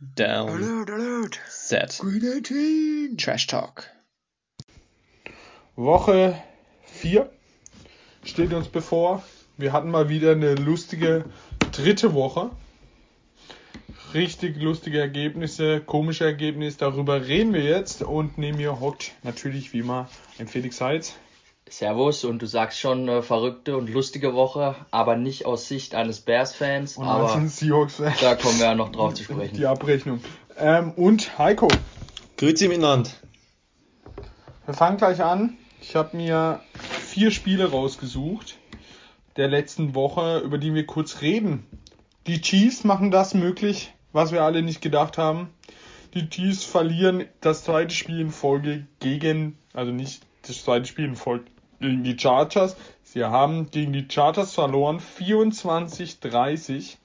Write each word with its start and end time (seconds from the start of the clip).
Down. 0.00 0.50
Alert, 0.50 0.90
alert. 0.90 1.40
Set. 1.48 1.98
Green 2.00 2.24
18. 2.24 3.16
Trash 3.16 3.46
Talk. 3.46 3.88
Woche 5.76 6.36
4 6.86 7.30
steht 8.24 8.52
uns 8.52 8.68
bevor. 8.68 9.22
Wir 9.56 9.72
hatten 9.72 9.90
mal 9.90 10.08
wieder 10.08 10.32
eine 10.32 10.56
lustige 10.56 11.24
dritte 11.72 12.12
Woche. 12.12 12.50
Richtig 14.14 14.60
lustige 14.60 15.00
Ergebnisse, 15.00 15.80
komische 15.80 16.24
Ergebnisse, 16.24 16.78
darüber 16.78 17.26
reden 17.26 17.52
wir 17.52 17.62
jetzt. 17.62 18.02
Und 18.02 18.36
neben 18.36 18.58
mir 18.58 18.80
hockt 18.80 19.12
natürlich 19.22 19.72
wie 19.72 19.80
immer 19.80 20.08
ein 20.38 20.48
Felix 20.48 20.80
Heitz. 20.80 21.16
Servus 21.68 22.24
und 22.24 22.40
du 22.42 22.46
sagst 22.46 22.78
schon 22.78 23.08
äh, 23.08 23.22
verrückte 23.22 23.76
und 23.76 23.88
lustige 23.90 24.34
Woche, 24.34 24.74
aber 24.90 25.16
nicht 25.16 25.46
aus 25.46 25.66
Sicht 25.66 25.94
eines 25.94 26.20
Bears-Fans, 26.20 26.96
Und 26.98 27.06
aber 27.06 27.24
manchen 27.24 27.48
Seahawks-Fan. 27.48 28.12
da 28.20 28.34
kommen 28.34 28.58
wir 28.58 28.66
ja 28.66 28.74
noch 28.74 28.92
drauf 28.92 29.14
zu 29.14 29.24
sprechen. 29.24 29.56
Die 29.56 29.66
Abrechnung. 29.66 30.20
Ähm, 30.58 30.92
und 30.92 31.38
Heiko, 31.38 31.68
Grüezi 32.36 32.68
miteinander. 32.68 33.10
wir 34.66 34.74
fangen 34.74 34.98
gleich 34.98 35.22
an. 35.22 35.56
Ich 35.80 35.96
habe 35.96 36.16
mir 36.16 36.60
vier 37.06 37.30
Spiele 37.30 37.70
rausgesucht 37.70 38.56
der 39.36 39.48
letzten 39.48 39.94
Woche, 39.94 40.38
über 40.38 40.58
die 40.58 40.74
wir 40.74 40.86
kurz 40.86 41.20
reden. 41.22 41.66
Die 42.26 42.40
Chiefs 42.40 42.84
machen 42.84 43.10
das 43.10 43.34
möglich, 43.34 43.92
was 44.12 44.32
wir 44.32 44.42
alle 44.42 44.62
nicht 44.62 44.80
gedacht 44.80 45.18
haben. 45.18 45.50
Die 46.14 46.28
Chiefs 46.30 46.64
verlieren 46.64 47.24
das 47.40 47.64
zweite 47.64 47.92
Spiel 47.94 48.20
in 48.20 48.30
Folge 48.30 48.86
gegen, 49.00 49.58
also 49.72 49.90
nicht 49.90 50.22
das 50.46 50.62
zweite 50.62 50.86
Spiel 50.86 51.06
in 51.06 51.16
Folge 51.16 51.46
gegen 51.84 52.02
die 52.02 52.18
Chargers. 52.18 52.76
Sie 53.02 53.24
haben 53.24 53.70
gegen 53.70 53.92
die 53.92 54.06
Chargers 54.08 54.54
verloren, 54.54 55.00
24-30. 55.00 56.96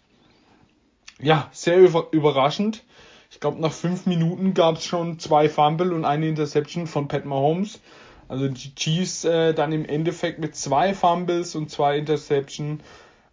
Ja, 1.22 1.50
sehr 1.52 1.78
über 1.78 2.08
überraschend. 2.12 2.84
Ich 3.30 3.40
glaube, 3.40 3.62
nach 3.62 3.74
fünf 3.74 4.06
Minuten 4.06 4.54
gab 4.54 4.78
es 4.78 4.86
schon 4.86 5.20
zwei 5.20 5.50
Fumble 5.50 5.94
und 5.94 6.06
eine 6.06 6.28
Interception 6.28 6.88
von 6.88 7.08
Pat 7.08 7.26
Mahomes. 7.26 7.80
Also 8.28 8.48
die 8.48 8.74
Chiefs 8.74 9.26
äh, 9.26 9.54
dann 9.54 9.72
im 9.72 9.86
Endeffekt 9.86 10.40
mit 10.40 10.56
zwei 10.56 10.94
Fumbles 10.94 11.56
und 11.56 11.70
zwei 11.70 11.98
Interception 11.98 12.80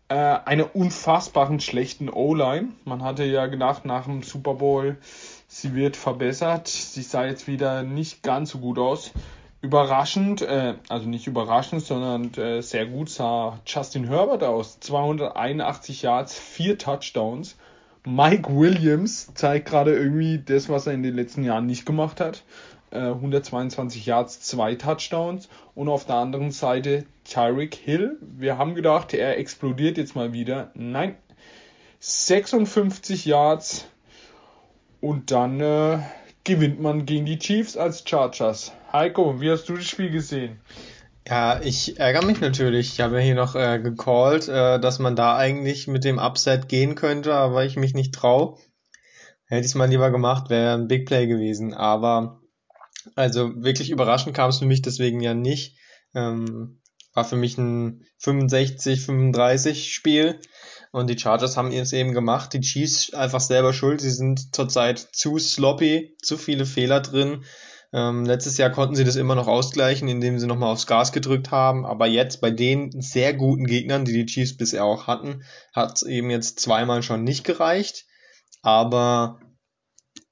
äh, 0.08 0.14
einer 0.14 0.74
unfassbaren 0.74 1.61
schlechten 1.61 2.08
O-Line. 2.08 2.69
Man 2.84 3.02
hatte 3.02 3.24
ja 3.24 3.47
gedacht 3.47 3.84
nach 3.84 4.05
dem 4.05 4.22
Super 4.22 4.55
Bowl, 4.55 4.97
sie 5.48 5.74
wird 5.74 5.97
verbessert. 5.97 6.69
Sie 6.69 7.02
sah 7.02 7.24
jetzt 7.24 7.47
wieder 7.47 7.83
nicht 7.83 8.22
ganz 8.22 8.50
so 8.50 8.58
gut 8.58 8.78
aus. 8.78 9.12
Überraschend, 9.62 10.42
äh, 10.42 10.74
also 10.88 11.08
nicht 11.08 11.26
überraschend, 11.26 11.82
sondern 11.82 12.32
äh, 12.34 12.60
sehr 12.62 12.86
gut 12.86 13.08
sah 13.08 13.58
Justin 13.66 14.06
Herbert 14.06 14.44
aus. 14.44 14.78
281 14.80 16.02
Yards, 16.02 16.38
vier 16.38 16.78
Touchdowns. 16.78 17.56
Mike 18.04 18.54
Williams 18.54 19.32
zeigt 19.34 19.68
gerade 19.68 19.96
irgendwie 19.96 20.38
das, 20.38 20.68
was 20.68 20.86
er 20.86 20.92
in 20.92 21.02
den 21.02 21.16
letzten 21.16 21.42
Jahren 21.42 21.66
nicht 21.66 21.86
gemacht 21.86 22.20
hat. 22.20 22.44
Äh, 22.90 22.98
122 22.98 24.06
Yards, 24.06 24.40
zwei 24.40 24.77
Touchdowns. 24.77 25.48
Und 25.74 25.88
auf 25.88 26.04
der 26.06 26.16
anderen 26.16 26.52
Seite 26.52 27.04
Tyreek 27.24 27.74
Hill. 27.74 28.18
Wir 28.20 28.58
haben 28.58 28.74
gedacht, 28.74 29.12
er 29.12 29.38
explodiert 29.38 29.98
jetzt 29.98 30.14
mal 30.14 30.32
wieder. 30.32 30.70
Nein. 30.74 31.16
56 31.98 33.24
Yards. 33.24 33.88
Und 35.00 35.30
dann 35.30 35.60
äh, 35.60 35.98
gewinnt 36.47 36.80
man 36.80 37.05
gegen 37.05 37.27
die 37.27 37.39
Chiefs 37.39 37.77
als 37.77 38.05
Chargers. 38.08 38.72
Heiko, 38.92 39.41
wie 39.41 39.50
hast 39.50 39.69
du 39.69 39.77
das 39.77 39.84
Spiel 39.84 40.11
gesehen? 40.11 40.61
Ja, 41.28 41.61
ich 41.61 41.98
ärgere 41.98 42.25
mich 42.25 42.41
natürlich. 42.41 42.92
Ich 42.92 43.00
habe 43.00 43.16
ja 43.16 43.25
hier 43.25 43.34
noch 43.34 43.56
äh, 43.56 43.80
gecallt, 43.80 44.48
äh, 44.48 44.78
dass 44.78 45.00
man 45.00 45.17
da 45.17 45.36
eigentlich 45.36 45.89
mit 45.89 46.05
dem 46.05 46.19
Upset 46.19 46.69
gehen 46.69 46.94
könnte, 46.94 47.34
aber 47.34 47.64
ich 47.64 47.77
mich 47.77 47.94
nicht 47.94 48.14
traue. 48.14 48.56
Hätte 49.47 49.61
ich 49.61 49.67
es 49.67 49.74
mal 49.74 49.89
lieber 49.89 50.11
gemacht, 50.11 50.48
wäre 50.48 50.74
ein 50.74 50.89
Big 50.89 51.06
Play 51.06 51.27
gewesen. 51.27 51.74
Aber 51.74 52.41
also 53.17 53.62
wirklich 53.62 53.91
überraschend 53.91 54.36
kam 54.36 54.50
es 54.50 54.58
für 54.58 54.67
mich 54.67 54.83
deswegen 54.83 55.20
ja 55.20 55.34
nicht. 55.34 55.77
Ähm, 56.14 56.80
war 57.13 57.24
für 57.24 57.36
mich 57.36 57.58
ein 57.58 58.05
65-35 58.23 59.90
Spiel. 59.90 60.39
Und 60.96 61.11
die 61.11 61.18
Chargers 61.18 61.58
haben 61.58 61.73
es 61.73 61.92
eben 61.92 62.14
gemacht. 62.14 62.55
Die 62.55 62.62
Chiefs 62.62 63.12
einfach 63.12 63.42
selber 63.42 63.74
schuld. 63.74 64.01
Sie 64.01 64.08
sind 64.08 64.55
zurzeit 64.55 64.98
zu 64.98 65.39
sloppy, 65.39 66.17
zu 66.23 66.39
viele 66.39 66.64
Fehler 66.64 67.01
drin. 67.01 67.45
Ähm, 67.92 68.24
letztes 68.24 68.57
Jahr 68.57 68.70
konnten 68.70 68.95
sie 68.95 69.05
das 69.05 69.17
immer 69.17 69.34
noch 69.34 69.46
ausgleichen, 69.46 70.08
indem 70.08 70.39
sie 70.39 70.46
nochmal 70.46 70.73
aufs 70.73 70.86
Gas 70.86 71.12
gedrückt 71.12 71.51
haben. 71.51 71.84
Aber 71.84 72.07
jetzt 72.07 72.40
bei 72.40 72.51
den 72.51 72.98
sehr 72.98 73.34
guten 73.34 73.67
Gegnern, 73.67 74.07
die 74.07 74.14
die 74.14 74.24
Chiefs 74.24 74.57
bisher 74.57 74.86
auch 74.86 75.07
hatten, 75.07 75.45
hat 75.74 75.96
es 75.96 76.02
eben 76.02 76.30
jetzt 76.30 76.61
zweimal 76.61 77.02
schon 77.02 77.24
nicht 77.24 77.45
gereicht. 77.45 78.07
Aber 78.63 79.39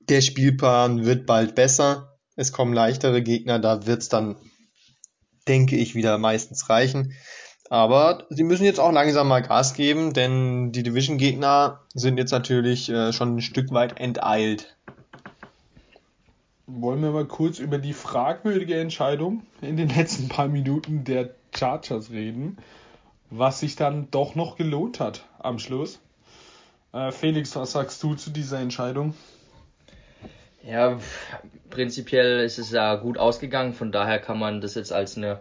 der 0.09 0.23
Spielplan 0.23 1.05
wird 1.05 1.27
bald 1.27 1.55
besser. 1.55 2.17
Es 2.37 2.53
kommen 2.53 2.73
leichtere 2.73 3.21
Gegner, 3.23 3.59
da 3.59 3.85
wird's 3.85 4.09
dann, 4.09 4.37
denke 5.47 5.77
ich, 5.77 5.95
wieder 5.95 6.17
meistens 6.17 6.71
reichen. 6.71 7.13
Aber 7.71 8.27
sie 8.29 8.45
müssen 8.45 8.65
jetzt 8.65 8.81
auch 8.81 8.93
langsam 8.93 9.29
mal 9.29 9.43
Gas 9.43 9.75
geben, 9.75 10.13
denn 10.13 10.73
die 10.73 10.83
Division-Gegner 10.83 11.81
sind 11.95 12.19
jetzt 12.19 12.31
natürlich 12.31 12.91
äh, 12.91 13.13
schon 13.13 13.37
ein 13.37 13.41
Stück 13.41 13.73
weit 13.73 13.99
enteilt. 13.99 14.77
Wollen 16.67 17.03
wir 17.03 17.11
mal 17.11 17.27
kurz 17.27 17.59
über 17.59 17.79
die 17.79 17.93
fragwürdige 17.93 18.79
Entscheidung 18.79 19.43
in 19.61 19.77
den 19.77 19.89
letzten 19.89 20.29
paar 20.29 20.49
Minuten 20.49 21.05
der 21.05 21.31
Chargers 21.55 22.11
reden, 22.11 22.59
was 23.31 23.61
sich 23.61 23.77
dann 23.77 24.11
doch 24.11 24.35
noch 24.35 24.57
gelohnt 24.57 25.01
hat 25.01 25.25
am 25.39 25.59
Schluss. 25.59 26.01
Äh, 26.93 27.13
Felix, 27.13 27.57
was 27.57 27.73
sagst 27.73 28.03
du 28.03 28.15
zu 28.15 28.31
dieser 28.31 28.61
Entscheidung? 28.61 29.15
Ja, 30.63 30.99
prinzipiell 31.71 32.41
ist 32.45 32.59
es 32.59 32.71
ja 32.71 32.95
gut 32.97 33.19
ausgegangen, 33.19 33.75
von 33.75 33.93
daher 33.93 34.19
kann 34.19 34.39
man 34.39 34.61
das 34.61 34.75
jetzt 34.75 34.93
als 34.93 35.17
eine 35.17 35.41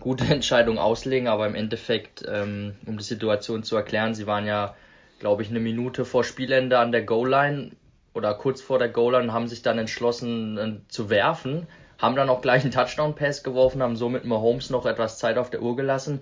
gute 0.00 0.24
Entscheidung 0.32 0.78
auslegen, 0.78 1.28
aber 1.28 1.46
im 1.46 1.54
Endeffekt, 1.54 2.24
ähm, 2.28 2.74
um 2.86 2.98
die 2.98 3.04
Situation 3.04 3.62
zu 3.62 3.76
erklären, 3.76 4.14
sie 4.14 4.26
waren 4.26 4.46
ja, 4.46 4.74
glaube 5.20 5.42
ich, 5.42 5.50
eine 5.50 5.60
Minute 5.60 6.04
vor 6.04 6.24
Spielende 6.24 6.78
an 6.78 6.92
der 6.92 7.02
Goal-Line 7.02 7.72
oder 8.14 8.34
kurz 8.34 8.60
vor 8.60 8.78
der 8.78 8.88
Goal-Line 8.88 9.32
haben 9.32 9.46
sich 9.46 9.62
dann 9.62 9.78
entschlossen 9.78 10.58
äh, 10.58 10.72
zu 10.88 11.10
werfen, 11.10 11.66
haben 11.98 12.16
dann 12.16 12.30
auch 12.30 12.42
gleich 12.42 12.62
einen 12.62 12.72
Touchdown-Pass 12.72 13.42
geworfen, 13.42 13.82
haben 13.82 13.96
somit 13.96 14.24
Mahomes 14.24 14.70
noch 14.70 14.86
etwas 14.86 15.18
Zeit 15.18 15.38
auf 15.38 15.50
der 15.50 15.62
Uhr 15.62 15.76
gelassen. 15.76 16.20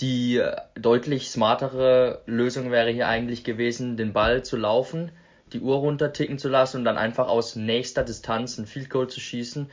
Die 0.00 0.36
äh, 0.36 0.56
deutlich 0.74 1.30
smartere 1.30 2.22
Lösung 2.26 2.70
wäre 2.70 2.90
hier 2.90 3.08
eigentlich 3.08 3.44
gewesen, 3.44 3.96
den 3.96 4.12
Ball 4.12 4.44
zu 4.44 4.56
laufen, 4.56 5.10
die 5.52 5.60
Uhr 5.60 5.76
runterticken 5.76 6.38
zu 6.38 6.48
lassen 6.48 6.78
und 6.78 6.84
dann 6.84 6.98
einfach 6.98 7.28
aus 7.28 7.56
nächster 7.56 8.02
Distanz 8.02 8.58
ein 8.58 8.66
Field 8.66 8.90
Goal 8.90 9.08
zu 9.08 9.20
schießen. 9.20 9.70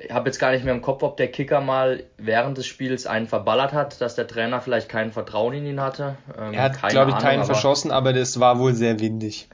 Ich 0.00 0.12
habe 0.12 0.28
jetzt 0.28 0.38
gar 0.38 0.52
nicht 0.52 0.64
mehr 0.64 0.74
im 0.74 0.80
Kopf, 0.82 1.02
ob 1.02 1.16
der 1.16 1.28
Kicker 1.28 1.60
mal 1.60 2.04
während 2.18 2.56
des 2.56 2.66
Spiels 2.66 3.06
einen 3.06 3.26
verballert 3.26 3.72
hat, 3.72 4.00
dass 4.00 4.14
der 4.14 4.28
Trainer 4.28 4.60
vielleicht 4.60 4.88
kein 4.88 5.10
Vertrauen 5.10 5.54
in 5.54 5.66
ihn 5.66 5.80
hatte. 5.80 6.16
Ähm, 6.38 6.54
Er 6.54 6.62
hat, 6.62 6.74
glaube 6.88 7.10
ich, 7.10 7.16
Ahnung, 7.16 7.18
keinen 7.18 7.38
aber- 7.40 7.46
verschossen, 7.46 7.90
aber 7.90 8.12
das 8.12 8.38
war 8.38 8.60
wohl 8.60 8.74
sehr 8.74 9.00
windig. 9.00 9.48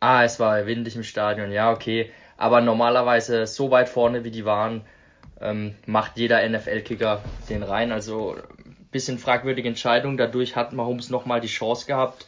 Ah, 0.00 0.24
es 0.24 0.40
war 0.40 0.64
windig 0.66 0.96
im 0.96 1.02
Stadion, 1.02 1.52
ja, 1.52 1.70
okay. 1.70 2.10
Aber 2.36 2.60
normalerweise 2.60 3.46
so 3.46 3.70
weit 3.70 3.88
vorne 3.88 4.24
wie 4.24 4.30
die 4.30 4.44
waren, 4.44 4.82
ähm, 5.40 5.74
macht 5.86 6.16
jeder 6.16 6.42
NFL-Kicker 6.48 7.20
den 7.50 7.62
rein. 7.62 7.92
Also 7.92 8.36
bisschen 8.90 9.18
fragwürdige 9.18 9.68
Entscheidung. 9.68 10.16
Dadurch 10.16 10.56
hat 10.56 10.72
Mahomes 10.72 11.10
nochmal 11.10 11.40
die 11.40 11.48
Chance 11.48 11.86
gehabt, 11.86 12.26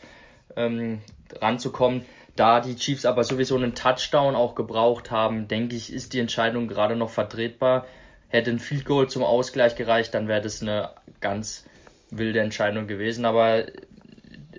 ähm, 0.57 1.01
ranzukommen. 1.41 2.05
Da 2.37 2.61
die 2.61 2.77
Chiefs 2.77 3.05
aber 3.05 3.25
sowieso 3.25 3.57
einen 3.57 3.75
Touchdown 3.75 4.35
auch 4.35 4.55
gebraucht 4.55 5.11
haben, 5.11 5.49
denke 5.49 5.77
ich, 5.77 5.93
ist 5.93 6.13
die 6.13 6.21
Entscheidung 6.21 6.69
gerade 6.69 6.97
noch 6.97 7.11
vertretbar. 7.11 7.87
Hätte 8.29 8.51
ein 8.51 8.61
Field 8.61 8.85
Goal 8.85 9.09
zum 9.09 9.25
Ausgleich 9.25 9.75
gereicht, 9.75 10.15
dann 10.15 10.29
wäre 10.29 10.41
das 10.41 10.63
eine 10.63 10.91
ganz 11.21 11.65
wilde 12.11 12.41
Entscheidung 12.41 12.87
gewesen. 12.87 13.25
Aber 13.25 13.65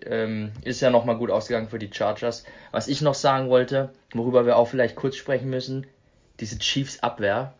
ähm, 0.06 0.52
ist 0.64 0.82
ja 0.82 0.90
nochmal 0.90 1.18
gut 1.18 1.32
ausgegangen 1.32 1.70
für 1.70 1.80
die 1.80 1.92
Chargers. 1.92 2.44
Was 2.72 2.88
ich 2.88 3.02
noch 3.02 3.16
sagen 3.16 3.50
wollte, 3.50 3.90
worüber 4.14 4.46
wir 4.46 4.58
auch 4.58 4.68
vielleicht 4.68 4.96
kurz 4.96 5.16
sprechen 5.16 5.50
müssen, 5.50 5.88
diese 6.40 6.60
Chiefs 6.60 7.02
Abwehr 7.02 7.54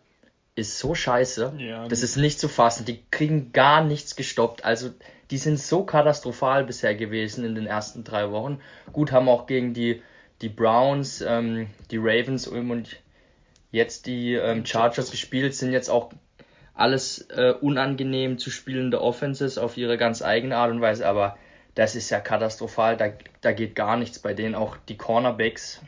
ist 0.54 0.78
so 0.78 0.94
scheiße. 0.94 1.54
Ja, 1.58 1.88
das 1.88 2.02
ist 2.02 2.16
nicht 2.16 2.38
zu 2.38 2.48
fassen. 2.48 2.84
Die 2.84 3.02
kriegen 3.10 3.52
gar 3.52 3.84
nichts 3.84 4.16
gestoppt. 4.16 4.64
Also 4.64 4.90
die 5.30 5.38
sind 5.38 5.58
so 5.58 5.84
katastrophal 5.84 6.64
bisher 6.64 6.94
gewesen 6.94 7.44
in 7.44 7.54
den 7.54 7.66
ersten 7.66 8.04
drei 8.04 8.30
Wochen. 8.30 8.60
Gut, 8.92 9.12
haben 9.12 9.28
auch 9.28 9.46
gegen 9.46 9.72
die, 9.72 10.02
die 10.42 10.50
Browns, 10.50 11.22
ähm, 11.22 11.68
die 11.90 11.96
Ravens 11.96 12.46
und 12.46 13.00
jetzt 13.70 14.06
die 14.06 14.34
ähm, 14.34 14.66
Chargers 14.66 15.10
gespielt, 15.10 15.54
sind 15.54 15.72
jetzt 15.72 15.88
auch 15.88 16.12
alles 16.74 17.22
äh, 17.30 17.54
unangenehm 17.60 18.38
zu 18.38 18.50
spielende 18.50 19.00
Offenses 19.00 19.56
auf 19.56 19.76
ihre 19.76 19.96
ganz 19.96 20.22
eigene 20.22 20.56
Art 20.56 20.70
und 20.70 20.80
Weise, 20.80 21.06
aber 21.06 21.36
das 21.74 21.96
ist 21.96 22.10
ja 22.10 22.20
katastrophal, 22.20 22.96
da, 22.96 23.12
da 23.40 23.52
geht 23.52 23.74
gar 23.74 23.96
nichts 23.96 24.18
bei 24.18 24.34
denen. 24.34 24.54
Auch 24.54 24.76
die 24.88 24.96
Cornerbacks 24.96 25.80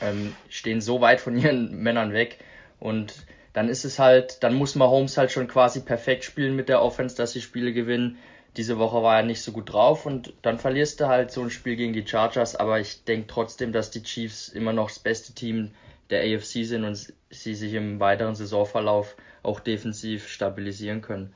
ähm, 0.00 0.34
stehen 0.48 0.80
so 0.80 1.00
weit 1.00 1.20
von 1.20 1.36
ihren 1.36 1.76
Männern 1.82 2.12
weg 2.12 2.38
und 2.80 3.14
dann 3.54 3.68
ist 3.68 3.84
es 3.84 3.98
halt, 3.98 4.42
dann 4.42 4.54
muss 4.54 4.74
Mahomes 4.74 5.16
halt 5.16 5.30
schon 5.30 5.48
quasi 5.48 5.80
perfekt 5.80 6.24
spielen 6.24 6.54
mit 6.54 6.68
der 6.68 6.82
Offense, 6.82 7.16
dass 7.16 7.32
sie 7.32 7.40
Spiele 7.40 7.72
gewinnen. 7.72 8.18
diese 8.56 8.78
Woche 8.78 9.02
war 9.02 9.16
er 9.16 9.22
nicht 9.24 9.42
so 9.42 9.50
gut 9.50 9.72
drauf 9.72 10.06
und 10.06 10.32
dann 10.42 10.58
verlierst 10.58 11.00
du 11.00 11.08
halt 11.08 11.30
so 11.32 11.40
ein 11.40 11.50
Spiel 11.50 11.74
gegen 11.74 11.92
die 11.92 12.06
Chargers, 12.06 12.54
aber 12.54 12.78
ich 12.78 13.04
denke 13.04 13.26
trotzdem, 13.28 13.72
dass 13.72 13.90
die 13.90 14.02
Chiefs 14.02 14.48
immer 14.48 14.72
noch 14.72 14.88
das 14.88 14.98
beste 14.98 15.32
Team 15.32 15.70
der 16.10 16.20
AFC 16.22 16.64
sind 16.64 16.84
und 16.84 17.12
sie 17.30 17.54
sich 17.54 17.72
im 17.74 17.98
weiteren 17.98 18.34
Saisonverlauf 18.34 19.16
auch 19.42 19.60
defensiv 19.60 20.28
stabilisieren 20.28 21.00
können. 21.00 21.32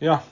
Ja, 0.00 0.22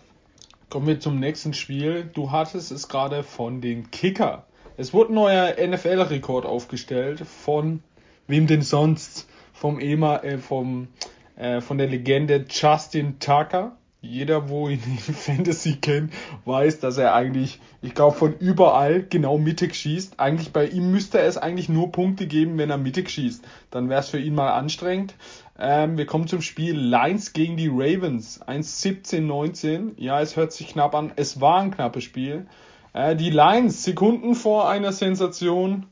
kommen 0.70 0.86
wir 0.86 1.00
zum 1.00 1.20
nächsten 1.20 1.54
Spiel. 1.54 2.08
Du 2.12 2.30
hattest 2.30 2.72
es 2.72 2.88
gerade 2.88 3.22
von 3.22 3.60
den 3.60 3.90
Kicker. 3.90 4.46
Es 4.76 4.92
wurde 4.92 5.12
ein 5.12 5.14
neuer 5.14 5.54
NFL-Rekord 5.66 6.44
aufgestellt 6.44 7.20
von 7.20 7.82
wem 8.26 8.46
denn 8.46 8.62
sonst? 8.62 9.28
Vom 9.52 9.80
EMA, 9.80 10.18
äh, 10.18 10.38
vom, 10.38 10.88
äh, 11.36 11.60
von 11.60 11.78
der 11.78 11.86
Legende 11.86 12.44
Justin 12.48 13.18
Tucker. 13.18 13.76
Jeder, 14.02 14.48
wo 14.48 14.68
ihn 14.68 14.82
in 15.08 15.14
Fantasy 15.14 15.76
kennt, 15.76 16.12
weiß, 16.44 16.80
dass 16.80 16.98
er 16.98 17.14
eigentlich, 17.14 17.60
ich 17.82 17.94
glaube, 17.94 18.16
von 18.16 18.36
überall 18.38 19.02
genau 19.02 19.38
mittig 19.38 19.74
schießt. 19.74 20.20
Eigentlich 20.20 20.52
bei 20.52 20.66
ihm 20.66 20.90
müsste 20.90 21.20
es 21.20 21.38
eigentlich 21.38 21.68
nur 21.68 21.92
Punkte 21.92 22.26
geben, 22.26 22.58
wenn 22.58 22.70
er 22.70 22.78
mittig 22.78 23.10
schießt. 23.10 23.44
Dann 23.70 23.88
wäre 23.88 24.00
es 24.00 24.08
für 24.08 24.18
ihn 24.18 24.34
mal 24.34 24.52
anstrengend. 24.52 25.14
Ähm, 25.58 25.96
wir 25.96 26.06
kommen 26.06 26.28
zum 26.28 26.42
Spiel 26.42 26.76
Lions 26.76 27.32
gegen 27.32 27.56
die 27.56 27.68
Ravens. 27.68 28.42
1-17-19. 28.42 29.92
Ja, 29.96 30.20
es 30.20 30.36
hört 30.36 30.52
sich 30.52 30.68
knapp 30.68 30.94
an. 30.94 31.12
Es 31.16 31.40
war 31.40 31.60
ein 31.60 31.70
knappes 31.70 32.04
Spiel. 32.04 32.46
Äh, 32.92 33.16
die 33.16 33.30
Lions, 33.30 33.82
Sekunden 33.82 34.34
vor 34.34 34.68
einer 34.68 34.92
Sensation. 34.92 35.86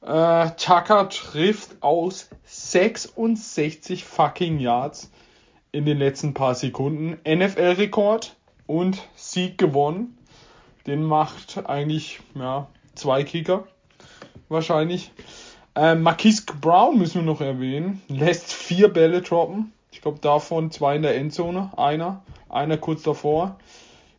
Äh, 0.00 0.50
Tucker 0.56 1.08
trifft 1.08 1.82
aus 1.82 2.30
66 2.44 4.04
fucking 4.04 4.58
Yards 4.60 5.10
in 5.72 5.84
den 5.84 5.98
letzten 5.98 6.34
paar 6.34 6.54
Sekunden. 6.54 7.18
NFL-Rekord 7.26 8.36
und 8.66 9.02
Sieg 9.16 9.58
gewonnen. 9.58 10.16
Den 10.86 11.02
macht 11.02 11.66
eigentlich 11.66 12.20
ja, 12.34 12.68
zwei 12.94 13.24
Kicker. 13.24 13.66
Wahrscheinlich. 14.48 15.12
Äh, 15.74 15.94
Marquise 15.94 16.44
Brown 16.60 16.98
müssen 16.98 17.16
wir 17.16 17.22
noch 17.22 17.40
erwähnen. 17.40 18.02
Lässt 18.08 18.52
vier 18.52 18.88
Bälle 18.88 19.20
droppen. 19.20 19.72
Ich 19.90 20.00
glaube 20.00 20.20
davon 20.20 20.70
zwei 20.70 20.96
in 20.96 21.02
der 21.02 21.16
Endzone. 21.16 21.70
Einer. 21.76 22.22
Einer 22.48 22.78
kurz 22.78 23.02
davor. 23.02 23.58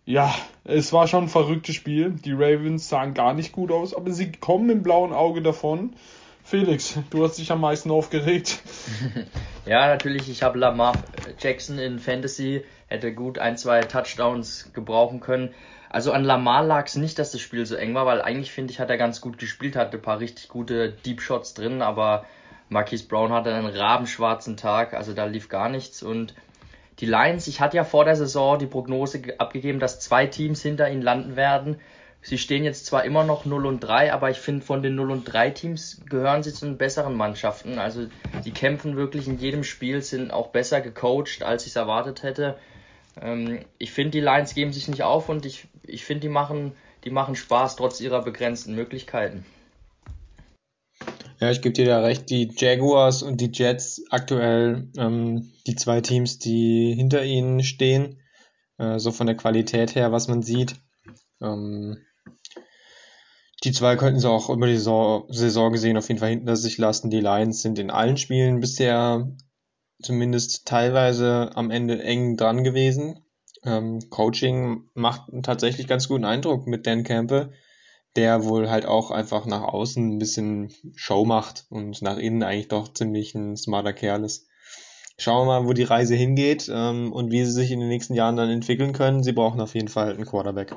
Ja, 0.10 0.34
es 0.64 0.92
war 0.92 1.08
schon 1.08 1.26
ein 1.26 1.30
verrücktes 1.30 1.76
Spiel. 1.76 2.10
Die 2.10 2.32
Ravens 2.32 2.90
sahen 2.90 3.14
gar 3.14 3.36
nicht 3.36 3.52
gut 3.52 3.72
aus, 3.72 3.94
aber 3.94 4.10
sie 4.10 4.32
kommen 4.32 4.68
im 4.72 4.82
blauen 4.82 5.14
Auge 5.14 5.44
davon. 5.44 5.94
Felix, 6.44 6.98
du 7.12 7.24
hast 7.24 7.38
dich 7.38 7.52
am 7.52 7.62
meisten 7.62 7.92
aufgeregt. 7.92 8.58
ja, 9.68 9.86
natürlich. 9.86 10.28
Ich 10.28 10.42
habe 10.42 10.58
Lamar 10.58 10.96
Jackson 11.38 11.78
in 11.78 12.00
Fantasy, 12.00 12.66
hätte 12.88 13.14
gut 13.14 13.38
ein, 13.38 13.56
zwei 13.56 13.82
Touchdowns 13.82 14.72
gebrauchen 14.74 15.20
können. 15.20 15.54
Also 15.92 16.12
an 16.12 16.24
Lamar 16.24 16.64
lag 16.64 16.88
es 16.88 16.96
nicht, 16.96 17.20
dass 17.20 17.32
das 17.32 17.42
Spiel 17.42 17.68
so 17.68 17.76
eng 17.76 17.94
war, 17.94 18.08
weil 18.08 18.24
eigentlich 18.24 18.52
finde 18.52 18.74
ich, 18.74 18.80
hat 18.80 18.90
er 18.90 18.98
ganz 18.98 19.22
gut 19.22 19.38
gespielt, 19.38 19.76
hatte 19.76 19.98
ein 19.98 20.02
paar 20.02 20.20
richtig 20.20 20.48
gute 20.48 20.90
Deep 20.90 21.22
Shots 21.22 21.54
drin, 21.54 21.84
aber 21.84 22.26
Marquise 22.68 23.08
Brown 23.08 23.32
hatte 23.32 23.54
einen 23.54 23.68
rabenschwarzen 23.68 24.58
Tag, 24.58 24.96
also 24.96 25.14
da 25.14 25.26
lief 25.26 25.50
gar 25.50 25.70
nichts 25.70 26.02
und 26.02 26.34
die 27.00 27.06
Lions, 27.06 27.48
ich 27.48 27.62
hatte 27.62 27.78
ja 27.78 27.84
vor 27.84 28.06
der 28.06 28.16
Saison 28.16 28.60
die 28.60 28.66
Prognose 28.66 29.22
abgegeben, 29.38 29.80
dass 29.80 30.00
zwei 30.00 30.26
Teams 30.26 30.62
hinter 30.62 30.90
ihnen 30.90 31.02
landen 31.02 31.36
werden. 31.36 31.80
Sie 32.22 32.38
stehen 32.38 32.66
jetzt 32.66 32.86
zwar 32.86 33.06
immer 33.06 33.24
noch 33.24 33.46
0 33.46 33.66
und 33.66 33.80
3, 33.80 34.12
aber 34.12 34.30
ich 34.30 34.38
finde, 34.38 34.66
von 34.66 34.84
den 34.84 34.96
0 34.96 35.12
und 35.12 35.24
3 35.24 35.52
Teams 35.52 36.02
gehören 36.10 36.44
sie 36.44 36.54
zu 36.54 36.66
den 36.66 36.78
besseren 36.78 37.16
Mannschaften. 37.16 37.80
Also, 37.80 38.08
die 38.44 38.52
kämpfen 38.52 38.98
wirklich 38.98 39.28
in 39.28 39.38
jedem 39.38 39.64
Spiel, 39.64 40.02
sind 40.02 40.32
auch 40.32 40.48
besser 40.48 40.82
gecoacht, 40.82 41.44
als 41.44 41.64
ich 41.64 41.70
es 41.70 41.76
erwartet 41.78 42.24
hätte. 42.24 42.58
Ähm, 43.22 43.60
ich 43.78 43.94
finde, 43.94 44.12
die 44.12 44.20
Lions 44.20 44.54
geben 44.54 44.74
sich 44.74 44.90
nicht 44.90 45.04
auf 45.04 45.30
und 45.30 45.46
ich, 45.46 45.68
ich 45.88 46.04
finde, 46.04 46.22
die 46.22 46.30
machen, 46.30 46.74
die 47.06 47.10
machen 47.10 47.38
Spaß 47.38 47.78
trotz 47.78 48.02
ihrer 48.02 48.22
begrenzten 48.22 48.76
Möglichkeiten. 48.76 49.46
Ja, 51.40 51.52
ich 51.52 51.62
gebe 51.62 51.74
dir 51.74 51.86
da 51.86 52.02
recht. 52.02 52.30
Die 52.30 52.52
Jaguars 52.56 53.24
und 53.24 53.40
die 53.40 53.52
Jets 53.54 54.04
aktuell 54.10 54.90
ähm, 54.98 55.52
die 55.68 55.76
zwei 55.76 56.02
Teams, 56.02 56.38
die 56.38 56.94
hinter 56.94 57.24
ihnen 57.24 57.64
stehen, 57.64 58.20
äh, 58.78 59.00
so 59.00 59.12
von 59.12 59.26
der 59.26 59.38
Qualität 59.38 59.96
her, 59.96 60.12
was 60.12 60.28
man 60.28 60.42
sieht. 60.42 60.76
Ähm, 61.42 61.98
die 63.64 63.72
zwei 63.72 63.96
könnten 63.96 64.20
sie 64.20 64.30
auch 64.30 64.50
über 64.50 64.68
die 64.68 64.76
Saison, 64.76 65.26
Saison 65.30 65.72
gesehen 65.72 65.98
auf 65.98 66.08
jeden 66.10 66.20
Fall 66.20 66.30
hinter 66.30 66.56
sich 66.58 66.78
lassen. 66.78 67.10
Die 67.10 67.22
Lions 67.22 67.62
sind 67.62 67.80
in 67.80 67.90
allen 67.90 68.18
Spielen 68.18 68.60
bisher 68.60 69.32
zumindest 70.02 70.66
teilweise 70.66 71.52
am 71.56 71.72
Ende 71.72 72.02
eng 72.04 72.36
dran 72.36 72.64
gewesen. 72.64 73.26
Ähm, 73.64 74.00
Coaching 74.10 74.90
macht 74.94 75.32
einen 75.32 75.44
tatsächlich 75.44 75.88
ganz 75.88 76.08
guten 76.08 76.26
Eindruck 76.26 76.68
mit 76.68 76.86
Dan 76.86 77.04
Campbell 77.04 77.52
der 78.16 78.44
wohl 78.44 78.70
halt 78.70 78.86
auch 78.86 79.12
einfach 79.12 79.46
nach 79.46 79.62
außen 79.62 80.16
ein 80.16 80.20
bisschen 80.20 80.72
Show 80.96 81.26
macht 81.26 81.66
und 81.70 82.02
nach 82.02 82.18
innen 82.18 82.44
eigentlich 82.44 82.68
doch 82.68 82.94
ziemlich 82.94 83.36
ein 83.36 83.56
smarter 83.56 83.94
Kerl 83.94 84.24
ist. 84.24 84.48
Schauen 85.18 85.48
wir 85.48 85.60
mal, 85.60 85.68
wo 85.68 85.74
die 85.74 85.84
Reise 85.84 86.16
hingeht 86.16 86.70
ähm, 86.74 87.12
und 87.12 87.32
wie 87.32 87.44
sie 87.44 87.52
sich 87.52 87.72
in 87.72 87.80
den 87.82 87.90
nächsten 87.90 88.14
Jahren 88.14 88.38
dann 88.38 88.50
entwickeln 88.50 88.94
können. 88.94 89.22
Sie 89.22 89.34
brauchen 89.34 89.60
auf 89.60 89.76
jeden 89.76 89.90
Fall 89.90 90.14
einen 90.14 90.26
Quarterback. 90.26 90.76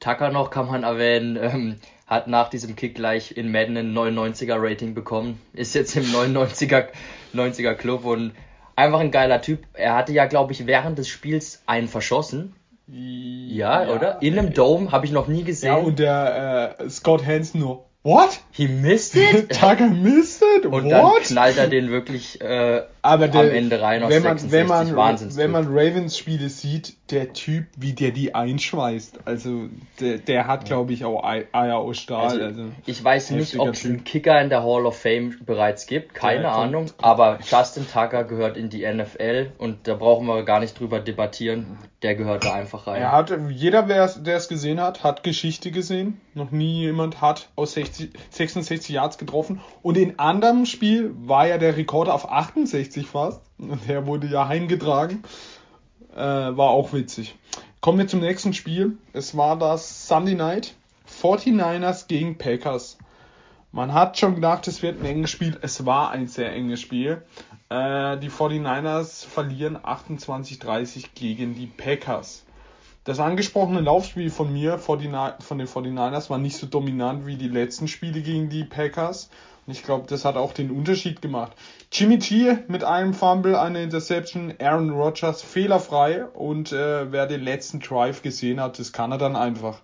Tucker 0.00 0.30
noch 0.30 0.50
kann 0.50 0.66
man 0.66 0.82
erwähnen, 0.82 1.38
ähm, 1.40 1.76
hat 2.06 2.28
nach 2.28 2.50
diesem 2.50 2.76
Kick 2.76 2.94
gleich 2.94 3.36
in 3.36 3.50
Madden 3.50 3.76
ein 3.76 3.94
99er 3.94 4.56
Rating 4.58 4.94
bekommen, 4.94 5.40
ist 5.54 5.74
jetzt 5.74 5.96
im 5.96 6.04
99er 6.04 6.88
90er 7.34 7.74
Club 7.74 8.04
und 8.04 8.32
einfach 8.76 9.00
ein 9.00 9.10
geiler 9.10 9.40
Typ. 9.40 9.64
Er 9.72 9.94
hatte 9.94 10.12
ja, 10.12 10.26
glaube 10.26 10.52
ich, 10.52 10.66
während 10.66 10.98
des 10.98 11.08
Spiels 11.08 11.62
einen 11.66 11.88
verschossen 11.88 12.54
ja, 12.88 13.82
ja, 13.84 13.94
oder? 13.94 14.22
In 14.22 14.38
einem 14.38 14.52
Dome 14.52 14.92
habe 14.92 15.06
ich 15.06 15.12
noch 15.12 15.26
nie 15.26 15.44
gesehen. 15.44 15.68
Ja, 15.68 15.76
und 15.76 15.98
der 15.98 16.76
äh, 16.78 16.90
Scott 16.90 17.26
Hansen 17.26 17.60
nur, 17.60 17.86
What? 18.06 18.38
He 18.52 18.68
missed 18.68 19.16
it? 19.16 19.50
Tucker 19.60 19.88
missed 19.88 20.40
it? 20.56 20.64
Und 20.64 20.84
What? 20.84 20.92
dann 20.92 21.22
knallt 21.24 21.58
er 21.58 21.66
den 21.66 21.90
wirklich 21.90 22.40
äh, 22.40 22.82
Aber 23.06 23.28
der, 23.28 23.42
am 23.42 23.50
Ende 23.50 23.80
rein 23.80 24.02
auf 24.02 24.10
wenn 24.10 24.22
man, 24.22 24.38
66. 24.38 24.52
Wenn 24.52 24.66
man, 24.66 24.96
Wahnsinns 24.96 25.36
wenn 25.36 25.50
man 25.50 25.66
Ravens 25.68 26.18
Spiele 26.18 26.48
sieht, 26.48 26.96
der 27.10 27.32
Typ, 27.32 27.66
wie 27.76 27.92
der 27.92 28.10
die 28.10 28.34
einschweißt, 28.34 29.20
also 29.24 29.68
der, 30.00 30.18
der 30.18 30.46
hat, 30.46 30.64
glaube 30.64 30.92
ich, 30.92 31.04
auch 31.04 31.22
Eier 31.24 31.76
aus 31.76 31.98
Stahl. 31.98 32.24
Also, 32.24 32.44
also 32.44 32.64
ich 32.84 33.02
weiß 33.02 33.30
nicht, 33.30 33.58
ob 33.58 33.68
es 33.70 33.84
einen 33.84 34.04
Kicker 34.04 34.40
in 34.40 34.48
der 34.48 34.64
Hall 34.64 34.86
of 34.86 34.98
Fame 34.98 35.36
bereits 35.44 35.86
gibt, 35.86 36.14
keine 36.14 36.44
ja, 36.44 36.52
Ahnung, 36.52 36.86
aber 36.98 37.38
Justin 37.48 37.86
Tucker 37.86 38.24
gehört 38.24 38.56
in 38.56 38.70
die 38.70 38.86
NFL 38.86 39.52
und 39.58 39.86
da 39.86 39.94
brauchen 39.94 40.26
wir 40.26 40.42
gar 40.44 40.60
nicht 40.60 40.78
drüber 40.78 41.00
debattieren, 41.00 41.78
der 42.02 42.14
gehört 42.14 42.44
da 42.44 42.54
einfach 42.54 42.86
rein. 42.86 43.02
Er 43.02 43.12
hat, 43.12 43.32
jeder, 43.50 43.82
der 43.82 44.36
es 44.36 44.48
gesehen 44.48 44.80
hat, 44.80 45.02
hat 45.02 45.22
Geschichte 45.22 45.70
gesehen. 45.70 46.20
Noch 46.34 46.50
nie 46.50 46.80
jemand 46.82 47.20
hat 47.20 47.48
aus 47.56 47.72
60, 47.72 48.10
66 48.30 48.94
Yards 48.94 49.18
getroffen. 49.18 49.60
Und 49.82 49.96
in 49.96 50.18
anderem 50.18 50.66
Spiel 50.66 51.12
war 51.18 51.46
ja 51.46 51.58
der 51.58 51.76
Rekord 51.76 52.08
auf 52.08 52.30
68 52.30 52.95
fast. 53.04 53.42
Und 53.58 53.86
der 53.88 54.06
wurde 54.06 54.26
ja 54.28 54.48
heimgetragen. 54.48 55.22
Äh, 56.14 56.18
war 56.18 56.70
auch 56.70 56.94
witzig. 56.94 57.34
Kommen 57.80 57.98
wir 57.98 58.08
zum 58.08 58.20
nächsten 58.20 58.54
Spiel. 58.54 58.96
Es 59.12 59.36
war 59.36 59.58
das 59.58 60.08
Sunday 60.08 60.34
Night. 60.34 60.74
49ers 61.22 62.08
gegen 62.08 62.38
Packers. 62.38 62.96
Man 63.72 63.92
hat 63.92 64.18
schon 64.18 64.36
gedacht, 64.36 64.66
es 64.68 64.82
wird 64.82 65.00
ein 65.00 65.04
enges 65.04 65.30
Spiel. 65.30 65.58
Es 65.60 65.84
war 65.84 66.10
ein 66.10 66.28
sehr 66.28 66.52
enges 66.52 66.80
Spiel. 66.80 67.22
Äh, 67.68 68.16
die 68.18 68.30
49ers 68.30 69.26
verlieren 69.26 69.76
28-30 69.76 71.08
gegen 71.14 71.54
die 71.54 71.66
Packers. 71.66 72.44
Das 73.04 73.20
angesprochene 73.20 73.82
Laufspiel 73.82 74.30
von 74.30 74.52
mir 74.52 74.78
von 74.78 74.98
den 74.98 75.14
49ers 75.14 76.28
war 76.28 76.38
nicht 76.38 76.56
so 76.56 76.66
dominant 76.66 77.24
wie 77.24 77.36
die 77.36 77.48
letzten 77.48 77.86
Spiele 77.86 78.20
gegen 78.20 78.48
die 78.48 78.64
Packers. 78.64 79.30
Ich 79.68 79.82
glaube, 79.82 80.06
das 80.08 80.24
hat 80.24 80.36
auch 80.36 80.52
den 80.52 80.70
Unterschied 80.70 81.20
gemacht. 81.20 81.52
Jimmy 81.90 82.18
G 82.18 82.56
mit 82.68 82.84
einem 82.84 83.14
Fumble, 83.14 83.56
eine 83.56 83.82
Interception, 83.82 84.54
Aaron 84.60 84.90
Rodgers 84.90 85.42
fehlerfrei 85.42 86.24
und 86.24 86.70
äh, 86.70 87.10
wer 87.10 87.26
den 87.26 87.42
letzten 87.42 87.80
Drive 87.80 88.22
gesehen 88.22 88.60
hat, 88.60 88.78
das 88.78 88.92
kann 88.92 89.10
er 89.10 89.18
dann 89.18 89.34
einfach. 89.34 89.80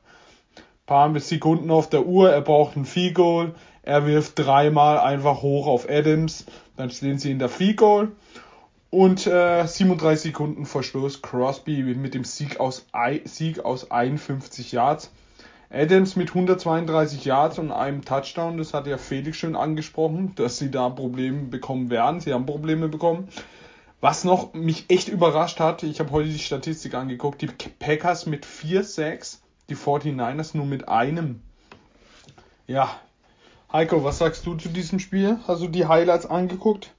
Paar 0.86 1.18
Sekunden 1.18 1.70
auf 1.70 1.88
der 1.88 2.06
Uhr, 2.06 2.30
er 2.30 2.42
braucht 2.42 2.76
ein 2.76 2.84
Field 2.84 3.14
Goal, 3.14 3.54
er 3.82 4.06
wirft 4.06 4.38
dreimal 4.38 4.98
einfach 4.98 5.42
hoch 5.42 5.66
auf 5.66 5.88
Adams, 5.88 6.46
dann 6.76 6.90
stehen 6.90 7.18
sie 7.18 7.32
in 7.32 7.40
der 7.40 7.48
Field 7.48 7.78
Goal. 7.78 8.12
Und 8.90 9.26
äh, 9.26 9.66
37 9.66 10.32
Sekunden 10.32 10.66
vor 10.66 10.82
Schluss 10.82 11.22
Crosby 11.22 11.82
mit 11.82 12.14
dem 12.14 12.24
Sieg 12.24 12.60
aus, 12.60 12.86
Sieg 13.24 13.64
aus 13.64 13.90
51 13.90 14.70
Yards. 14.70 15.10
Adams 15.72 16.16
mit 16.16 16.28
132 16.28 17.24
Yards 17.24 17.58
und 17.58 17.72
einem 17.72 18.04
Touchdown, 18.04 18.58
das 18.58 18.74
hat 18.74 18.86
ja 18.86 18.98
Felix 18.98 19.38
schon 19.38 19.56
angesprochen, 19.56 20.34
dass 20.34 20.58
sie 20.58 20.70
da 20.70 20.90
Probleme 20.90 21.44
bekommen 21.44 21.88
werden. 21.88 22.20
Sie 22.20 22.34
haben 22.34 22.44
Probleme 22.44 22.88
bekommen. 22.88 23.28
Was 24.02 24.24
noch 24.24 24.52
mich 24.52 24.84
echt 24.88 25.08
überrascht 25.08 25.60
hat, 25.60 25.82
ich 25.82 25.98
habe 26.00 26.10
heute 26.10 26.28
die 26.28 26.38
Statistik 26.38 26.92
angeguckt, 26.92 27.40
die 27.40 27.46
Packers 27.46 28.26
mit 28.26 28.44
4-6, 28.44 29.38
die 29.70 29.76
49ers 29.76 30.56
nur 30.56 30.66
mit 30.66 30.88
einem. 30.88 31.40
Ja. 32.66 32.90
Heiko, 33.72 34.04
was 34.04 34.18
sagst 34.18 34.44
du 34.44 34.54
zu 34.56 34.68
diesem 34.68 34.98
Spiel? 34.98 35.38
Hast 35.46 35.62
du 35.62 35.68
die 35.68 35.86
Highlights 35.86 36.26
angeguckt? 36.26 36.90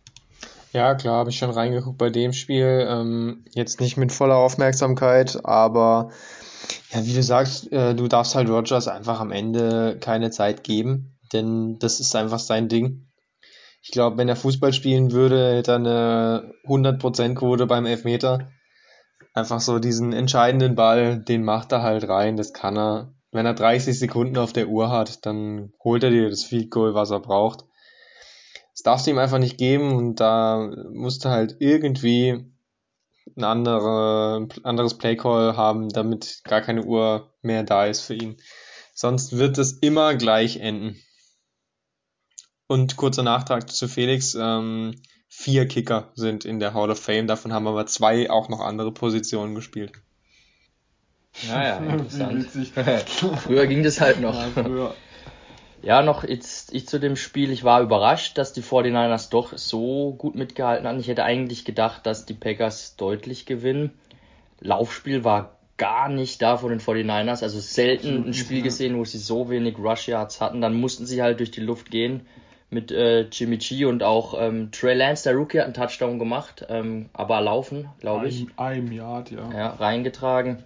Ja, 0.71 0.95
klar, 0.95 1.17
habe 1.17 1.29
ich 1.29 1.37
schon 1.37 1.51
reingeguckt 1.51 1.99
bei 1.99 2.09
dem 2.09 2.33
Spiel. 2.33 2.87
Ähm, 2.89 3.45
jetzt 3.53 3.79
nicht 3.79 3.97
mit 3.97 4.11
voller 4.11 4.37
Aufmerksamkeit, 4.37 5.45
aber 5.45 6.09
ja, 6.93 7.05
wie 7.05 7.13
du 7.13 7.23
sagst, 7.23 7.71
äh, 7.71 7.95
du 7.95 8.07
darfst 8.07 8.35
halt 8.35 8.49
Rogers 8.49 8.87
einfach 8.87 9.19
am 9.19 9.31
Ende 9.31 9.97
keine 9.99 10.29
Zeit 10.29 10.63
geben, 10.63 11.17
denn 11.33 11.79
das 11.79 11.99
ist 11.99 12.15
einfach 12.15 12.39
sein 12.39 12.67
Ding. 12.69 13.07
Ich 13.81 13.91
glaube, 13.91 14.17
wenn 14.17 14.29
er 14.29 14.35
Fußball 14.35 14.71
spielen 14.73 15.11
würde, 15.11 15.55
hätte 15.55 15.71
er 15.71 15.77
eine 15.77 16.53
100% 16.65 17.35
Quote 17.35 17.65
beim 17.65 17.85
Elfmeter. 17.85 18.49
Einfach 19.33 19.59
so 19.59 19.79
diesen 19.79 20.13
entscheidenden 20.13 20.75
Ball, 20.75 21.19
den 21.19 21.43
macht 21.43 21.71
er 21.71 21.81
halt 21.81 22.07
rein, 22.07 22.37
das 22.37 22.53
kann 22.53 22.77
er. 22.77 23.13
Wenn 23.31 23.47
er 23.47 23.55
30 23.55 23.97
Sekunden 23.97 24.37
auf 24.37 24.53
der 24.53 24.67
Uhr 24.67 24.91
hat, 24.91 25.25
dann 25.25 25.73
holt 25.83 26.03
er 26.03 26.11
dir 26.11 26.29
das 26.29 26.43
Field 26.43 26.69
Goal, 26.69 26.93
was 26.93 27.09
er 27.09 27.19
braucht. 27.19 27.65
Das 28.73 28.83
darfst 28.83 29.07
du 29.07 29.11
ihm 29.11 29.17
einfach 29.17 29.39
nicht 29.39 29.57
geben 29.57 29.95
und 29.95 30.19
da 30.19 30.71
musst 30.91 31.25
du 31.25 31.29
halt 31.29 31.55
irgendwie 31.59 32.52
ein 33.35 33.43
andere, 33.43 34.47
anderes 34.63 34.97
Playcall 34.97 35.57
haben, 35.57 35.89
damit 35.89 36.41
gar 36.43 36.61
keine 36.61 36.83
Uhr 36.83 37.33
mehr 37.41 37.63
da 37.63 37.85
ist 37.85 38.01
für 38.01 38.13
ihn. 38.13 38.37
Sonst 38.93 39.37
wird 39.37 39.57
es 39.57 39.73
immer 39.73 40.15
gleich 40.15 40.57
enden. 40.57 40.99
Und 42.67 42.95
kurzer 42.95 43.23
Nachtrag 43.23 43.69
zu 43.69 43.87
Felix. 43.87 44.35
Ähm, 44.35 44.95
vier 45.27 45.67
Kicker 45.67 46.11
sind 46.15 46.45
in 46.45 46.59
der 46.59 46.73
Hall 46.73 46.91
of 46.91 46.99
Fame, 46.99 47.27
davon 47.27 47.53
haben 47.53 47.67
aber 47.67 47.85
zwei 47.87 48.29
auch 48.29 48.49
noch 48.49 48.59
andere 48.59 48.91
Positionen 48.91 49.55
gespielt. 49.55 49.91
Naja, 51.47 51.77
interessant. 51.93 52.47
Früher 53.43 53.67
ging 53.67 53.83
das 53.83 53.99
halt 53.99 54.19
noch. 54.21 54.35
Ja, 54.35 54.49
früher. 54.49 54.95
Ja, 55.83 56.01
noch 56.01 56.23
jetzt 56.23 56.73
ich 56.73 56.87
zu 56.87 56.99
dem 56.99 57.17
Spiel. 57.17 57.51
Ich 57.51 57.65
war 57.65 57.81
überrascht, 57.81 58.37
dass 58.37 58.53
die 58.53 58.63
49ers 58.63 59.29
doch 59.29 59.57
so 59.57 60.13
gut 60.17 60.33
mitgehalten 60.33 60.87
haben. 60.87 60.99
Ich 60.99 61.09
hätte 61.09 61.25
eigentlich 61.25 61.65
gedacht, 61.65 62.05
dass 62.05 62.25
die 62.25 62.33
Packers 62.33 62.95
deutlich 62.95 63.45
gewinnen. 63.45 63.91
Laufspiel 64.61 65.25
war 65.25 65.57
gar 65.75 66.07
nicht 66.07 66.41
da 66.41 66.55
von 66.55 66.69
den 66.69 66.79
49ers. 66.79 67.43
Also 67.43 67.59
selten 67.59 68.29
ein 68.29 68.33
Spiel 68.33 68.61
gesehen, 68.61 68.97
wo 68.97 69.03
sie 69.03 69.17
so 69.17 69.49
wenig 69.49 69.77
Rush 69.77 70.07
Yards 70.07 70.39
hatten. 70.39 70.61
Dann 70.61 70.73
mussten 70.73 71.05
sie 71.05 71.21
halt 71.21 71.39
durch 71.39 71.51
die 71.51 71.61
Luft 71.61 71.91
gehen 71.91 72.25
mit 72.69 72.91
äh, 72.91 73.27
Jimmy 73.29 73.57
G 73.57 73.85
und 73.85 74.03
auch 74.03 74.35
ähm, 74.39 74.71
Trey 74.71 74.95
Lance, 74.95 75.23
der 75.23 75.35
Rookie, 75.35 75.59
hat 75.59 75.65
einen 75.65 75.73
Touchdown 75.73 76.19
gemacht, 76.19 76.65
ähm, 76.69 77.09
aber 77.13 77.39
laufen, 77.39 77.87
glaube 77.99 78.27
ich 78.27 78.47
Ein, 78.57 78.87
ein 78.87 78.91
Yard, 78.91 79.31
ja. 79.31 79.51
ja, 79.51 79.67
reingetragen. 79.69 80.63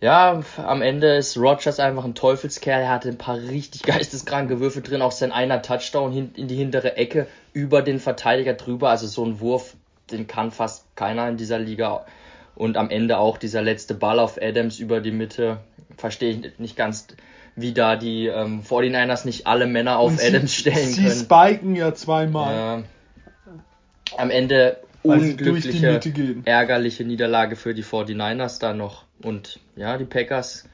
Ja, 0.00 0.40
am 0.56 0.80
Ende 0.80 1.16
ist 1.16 1.36
Rogers 1.36 1.78
einfach 1.78 2.04
ein 2.04 2.14
Teufelskerl. 2.14 2.82
Er 2.82 2.88
hatte 2.90 3.10
ein 3.10 3.18
paar 3.18 3.36
richtig 3.36 3.82
geisteskranke 3.84 4.58
Würfe 4.60 4.80
drin. 4.80 5.02
Auch 5.02 5.12
sein 5.12 5.30
einer 5.30 5.60
Touchdown 5.60 6.30
in 6.34 6.48
die 6.48 6.56
hintere 6.56 6.96
Ecke 6.96 7.26
über 7.52 7.82
den 7.82 8.00
Verteidiger 8.00 8.54
drüber. 8.54 8.88
Also 8.88 9.06
so 9.06 9.24
ein 9.24 9.40
Wurf, 9.40 9.74
den 10.10 10.26
kann 10.26 10.52
fast 10.52 10.84
keiner 10.96 11.28
in 11.28 11.36
dieser 11.36 11.58
Liga. 11.58 12.06
Und 12.54 12.76
am 12.76 12.90
Ende 12.90 13.18
auch 13.18 13.36
dieser 13.36 13.62
letzte 13.62 13.94
Ball 13.94 14.18
auf 14.18 14.38
Adams 14.40 14.78
über 14.78 15.00
die 15.00 15.12
Mitte. 15.12 15.58
Verstehe 15.96 16.30
ich 16.30 16.58
nicht 16.58 16.76
ganz, 16.76 17.08
wie 17.54 17.72
da 17.72 17.96
die 17.96 18.26
ähm, 18.26 18.62
49ers 18.62 19.26
nicht 19.26 19.46
alle 19.46 19.66
Männer 19.66 19.98
auf 19.98 20.12
Und 20.12 20.22
Adams 20.22 20.52
sie, 20.52 20.60
stellen 20.60 20.88
sie 20.88 21.02
können. 21.04 21.20
spiken 21.20 21.76
ja 21.76 21.94
zweimal. 21.94 22.54
Ja. 22.54 22.82
Am 24.16 24.30
Ende 24.30 24.78
Unglückliche, 25.02 25.92
Mitte 25.92 26.10
gehen. 26.10 26.42
ärgerliche 26.44 27.04
Niederlage 27.04 27.56
für 27.56 27.74
die 27.74 27.84
49ers 27.84 28.60
da 28.60 28.74
noch. 28.74 29.04
Und 29.22 29.60
ja, 29.76 29.96
die 29.96 30.04
Packers, 30.04 30.68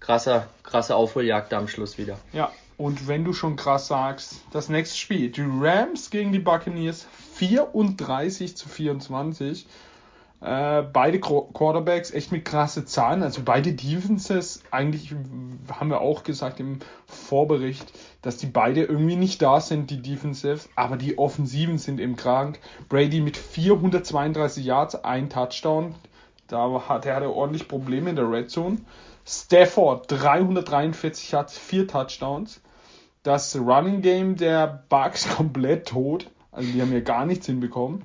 krasser, 0.00 0.48
krasse 0.62 0.94
Aufholjagd 0.96 1.52
da 1.52 1.58
am 1.58 1.68
Schluss 1.68 1.98
wieder. 1.98 2.18
Ja, 2.32 2.52
und 2.76 3.06
wenn 3.06 3.24
du 3.24 3.32
schon 3.32 3.56
krass 3.56 3.86
sagst, 3.86 4.40
das 4.50 4.68
nächste 4.68 4.96
Spiel, 4.96 5.30
die 5.30 5.44
Rams 5.46 6.10
gegen 6.10 6.32
die 6.32 6.38
Buccaneers 6.38 7.06
34 7.34 8.56
zu 8.56 8.68
24. 8.68 9.66
Äh, 10.42 10.82
beide 10.92 11.18
Qu- 11.18 11.52
Quarterbacks 11.52 12.10
echt 12.10 12.32
mit 12.32 12.44
krasse 12.44 12.84
Zahlen, 12.84 13.22
also 13.22 13.42
beide 13.44 13.72
Defenses, 13.74 14.62
eigentlich 14.72 15.14
haben 15.72 15.88
wir 15.90 16.00
auch 16.00 16.24
gesagt 16.24 16.58
im 16.58 16.80
Vorbericht, 17.06 17.92
dass 18.22 18.38
die 18.38 18.46
beide 18.46 18.82
irgendwie 18.82 19.14
nicht 19.14 19.40
da 19.40 19.60
sind, 19.60 19.90
die 19.90 20.02
Defensive, 20.02 20.68
aber 20.74 20.96
die 20.96 21.16
Offensiven 21.16 21.78
sind 21.78 22.00
eben 22.00 22.16
krank. 22.16 22.58
Brady 22.88 23.20
mit 23.20 23.36
432 23.36 24.64
Yards, 24.64 24.96
ein 25.04 25.30
Touchdown, 25.30 25.94
da 26.48 26.82
hat 26.88 27.06
er 27.06 27.16
hatte 27.16 27.32
ordentlich 27.32 27.68
Probleme 27.68 28.10
in 28.10 28.16
der 28.16 28.28
Red 28.30 28.50
Zone. 28.50 28.78
Stafford 29.24 30.10
343 30.10 31.30
Yards, 31.30 31.56
vier 31.56 31.86
Touchdowns. 31.86 32.60
Das 33.22 33.54
Running 33.56 34.02
Game 34.02 34.36
der 34.36 34.82
Bucks 34.88 35.28
komplett 35.36 35.86
tot. 35.88 36.28
Also 36.50 36.70
die 36.72 36.82
haben 36.82 36.92
ja 36.92 37.00
gar 37.00 37.24
nichts 37.26 37.46
hinbekommen. 37.46 38.02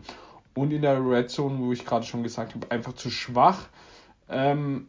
Und 0.57 0.71
in 0.71 0.81
der 0.81 0.99
Red 0.99 1.29
Zone, 1.29 1.59
wo 1.59 1.71
ich 1.71 1.85
gerade 1.85 2.05
schon 2.05 2.23
gesagt 2.23 2.55
habe, 2.55 2.71
einfach 2.71 2.93
zu 2.93 3.11
schwach. 3.11 3.67
Ähm, 4.27 4.87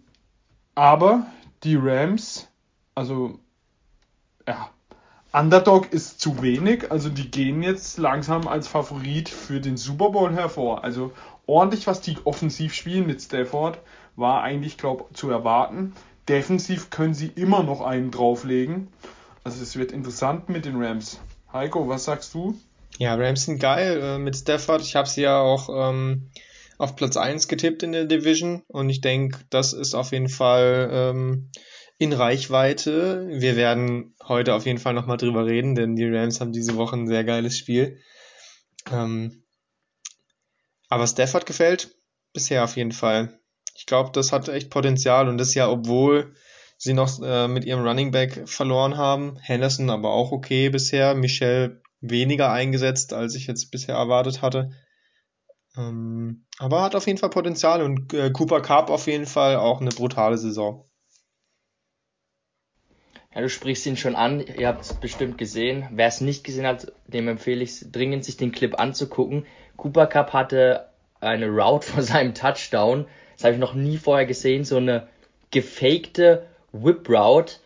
aber 0.74 1.26
die 1.62 1.76
Rams, 1.76 2.48
also 2.94 3.38
ja, 4.46 4.70
Underdog 5.32 5.92
ist 5.92 6.20
zu 6.20 6.40
wenig. 6.40 6.90
Also 6.90 7.10
die 7.10 7.30
gehen 7.30 7.62
jetzt 7.62 7.98
langsam 7.98 8.48
als 8.48 8.66
Favorit 8.66 9.28
für 9.28 9.60
den 9.60 9.76
Super 9.76 10.10
Bowl 10.10 10.32
hervor. 10.32 10.84
Also 10.84 11.12
ordentlich, 11.46 11.86
was 11.86 12.00
die 12.00 12.16
offensiv 12.24 12.72
spielen 12.72 13.06
mit 13.06 13.20
Stafford, 13.20 13.78
war 14.16 14.42
eigentlich, 14.42 14.78
glaube 14.78 15.12
zu 15.12 15.28
erwarten. 15.28 15.92
Defensiv 16.30 16.88
können 16.88 17.12
sie 17.12 17.26
immer 17.26 17.62
noch 17.62 17.82
einen 17.82 18.10
drauflegen. 18.10 18.88
Also 19.44 19.62
es 19.62 19.76
wird 19.76 19.92
interessant 19.92 20.48
mit 20.48 20.64
den 20.64 20.82
Rams. 20.82 21.20
Heiko, 21.52 21.88
was 21.88 22.04
sagst 22.04 22.32
du? 22.32 22.58
Ja, 22.98 23.14
Rams 23.14 23.44
sind 23.44 23.60
geil 23.60 24.00
äh, 24.02 24.18
mit 24.18 24.36
Stafford. 24.36 24.82
Ich 24.82 24.96
habe 24.96 25.08
sie 25.08 25.22
ja 25.22 25.38
auch 25.38 25.68
ähm, 25.72 26.32
auf 26.78 26.96
Platz 26.96 27.16
1 27.16 27.46
getippt 27.46 27.84
in 27.84 27.92
der 27.92 28.06
Division 28.06 28.64
und 28.66 28.90
ich 28.90 29.00
denke, 29.00 29.38
das 29.50 29.72
ist 29.72 29.94
auf 29.94 30.10
jeden 30.10 30.28
Fall 30.28 30.90
ähm, 30.92 31.48
in 31.98 32.12
Reichweite. 32.12 33.28
Wir 33.30 33.54
werden 33.54 34.16
heute 34.26 34.52
auf 34.52 34.66
jeden 34.66 34.80
Fall 34.80 34.94
nochmal 34.94 35.16
drüber 35.16 35.46
reden, 35.46 35.76
denn 35.76 35.94
die 35.94 36.08
Rams 36.08 36.40
haben 36.40 36.50
diese 36.50 36.74
Woche 36.74 36.96
ein 36.96 37.06
sehr 37.06 37.22
geiles 37.22 37.56
Spiel. 37.56 38.00
Ähm, 38.90 39.44
aber 40.88 41.06
Stafford 41.06 41.46
gefällt 41.46 41.94
bisher 42.32 42.64
auf 42.64 42.76
jeden 42.76 42.92
Fall. 42.92 43.38
Ich 43.76 43.86
glaube, 43.86 44.10
das 44.12 44.32
hat 44.32 44.48
echt 44.48 44.70
Potenzial 44.70 45.28
und 45.28 45.38
das 45.38 45.54
ja, 45.54 45.70
obwohl 45.70 46.34
sie 46.76 46.94
noch 46.94 47.22
äh, 47.22 47.46
mit 47.46 47.64
ihrem 47.64 47.86
Running 47.86 48.10
Back 48.10 48.48
verloren 48.48 48.96
haben. 48.96 49.38
Henderson 49.40 49.88
aber 49.88 50.10
auch 50.10 50.32
okay 50.32 50.68
bisher. 50.68 51.14
Michel 51.14 51.80
weniger 52.00 52.52
eingesetzt, 52.52 53.12
als 53.12 53.34
ich 53.34 53.46
jetzt 53.46 53.70
bisher 53.70 53.94
erwartet 53.94 54.42
hatte. 54.42 54.70
Ähm, 55.76 56.44
aber 56.58 56.82
hat 56.82 56.94
auf 56.94 57.06
jeden 57.06 57.18
Fall 57.18 57.30
Potenzial 57.30 57.82
und 57.82 58.12
äh, 58.14 58.30
Cooper 58.30 58.60
Cup 58.60 58.90
auf 58.90 59.06
jeden 59.06 59.26
Fall 59.26 59.56
auch 59.56 59.80
eine 59.80 59.90
brutale 59.90 60.38
Saison. 60.38 60.84
Ja, 63.34 63.42
du 63.42 63.48
sprichst 63.48 63.86
ihn 63.86 63.96
schon 63.96 64.16
an, 64.16 64.40
ihr 64.40 64.66
habt 64.66 64.82
es 64.82 64.94
bestimmt 64.94 65.38
gesehen. 65.38 65.86
Wer 65.92 66.08
es 66.08 66.20
nicht 66.20 66.44
gesehen 66.44 66.66
hat, 66.66 66.92
dem 67.06 67.28
empfehle 67.28 67.62
ich 67.62 67.92
dringend, 67.92 68.24
sich 68.24 68.36
den 68.36 68.52
Clip 68.52 68.78
anzugucken. 68.80 69.46
Cooper 69.76 70.06
Cup 70.06 70.32
hatte 70.32 70.88
eine 71.20 71.48
Route 71.48 71.86
vor 71.86 72.02
seinem 72.02 72.34
Touchdown. 72.34 73.06
Das 73.34 73.44
habe 73.44 73.54
ich 73.54 73.60
noch 73.60 73.74
nie 73.74 73.98
vorher 73.98 74.26
gesehen. 74.26 74.64
So 74.64 74.78
eine 74.78 75.08
gefakte 75.50 76.46
Whip 76.72 77.08
Route. 77.08 77.56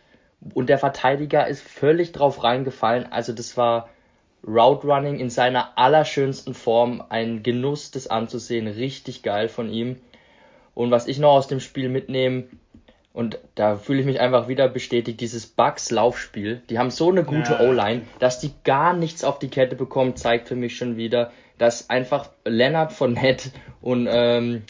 Und 0.54 0.68
der 0.68 0.78
Verteidiger 0.78 1.46
ist 1.46 1.62
völlig 1.62 2.12
drauf 2.12 2.42
reingefallen. 2.42 3.10
Also 3.10 3.32
das 3.32 3.56
war 3.56 3.88
Route 4.46 4.86
Running 4.86 5.18
in 5.18 5.30
seiner 5.30 5.76
allerschönsten 5.76 6.54
Form. 6.54 7.02
Ein 7.08 7.42
Genuss, 7.42 7.90
das 7.90 8.06
anzusehen. 8.06 8.66
Richtig 8.66 9.22
geil 9.22 9.48
von 9.48 9.70
ihm. 9.70 9.96
Und 10.74 10.90
was 10.90 11.06
ich 11.06 11.18
noch 11.18 11.32
aus 11.32 11.48
dem 11.48 11.60
Spiel 11.60 11.88
mitnehme, 11.88 12.44
und 13.12 13.38
da 13.56 13.76
fühle 13.76 14.00
ich 14.00 14.06
mich 14.06 14.20
einfach 14.20 14.48
wieder 14.48 14.68
bestätigt, 14.68 15.20
dieses 15.20 15.46
Bugs 15.46 15.90
Laufspiel. 15.90 16.62
Die 16.70 16.78
haben 16.78 16.90
so 16.90 17.10
eine 17.10 17.24
gute 17.24 17.52
Ja. 17.52 17.60
O-Line, 17.60 18.02
dass 18.18 18.40
die 18.40 18.52
gar 18.64 18.94
nichts 18.94 19.22
auf 19.22 19.38
die 19.38 19.48
Kette 19.48 19.76
bekommen, 19.76 20.16
zeigt 20.16 20.48
für 20.48 20.56
mich 20.56 20.76
schon 20.76 20.96
wieder, 20.96 21.30
dass 21.58 21.90
einfach 21.90 22.30
Leonard 22.44 22.92
Fournette 22.92 23.50
und 23.82 24.08
ähm, 24.10 24.62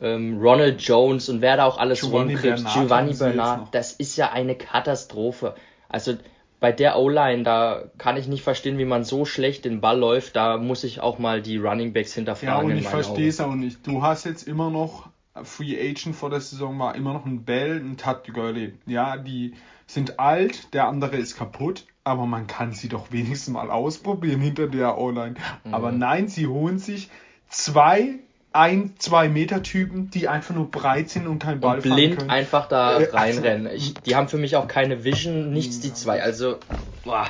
ähm, 0.00 0.38
Ronald 0.40 0.80
Jones 0.80 1.28
und 1.28 1.42
wer 1.42 1.56
da 1.58 1.66
auch 1.66 1.78
alles 1.78 2.00
Giovanni 2.00 2.34
rumkriegt, 2.34 2.56
Bernard 2.56 2.74
Giovanni 2.74 3.14
Bernard, 3.14 3.74
das 3.74 3.92
ist 3.92 4.16
ja 4.16 4.32
eine 4.32 4.54
Katastrophe. 4.54 5.54
Also 5.90 6.14
bei 6.60 6.72
der 6.72 6.98
O-Line, 6.98 7.44
da 7.44 7.84
kann 7.98 8.16
ich 8.16 8.26
nicht 8.26 8.42
verstehen, 8.42 8.78
wie 8.78 8.84
man 8.84 9.04
so 9.04 9.24
schlecht 9.24 9.64
den 9.64 9.80
Ball 9.80 9.98
läuft. 9.98 10.34
Da 10.36 10.56
muss 10.56 10.84
ich 10.84 11.00
auch 11.00 11.18
mal 11.18 11.40
die 11.40 11.56
Running 11.56 11.92
Backs 11.92 12.12
Ja, 12.14 12.16
hinterfragen. 12.16 12.64
und 12.66 12.70
in 12.72 12.78
ich 12.78 12.88
verstehe 12.88 13.28
es 13.28 13.40
auch 13.40 13.54
nicht. 13.54 13.86
Du 13.86 14.02
hast 14.02 14.24
jetzt 14.24 14.46
immer 14.48 14.70
noch 14.70 15.08
Free 15.44 15.78
Agent 15.78 16.16
vor 16.16 16.30
der 16.30 16.40
Saison 16.40 16.76
war 16.78 16.94
immer 16.96 17.12
noch 17.12 17.24
ein 17.24 17.44
Bell, 17.44 17.76
ein 17.76 17.96
Todd 17.96 18.24
Gurley. 18.32 18.74
Ja, 18.86 19.16
die 19.16 19.54
sind 19.86 20.18
alt, 20.18 20.74
der 20.74 20.88
andere 20.88 21.16
ist 21.16 21.36
kaputt, 21.36 21.86
aber 22.04 22.26
man 22.26 22.46
kann 22.46 22.72
sie 22.72 22.88
doch 22.88 23.12
wenigstens 23.12 23.54
mal 23.54 23.70
ausprobieren 23.70 24.40
hinter 24.40 24.66
der 24.66 24.98
O-Line. 24.98 25.34
Mhm. 25.64 25.74
Aber 25.74 25.92
nein, 25.92 26.28
sie 26.28 26.46
holen 26.46 26.78
sich 26.78 27.08
zwei 27.48 28.18
ein, 28.58 28.94
zwei 28.98 29.28
Meter 29.28 29.62
Typen, 29.62 30.10
die 30.10 30.26
einfach 30.28 30.54
nur 30.54 30.70
breit 30.70 31.10
sind 31.10 31.26
und 31.26 31.38
keinen 31.38 31.60
Ball 31.60 31.76
und 31.76 31.82
blind 31.82 32.18
können. 32.18 32.30
einfach 32.30 32.66
da 32.68 32.92
Äh, 32.98 33.04
also- 33.04 33.16
reinrennen. 33.16 33.72
Ich, 33.72 33.94
die 33.94 34.16
haben 34.16 34.28
für 34.28 34.36
mich 34.38 34.56
auch 34.56 34.66
keine 34.66 35.04
Vision, 35.04 35.52
nichts 35.52 35.80
die 35.80 35.94
zwei. 35.94 36.20
Also, 36.22 36.58
boah, 37.04 37.26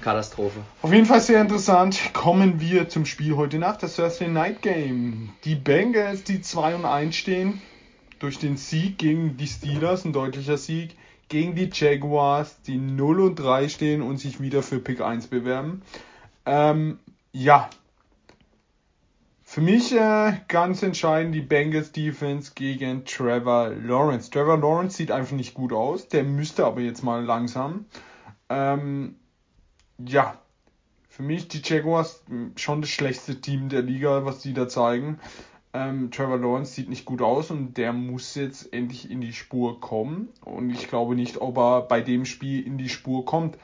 Katastrophe. 0.00 0.58
Auf 0.82 0.92
jeden 0.92 1.06
Fall 1.06 1.20
sehr 1.20 1.40
interessant. 1.40 1.98
Kommen 2.12 2.60
wir 2.60 2.88
zum 2.88 3.06
Spiel 3.06 3.36
heute 3.36 3.58
Nacht, 3.58 3.82
das 3.82 3.96
Thursday 3.96 4.28
Night 4.28 4.62
Game. 4.62 5.30
Die 5.44 5.54
Bengals, 5.54 6.24
die 6.24 6.42
2 6.42 6.74
und 6.74 6.84
1 6.84 7.14
stehen, 7.14 7.62
durch 8.18 8.38
den 8.38 8.56
Sieg 8.56 8.98
gegen 8.98 9.36
die 9.36 9.46
Steelers, 9.46 10.04
ein 10.04 10.12
deutlicher 10.12 10.58
Sieg, 10.58 10.96
gegen 11.28 11.54
die 11.54 11.70
Jaguars, 11.72 12.60
die 12.66 12.76
0 12.76 13.20
und 13.20 13.36
3 13.36 13.68
stehen 13.68 14.02
und 14.02 14.18
sich 14.18 14.40
wieder 14.40 14.62
für 14.62 14.78
Pick 14.78 15.00
1 15.00 15.28
bewerben. 15.28 15.82
Ähm, 16.46 16.98
ja. 17.32 17.70
Für 19.54 19.60
mich 19.60 19.92
äh, 19.92 20.32
ganz 20.48 20.82
entscheidend 20.82 21.32
die 21.32 21.40
Bengals 21.40 21.92
Defense 21.92 22.54
gegen 22.56 23.04
Trevor 23.04 23.68
Lawrence. 23.68 24.28
Trevor 24.28 24.58
Lawrence 24.58 24.96
sieht 24.96 25.12
einfach 25.12 25.36
nicht 25.36 25.54
gut 25.54 25.72
aus, 25.72 26.08
der 26.08 26.24
müsste 26.24 26.66
aber 26.66 26.80
jetzt 26.80 27.04
mal 27.04 27.22
langsam. 27.22 27.84
Ähm, 28.48 29.14
ja, 30.04 30.36
für 31.08 31.22
mich 31.22 31.46
die 31.46 31.62
Jaguars 31.64 32.24
schon 32.56 32.80
das 32.80 32.90
schlechteste 32.90 33.40
Team 33.40 33.68
der 33.68 33.82
Liga, 33.82 34.24
was 34.24 34.40
die 34.40 34.54
da 34.54 34.66
zeigen. 34.66 35.20
Ähm, 35.72 36.10
Trevor 36.10 36.38
Lawrence 36.38 36.72
sieht 36.72 36.88
nicht 36.88 37.04
gut 37.04 37.22
aus 37.22 37.52
und 37.52 37.76
der 37.76 37.92
muss 37.92 38.34
jetzt 38.34 38.72
endlich 38.72 39.08
in 39.08 39.20
die 39.20 39.32
Spur 39.32 39.80
kommen. 39.80 40.30
Und 40.44 40.70
ich 40.70 40.88
glaube 40.88 41.14
nicht, 41.14 41.40
ob 41.40 41.58
er 41.58 41.82
bei 41.82 42.00
dem 42.00 42.24
Spiel 42.24 42.66
in 42.66 42.76
die 42.76 42.88
Spur 42.88 43.24
kommt. 43.24 43.56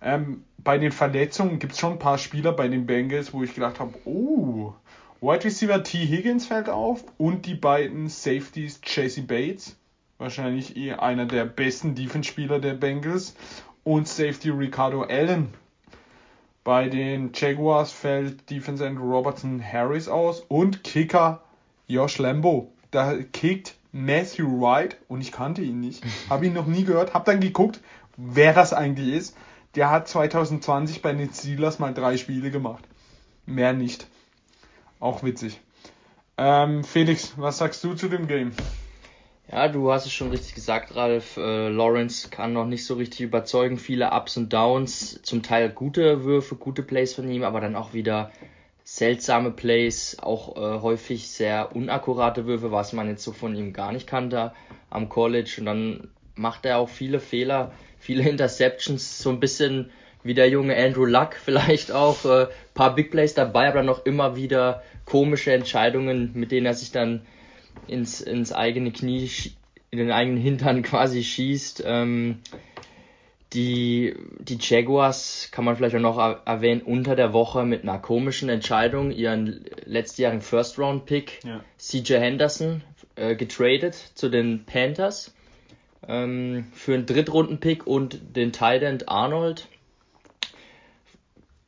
Ähm, 0.00 0.44
bei 0.58 0.78
den 0.78 0.92
Verletzungen 0.92 1.58
gibt 1.58 1.72
es 1.72 1.80
schon 1.80 1.94
ein 1.94 1.98
paar 1.98 2.18
Spieler 2.18 2.52
bei 2.52 2.68
den 2.68 2.86
Bengals, 2.86 3.34
wo 3.34 3.42
ich 3.42 3.56
gedacht 3.56 3.80
habe, 3.80 3.94
oh, 4.04 4.74
Wide 5.22 5.44
Receiver 5.44 5.84
T. 5.84 6.04
Higgins 6.04 6.46
fällt 6.46 6.68
auf 6.68 7.04
und 7.16 7.46
die 7.46 7.54
beiden 7.54 8.08
Safeties 8.08 8.80
Jesse 8.84 9.22
Bates, 9.22 9.76
wahrscheinlich 10.18 10.76
eh 10.76 10.94
einer 10.94 11.26
der 11.26 11.44
besten 11.44 11.94
Defense-Spieler 11.94 12.58
der 12.58 12.74
Bengals, 12.74 13.36
und 13.84 14.08
Safety 14.08 14.50
Ricardo 14.50 15.02
Allen. 15.02 15.54
Bei 16.64 16.88
den 16.88 17.30
Jaguars 17.32 17.92
fällt 17.92 18.50
Defense 18.50 18.84
End 18.84 18.98
Robertson 18.98 19.62
Harris 19.62 20.08
aus 20.08 20.40
und 20.48 20.82
Kicker 20.82 21.40
Josh 21.86 22.18
Lambo. 22.18 22.72
Da 22.90 23.14
kickt 23.32 23.76
Matthew 23.92 24.60
Wright 24.60 24.96
und 25.06 25.20
ich 25.20 25.30
kannte 25.30 25.62
ihn 25.62 25.78
nicht, 25.78 26.02
habe 26.30 26.46
ihn 26.46 26.52
noch 26.52 26.66
nie 26.66 26.82
gehört, 26.82 27.14
habe 27.14 27.30
dann 27.30 27.38
geguckt, 27.38 27.78
wer 28.16 28.52
das 28.54 28.72
eigentlich 28.72 29.14
ist. 29.14 29.36
Der 29.76 29.88
hat 29.88 30.08
2020 30.08 31.00
bei 31.00 31.12
den 31.12 31.32
Steelers 31.32 31.78
mal 31.78 31.94
drei 31.94 32.16
Spiele 32.16 32.50
gemacht. 32.50 32.82
Mehr 33.46 33.72
nicht. 33.72 34.08
Auch 35.02 35.24
witzig. 35.24 35.58
Ähm, 36.38 36.84
Felix, 36.84 37.34
was 37.36 37.58
sagst 37.58 37.82
du 37.82 37.94
zu 37.94 38.06
dem 38.06 38.28
Game? 38.28 38.52
Ja, 39.50 39.66
du 39.66 39.90
hast 39.90 40.06
es 40.06 40.12
schon 40.12 40.30
richtig 40.30 40.54
gesagt, 40.54 40.94
Ralf. 40.94 41.36
Äh, 41.38 41.70
Lawrence 41.70 42.30
kann 42.30 42.52
noch 42.52 42.66
nicht 42.66 42.86
so 42.86 42.94
richtig 42.94 43.22
überzeugen. 43.22 43.78
Viele 43.78 44.12
Ups 44.12 44.36
und 44.36 44.52
Downs, 44.52 45.20
zum 45.22 45.42
Teil 45.42 45.70
gute 45.70 46.22
Würfe, 46.22 46.54
gute 46.54 46.84
Plays 46.84 47.14
von 47.14 47.28
ihm, 47.28 47.42
aber 47.42 47.60
dann 47.60 47.74
auch 47.74 47.94
wieder 47.94 48.30
seltsame 48.84 49.50
Plays, 49.50 50.18
auch 50.20 50.56
äh, 50.56 50.80
häufig 50.80 51.28
sehr 51.28 51.74
unakkurate 51.74 52.46
Würfe, 52.46 52.70
was 52.70 52.92
man 52.92 53.08
jetzt 53.08 53.24
so 53.24 53.32
von 53.32 53.56
ihm 53.56 53.72
gar 53.72 53.90
nicht 53.90 54.06
kannte 54.06 54.52
am 54.88 55.08
College. 55.08 55.56
Und 55.58 55.66
dann 55.66 56.08
macht 56.36 56.64
er 56.64 56.78
auch 56.78 56.88
viele 56.88 57.18
Fehler, 57.18 57.72
viele 57.98 58.22
Interceptions, 58.28 59.18
so 59.18 59.30
ein 59.30 59.40
bisschen 59.40 59.90
wie 60.22 60.34
der 60.34 60.48
junge 60.48 60.76
Andrew 60.76 61.06
Luck 61.06 61.34
vielleicht 61.44 61.90
auch. 61.90 62.24
Äh, 62.24 62.46
paar 62.74 62.94
Big 62.94 63.10
Plays 63.10 63.34
dabei, 63.34 63.68
aber 63.68 63.78
dann 63.78 63.86
noch 63.86 64.04
immer 64.06 64.36
wieder 64.36 64.82
komische 65.04 65.52
Entscheidungen, 65.52 66.30
mit 66.34 66.52
denen 66.52 66.66
er 66.66 66.74
sich 66.74 66.92
dann 66.92 67.22
ins, 67.86 68.20
ins 68.20 68.52
eigene 68.52 68.92
Knie, 68.92 69.30
in 69.90 69.98
den 69.98 70.10
eigenen 70.10 70.38
Hintern 70.38 70.82
quasi 70.82 71.22
schießt. 71.22 71.82
Ähm, 71.86 72.38
die, 73.52 74.14
die 74.38 74.56
Jaguars 74.58 75.50
kann 75.52 75.64
man 75.64 75.76
vielleicht 75.76 75.94
auch 75.96 76.00
noch 76.00 76.18
erwähnen, 76.46 76.80
unter 76.80 77.16
der 77.16 77.34
Woche 77.34 77.64
mit 77.64 77.82
einer 77.82 77.98
komischen 77.98 78.48
Entscheidung 78.48 79.10
ihren 79.10 79.64
letztjährigen 79.84 80.40
First-Round-Pick 80.40 81.40
Ja. 81.44 81.60
CJ 81.76 82.14
Henderson 82.14 82.82
äh, 83.16 83.36
getradet 83.36 83.94
zu 84.14 84.30
den 84.30 84.64
Panthers 84.64 85.34
ähm, 86.08 86.66
für 86.72 86.94
einen 86.94 87.04
Drittrunden-Pick 87.04 87.86
und 87.86 88.36
den 88.36 88.52
Tight 88.52 88.82
End 88.82 89.08
Arnold. 89.08 89.68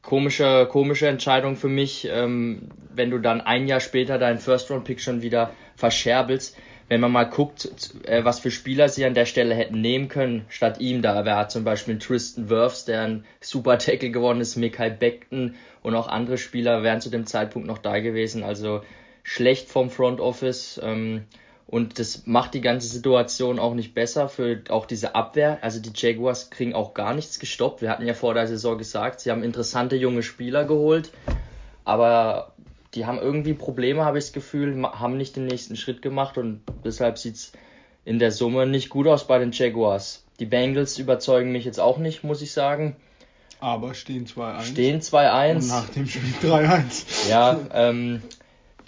Komische, 0.04 0.68
komische 0.70 1.08
Entscheidung 1.08 1.56
für 1.56 1.68
mich, 1.68 2.06
ähm, 2.11 2.68
wenn 2.94 3.11
du 3.11 3.18
dann 3.18 3.40
ein 3.40 3.66
Jahr 3.66 3.81
später 3.81 4.18
deinen 4.18 4.38
First-Round-Pick 4.38 5.00
schon 5.00 5.22
wieder 5.22 5.50
verscherbelst. 5.76 6.57
Wenn 6.88 7.00
man 7.00 7.11
mal 7.11 7.24
guckt, 7.24 7.70
äh, 8.05 8.22
was 8.22 8.38
für 8.38 8.50
Spieler 8.50 8.90
sie 8.90 9.07
an 9.07 9.14
der 9.14 9.24
Stelle 9.24 9.55
hätten 9.55 9.81
nehmen 9.81 10.09
können, 10.09 10.44
statt 10.50 10.78
ihm 10.78 11.00
da. 11.00 11.24
Wer 11.24 11.37
hat 11.37 11.50
zum 11.50 11.64
Beispiel 11.64 11.98
Tristan 11.98 12.50
Wirfs, 12.50 12.85
der 12.85 13.00
ein 13.00 13.24
super 13.40 13.78
Tackle 13.78 14.11
geworden 14.11 14.42
ist, 14.42 14.57
Mikael 14.57 14.90
Beckton 14.90 15.55
und 15.83 15.94
auch 15.94 16.09
andere 16.09 16.37
Spieler 16.37 16.83
wären 16.83 17.00
zu 17.00 17.09
dem 17.09 17.24
Zeitpunkt 17.24 17.66
noch 17.66 17.78
da 17.78 17.98
gewesen. 18.00 18.44
Also 18.44 18.83
schlecht 19.22 19.70
vom 19.70 19.88
Front 19.88 20.20
Office. 20.20 20.78
Ähm, 20.85 21.24
und 21.74 21.98
das 21.98 22.24
macht 22.24 22.54
die 22.54 22.60
ganze 22.60 22.87
Situation 22.87 23.58
auch 23.58 23.74
nicht 23.74 23.94
besser 23.94 24.28
für 24.28 24.62
auch 24.68 24.87
diese 24.87 25.16
Abwehr. 25.16 25.58
Also 25.60 25.80
die 25.80 25.90
Jaguars 25.92 26.50
kriegen 26.50 26.72
auch 26.72 26.94
gar 26.94 27.14
nichts 27.14 27.40
gestoppt. 27.40 27.82
Wir 27.82 27.90
hatten 27.90 28.06
ja 28.06 28.14
vor 28.14 28.32
der 28.32 28.46
Saison 28.46 28.78
gesagt, 28.78 29.18
sie 29.18 29.32
haben 29.32 29.42
interessante 29.42 29.96
junge 29.96 30.22
Spieler 30.22 30.66
geholt, 30.66 31.10
aber 31.84 32.52
die 32.94 33.06
haben 33.06 33.18
irgendwie 33.18 33.54
Probleme, 33.54 34.04
habe 34.04 34.18
ich 34.18 34.26
das 34.26 34.32
Gefühl, 34.32 34.84
haben 34.84 35.16
nicht 35.16 35.34
den 35.34 35.46
nächsten 35.46 35.74
Schritt 35.74 36.00
gemacht 36.00 36.38
und 36.38 36.60
deshalb 36.84 37.18
sieht's 37.18 37.50
in 38.04 38.20
der 38.20 38.30
Summe 38.30 38.68
nicht 38.68 38.88
gut 38.88 39.08
aus 39.08 39.26
bei 39.26 39.40
den 39.40 39.50
Jaguars. 39.50 40.22
Die 40.38 40.46
Bengals 40.46 41.00
überzeugen 41.00 41.50
mich 41.50 41.64
jetzt 41.64 41.80
auch 41.80 41.98
nicht, 41.98 42.22
muss 42.22 42.40
ich 42.40 42.52
sagen. 42.52 42.94
Aber 43.58 43.94
stehen 43.94 44.28
2-1. 44.28 44.62
Stehen 44.62 44.94
Und 44.94 45.02
2-1. 45.02 45.66
nach 45.66 45.88
dem 45.88 46.06
Spiel 46.06 46.34
3-1. 46.40 47.28
Ja, 47.28 47.58
ähm, 47.72 48.22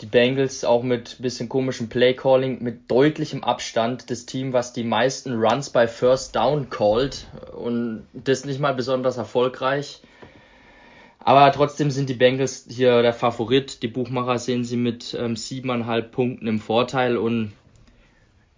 die 0.01 0.07
Bengals 0.07 0.65
auch 0.65 0.83
mit 0.83 1.17
bisschen 1.21 1.49
komischem 1.49 1.89
Playcalling, 1.89 2.63
mit 2.63 2.91
deutlichem 2.91 3.43
Abstand 3.43 4.11
das 4.11 4.27
Team, 4.27 4.53
was 4.53 4.73
die 4.73 4.85
meisten 4.85 5.35
Runs 5.35 5.71
bei 5.71 5.89
First 5.89 6.37
Down 6.37 6.69
callt 6.69 7.27
und 7.57 8.07
das 8.13 8.45
nicht 8.45 8.61
mal 8.61 8.75
besonders 8.75 9.17
erfolgreich. 9.17 10.03
Aber 11.19 11.51
trotzdem 11.51 11.91
sind 11.91 12.09
die 12.09 12.15
Bengals 12.15 12.67
hier 12.69 13.03
der 13.03 13.13
Favorit. 13.13 13.83
Die 13.83 13.89
Buchmacher 13.89 14.39
sehen 14.39 14.65
sie 14.65 14.77
mit 14.77 15.17
ähm, 15.19 15.35
siebeneinhalb 15.35 16.13
Punkten 16.13 16.47
im 16.47 16.61
Vorteil 16.61 17.17
und 17.17 17.53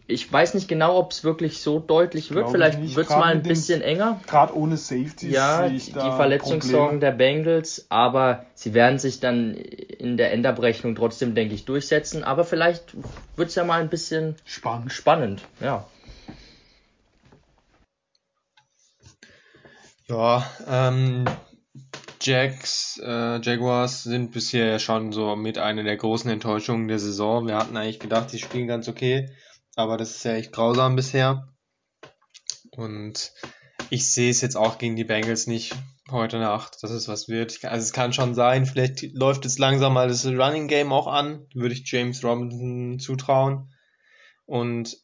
ich 0.08 0.32
weiß 0.32 0.54
nicht 0.54 0.68
genau, 0.68 0.96
ob 0.98 1.12
es 1.12 1.22
wirklich 1.22 1.60
so 1.60 1.78
deutlich 1.78 2.30
wird. 2.32 2.50
Vielleicht 2.50 2.80
wird 2.96 3.08
es 3.08 3.14
mal 3.14 3.24
ein 3.24 3.36
mit 3.36 3.46
dem- 3.46 3.50
bisschen 3.50 3.82
enger. 3.82 4.20
Gerade 4.26 4.56
ohne 4.56 4.78
Safety 4.78 5.28
Ja, 5.30 5.66
sehe 5.68 5.76
ich 5.76 5.84
die 5.86 5.92
da 5.92 6.16
Verletzungssorgen 6.16 6.98
Probleme. 6.98 7.00
der 7.00 7.12
Bengals, 7.12 7.86
aber 7.90 8.46
sie 8.54 8.72
werden 8.72 8.98
sich 8.98 9.20
dann 9.20 9.54
in 9.54 10.16
der 10.16 10.32
Endabrechnung 10.32 10.94
trotzdem, 10.94 11.34
denke 11.34 11.54
ich, 11.54 11.66
durchsetzen. 11.66 12.24
Aber 12.24 12.44
vielleicht 12.44 12.94
wird 13.36 13.50
es 13.50 13.54
ja 13.54 13.64
mal 13.64 13.80
ein 13.82 13.90
bisschen 13.90 14.34
Spannend. 14.46 14.92
spannend. 14.92 15.42
Ja. 15.60 15.86
Ja, 20.08 20.42
ähm, 20.66 21.26
Jacks, 22.22 22.98
äh, 23.04 23.40
Jaguars 23.42 24.04
sind 24.04 24.32
bisher 24.32 24.78
schon 24.78 25.12
so 25.12 25.36
mit 25.36 25.58
einer 25.58 25.82
der 25.82 25.96
großen 25.98 26.30
Enttäuschungen 26.30 26.88
der 26.88 26.98
Saison. 26.98 27.46
Wir 27.46 27.56
hatten 27.58 27.76
eigentlich 27.76 28.00
gedacht, 28.00 28.32
die 28.32 28.38
spielen 28.38 28.66
ganz 28.66 28.88
okay, 28.88 29.28
aber 29.78 29.96
das 29.96 30.16
ist 30.16 30.24
ja 30.24 30.34
echt 30.34 30.50
grausam 30.50 30.96
bisher. 30.96 31.54
Und 32.72 33.32
ich 33.90 34.12
sehe 34.12 34.30
es 34.30 34.40
jetzt 34.40 34.56
auch 34.56 34.78
gegen 34.78 34.96
die 34.96 35.04
Bengals 35.04 35.46
nicht 35.46 35.72
heute 36.10 36.40
Nacht, 36.40 36.82
dass 36.82 36.90
es 36.90 37.06
was 37.06 37.28
wird. 37.28 37.64
Also 37.64 37.84
es 37.84 37.92
kann 37.92 38.12
schon 38.12 38.34
sein, 38.34 38.66
vielleicht 38.66 39.02
läuft 39.14 39.44
jetzt 39.44 39.60
langsam 39.60 39.94
mal 39.94 40.08
das 40.08 40.26
Running 40.26 40.66
Game 40.66 40.92
auch 40.92 41.06
an, 41.06 41.46
würde 41.54 41.74
ich 41.74 41.88
James 41.88 42.24
Robinson 42.24 42.98
zutrauen. 42.98 43.72
Und 44.46 44.96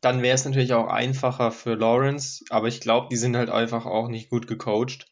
dann 0.00 0.22
wäre 0.22 0.36
es 0.36 0.44
natürlich 0.44 0.74
auch 0.74 0.86
einfacher 0.86 1.50
für 1.50 1.74
Lawrence, 1.74 2.44
aber 2.50 2.68
ich 2.68 2.80
glaube, 2.80 3.08
die 3.10 3.16
sind 3.16 3.36
halt 3.36 3.50
einfach 3.50 3.84
auch 3.84 4.06
nicht 4.06 4.30
gut 4.30 4.46
gecoacht. 4.46 5.06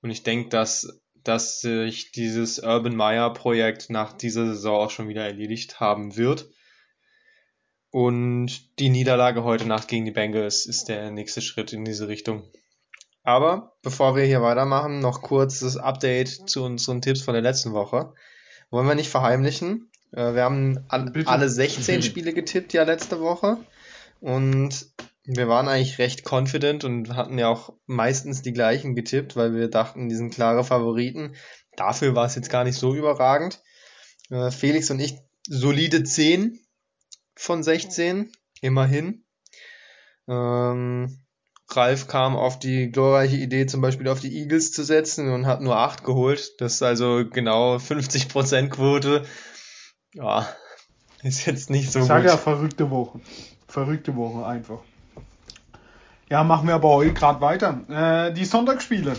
Und 0.00 0.10
ich 0.10 0.22
denke, 0.22 0.48
dass, 0.48 1.02
dass 1.24 1.60
sich 1.60 2.12
dieses 2.12 2.60
Urban 2.60 2.94
Meyer 2.94 3.32
Projekt 3.32 3.90
nach 3.90 4.12
dieser 4.12 4.46
Saison 4.46 4.86
auch 4.86 4.90
schon 4.90 5.08
wieder 5.08 5.24
erledigt 5.24 5.80
haben 5.80 6.16
wird. 6.16 6.48
Und 7.92 8.78
die 8.78 8.88
Niederlage 8.88 9.44
heute 9.44 9.66
Nacht 9.66 9.86
gegen 9.86 10.06
die 10.06 10.12
Bengals 10.12 10.64
ist 10.64 10.88
der 10.88 11.10
nächste 11.10 11.42
Schritt 11.42 11.74
in 11.74 11.84
diese 11.84 12.08
Richtung. 12.08 12.42
Aber 13.22 13.76
bevor 13.82 14.16
wir 14.16 14.24
hier 14.24 14.40
weitermachen, 14.40 15.00
noch 15.00 15.20
kurz 15.20 15.60
das 15.60 15.76
Update 15.76 16.48
zu 16.48 16.64
unseren 16.64 17.02
Tipps 17.02 17.20
von 17.20 17.34
der 17.34 17.42
letzten 17.42 17.74
Woche. 17.74 18.14
Wollen 18.70 18.88
wir 18.88 18.94
nicht 18.94 19.10
verheimlichen. 19.10 19.90
Äh, 20.10 20.34
Wir 20.34 20.42
haben 20.42 20.86
alle 20.88 21.48
16 21.50 22.02
Spiele 22.02 22.32
getippt 22.32 22.72
ja 22.72 22.84
letzte 22.84 23.20
Woche. 23.20 23.58
Und 24.20 24.86
wir 25.24 25.46
waren 25.48 25.68
eigentlich 25.68 25.98
recht 25.98 26.24
confident 26.24 26.84
und 26.84 27.14
hatten 27.14 27.38
ja 27.38 27.48
auch 27.48 27.74
meistens 27.84 28.40
die 28.40 28.54
gleichen 28.54 28.94
getippt, 28.94 29.36
weil 29.36 29.54
wir 29.54 29.68
dachten, 29.68 30.08
die 30.08 30.14
sind 30.14 30.32
klare 30.32 30.64
Favoriten. 30.64 31.34
Dafür 31.76 32.14
war 32.14 32.24
es 32.24 32.36
jetzt 32.36 32.48
gar 32.48 32.64
nicht 32.64 32.78
so 32.78 32.94
überragend. 32.94 33.60
Äh, 34.30 34.50
Felix 34.50 34.90
und 34.90 34.98
ich 34.98 35.18
solide 35.46 36.04
10 36.04 36.58
von 37.42 37.62
16, 37.62 38.30
immerhin. 38.60 39.24
Ähm, 40.28 41.18
Ralf 41.68 42.06
kam 42.06 42.36
auf 42.36 42.58
die 42.58 42.90
glorreiche 42.90 43.36
Idee, 43.36 43.66
zum 43.66 43.80
Beispiel 43.80 44.08
auf 44.08 44.20
die 44.20 44.36
Eagles 44.38 44.72
zu 44.72 44.84
setzen 44.84 45.32
und 45.32 45.46
hat 45.46 45.60
nur 45.60 45.76
8 45.76 46.04
geholt. 46.04 46.60
Das 46.60 46.74
ist 46.74 46.82
also 46.82 47.24
genau 47.28 47.76
50% 47.76 48.68
Quote. 48.68 49.24
Ja, 50.14 50.48
ist 51.22 51.46
jetzt 51.46 51.70
nicht 51.70 51.90
so 51.90 52.00
Ich 52.00 52.04
sage 52.04 52.22
gut. 52.22 52.30
ja, 52.30 52.36
verrückte 52.36 52.90
Woche. 52.90 53.20
Verrückte 53.66 54.14
Woche 54.16 54.46
einfach. 54.46 54.80
Ja, 56.30 56.44
machen 56.44 56.68
wir 56.68 56.74
aber 56.74 56.90
heute 56.90 57.12
gerade 57.12 57.40
weiter. 57.40 58.28
Äh, 58.28 58.32
die 58.34 58.44
Sonntagsspiele. 58.44 59.16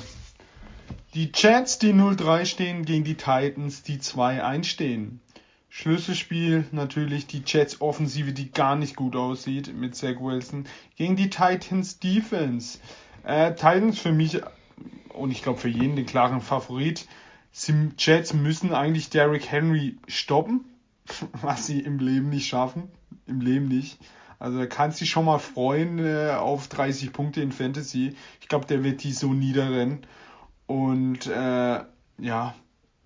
Die 1.14 1.32
Jets, 1.36 1.78
die 1.78 1.94
0-3 1.94 2.46
stehen, 2.46 2.86
gegen 2.86 3.04
die 3.04 3.16
Titans, 3.16 3.84
die 3.84 3.98
2-1 4.00 4.64
stehen. 4.64 5.22
Schlüsselspiel 5.76 6.66
natürlich 6.72 7.26
die 7.26 7.42
Jets 7.44 7.82
Offensive, 7.82 8.32
die 8.32 8.52
gar 8.52 8.76
nicht 8.76 8.96
gut 8.96 9.16
aussieht 9.16 9.74
mit 9.74 9.96
Zach 9.96 10.20
Wilson, 10.20 10.68
gegen 10.98 11.16
die 11.16 11.32
Titans 11.32 11.98
Defense. 11.98 12.78
Äh, 13.24 13.56
Titans 13.56 13.98
für 13.98 14.12
mich 14.12 14.40
und 15.10 15.32
ich 15.32 15.42
glaube 15.42 15.60
für 15.60 15.70
jeden 15.70 15.96
den 15.96 16.06
klaren 16.06 16.42
Favorit. 16.42 17.08
Die 17.68 17.90
Jets 17.98 18.36
müssen 18.36 18.72
eigentlich 18.72 19.10
Derrick 19.10 19.52
Henry 19.52 19.98
stoppen, 20.08 20.64
was 21.42 21.66
sie 21.66 21.80
im 21.80 21.98
Leben 21.98 22.30
nicht 22.30 22.48
schaffen. 22.48 22.92
Im 23.26 23.42
Leben 23.42 23.68
nicht. 23.68 23.98
Also 24.38 24.60
da 24.60 24.68
kannst 24.68 25.00
du 25.00 25.06
dich 25.06 25.10
schon 25.10 25.26
mal 25.26 25.40
freuen 25.40 25.98
äh, 25.98 26.36
auf 26.38 26.68
30 26.68 27.12
Punkte 27.12 27.42
in 27.42 27.52
Fantasy. 27.52 28.16
Ich 28.42 28.48
glaube, 28.48 28.68
der 28.68 28.84
wird 28.84 29.02
die 29.02 29.12
so 29.12 29.34
niederrennen. 29.34 30.06
Und 30.68 31.26
äh, 31.26 31.84
ja, 32.20 32.54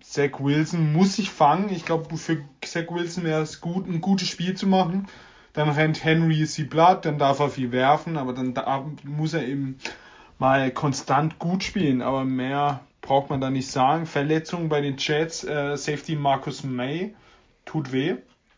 Zach 0.08 0.40
Wilson 0.40 0.94
muss 0.94 1.16
sich 1.16 1.28
fangen. 1.28 1.68
Ich 1.68 1.84
glaube, 1.84 2.16
für 2.16 2.42
Zach 2.64 2.86
Wilson 2.88 3.24
wäre 3.24 3.42
es 3.42 3.60
gut, 3.60 3.86
ein 3.86 4.00
gutes 4.00 4.28
Spiel 4.28 4.54
zu 4.54 4.66
machen. 4.66 5.06
Dann 5.52 5.68
rennt 5.68 6.02
Henry 6.02 6.46
sie 6.46 6.64
platt, 6.64 7.04
dann 7.04 7.18
darf 7.18 7.40
er 7.40 7.50
viel 7.50 7.72
werfen, 7.72 8.16
aber 8.16 8.32
dann 8.32 8.54
da, 8.54 8.86
muss 9.04 9.34
er 9.34 9.46
eben 9.46 9.76
mal 10.38 10.70
konstant 10.70 11.38
gut 11.38 11.62
spielen. 11.62 12.00
Aber 12.00 12.24
mehr 12.24 12.80
braucht 13.02 13.28
man 13.28 13.42
da 13.42 13.50
nicht 13.50 13.70
sagen. 13.70 14.06
Verletzungen 14.06 14.70
bei 14.70 14.80
den 14.80 14.96
Jets, 14.96 15.44
äh, 15.44 15.76
Safety 15.76 16.16
Marcus 16.16 16.64
May 16.64 17.14
tut 17.66 17.92
weh. 17.92 18.14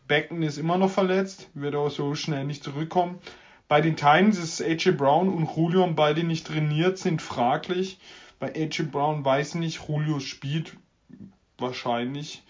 Becken 0.07 0.43
ist 0.43 0.57
immer 0.57 0.77
noch 0.77 0.91
verletzt, 0.91 1.49
wird 1.53 1.75
auch 1.75 1.91
so 1.91 2.15
schnell 2.15 2.45
nicht 2.45 2.63
zurückkommen. 2.63 3.19
Bei 3.67 3.81
den 3.81 3.97
Titans 3.97 4.37
ist 4.37 4.61
AJ 4.61 4.91
Brown 4.91 5.27
und 5.27 5.53
Julio 5.53 5.85
beide 5.87 6.23
nicht 6.23 6.47
trainiert, 6.47 6.97
sind 6.97 7.21
fraglich. 7.21 7.99
Bei 8.39 8.55
AJ 8.55 8.83
Brown 8.83 9.25
weiß 9.25 9.49
ich 9.49 9.59
nicht, 9.59 9.81
Julio 9.89 10.21
spielt 10.21 10.77
wahrscheinlich. 11.61 12.43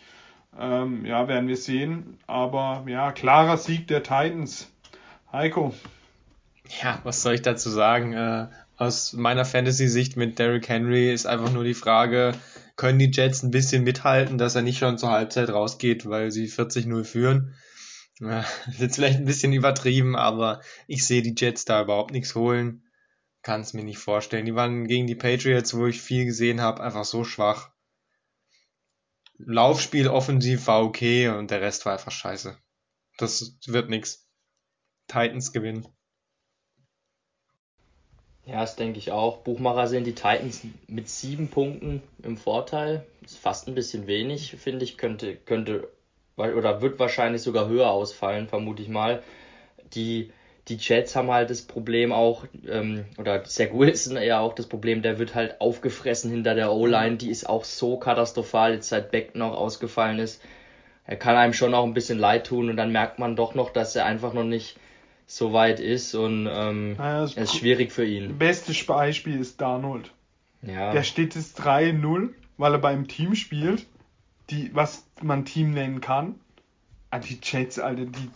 Ähm, 0.58 1.06
ja, 1.06 1.28
werden 1.28 1.48
wir 1.48 1.58
sehen. 1.58 2.18
Aber 2.28 2.84
ja, 2.88 3.12
klarer 3.12 3.58
Sieg 3.58 3.88
der 3.88 4.04
Titans. 4.04 4.70
Heiko. 5.32 5.74
Ja, 6.82 7.00
was 7.04 7.22
soll 7.22 7.36
ich 7.36 7.42
dazu 7.42 7.70
sagen? 7.70 8.14
Äh, 8.14 8.48
aus 8.78 9.14
meiner 9.14 9.46
Fantasy-Sicht 9.46 10.18
mit 10.18 10.40
Derrick 10.40 10.68
Henry 10.68 11.14
ist 11.14 11.26
einfach 11.26 11.52
nur 11.52 11.64
die 11.64 11.74
Frage, 11.74 12.34
können 12.76 13.00
die 13.00 13.12
Jets 13.12 13.44
ein 13.44 13.52
bisschen 13.52 13.84
mithalten, 13.84 14.38
dass 14.38 14.56
er 14.56 14.64
nicht 14.64 14.80
schon 14.80 14.98
zur 14.98 15.12
Halbzeit 15.12 15.50
rausgeht, 15.50 16.10
weil 16.10 16.32
sie 16.32 16.48
40-0 16.48 17.04
führen? 17.04 17.54
Ja, 18.20 18.46
ist 18.80 18.96
vielleicht 18.96 19.20
ein 19.20 19.26
bisschen 19.26 19.54
übertrieben, 19.54 20.16
aber 20.16 20.62
ich 20.88 21.06
sehe 21.06 21.22
die 21.22 21.36
Jets 21.38 21.66
da 21.66 21.82
überhaupt 21.82 22.12
nichts 22.12 22.36
holen. 22.36 22.84
Kann 23.44 23.62
es 23.62 23.74
mir 23.74 23.84
nicht 23.84 23.98
vorstellen. 23.98 24.46
Die 24.46 24.56
waren 24.56 24.88
gegen 24.88 25.08
die 25.08 25.16
Patriots, 25.16 25.76
wo 25.76 25.88
ich 25.88 26.02
viel 26.02 26.26
gesehen 26.26 26.62
habe, 26.62 26.84
einfach 26.84 27.06
so 27.06 27.24
schwach. 27.24 27.71
Laufspiel 29.46 30.08
offensiv 30.08 30.68
war 30.68 30.84
okay 30.84 31.30
und 31.30 31.52
der 31.52 31.62
Rest 31.62 31.86
war 31.86 31.94
einfach 31.94 32.12
scheiße. 32.12 32.58
Das 33.18 33.58
wird 33.68 33.90
nix. 33.90 34.28
Titans 35.08 35.52
gewinnen. 35.52 35.88
Ja, 38.46 38.62
das 38.62 38.76
denke 38.76 38.98
ich 38.98 39.12
auch. 39.12 39.38
Buchmacher 39.40 39.88
sehen 39.88 40.04
die 40.04 40.16
Titans 40.16 40.62
mit 40.88 41.10
sieben 41.10 41.50
Punkten 41.50 42.02
im 42.24 42.38
Vorteil. 42.38 43.06
Ist 43.22 43.38
fast 43.38 43.68
ein 43.68 43.76
bisschen 43.76 44.08
wenig, 44.08 44.56
finde 44.58 44.84
ich. 44.84 44.98
Könnte, 44.98 45.36
könnte 45.36 45.90
oder 46.38 46.82
wird 46.82 46.98
wahrscheinlich 47.00 47.42
sogar 47.42 47.68
höher 47.68 47.92
ausfallen, 47.92 48.48
vermute 48.48 48.82
ich 48.82 48.90
mal. 48.90 49.22
Die, 49.94 50.32
die 50.68 50.76
Jets 50.76 51.16
haben 51.16 51.32
halt 51.32 51.50
das 51.50 51.64
Problem 51.64 52.12
auch, 52.12 52.46
ähm, 52.68 53.06
oder 53.18 53.44
Zach 53.44 53.70
Wilson 53.74 54.22
ja 54.22 54.40
auch 54.40 54.54
das 54.54 54.68
Problem, 54.68 55.02
der 55.02 55.18
wird 55.18 55.34
halt 55.34 55.60
aufgefressen 55.60 56.30
hinter 56.32 56.54
der 56.56 56.72
O-Line. 56.72 57.18
Die 57.18 57.30
ist 57.30 57.50
auch 57.50 57.64
so 57.64 57.98
katastrophal, 57.98 58.74
jetzt 58.74 58.90
seit 58.90 59.12
Beck 59.12 59.36
noch 59.36 59.54
ausgefallen 59.54 60.20
ist. 60.20 60.42
Er 61.06 61.16
kann 61.18 61.36
einem 61.36 61.54
schon 61.54 61.74
auch 61.74 61.84
ein 61.84 61.94
bisschen 61.94 62.20
leid 62.20 62.48
tun 62.48 62.70
und 62.70 62.78
dann 62.78 62.92
merkt 62.92 63.18
man 63.18 63.36
doch 63.36 63.56
noch, 63.56 63.72
dass 63.72 63.96
er 63.96 64.06
einfach 64.06 64.34
noch 64.34 64.44
nicht 64.44 64.78
so 65.26 65.54
weit 65.54 65.80
ist 65.80 66.14
und 66.14 66.48
ähm, 66.52 66.94
Naja, 66.98 67.24
es 67.24 67.36
ist 67.36 67.56
schwierig 67.56 67.92
für 67.92 68.06
ihn. 68.06 68.38
Bestes 68.38 68.86
Beispiel 68.86 69.40
ist 69.40 69.62
Darnold. 69.62 70.12
Ja. 70.62 70.92
Der 70.92 71.04
steht 71.04 71.36
jetzt 71.36 71.60
3-0, 71.60 72.30
weil 72.58 72.74
er 72.74 72.80
beim 72.80 73.08
Team 73.08 73.34
spielt, 73.36 73.86
die, 74.50 74.70
was 74.76 75.08
man 75.22 75.46
Team 75.46 75.72
nennen 75.72 76.02
kann. 76.02 76.36
Ah, 77.14 77.20
die 77.20 77.38
Jets, 77.44 77.78
Alter, 77.78 78.06
die, 78.06 78.30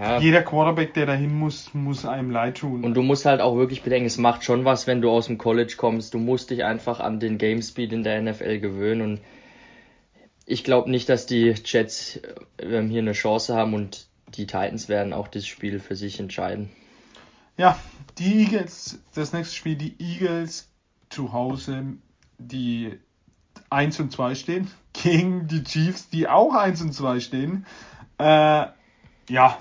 Ja. 0.00 0.20
jeder 0.20 0.42
Quarterback, 0.42 0.94
der 0.94 1.06
dahin 1.06 1.36
muss, 1.36 1.74
muss 1.74 2.04
einem 2.04 2.30
leid 2.30 2.58
tun. 2.58 2.84
Und 2.84 2.94
du 2.94 3.02
musst 3.02 3.24
halt 3.24 3.40
auch 3.40 3.56
wirklich 3.56 3.82
bedenken, 3.82 4.06
es 4.06 4.18
macht 4.18 4.44
schon 4.44 4.64
was, 4.64 4.86
wenn 4.86 5.02
du 5.02 5.10
aus 5.10 5.26
dem 5.26 5.36
College 5.36 5.74
kommst. 5.76 6.14
Du 6.14 6.18
musst 6.18 6.50
dich 6.50 6.62
einfach 6.64 7.00
an 7.00 7.18
den 7.18 7.38
Game 7.38 7.60
Speed 7.60 7.92
in 7.92 8.04
der 8.04 8.22
NFL 8.22 8.60
gewöhnen 8.60 9.02
und 9.02 9.20
ich 10.46 10.62
glaube 10.64 10.90
nicht, 10.90 11.08
dass 11.08 11.26
die 11.26 11.54
Jets 11.64 12.20
ähm, 12.58 12.88
hier 12.88 13.02
eine 13.02 13.12
Chance 13.12 13.54
haben 13.54 13.74
und 13.74 14.06
die 14.28 14.46
Titans 14.46 14.88
werden 14.88 15.12
auch 15.12 15.28
das 15.28 15.46
Spiel 15.46 15.80
für 15.80 15.96
sich 15.96 16.20
entscheiden. 16.20 16.70
Ja, 17.56 17.78
die 18.18 18.44
Eagles, 18.44 19.00
das 19.14 19.32
nächste 19.32 19.54
Spiel, 19.56 19.74
die 19.76 19.94
Eagles 19.98 20.68
zu 21.08 21.32
Hause, 21.32 21.84
die 22.38 22.98
1 23.70 24.00
und 24.00 24.12
2 24.12 24.34
stehen, 24.34 24.70
gegen 24.92 25.46
die 25.46 25.62
Chiefs, 25.62 26.08
die 26.10 26.28
auch 26.28 26.54
1 26.54 26.80
und 26.82 26.92
2 26.92 27.20
stehen. 27.20 27.66
Äh, 28.20 28.66
ja, 29.28 29.58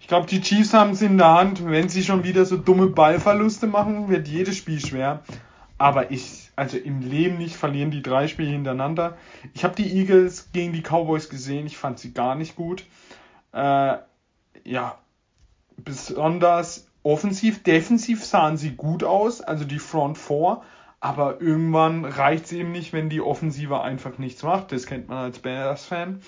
ich 0.00 0.08
glaube, 0.08 0.26
die 0.26 0.40
Chiefs 0.40 0.74
haben 0.74 0.90
es 0.90 1.02
in 1.02 1.18
der 1.18 1.32
Hand. 1.32 1.64
Wenn 1.64 1.88
sie 1.88 2.02
schon 2.02 2.24
wieder 2.24 2.44
so 2.44 2.56
dumme 2.56 2.88
Ballverluste 2.88 3.66
machen, 3.66 4.08
wird 4.08 4.26
jedes 4.26 4.56
Spiel 4.56 4.80
schwer. 4.80 5.22
Aber 5.76 6.10
ich, 6.10 6.50
also 6.56 6.76
im 6.76 7.02
Leben 7.02 7.38
nicht, 7.38 7.54
verlieren 7.54 7.92
die 7.92 8.02
drei 8.02 8.26
Spiele 8.26 8.50
hintereinander. 8.50 9.16
Ich 9.54 9.62
habe 9.62 9.76
die 9.76 9.96
Eagles 9.96 10.50
gegen 10.52 10.72
die 10.72 10.82
Cowboys 10.82 11.28
gesehen, 11.28 11.66
ich 11.66 11.76
fand 11.76 12.00
sie 12.00 12.12
gar 12.12 12.34
nicht 12.34 12.56
gut. 12.56 12.84
Äh, 13.52 13.98
ja, 14.64 14.98
besonders 15.76 16.88
offensiv, 17.04 17.62
defensiv 17.62 18.24
sahen 18.24 18.56
sie 18.56 18.72
gut 18.72 19.04
aus, 19.04 19.40
also 19.40 19.64
die 19.64 19.78
Front 19.78 20.18
4, 20.18 20.62
aber 21.00 21.40
irgendwann 21.40 22.04
reicht 22.04 22.46
es 22.46 22.52
eben 22.52 22.72
nicht, 22.72 22.92
wenn 22.92 23.08
die 23.08 23.20
Offensive 23.20 23.80
einfach 23.80 24.18
nichts 24.18 24.42
macht. 24.42 24.72
Das 24.72 24.86
kennt 24.86 25.08
man 25.08 25.18
als 25.18 25.38
Bears-Fan. 25.38 26.20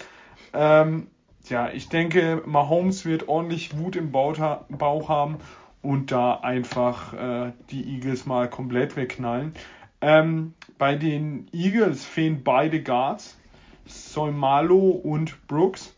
Ähm, 0.52 1.08
ja, 1.48 1.70
ich 1.70 1.88
denke, 1.88 2.42
Mahomes 2.46 3.04
wird 3.04 3.28
ordentlich 3.28 3.76
Wut 3.78 3.96
im 3.96 4.12
Bauch 4.12 5.08
haben 5.08 5.38
und 5.82 6.12
da 6.12 6.34
einfach 6.34 7.14
äh, 7.14 7.52
die 7.70 7.94
Eagles 7.94 8.26
mal 8.26 8.48
komplett 8.48 8.96
wegknallen. 8.96 9.54
Ähm, 10.00 10.54
bei 10.78 10.96
den 10.96 11.48
Eagles 11.52 12.04
fehlen 12.04 12.42
beide 12.42 12.82
Guards, 12.82 13.38
Soimalo 13.86 14.90
und 14.90 15.46
Brooks. 15.46 15.94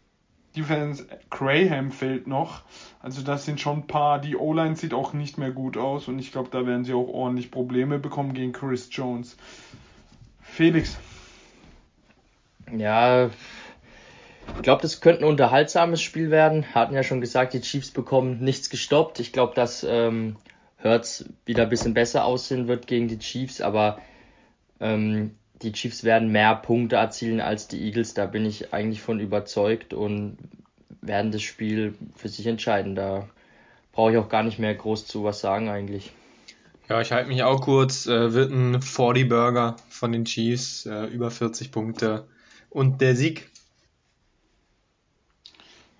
Defense 0.57 1.07
Graham 1.31 1.90
fehlt 1.90 2.26
noch. 2.26 2.62
Also 3.00 3.22
das 3.22 3.46
sind 3.46 3.59
schon 3.59 3.78
ein 3.78 3.87
paar. 3.87 4.18
Die 4.18 4.37
O-Line 4.37 4.76
sieht 4.76 4.92
auch 4.92 5.14
nicht 5.14 5.38
mehr 5.38 5.50
gut 5.50 5.78
aus 5.78 6.09
und 6.09 6.18
ich 6.18 6.31
glaube, 6.31 6.50
da 6.50 6.66
werden 6.66 6.85
sie 6.85 6.92
auch 6.92 7.09
ordentlich 7.09 7.50
Probleme 7.50 7.98
bekommen 7.98 8.35
gegen 8.35 8.52
Chris 8.52 8.88
Jones. 8.92 9.37
Felix. 10.42 10.98
Ja, 12.70 13.31
ich 14.57 14.62
glaube, 14.62 14.83
das 14.83 15.00
könnte 15.00 15.22
ein 15.22 15.28
unterhaltsames 15.28 16.00
Spiel 16.00 16.31
werden. 16.31 16.74
Hatten 16.74 16.94
ja 16.94 17.02
schon 17.02 17.20
gesagt, 17.20 17.52
die 17.55 17.61
Chiefs 17.61 17.90
bekommen 17.90 18.38
nichts 18.40 18.70
gestoppt. 18.70 19.18
Ich 19.18 19.33
glaube, 19.33 19.55
dass 19.55 19.85
ähm, 19.88 20.37
Hurts 20.83 21.24
wieder 21.44 21.64
ein 21.64 21.68
bisschen 21.68 21.94
besser 21.94 22.24
aussehen 22.24 22.68
wird 22.68 22.87
gegen 22.87 23.09
die 23.09 23.18
Chiefs, 23.18 23.61
aber 23.61 23.98
ähm, 24.81 25.37
die 25.62 25.72
Chiefs 25.72 26.05
werden 26.05 26.31
mehr 26.31 26.55
Punkte 26.57 26.96
erzielen 26.96 27.40
als 27.40 27.68
die 27.68 27.83
Eagles. 27.83 28.14
Da 28.14 28.26
bin 28.26 28.44
ich 28.44 28.72
eigentlich 28.72 29.00
von 29.00 29.20
überzeugt 29.20 29.94
und 29.94 30.38
werden 31.00 31.33
das 31.33 31.42
Spiel 31.42 31.94
für 32.14 32.28
sich 32.28 32.46
entscheiden. 32.46 32.94
Da 32.94 33.28
brauche 33.92 34.12
ich 34.12 34.18
auch 34.18 34.28
gar 34.28 34.42
nicht 34.42 34.59
mehr 34.59 34.74
groß 34.74 35.07
zu 35.07 35.24
was 35.24 35.40
sagen 35.40 35.68
eigentlich. 35.68 36.12
Ja, 36.88 37.00
ich 37.00 37.12
halte 37.12 37.28
mich 37.28 37.42
auch 37.42 37.61
kurz. 37.61 38.07
Äh, 38.07 38.33
wird 38.33 38.50
ein 38.50 38.83
40 38.83 39.28
Burger 39.28 39.76
von 39.88 40.12
den 40.12 40.24
Chiefs, 40.24 40.87
äh, 40.87 41.07
über 41.07 41.31
40 41.31 41.70
Punkte. 41.70 42.26
Und 42.70 43.00
der 43.00 43.16
Sieg. 43.16 43.52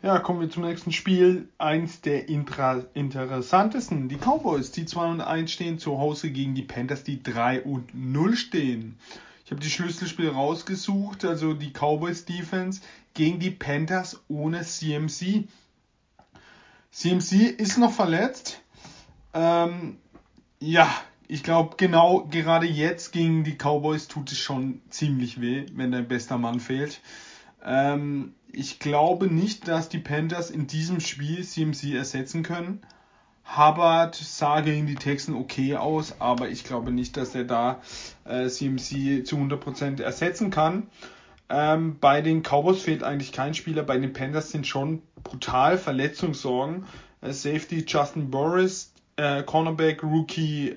Ja, 0.03 0.19
kommen 0.19 0.41
wir 0.41 0.51
zum 0.51 0.65
nächsten 0.65 0.91
Spiel. 0.91 1.49
Eins 1.59 2.01
der 2.01 2.29
intra 2.29 2.83
interessantesten. 2.93 4.09
Die 4.09 4.17
Cowboys, 4.17 4.73
die 4.73 4.85
2 4.85 5.07
und 5.07 5.21
1 5.21 5.53
stehen, 5.53 5.79
zu 5.79 5.99
Hause 5.99 6.33
gegen 6.33 6.57
die 6.57 6.62
Panthers, 6.62 7.05
die 7.05 7.23
3 7.23 7.62
und 7.62 7.95
0 7.95 8.35
stehen. 8.35 8.99
Ich 9.45 9.53
habe 9.53 9.61
die 9.61 9.71
Schlüsselspiele 9.71 10.33
rausgesucht, 10.33 11.25
also 11.25 11.55
die 11.55 11.71
Cowboys 11.71 12.25
Defense 12.25 12.81
gegen 13.15 13.38
die 13.38 13.53
Panthers 13.53 14.21
ohne 14.27 14.62
CMC. 14.62 15.45
CMC 16.91 17.55
ist 17.57 17.79
noch 17.79 17.93
verletzt. 17.93 18.61
Ähm, 19.35 19.99
Ja, 20.59 20.93
ich 21.29 21.45
glaube, 21.45 21.77
genau 21.77 22.27
gerade 22.29 22.67
jetzt 22.67 23.12
gegen 23.12 23.45
die 23.45 23.57
Cowboys 23.57 24.09
tut 24.09 24.33
es 24.33 24.38
schon 24.38 24.81
ziemlich 24.91 25.41
weh, 25.41 25.67
wenn 25.75 25.93
dein 25.93 26.09
bester 26.09 26.38
Mann 26.38 26.59
fehlt. 26.59 27.01
Ähm, 27.65 28.35
ich 28.53 28.79
glaube 28.79 29.27
nicht, 29.27 29.69
dass 29.69 29.88
die 29.88 29.99
Panthers 29.99 30.51
in 30.51 30.67
diesem 30.67 31.01
Spiel 31.01 31.45
CMC 31.45 31.95
ersetzen 31.95 32.43
können. 32.43 32.81
Hubbard 33.45 34.15
sah 34.15 34.61
gegen 34.61 34.87
die 34.87 34.95
Texans 34.95 35.37
okay 35.37 35.77
aus, 35.77 36.15
aber 36.21 36.49
ich 36.49 36.65
glaube 36.65 36.93
nicht, 36.93 37.17
dass 37.17 37.35
er 37.35 37.45
da 37.45 37.83
äh, 38.25 38.49
CMC 38.49 39.27
zu 39.27 39.37
100% 39.37 40.01
ersetzen 40.01 40.51
kann. 40.51 40.88
Ähm, 41.49 41.99
bei 42.01 42.23
den 42.23 42.43
Cowboys 42.43 42.83
fehlt 42.83 43.03
eigentlich 43.03 43.33
kein 43.33 43.55
Spieler, 43.55 43.83
bei 43.83 43.99
den 43.99 44.12
Panthers 44.12 44.51
sind 44.51 44.67
schon 44.67 45.03
brutal 45.23 45.77
Verletzungssorgen. 45.77 46.87
Äh, 47.21 47.33
Safety 47.33 47.85
Justin 47.87 48.31
Boris, 48.31 48.93
äh, 49.17 49.43
Cornerback 49.43 50.03
Rookie 50.03 50.77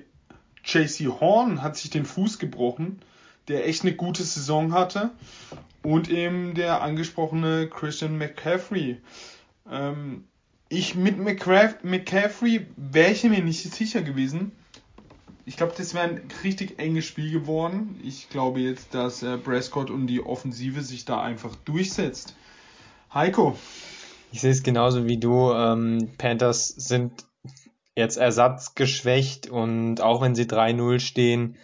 JC 0.64 1.08
Horn 1.20 1.62
hat 1.62 1.76
sich 1.76 1.90
den 1.90 2.04
Fuß 2.04 2.38
gebrochen, 2.38 3.00
der 3.48 3.68
echt 3.68 3.82
eine 3.82 3.94
gute 3.94 4.24
Saison 4.24 4.72
hatte. 4.72 5.10
Und 5.82 6.10
eben 6.10 6.54
der 6.54 6.82
angesprochene 6.82 7.68
Christian 7.68 8.18
McCaffrey. 8.18 8.98
Ähm, 9.70 10.24
ich 10.68 10.96
mit 10.96 11.18
McCraft, 11.18 11.84
McCaffrey 11.84 12.66
wäre 12.76 13.12
ich 13.12 13.22
mir 13.22 13.42
nicht 13.42 13.62
sicher 13.72 14.02
gewesen. 14.02 14.52
Ich 15.44 15.56
glaube, 15.56 15.74
das 15.76 15.94
wäre 15.94 16.08
ein 16.08 16.22
richtig 16.42 16.80
enges 16.80 17.04
Spiel 17.04 17.30
geworden. 17.30 18.00
Ich 18.02 18.28
glaube 18.30 18.58
jetzt, 18.58 18.94
dass 18.94 19.22
äh, 19.22 19.38
Prescott 19.38 19.90
und 19.90 20.08
die 20.08 20.20
Offensive 20.20 20.82
sich 20.82 21.04
da 21.04 21.22
einfach 21.22 21.54
durchsetzt. 21.64 22.34
Heiko. 23.14 23.56
Ich 24.32 24.40
sehe 24.40 24.50
es 24.50 24.64
genauso 24.64 25.06
wie 25.06 25.18
du. 25.18 25.52
Ähm, 25.52 26.10
Panthers 26.18 26.66
sind 26.66 27.24
jetzt 27.94 28.16
ersatzgeschwächt 28.16 29.48
und 29.48 30.00
auch 30.00 30.20
wenn 30.20 30.34
sie 30.34 30.44
3-0 30.44 30.98
stehen, 30.98 31.56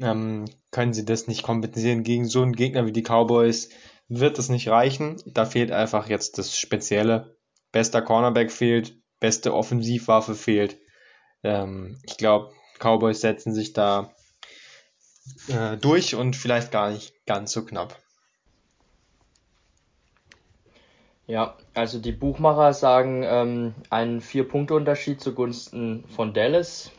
ähm, 0.00 0.44
können 0.70 0.92
sie 0.92 1.04
das 1.04 1.26
nicht 1.26 1.42
kompensieren 1.42 2.02
gegen 2.02 2.26
so 2.26 2.42
einen 2.42 2.54
Gegner 2.54 2.86
wie 2.86 2.92
die 2.92 3.02
Cowboys. 3.02 3.70
Wird 4.08 4.38
es 4.38 4.48
nicht 4.48 4.68
reichen. 4.68 5.20
Da 5.26 5.44
fehlt 5.44 5.70
einfach 5.70 6.08
jetzt 6.08 6.38
das 6.38 6.56
Spezielle. 6.56 7.36
Bester 7.72 8.00
Cornerback 8.00 8.50
fehlt, 8.50 8.96
beste 9.20 9.54
Offensivwaffe 9.54 10.34
fehlt. 10.34 10.78
Ähm, 11.42 11.98
ich 12.04 12.16
glaube, 12.16 12.52
Cowboys 12.78 13.20
setzen 13.20 13.52
sich 13.52 13.72
da 13.72 14.14
äh, 15.48 15.76
durch 15.76 16.14
und 16.14 16.36
vielleicht 16.36 16.72
gar 16.72 16.90
nicht 16.90 17.14
ganz 17.26 17.52
so 17.52 17.64
knapp. 17.64 18.00
Ja, 21.26 21.58
also 21.74 21.98
die 21.98 22.12
Buchmacher 22.12 22.72
sagen 22.72 23.22
ähm, 23.22 23.74
einen 23.90 24.22
Vier-Punkte-Unterschied 24.22 25.20
zugunsten 25.20 26.04
von 26.08 26.32
Dallas. 26.32 26.90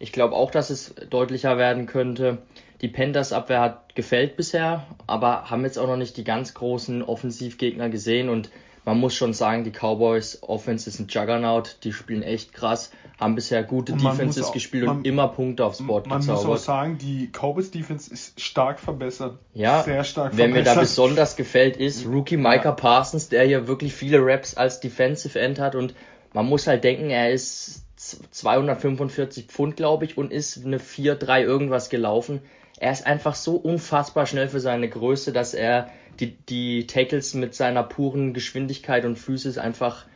Ich 0.00 0.12
glaube 0.12 0.34
auch, 0.34 0.50
dass 0.50 0.70
es 0.70 0.94
deutlicher 1.10 1.58
werden 1.58 1.86
könnte. 1.86 2.38
Die 2.80 2.88
Panthers 2.88 3.32
Abwehr 3.34 3.60
hat 3.60 3.94
gefällt 3.94 4.36
bisher, 4.36 4.86
aber 5.06 5.50
haben 5.50 5.62
jetzt 5.64 5.78
auch 5.78 5.86
noch 5.86 5.98
nicht 5.98 6.16
die 6.16 6.24
ganz 6.24 6.54
großen 6.54 7.02
Offensivgegner 7.02 7.90
gesehen 7.90 8.30
und 8.30 8.50
man 8.86 8.98
muss 8.98 9.14
schon 9.14 9.34
sagen, 9.34 9.62
die 9.62 9.72
Cowboys 9.72 10.38
Offense 10.42 10.88
ist 10.88 10.98
ein 11.00 11.06
Juggernaut, 11.08 11.76
die 11.84 11.92
spielen 11.92 12.22
echt 12.22 12.54
krass, 12.54 12.92
haben 13.18 13.34
bisher 13.34 13.62
gute 13.62 13.92
Defenses 13.92 14.46
auch, 14.46 14.52
gespielt 14.52 14.86
man, 14.86 14.98
und 14.98 15.06
immer 15.06 15.28
Punkte 15.28 15.66
aufs 15.66 15.86
Board 15.86 16.06
man 16.06 16.20
gezaubert. 16.20 16.42
Man 16.44 16.50
muss 16.52 16.60
auch 16.60 16.64
sagen, 16.64 16.96
die 16.96 17.30
Cowboys 17.30 17.70
Defense 17.70 18.10
ist 18.10 18.40
stark 18.40 18.80
verbessert. 18.80 19.38
Ja, 19.52 19.82
sehr 19.82 20.02
stark 20.04 20.32
wer 20.34 20.46
verbessert. 20.46 20.66
mir 20.66 20.74
da 20.74 20.80
besonders 20.80 21.36
gefällt, 21.36 21.76
ist 21.76 22.06
Rookie 22.06 22.38
Micah 22.38 22.64
ja. 22.64 22.72
Parsons, 22.72 23.28
der 23.28 23.44
hier 23.44 23.68
wirklich 23.68 23.92
viele 23.92 24.24
Raps 24.24 24.54
als 24.54 24.80
Defensive 24.80 25.38
End 25.38 25.58
hat 25.58 25.74
und 25.74 25.94
man 26.32 26.46
muss 26.46 26.66
halt 26.66 26.82
denken, 26.82 27.10
er 27.10 27.30
ist 27.30 27.84
245 28.30 29.46
Pfund, 29.46 29.76
glaube 29.76 30.04
ich, 30.04 30.16
und 30.16 30.32
ist 30.32 30.64
eine 30.64 30.78
4-3 30.78 31.42
irgendwas 31.42 31.90
gelaufen. 31.90 32.40
Er 32.78 32.92
ist 32.92 33.06
einfach 33.06 33.34
so 33.34 33.56
unfassbar 33.56 34.26
schnell 34.26 34.48
für 34.48 34.60
seine 34.60 34.88
Größe, 34.88 35.32
dass 35.32 35.54
er 35.54 35.90
die, 36.18 36.36
die 36.36 36.86
Tackles 36.86 37.34
mit 37.34 37.54
seiner 37.54 37.82
puren 37.82 38.32
Geschwindigkeit 38.32 39.04
und 39.04 39.18
Physis 39.18 39.58
einfach 39.58 40.06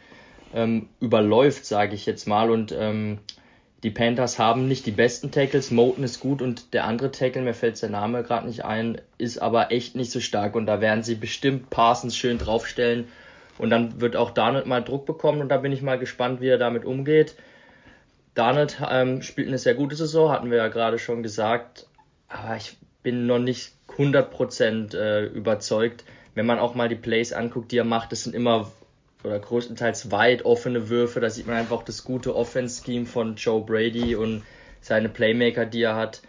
ähm, 0.55 0.89
überläuft, 1.01 1.67
sage 1.67 1.95
ich 1.95 2.07
jetzt 2.07 2.27
mal. 2.27 2.51
Und 2.51 2.75
ähm, 2.77 3.19
die 3.83 3.91
Panthers 3.91 4.39
haben 4.39 4.67
nicht 4.67 4.87
die 4.87 4.93
besten 4.93 5.31
Tackles. 5.31 5.71
Moten 5.71 6.05
ist 6.05 6.21
gut 6.21 6.41
und 6.41 6.73
der 6.73 6.85
andere 6.85 7.11
Tackle, 7.11 7.43
mir 7.43 7.55
fällt 7.55 7.81
der 7.83 7.91
Name 7.91 8.23
gerade 8.23 8.47
nicht 8.47 8.65
ein, 8.65 9.01
ist 9.19 9.39
aber 9.39 9.73
echt 9.73 9.95
nicht 9.95 10.11
so 10.11 10.21
stark. 10.21 10.55
Und 10.57 10.67
da 10.67 10.81
werden 10.81 11.03
sie 11.03 11.17
bestimmt 11.17 11.69
Parsons 11.71 12.17
schön 12.17 12.39
draufstellen. 12.39 13.09
Und 13.59 13.71
dann 13.71 14.01
wird 14.01 14.17
auch 14.17 14.31
Darnold 14.31 14.67
mal 14.67 14.83
Druck 14.83 15.07
bekommen 15.07 15.41
und 15.41 15.49
da 15.49 15.59
bin 15.59 15.71
ich 15.71 15.83
mal 15.83 15.99
gespannt, 15.99 16.41
wie 16.41 16.49
er 16.49 16.59
damit 16.59 16.85
umgeht. 16.85 17.37
Darnold 18.35 18.81
ähm, 18.89 19.23
spielt 19.23 19.49
eine 19.49 19.59
sehr 19.59 19.75
gute 19.75 19.97
Saison, 19.97 20.31
hatten 20.31 20.51
wir 20.51 20.59
ja 20.59 20.69
gerade 20.69 20.99
schon 20.99 21.23
gesagt. 21.23 21.87
Aber 22.29 22.57
ich 22.57 22.77
bin 23.03 23.27
noch 23.27 23.39
nicht 23.39 23.73
100% 23.97 24.97
äh, 24.97 25.27
überzeugt. 25.27 26.05
Wenn 26.35 26.47
man 26.47 26.59
auch 26.59 26.75
mal 26.75 26.89
die 26.89 26.97
Plays 26.97 27.33
anguckt, 27.33 27.71
die 27.71 27.79
er 27.79 27.85
macht, 27.85 28.11
das 28.11 28.25
sind 28.25 28.35
immer 28.35 28.73
oder 29.25 29.39
größtenteils 29.39 30.11
weit 30.11 30.45
offene 30.45 30.89
Würfe. 30.89 31.21
Da 31.21 31.31
sieht 31.31 31.47
man 31.47 31.57
einfach 31.57 31.83
das 31.83 32.05
gute 32.05 32.37
Offense-Scheme 32.37 33.07
von 33.07 33.37
Joe 33.37 33.65
Brady 33.65 34.17
und 34.17 34.43
seine 34.81 35.09
Playmaker, 35.09 35.65
die 35.65 35.83
er 35.83 35.97
hat. 35.97 36.21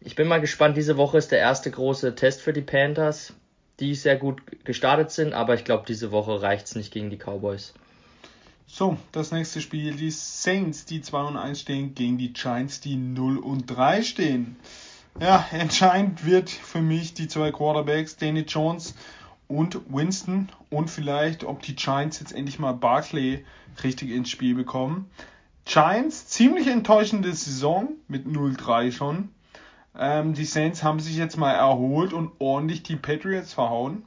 Ich 0.00 0.14
bin 0.14 0.28
mal 0.28 0.40
gespannt. 0.40 0.76
Diese 0.76 0.96
Woche 0.96 1.18
ist 1.18 1.30
der 1.30 1.40
erste 1.40 1.70
große 1.70 2.14
Test 2.14 2.40
für 2.40 2.52
die 2.52 2.62
Panthers, 2.62 3.34
die 3.80 3.94
sehr 3.94 4.16
gut 4.16 4.40
gestartet 4.64 5.10
sind, 5.10 5.34
aber 5.34 5.54
ich 5.54 5.64
glaube, 5.64 5.84
diese 5.86 6.10
Woche 6.10 6.40
reicht 6.40 6.66
es 6.66 6.74
nicht 6.74 6.92
gegen 6.92 7.10
die 7.10 7.18
Cowboys. 7.18 7.74
So, 8.78 8.98
das 9.10 9.32
nächste 9.32 9.62
Spiel, 9.62 9.94
die 9.94 10.10
Saints, 10.10 10.84
die 10.84 11.00
2 11.00 11.22
und 11.28 11.38
1 11.38 11.60
stehen, 11.60 11.94
gegen 11.94 12.18
die 12.18 12.34
Giants, 12.34 12.78
die 12.78 12.96
0 12.96 13.38
und 13.38 13.64
3 13.68 14.02
stehen. 14.02 14.56
Ja, 15.18 15.46
entscheidend 15.50 16.26
wird 16.26 16.50
für 16.50 16.82
mich 16.82 17.14
die 17.14 17.26
zwei 17.26 17.52
Quarterbacks, 17.52 18.18
Danny 18.18 18.40
Jones 18.40 18.94
und 19.48 19.80
Winston 19.88 20.50
und 20.68 20.90
vielleicht, 20.90 21.42
ob 21.44 21.62
die 21.62 21.74
Giants 21.74 22.20
jetzt 22.20 22.34
endlich 22.34 22.58
mal 22.58 22.72
Barkley 22.72 23.46
richtig 23.82 24.10
ins 24.10 24.28
Spiel 24.28 24.54
bekommen. 24.54 25.10
Giants, 25.64 26.26
ziemlich 26.26 26.66
enttäuschende 26.66 27.32
Saison 27.32 27.88
mit 28.08 28.26
0-3 28.26 28.92
schon. 28.92 29.30
Ähm, 29.98 30.34
die 30.34 30.44
Saints 30.44 30.82
haben 30.82 31.00
sich 31.00 31.16
jetzt 31.16 31.38
mal 31.38 31.52
erholt 31.52 32.12
und 32.12 32.30
ordentlich 32.40 32.82
die 32.82 32.96
Patriots 32.96 33.54
verhauen. 33.54 34.04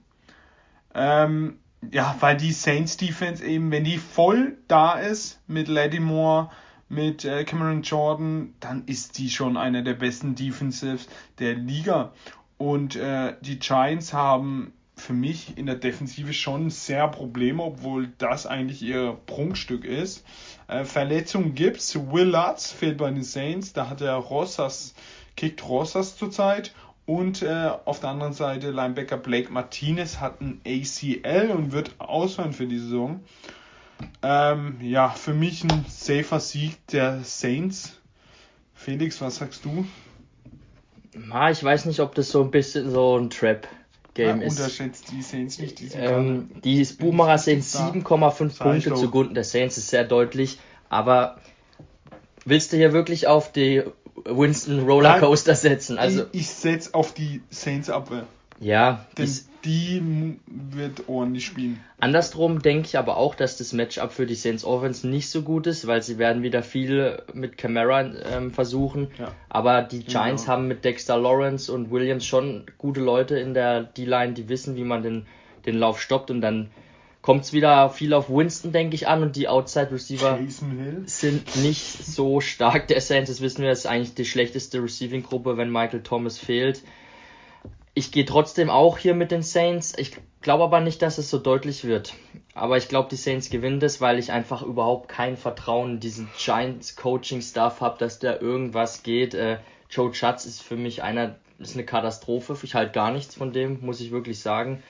Ähm, 0.93 1.57
ja, 1.91 2.15
weil 2.19 2.37
die 2.37 2.51
Saints 2.51 2.97
Defense 2.97 3.45
eben, 3.45 3.71
wenn 3.71 3.83
die 3.83 3.97
voll 3.97 4.57
da 4.67 4.99
ist 4.99 5.39
mit 5.47 5.67
Lattimore, 5.67 6.49
mit 6.89 7.23
äh, 7.23 7.43
Cameron 7.43 7.83
Jordan, 7.83 8.55
dann 8.59 8.83
ist 8.85 9.17
die 9.17 9.29
schon 9.29 9.57
einer 9.57 9.83
der 9.83 9.93
besten 9.93 10.35
Defensives 10.35 11.07
der 11.37 11.53
Liga. 11.55 12.13
Und 12.57 12.95
äh, 12.95 13.35
die 13.41 13.59
Giants 13.59 14.11
haben 14.11 14.73
für 14.95 15.13
mich 15.13 15.57
in 15.57 15.65
der 15.65 15.75
Defensive 15.75 16.33
schon 16.33 16.69
sehr 16.69 17.07
Probleme, 17.07 17.63
obwohl 17.63 18.11
das 18.17 18.45
eigentlich 18.45 18.81
ihr 18.81 19.17
Prunkstück 19.27 19.85
ist. 19.85 20.25
Äh, 20.67 20.83
Verletzungen 20.83 21.55
gibt's. 21.55 21.95
Lutz 21.95 22.71
fehlt 22.71 22.97
bei 22.97 23.09
den 23.09 23.23
Saints. 23.23 23.71
Da 23.71 23.89
hat 23.89 24.01
er 24.01 24.15
Rosas, 24.15 24.93
kickt 25.37 25.67
Rosas 25.67 26.17
zurzeit. 26.17 26.73
Und 27.09 27.41
äh, 27.41 27.71
auf 27.85 28.01
der 28.01 28.11
anderen 28.11 28.33
Seite 28.33 28.69
Linebacker 28.69 29.17
Blake 29.17 29.51
Martinez 29.51 30.19
hat 30.19 30.41
ein 30.41 30.61
ACL 30.63 31.49
und 31.49 31.71
wird 31.71 31.95
ausfallen 31.97 32.53
für 32.53 32.67
die 32.67 32.77
Saison. 32.77 33.21
Ähm, 34.21 34.77
ja, 34.79 35.09
für 35.09 35.33
mich 35.33 35.63
ein 35.63 35.85
safer 35.89 36.39
Sieg 36.39 36.85
der 36.91 37.21
Saints. 37.23 37.97
Felix, 38.75 39.19
was 39.21 39.37
sagst 39.37 39.65
du? 39.65 39.87
Ma, 41.17 41.49
ich 41.49 41.63
weiß 41.63 41.85
nicht, 41.85 41.99
ob 41.99 42.13
das 42.13 42.29
so 42.29 42.43
ein 42.43 42.51
bisschen 42.51 42.91
so 42.91 43.17
ein 43.17 43.31
Trap-Game 43.31 44.41
ja, 44.41 44.45
ist. 44.45 44.59
Unterschätzt 44.59 45.11
die 45.11 45.23
Saints 45.23 45.57
nicht. 45.57 45.79
Die, 45.79 45.87
ähm, 45.95 46.51
die 46.63 46.83
Buchmacher 46.83 47.39
sehen 47.39 47.63
7,5 47.63 48.59
Punkte 48.59 48.93
zugunsten 48.93 49.33
der 49.33 49.45
Saints, 49.45 49.79
ist 49.79 49.89
sehr 49.89 50.03
deutlich. 50.03 50.59
Aber 50.89 51.39
willst 52.45 52.71
du 52.71 52.77
hier 52.77 52.93
wirklich 52.93 53.25
auf 53.25 53.51
die 53.51 53.81
Winston 54.25 54.81
Rollercoaster 54.85 55.55
setzen? 55.55 55.97
Also 55.97 56.23
ich, 56.31 56.41
ich 56.41 56.49
setze 56.49 56.93
auf 56.93 57.13
die 57.13 57.41
Saints 57.49 57.89
Abwehr. 57.89 58.25
Ja, 58.61 59.05
Denn 59.17 59.29
die 59.63 60.37
wird 60.47 61.07
ordentlich 61.07 61.45
spielen. 61.45 61.79
Andersrum 62.01 62.61
denke 62.61 62.87
ich 62.87 62.97
aber 62.97 63.15
auch, 63.15 63.35
dass 63.35 63.57
das 63.57 63.71
Matchup 63.71 64.11
für 64.11 64.25
die 64.25 64.35
Saints 64.35 64.65
Offense 64.65 65.07
nicht 65.07 65.29
so 65.29 65.43
gut 65.43 65.65
ist, 65.65 65.87
weil 65.87 66.01
sie 66.03 66.17
werden 66.17 66.43
wieder 66.43 66.61
viel 66.61 67.21
mit 67.33 67.57
Camara 67.57 68.01
ähm, 68.01 68.51
versuchen. 68.51 69.11
Ja. 69.17 69.31
Aber 69.47 69.81
die 69.81 70.03
Giants 70.03 70.43
Genau. 70.43 70.53
haben 70.53 70.67
mit 70.67 70.83
Dexter 70.83 71.17
Lawrence 71.17 71.71
und 71.71 71.89
Williams 71.91 72.25
schon 72.25 72.65
gute 72.77 72.99
Leute 72.99 73.39
in 73.39 73.53
der 73.53 73.83
D-Line, 73.83 74.33
die 74.33 74.49
wissen, 74.49 74.75
wie 74.75 74.83
man 74.83 75.03
den, 75.03 75.25
den 75.65 75.75
Lauf 75.77 76.01
stoppt 76.01 76.29
und 76.29 76.41
dann 76.41 76.69
kommt 77.29 77.43
es 77.43 77.53
wieder 77.53 77.91
viel 77.91 78.15
auf 78.15 78.27
Winston, 78.31 78.71
denke 78.71 78.95
ich, 78.95 79.07
an 79.07 79.21
und 79.21 79.35
die 79.35 79.47
Outside 79.47 79.91
Receiver 79.91 80.39
sind 81.05 81.55
nicht 81.57 82.03
so 82.03 82.41
stark. 82.41 82.87
Der 82.87 83.01
Saints, 83.01 83.29
das 83.29 83.39
wissen 83.39 83.61
wir, 83.61 83.69
ist 83.69 83.85
eigentlich 83.85 84.15
die 84.15 84.25
schlechteste 84.25 84.81
Receiving-Gruppe, 84.81 85.55
wenn 85.55 85.71
Michael 85.71 86.01
Thomas 86.01 86.39
fehlt. 86.39 86.81
ich 87.93 88.11
gehe 88.11 88.25
trotzdem 88.25 88.71
auch 88.71 88.97
hier 88.97 89.13
mit 89.13 89.29
den 89.29 89.43
Saints. 89.43 89.93
Ich 89.95 90.17
glaube 90.41 90.63
aber 90.63 90.79
nicht, 90.79 91.03
dass 91.03 91.19
es 91.19 91.29
so 91.29 91.37
deutlich 91.37 91.83
wird. 91.83 92.15
Aber 92.55 92.77
ich 92.77 92.87
glaube, 92.87 93.09
die 93.09 93.15
Saints 93.15 93.51
gewinnen 93.51 93.79
das, 93.79 94.01
weil 94.01 94.17
ich 94.17 94.31
einfach 94.31 94.63
überhaupt 94.63 95.07
kein 95.07 95.37
Vertrauen 95.37 95.91
in 95.91 95.99
diesen 95.99 96.29
Giants 96.35 96.95
Coaching 96.95 97.43
Staff 97.43 97.79
habe, 97.79 97.99
dass 97.99 98.17
da 98.17 98.39
irgendwas 98.39 99.03
geht. 99.03 99.35
Äh, 99.35 99.59
Joe 99.91 100.15
Schatz 100.15 100.47
ist 100.47 100.63
für 100.63 100.77
mich 100.77 101.03
einer, 101.03 101.35
ist 101.59 101.75
eine 101.75 101.85
Katastrophe. 101.85 102.57
Ich 102.63 102.73
halte 102.73 102.93
gar 102.93 103.11
nichts 103.11 103.35
von 103.35 103.53
dem, 103.53 103.85
muss 103.85 104.01
ich 104.01 104.09
wirklich 104.09 104.39
sagen. 104.39 104.81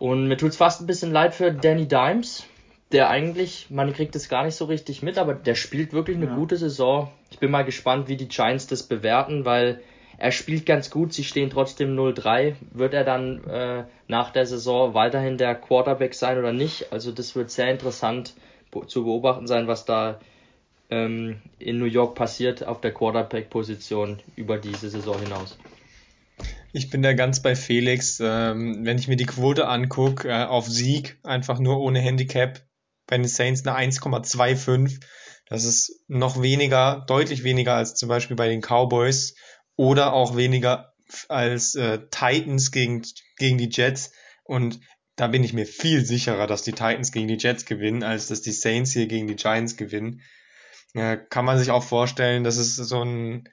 Und 0.00 0.28
mir 0.28 0.38
tut's 0.38 0.56
fast 0.56 0.80
ein 0.80 0.86
bisschen 0.86 1.12
leid 1.12 1.34
für 1.34 1.52
Danny 1.52 1.86
Dimes, 1.86 2.46
der 2.90 3.10
eigentlich, 3.10 3.66
man 3.68 3.92
kriegt 3.92 4.16
es 4.16 4.30
gar 4.30 4.44
nicht 4.46 4.54
so 4.54 4.64
richtig 4.64 5.02
mit, 5.02 5.18
aber 5.18 5.34
der 5.34 5.54
spielt 5.54 5.92
wirklich 5.92 6.16
eine 6.16 6.26
Ja. 6.26 6.34
gute 6.34 6.56
Saison. 6.56 7.10
Ich 7.30 7.38
bin 7.38 7.50
mal 7.50 7.66
gespannt, 7.66 8.08
wie 8.08 8.16
die 8.16 8.26
Giants 8.26 8.66
das 8.66 8.82
bewerten, 8.82 9.44
weil 9.44 9.82
er 10.16 10.32
spielt 10.32 10.64
ganz 10.64 10.90
gut, 10.90 11.12
sie 11.12 11.22
stehen 11.22 11.50
trotzdem 11.50 11.94
0-3. 11.94 12.56
Wird 12.72 12.94
er 12.94 13.04
dann 13.04 13.44
äh, 13.44 13.84
nach 14.08 14.30
der 14.30 14.46
Saison 14.46 14.94
weiterhin 14.94 15.36
der 15.36 15.54
Quarterback 15.54 16.14
sein 16.14 16.38
oder 16.38 16.52
nicht? 16.52 16.92
Also 16.92 17.12
das 17.12 17.36
wird 17.36 17.50
sehr 17.50 17.70
interessant 17.70 18.32
zu 18.86 19.04
beobachten 19.04 19.46
sein, 19.46 19.66
was 19.66 19.84
da 19.84 20.18
ähm, 20.88 21.42
in 21.58 21.78
New 21.78 21.84
York 21.84 22.14
passiert 22.14 22.66
auf 22.66 22.80
der 22.80 22.94
Quarterback-Position 22.94 24.18
über 24.36 24.56
diese 24.56 24.88
Saison 24.88 25.20
hinaus. 25.20 25.58
Ich 26.72 26.90
bin 26.90 27.02
da 27.02 27.12
ganz 27.14 27.42
bei 27.42 27.56
Felix. 27.56 28.20
Ähm, 28.20 28.84
wenn 28.84 28.98
ich 28.98 29.08
mir 29.08 29.16
die 29.16 29.26
Quote 29.26 29.66
angucke, 29.66 30.28
äh, 30.28 30.44
auf 30.44 30.68
Sieg, 30.68 31.18
einfach 31.22 31.58
nur 31.58 31.80
ohne 31.80 32.00
Handicap, 32.00 32.62
bei 33.06 33.16
den 33.16 33.26
Saints 33.26 33.66
eine 33.66 33.76
1,25. 33.76 35.00
Das 35.46 35.64
ist 35.64 36.04
noch 36.06 36.40
weniger, 36.40 37.04
deutlich 37.08 37.42
weniger 37.42 37.74
als 37.74 37.96
zum 37.96 38.08
Beispiel 38.08 38.36
bei 38.36 38.48
den 38.48 38.60
Cowboys 38.60 39.34
oder 39.74 40.12
auch 40.12 40.36
weniger 40.36 40.94
als 41.28 41.74
äh, 41.74 41.98
Titans 42.10 42.70
gegen, 42.70 43.02
gegen 43.36 43.58
die 43.58 43.68
Jets. 43.70 44.12
Und 44.44 44.80
da 45.16 45.26
bin 45.26 45.42
ich 45.42 45.52
mir 45.52 45.66
viel 45.66 46.04
sicherer, 46.04 46.46
dass 46.46 46.62
die 46.62 46.72
Titans 46.72 47.10
gegen 47.10 47.26
die 47.26 47.36
Jets 47.36 47.66
gewinnen, 47.66 48.04
als 48.04 48.28
dass 48.28 48.42
die 48.42 48.52
Saints 48.52 48.92
hier 48.92 49.08
gegen 49.08 49.26
die 49.26 49.36
Giants 49.36 49.76
gewinnen. 49.76 50.22
Äh, 50.94 51.18
kann 51.28 51.44
man 51.44 51.58
sich 51.58 51.72
auch 51.72 51.82
vorstellen, 51.82 52.44
dass 52.44 52.56
es 52.56 52.76
so 52.76 53.04
ein 53.04 53.48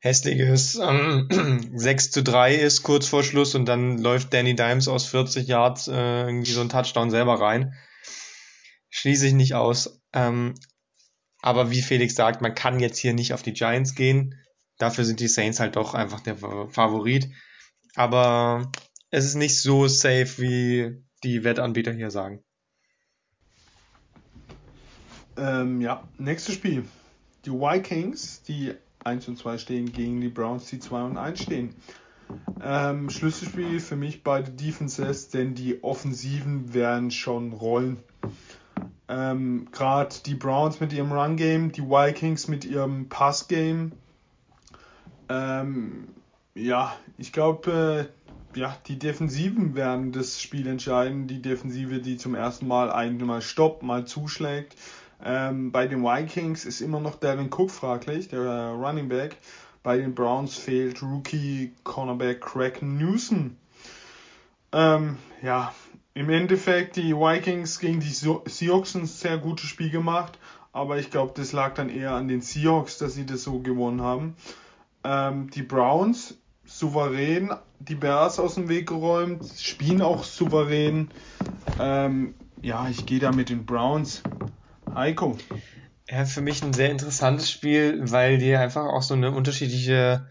hässliches 0.00 0.76
ähm, 0.82 1.70
6 1.74 2.10
zu 2.10 2.22
3 2.22 2.54
ist 2.54 2.82
kurz 2.82 3.06
vor 3.06 3.22
Schluss 3.22 3.54
und 3.54 3.66
dann 3.66 3.98
läuft 3.98 4.32
Danny 4.32 4.56
Dimes 4.56 4.88
aus 4.88 5.06
40 5.06 5.46
Yards 5.46 5.88
äh, 5.88 6.22
irgendwie 6.22 6.52
so 6.52 6.60
ein 6.62 6.68
Touchdown 6.70 7.10
selber 7.10 7.40
rein. 7.40 7.74
Schließe 8.88 9.26
ich 9.26 9.34
nicht 9.34 9.54
aus. 9.54 10.00
Ähm, 10.12 10.54
aber 11.42 11.70
wie 11.70 11.82
Felix 11.82 12.14
sagt, 12.14 12.40
man 12.42 12.54
kann 12.54 12.80
jetzt 12.80 12.98
hier 12.98 13.14
nicht 13.14 13.32
auf 13.32 13.42
die 13.42 13.52
Giants 13.52 13.94
gehen. 13.94 14.34
Dafür 14.78 15.04
sind 15.04 15.20
die 15.20 15.28
Saints 15.28 15.60
halt 15.60 15.76
doch 15.76 15.94
einfach 15.94 16.20
der 16.20 16.36
Fa- 16.36 16.68
Favorit. 16.70 17.28
Aber 17.94 18.70
es 19.10 19.24
ist 19.24 19.34
nicht 19.34 19.60
so 19.60 19.86
safe, 19.86 20.38
wie 20.38 21.02
die 21.22 21.44
Wettanbieter 21.44 21.92
hier 21.92 22.10
sagen. 22.10 22.42
Ähm, 25.36 25.80
ja, 25.80 26.02
nächstes 26.18 26.54
Spiel. 26.54 26.84
Die 27.44 27.50
Vikings, 27.50 28.42
die 28.42 28.74
1 29.04 29.28
und 29.28 29.38
2 29.38 29.58
stehen, 29.58 29.92
gegen 29.92 30.20
die 30.20 30.28
Browns, 30.28 30.66
die 30.66 30.78
2 30.78 31.02
und 31.02 31.16
1 31.16 31.42
stehen. 31.42 31.74
Ähm, 32.62 33.10
Schlüsselspiel 33.10 33.80
für 33.80 33.96
mich 33.96 34.22
beide 34.22 34.50
Defenses, 34.50 35.30
denn 35.30 35.54
die 35.54 35.82
Offensiven 35.82 36.74
werden 36.74 37.10
schon 37.10 37.52
rollen. 37.52 37.98
Ähm, 39.08 39.68
Gerade 39.72 40.14
die 40.24 40.34
Browns 40.34 40.78
mit 40.78 40.92
ihrem 40.92 41.12
Run-Game, 41.12 41.72
die 41.72 41.82
Vikings 41.82 42.46
mit 42.48 42.64
ihrem 42.64 43.08
Pass-Game. 43.08 43.92
Ähm, 45.28 46.08
ja, 46.54 46.94
ich 47.18 47.32
glaube, 47.32 48.10
äh, 48.54 48.58
ja, 48.58 48.76
die 48.86 48.98
Defensiven 48.98 49.74
werden 49.74 50.12
das 50.12 50.40
Spiel 50.40 50.66
entscheiden. 50.66 51.26
Die 51.26 51.42
Defensive, 51.42 52.00
die 52.00 52.16
zum 52.16 52.34
ersten 52.34 52.66
Mal 52.66 52.92
eigentlich 52.92 53.26
mal 53.26 53.42
stoppt, 53.42 53.82
mal 53.82 54.06
zuschlägt. 54.06 54.76
Ähm, 55.24 55.72
bei 55.72 55.86
den 55.86 56.02
Vikings 56.02 56.64
ist 56.64 56.80
immer 56.80 57.00
noch 57.00 57.16
Devin 57.16 57.50
Cook 57.52 57.70
fraglich, 57.70 58.28
der 58.28 58.40
äh, 58.40 58.68
Running 58.70 59.08
Back. 59.08 59.36
Bei 59.82 59.96
den 59.96 60.14
Browns 60.14 60.56
fehlt 60.56 61.02
Rookie 61.02 61.72
Cornerback 61.84 62.40
Craig 62.40 62.82
Newsom. 62.82 63.56
Ähm, 64.72 65.16
ja, 65.42 65.74
im 66.14 66.28
Endeffekt 66.30 66.96
die 66.96 67.14
Vikings 67.14 67.78
gegen 67.78 68.00
die 68.00 68.10
Seahawks 68.10 68.94
ein 68.94 69.06
sehr 69.06 69.38
gutes 69.38 69.68
Spiel 69.68 69.90
gemacht, 69.90 70.38
aber 70.72 70.98
ich 70.98 71.10
glaube, 71.10 71.32
das 71.34 71.52
lag 71.52 71.74
dann 71.74 71.88
eher 71.88 72.12
an 72.12 72.28
den 72.28 72.42
Seahawks, 72.42 72.98
dass 72.98 73.14
sie 73.14 73.26
das 73.26 73.42
so 73.42 73.60
gewonnen 73.60 74.02
haben. 74.02 74.36
Ähm, 75.02 75.50
die 75.50 75.62
Browns 75.62 76.36
souverän 76.66 77.50
die 77.80 77.94
Bears 77.94 78.38
aus 78.38 78.54
dem 78.54 78.68
Weg 78.68 78.88
geräumt, 78.88 79.44
spielen 79.58 80.02
auch 80.02 80.22
souverän. 80.24 81.08
Ähm, 81.78 82.34
ja, 82.62 82.88
ich 82.88 83.06
gehe 83.06 83.18
da 83.18 83.32
mit 83.32 83.48
den 83.48 83.64
Browns. 83.64 84.22
Heiko. 84.94 85.38
Ja, 86.08 86.24
für 86.24 86.40
mich 86.40 86.62
ein 86.62 86.72
sehr 86.72 86.90
interessantes 86.90 87.50
Spiel, 87.50 88.00
weil 88.10 88.38
die 88.38 88.54
einfach 88.56 88.84
auch 88.84 89.02
so 89.02 89.14
eine 89.14 89.30
unterschiedliche 89.30 90.28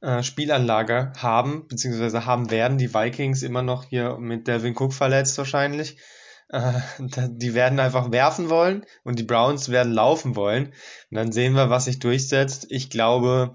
äh, 0.00 0.22
Spielanlage 0.22 1.12
haben, 1.16 1.68
beziehungsweise 1.68 2.26
haben 2.26 2.50
werden. 2.50 2.78
Die 2.78 2.94
Vikings 2.94 3.42
immer 3.42 3.62
noch 3.62 3.84
hier 3.84 4.16
mit 4.18 4.48
Devin 4.48 4.74
Cook 4.76 4.92
verletzt 4.92 5.38
wahrscheinlich. 5.38 5.98
Äh, 6.48 6.72
die 7.28 7.54
werden 7.54 7.78
einfach 7.78 8.10
werfen 8.10 8.50
wollen 8.50 8.84
und 9.04 9.18
die 9.18 9.24
Browns 9.24 9.68
werden 9.68 9.92
laufen 9.92 10.36
wollen. 10.36 10.66
Und 11.10 11.16
dann 11.16 11.32
sehen 11.32 11.54
wir, 11.54 11.70
was 11.70 11.84
sich 11.84 11.98
durchsetzt. 11.98 12.66
Ich 12.70 12.90
glaube, 12.90 13.54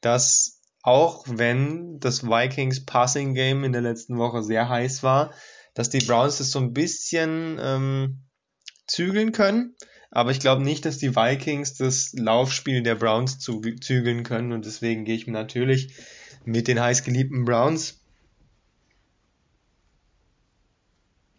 dass 0.00 0.60
auch 0.82 1.24
wenn 1.26 1.98
das 1.98 2.24
Vikings 2.24 2.84
Passing 2.84 3.34
Game 3.34 3.64
in 3.64 3.72
der 3.72 3.82
letzten 3.82 4.18
Woche 4.18 4.42
sehr 4.42 4.68
heiß 4.68 5.02
war, 5.02 5.32
dass 5.74 5.90
die 5.90 5.98
Browns 5.98 6.40
es 6.40 6.50
so 6.50 6.60
ein 6.60 6.72
bisschen 6.72 7.58
ähm, 7.60 8.27
zügeln 8.88 9.32
können. 9.32 9.74
Aber 10.10 10.30
ich 10.30 10.40
glaube 10.40 10.62
nicht, 10.62 10.84
dass 10.84 10.98
die 10.98 11.14
Vikings 11.14 11.74
das 11.74 12.12
Laufspiel 12.14 12.82
der 12.82 12.94
Browns 12.94 13.38
zügeln 13.38 14.22
können 14.22 14.52
und 14.52 14.64
deswegen 14.64 15.04
gehe 15.04 15.14
ich 15.14 15.26
natürlich 15.26 15.94
mit 16.44 16.66
den 16.66 16.80
heißgeliebten 16.80 17.44
Browns. 17.44 18.00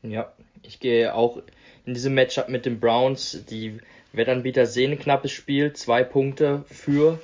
Ja, 0.03 0.31
ich 0.61 0.79
gehe 0.79 1.13
auch 1.13 1.41
in 1.85 1.93
diesem 1.93 2.13
Matchup 2.13 2.47
mit 2.47 2.65
den 2.65 2.79
Browns. 2.79 3.43
Die 3.49 3.79
Wettanbieter 4.13 4.65
sehen 4.65 4.91
ein 4.91 4.99
knappes 4.99 5.31
Spiel, 5.31 5.73
zwei 5.73 6.03
Punkte 6.03 6.63
für 6.69 7.19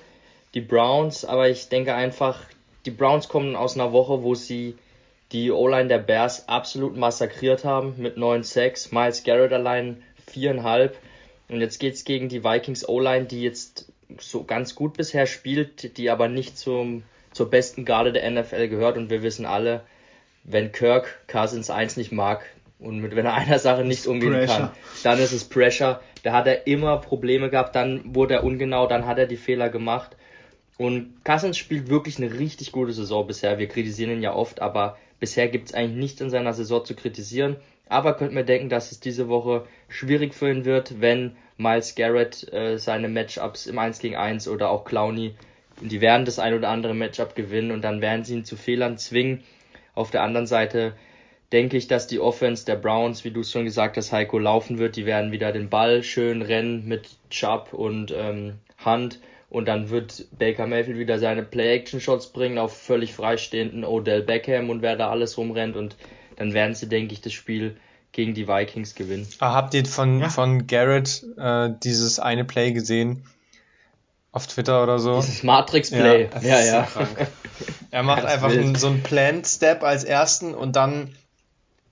die 0.55 0.61
Browns, 0.61 1.25
aber 1.25 1.49
ich 1.49 1.69
denke 1.69 1.93
einfach, 1.93 2.41
die 2.85 2.91
Browns 2.91 3.27
kommen 3.29 3.55
aus 3.55 3.75
einer 3.75 3.91
Woche, 3.91 4.23
wo 4.23 4.35
sie 4.35 4.75
die 5.31 5.51
O-Line 5.51 5.89
der 5.89 5.99
Bears 5.99 6.47
absolut 6.47 6.95
massakriert 6.97 7.65
haben 7.65 7.95
mit 7.97 8.17
9 8.17 8.43
Sacks, 8.43 8.91
Miles 8.91 9.23
Garrett 9.23 9.53
allein 9.53 10.01
viereinhalb 10.35 10.97
und 11.47 11.61
jetzt 11.61 11.79
geht's 11.79 12.03
gegen 12.03 12.27
die 12.29 12.43
Vikings 12.43 12.87
O-Line, 12.87 13.25
die 13.25 13.41
jetzt 13.41 13.91
so 14.19 14.43
ganz 14.43 14.75
gut 14.75 14.97
bisher 14.97 15.25
spielt, 15.25 15.97
die 15.97 16.09
aber 16.09 16.27
nicht 16.27 16.57
zum, 16.57 17.03
zur 17.31 17.49
besten 17.49 17.85
Garde 17.85 18.11
der 18.11 18.29
NFL 18.29 18.67
gehört 18.67 18.97
und 18.97 19.09
wir 19.09 19.23
wissen 19.23 19.45
alle, 19.45 19.81
wenn 20.43 20.71
Kirk 20.71 21.23
Cousins 21.27 21.69
1 21.69 21.97
nicht 21.97 22.11
mag 22.11 22.45
und 22.79 22.99
mit 22.99 23.15
wenn 23.15 23.25
er 23.25 23.33
einer 23.33 23.59
Sache 23.59 23.85
nicht 23.85 24.05
umgehen 24.05 24.33
Pressure. 24.33 24.57
kann, 24.57 24.71
dann 25.03 25.19
ist 25.19 25.31
es 25.31 25.45
Pressure. 25.45 26.01
Da 26.23 26.33
hat 26.33 26.47
er 26.47 26.67
immer 26.67 26.97
Probleme 26.97 27.49
gehabt, 27.49 27.75
dann 27.75 28.15
wurde 28.15 28.35
er 28.35 28.43
ungenau, 28.43 28.87
dann 28.87 29.05
hat 29.05 29.17
er 29.17 29.27
die 29.27 29.37
Fehler 29.37 29.69
gemacht. 29.69 30.17
Und 30.77 31.23
Cousins 31.23 31.57
spielt 31.57 31.89
wirklich 31.89 32.17
eine 32.17 32.37
richtig 32.37 32.73
gute 32.73 32.91
Saison 32.91 33.25
bisher. 33.25 33.59
Wir 33.59 33.67
kritisieren 33.67 34.11
ihn 34.11 34.21
ja 34.21 34.33
oft, 34.33 34.61
aber 34.61 34.97
bisher 35.19 35.47
gibt 35.47 35.69
es 35.69 35.73
eigentlich 35.73 35.97
nichts 35.97 36.21
in 36.21 36.29
seiner 36.29 36.53
Saison 36.53 36.83
zu 36.83 36.95
kritisieren. 36.95 37.55
Aber 37.87 38.15
könnt 38.15 38.33
mir 38.33 38.45
denken, 38.45 38.69
dass 38.69 38.91
es 38.91 38.99
diese 38.99 39.29
Woche 39.29 39.65
schwierig 39.87 40.33
für 40.33 40.49
ihn 40.49 40.65
wird, 40.65 41.01
wenn 41.01 41.35
Miles 41.57 41.95
Garrett 41.95 42.51
äh, 42.51 42.77
seine 42.77 43.09
Matchups 43.09 43.67
im 43.67 43.77
1 43.79 43.99
gegen 43.99 44.15
1 44.15 44.47
oder 44.47 44.69
auch 44.69 44.85
Clowney, 44.85 45.35
die 45.81 46.01
werden 46.01 46.25
das 46.25 46.39
ein 46.39 46.53
oder 46.53 46.69
andere 46.69 46.93
Matchup 46.93 47.35
gewinnen 47.35 47.71
und 47.71 47.81
dann 47.81 48.01
werden 48.01 48.23
sie 48.23 48.35
ihn 48.35 48.45
zu 48.45 48.55
Fehlern 48.55 48.97
zwingen. 48.97 49.43
Auf 49.93 50.11
der 50.11 50.23
anderen 50.23 50.47
Seite 50.47 50.93
denke 51.51 51.77
ich, 51.77 51.87
dass 51.87 52.07
die 52.07 52.19
Offense 52.19 52.65
der 52.65 52.75
Browns, 52.75 53.23
wie 53.23 53.31
du 53.31 53.41
es 53.41 53.51
schon 53.51 53.65
gesagt 53.65 53.97
hast, 53.97 54.11
Heiko, 54.11 54.39
laufen 54.39 54.79
wird. 54.79 54.95
Die 54.95 55.05
werden 55.05 55.31
wieder 55.31 55.51
den 55.51 55.69
Ball 55.69 56.03
schön 56.03 56.41
rennen 56.41 56.87
mit 56.87 57.09
Chubb 57.29 57.73
und 57.73 58.13
ähm, 58.15 58.55
Hunt. 58.83 59.19
Und 59.49 59.67
dann 59.67 59.89
wird 59.89 60.25
Baker 60.37 60.67
Mayfield 60.67 60.97
wieder 60.97 61.19
seine 61.19 61.43
Play-Action-Shots 61.43 62.33
bringen 62.33 62.57
auf 62.57 62.75
völlig 62.75 63.13
freistehenden 63.13 63.85
Odell 63.85 64.21
Beckham 64.21 64.69
und 64.69 64.81
wer 64.81 64.97
da 64.97 65.09
alles 65.09 65.37
rumrennt. 65.37 65.77
Und 65.77 65.95
dann 66.37 66.53
werden 66.53 66.75
sie, 66.75 66.87
denke 66.87 67.13
ich, 67.13 67.21
das 67.21 67.33
Spiel 67.33 67.77
gegen 68.11 68.33
die 68.33 68.47
Vikings 68.47 68.95
gewinnen. 68.95 69.27
Ah, 69.39 69.53
habt 69.53 69.73
ihr 69.73 69.85
von, 69.85 70.19
Ja. 70.19 70.29
von 70.29 70.67
Garrett 70.67 71.23
äh, 71.37 71.69
dieses 71.83 72.19
eine 72.19 72.45
Play 72.45 72.71
gesehen? 72.71 73.25
Auf 74.31 74.47
Twitter 74.47 74.83
oder 74.83 74.99
so? 74.99 75.21
Dieses 75.21 75.43
Matrix-Play. 75.43 76.29
das 76.31 76.43
Ja, 76.43 76.59
ist 76.59 76.67
ja. 76.67 76.87
so 76.87 76.99
krank. 76.99 77.27
Er 77.91 78.03
macht 78.03 78.25
einfach 78.25 78.49
einen, 78.51 78.75
so 78.75 78.87
einen 78.87 79.01
Plant-Step 79.03 79.81
als 79.83 80.03
ersten 80.03 80.53
und 80.53 80.75
dann 80.75 81.15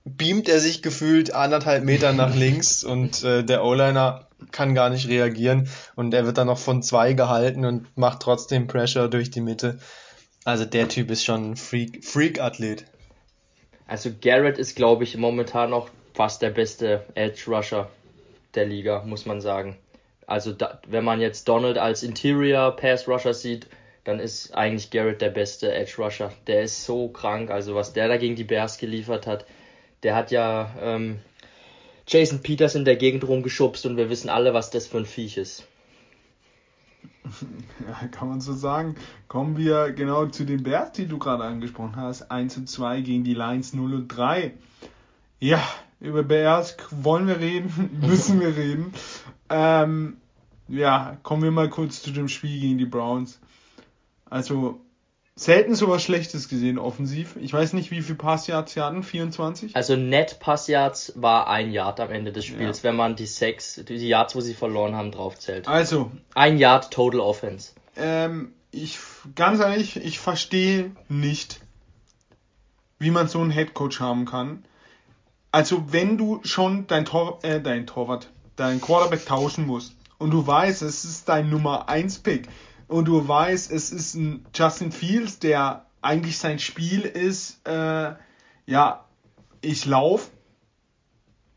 beamt 0.04 0.50
er 0.50 0.60
sich 0.60 0.82
gefühlt 0.82 1.32
anderthalb 1.34 1.82
Meter 1.84 2.12
nach 2.12 2.34
links 2.36 2.84
und 2.84 3.24
äh, 3.24 3.42
der 3.42 3.64
O-Liner 3.64 4.26
kann 4.50 4.74
gar 4.74 4.90
nicht 4.90 5.08
reagieren 5.08 5.68
und 5.94 6.12
er 6.12 6.26
wird 6.26 6.36
dann 6.36 6.48
noch 6.48 6.58
von 6.58 6.82
zwei 6.82 7.14
gehalten 7.14 7.64
und 7.64 7.86
macht 7.96 8.20
trotzdem 8.20 8.66
Pressure 8.66 9.08
durch 9.08 9.30
die 9.30 9.40
Mitte. 9.40 9.78
Also 10.44 10.66
der 10.66 10.88
Typ 10.88 11.10
ist 11.10 11.24
schon 11.24 11.52
ein 11.52 11.56
Freak, 11.56 12.04
Freak-Athlet. 12.04 12.84
Also 13.86 14.10
Garrett 14.20 14.58
ist, 14.58 14.76
glaube 14.76 15.04
ich, 15.04 15.16
momentan 15.16 15.70
noch 15.70 15.90
fast 16.14 16.42
der 16.42 16.50
beste 16.50 17.04
Edge 17.14 17.44
Rusher 17.48 17.90
der 18.54 18.66
Liga, 18.66 19.02
muss 19.04 19.26
man 19.26 19.40
sagen. 19.40 19.76
Also 20.26 20.52
da, 20.52 20.80
wenn 20.86 21.04
man 21.04 21.20
jetzt 21.20 21.48
Donald 21.48 21.76
als 21.76 22.02
Interior 22.02 22.74
Pass 22.76 23.06
Rusher 23.06 23.34
sieht, 23.34 23.66
dann 24.04 24.20
ist 24.20 24.54
eigentlich 24.54 24.90
Garrett 24.90 25.20
der 25.20 25.30
beste 25.30 25.72
Edge 25.72 25.94
Rusher. 25.98 26.32
Der 26.46 26.62
ist 26.62 26.84
so 26.84 27.08
krank, 27.08 27.50
also 27.50 27.74
was 27.74 27.92
der 27.92 28.08
da 28.08 28.16
gegen 28.16 28.36
die 28.36 28.44
Bears 28.44 28.78
geliefert 28.78 29.26
hat. 29.26 29.44
Der 30.02 30.14
hat 30.14 30.30
ja 30.30 30.74
ähm, 30.80 31.20
Jason 32.06 32.42
Peters 32.42 32.74
in 32.74 32.84
der 32.84 32.96
Gegend 32.96 33.26
rumgeschubst 33.26 33.86
und 33.86 33.96
wir 33.96 34.10
wissen 34.10 34.28
alle, 34.28 34.54
was 34.54 34.70
das 34.70 34.86
für 34.86 34.98
ein 34.98 35.06
Viech 35.06 35.36
ist. 35.36 35.66
Kann 38.10 38.28
man 38.28 38.40
so 38.40 38.52
sagen. 38.52 38.96
Kommen 39.28 39.56
wir 39.56 39.92
genau 39.92 40.26
zu 40.26 40.44
den 40.44 40.62
Bears, 40.62 40.92
die 40.92 41.06
du 41.06 41.18
gerade 41.18 41.44
angesprochen 41.44 41.96
hast. 41.96 42.30
1 42.30 42.56
und 42.58 42.68
2 42.68 43.00
gegen 43.00 43.24
die 43.24 43.34
Lions 43.34 43.74
0 43.74 43.94
und 43.94 44.08
3. 44.08 44.54
Ja, 45.40 45.62
über 46.00 46.22
Bears 46.22 46.76
wollen 46.90 47.26
wir 47.26 47.40
reden, 47.40 47.98
müssen 48.00 48.40
wir 48.40 48.56
reden. 48.56 48.92
Ähm, 49.48 50.16
ja, 50.68 51.16
kommen 51.22 51.42
wir 51.42 51.50
mal 51.50 51.68
kurz 51.68 52.02
zu 52.02 52.10
dem 52.10 52.28
Spiel 52.28 52.60
gegen 52.60 52.78
die 52.78 52.86
Browns. 52.86 53.40
Also, 54.28 54.80
selten 55.36 55.74
sowas 55.74 56.02
Schlechtes 56.02 56.48
gesehen 56.48 56.78
offensiv. 56.78 57.36
Ich 57.40 57.52
weiß 57.52 57.72
nicht, 57.72 57.90
wie 57.90 58.02
viel 58.02 58.14
Passyards 58.14 58.74
sie 58.74 58.80
hatten, 58.80 59.02
24? 59.02 59.74
Also 59.74 59.96
Net 59.96 60.38
Passyards 60.38 61.12
war 61.16 61.48
ein 61.48 61.72
Yard 61.72 62.00
am 62.00 62.10
Ende 62.10 62.32
des 62.32 62.44
Spiels, 62.44 62.78
ja. 62.78 62.84
wenn 62.84 62.96
man 62.96 63.16
die 63.16 63.26
sechs, 63.26 63.80
die 63.88 63.96
Yards, 63.96 64.36
wo 64.36 64.40
sie 64.40 64.54
verloren 64.54 64.94
haben, 64.94 65.10
draufzählt. 65.10 65.66
Also. 65.66 66.12
Ein 66.34 66.58
Yard 66.58 66.92
Total 66.92 67.20
Offense. 67.20 67.72
Ähm, 67.96 68.52
ich, 68.70 68.98
ganz 69.34 69.60
ehrlich, 69.60 69.96
ich 69.96 70.18
verstehe 70.18 70.92
nicht, 71.08 71.60
wie 72.98 73.10
man 73.10 73.28
so 73.28 73.40
einen 73.40 73.50
Headcoach 73.50 74.00
haben 74.00 74.24
kann. 74.24 74.64
Also, 75.50 75.92
wenn 75.92 76.18
du 76.18 76.40
schon 76.42 76.86
dein 76.88 77.04
Tor, 77.04 77.38
äh, 77.42 77.60
dein 77.60 77.86
Torwart, 77.86 78.28
dein 78.56 78.80
Quarterback 78.80 79.24
tauschen 79.26 79.66
musst 79.66 79.94
und 80.18 80.30
du 80.30 80.44
weißt, 80.44 80.82
es 80.82 81.04
ist 81.04 81.28
dein 81.28 81.48
Nummer 81.48 81.88
1 81.88 82.20
Pick, 82.20 82.48
und 82.88 83.06
du 83.06 83.26
weißt, 83.26 83.70
es 83.70 83.92
ist 83.92 84.14
ein 84.14 84.44
Justin 84.54 84.92
Fields, 84.92 85.38
der 85.38 85.86
eigentlich 86.02 86.38
sein 86.38 86.58
Spiel 86.58 87.00
ist, 87.02 87.66
äh, 87.66 88.14
ja, 88.66 89.04
ich 89.60 89.86
laufe, 89.86 90.30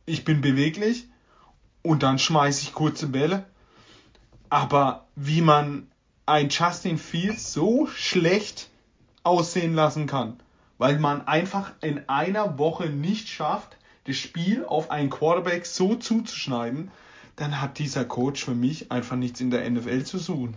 ich 0.06 0.24
bin 0.24 0.42
beweglich 0.42 1.08
und 1.82 2.04
dann 2.04 2.20
schmeiße 2.20 2.64
ich 2.64 2.74
kurze 2.74 3.08
Bälle. 3.08 3.46
Aber 4.50 5.08
wie 5.16 5.42
man 5.42 5.88
ein 6.26 6.50
Justin 6.50 6.98
Fields 6.98 7.52
so 7.52 7.88
schlecht 7.88 8.70
aussehen 9.24 9.74
lassen 9.74 10.08
kann, 10.08 10.40
weil 10.78 11.00
man 11.00 11.28
einfach 11.28 11.74
in 11.82 12.08
einer 12.08 12.58
Woche 12.58 12.90
nicht 12.90 13.28
schafft, 13.28 13.78
das 14.06 14.16
Spiel 14.16 14.64
auf 14.64 14.90
einen 14.90 15.10
Quarterback 15.10 15.66
so 15.66 15.96
zuzuschneiden, 15.96 16.92
dann 17.36 17.60
hat 17.62 17.80
dieser 17.80 18.06
Coach 18.06 18.44
für 18.46 18.56
mich 18.56 18.92
einfach 18.92 19.18
nichts 19.18 19.42
in 19.42 19.52
der 19.52 19.70
NFL 19.70 20.04
zu 20.04 20.18
suchen. 20.18 20.56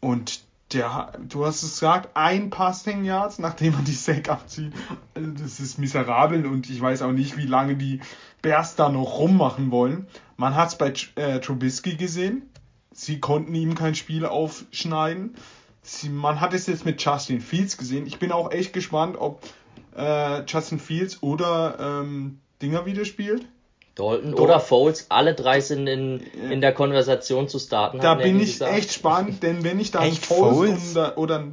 Und 0.00 0.40
der, 0.72 1.12
du 1.28 1.46
hast 1.46 1.62
es 1.62 1.72
gesagt, 1.72 2.10
ein 2.14 2.50
Passing 2.50 3.04
Yards, 3.04 3.38
nachdem 3.38 3.74
man 3.74 3.84
die 3.84 3.92
Sack 3.92 4.28
abzieht. 4.28 4.72
Also 5.14 5.30
das 5.32 5.60
ist 5.60 5.78
miserabel 5.78 6.46
und 6.46 6.70
ich 6.70 6.80
weiß 6.80 7.02
auch 7.02 7.12
nicht, 7.12 7.36
wie 7.36 7.46
lange 7.46 7.76
die 7.76 8.00
Bears 8.42 8.76
da 8.76 8.88
noch 8.88 9.18
rummachen 9.18 9.70
wollen. 9.70 10.06
Man 10.36 10.54
hat 10.54 10.68
es 10.68 10.78
bei 10.78 10.92
äh, 11.16 11.40
Trubisky 11.40 11.96
gesehen. 11.96 12.48
Sie 12.92 13.20
konnten 13.20 13.54
ihm 13.54 13.74
kein 13.74 13.94
Spiel 13.94 14.26
aufschneiden. 14.26 15.34
Sie, 15.82 16.08
man 16.08 16.40
hat 16.40 16.54
es 16.54 16.66
jetzt 16.66 16.84
mit 16.84 17.02
Justin 17.02 17.40
Fields 17.40 17.76
gesehen. 17.76 18.06
Ich 18.06 18.18
bin 18.18 18.32
auch 18.32 18.50
echt 18.52 18.72
gespannt, 18.72 19.16
ob 19.18 19.42
äh, 19.96 20.44
Justin 20.44 20.78
Fields 20.78 21.22
oder 21.22 22.00
ähm, 22.02 22.40
Dinger 22.62 22.86
wieder 22.86 23.04
spielt. 23.04 23.46
Dalton 24.00 24.32
Dol 24.32 24.40
oder 24.40 24.60
Foles, 24.60 25.06
alle 25.10 25.34
drei 25.34 25.60
sind 25.60 25.86
in, 25.86 26.20
in 26.50 26.60
der 26.60 26.72
Konversation 26.72 27.48
zu 27.48 27.58
starten. 27.58 27.98
Da 28.00 28.14
bin 28.14 28.40
ich 28.40 28.52
gesagt. 28.52 28.74
echt 28.74 28.92
spannend, 28.92 29.42
denn 29.42 29.62
wenn 29.62 29.78
ich 29.78 29.90
dann 29.90 30.10
Foles, 30.12 30.92
Foles? 30.92 31.16
oder 31.16 31.44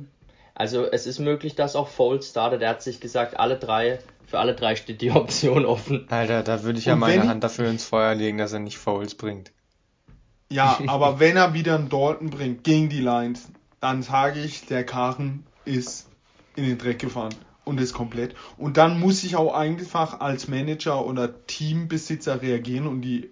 also 0.55 0.85
es 0.85 1.05
ist 1.05 1.19
möglich, 1.19 1.55
dass 1.55 1.75
auch 1.75 1.87
Foles 1.87 2.29
startet. 2.29 2.61
Er 2.61 2.69
hat 2.69 2.81
sich 2.81 2.99
gesagt, 2.99 3.39
alle 3.39 3.57
drei, 3.57 3.99
für 4.25 4.39
alle 4.39 4.55
drei 4.55 4.75
steht 4.75 5.01
die 5.01 5.11
Option 5.11 5.65
offen. 5.65 6.07
Alter, 6.09 6.41
da 6.41 6.63
würde 6.63 6.79
ich 6.79 6.85
ja 6.85 6.95
meine 6.95 7.27
Hand 7.27 7.43
dafür 7.43 7.69
ins 7.69 7.85
Feuer 7.85 8.15
legen, 8.15 8.37
dass 8.37 8.53
er 8.53 8.59
nicht 8.59 8.77
Foles 8.77 9.15
bringt. 9.15 9.51
Ja, 10.49 10.79
aber 10.87 11.19
wenn 11.19 11.35
er 11.35 11.53
wieder 11.53 11.75
einen 11.75 11.89
Dalton 11.89 12.29
bringt 12.29 12.63
gegen 12.63 12.89
die 12.89 13.01
Lions, 13.01 13.49
dann 13.81 14.01
sage 14.01 14.39
ich, 14.39 14.65
der 14.65 14.85
Karren 14.85 15.45
ist 15.65 16.07
in 16.55 16.63
den 16.65 16.77
Dreck 16.77 16.99
gefahren 16.99 17.35
und 17.67 17.79
ist 17.79 17.93
komplett. 17.93 18.35
Und 18.57 18.77
dann 18.77 18.99
muss 18.99 19.23
ich 19.23 19.35
auch 19.35 19.53
einfach 19.53 20.19
als 20.19 20.47
Manager 20.47 21.05
oder 21.05 21.45
Teambesitzer 21.45 22.41
reagieren 22.41 22.87
und 22.87 23.01
die 23.01 23.29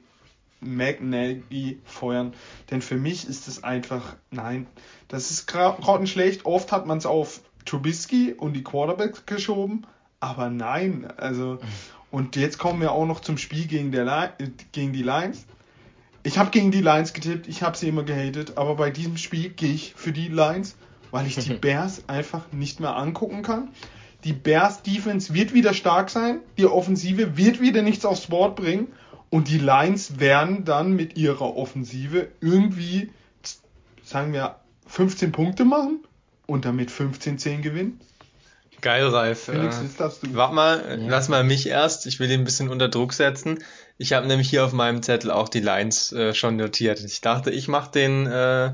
McNaghy 0.61 1.79
feuern. 1.85 2.33
Denn 2.71 2.81
für 2.81 2.97
mich 2.97 3.27
ist 3.27 3.47
es 3.47 3.63
einfach, 3.63 4.15
nein, 4.31 4.67
das 5.07 5.31
ist 5.31 5.47
grottenschlecht. 5.47 6.45
Oft 6.45 6.71
hat 6.71 6.85
man 6.85 6.97
es 6.97 7.05
auf 7.05 7.41
Trubisky 7.65 8.33
und 8.33 8.53
die 8.53 8.63
Quarterbacks 8.63 9.25
geschoben, 9.25 9.87
aber 10.19 10.49
nein, 10.49 11.07
also 11.17 11.59
und 12.11 12.35
jetzt 12.35 12.59
kommen 12.59 12.79
wir 12.79 12.91
auch 12.91 13.05
noch 13.05 13.19
zum 13.19 13.37
Spiel 13.37 13.67
gegen, 13.67 13.91
der 13.91 14.33
gegen 14.71 14.93
die 14.93 15.03
Lions. 15.03 15.45
Ich 16.23 16.37
habe 16.37 16.49
gegen 16.49 16.71
die 16.71 16.81
Lions 16.81 17.13
getippt, 17.13 17.47
ich 17.47 17.61
habe 17.61 17.77
sie 17.77 17.89
immer 17.89 18.03
gehatet, 18.03 18.57
aber 18.57 18.75
bei 18.75 18.89
diesem 18.89 19.17
Spiel 19.17 19.49
gehe 19.49 19.73
ich 19.73 19.93
für 19.95 20.11
die 20.11 20.29
Lions, 20.29 20.75
weil 21.11 21.27
ich 21.27 21.35
die 21.35 21.53
Bears 21.61 22.07
einfach 22.07 22.51
nicht 22.51 22.79
mehr 22.79 22.95
angucken 22.95 23.43
kann. 23.43 23.69
Die 24.25 24.33
Bears 24.33 24.81
Defense 24.81 25.33
wird 25.33 25.53
wieder 25.53 25.75
stark 25.75 26.09
sein, 26.09 26.39
die 26.57 26.65
Offensive 26.65 27.37
wird 27.37 27.61
wieder 27.61 27.83
nichts 27.83 28.05
aufs 28.05 28.25
Board 28.25 28.55
bringen 28.55 28.87
und 29.29 29.47
die 29.49 29.59
Lions 29.59 30.19
werden 30.19 30.65
dann 30.65 30.93
mit 30.93 31.15
ihrer 31.15 31.55
Offensive 31.55 32.29
irgendwie, 32.41 33.11
sagen 34.03 34.33
wir, 34.33 34.55
15 34.87 35.31
Punkte 35.31 35.63
machen 35.63 35.99
und 36.47 36.65
damit 36.65 36.89
15-10 36.89 37.61
gewinnen. 37.61 38.01
Geil, 38.81 39.07
Ralf. 39.07 39.45
Felix, 39.45 39.77
äh, 39.77 39.83
das 39.97 40.19
du. 40.19 40.33
Warte 40.33 40.55
mal, 40.55 40.99
ja. 40.99 41.07
lass 41.07 41.29
mal 41.29 41.43
mich 41.43 41.67
erst. 41.67 42.05
Ich 42.07 42.19
will 42.19 42.27
den 42.27 42.41
ein 42.41 42.45
bisschen 42.45 42.69
unter 42.69 42.89
Druck 42.89 43.13
setzen. 43.13 43.63
Ich 43.97 44.13
habe 44.13 44.27
nämlich 44.27 44.49
hier 44.49 44.65
auf 44.65 44.73
meinem 44.73 45.01
Zettel 45.01 45.31
auch 45.31 45.49
die 45.49 45.61
Lines 45.61 46.11
äh, 46.11 46.33
schon 46.33 46.55
notiert. 46.57 46.99
Ich 47.03 47.21
dachte, 47.21 47.51
ich 47.51 47.67
mache 47.67 47.91
den 47.91 48.25
äh, 48.27 48.73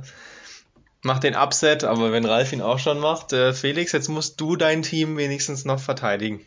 mach 1.03 1.19
den 1.19 1.35
Upset, 1.35 1.83
aber 1.83 2.11
wenn 2.11 2.25
Ralf 2.25 2.53
ihn 2.53 2.61
auch 2.61 2.79
schon 2.79 2.99
macht, 2.99 3.33
äh, 3.33 3.53
Felix, 3.53 3.91
jetzt 3.91 4.09
musst 4.09 4.39
du 4.39 4.55
dein 4.55 4.81
Team 4.81 5.17
wenigstens 5.17 5.65
noch 5.65 5.79
verteidigen. 5.79 6.45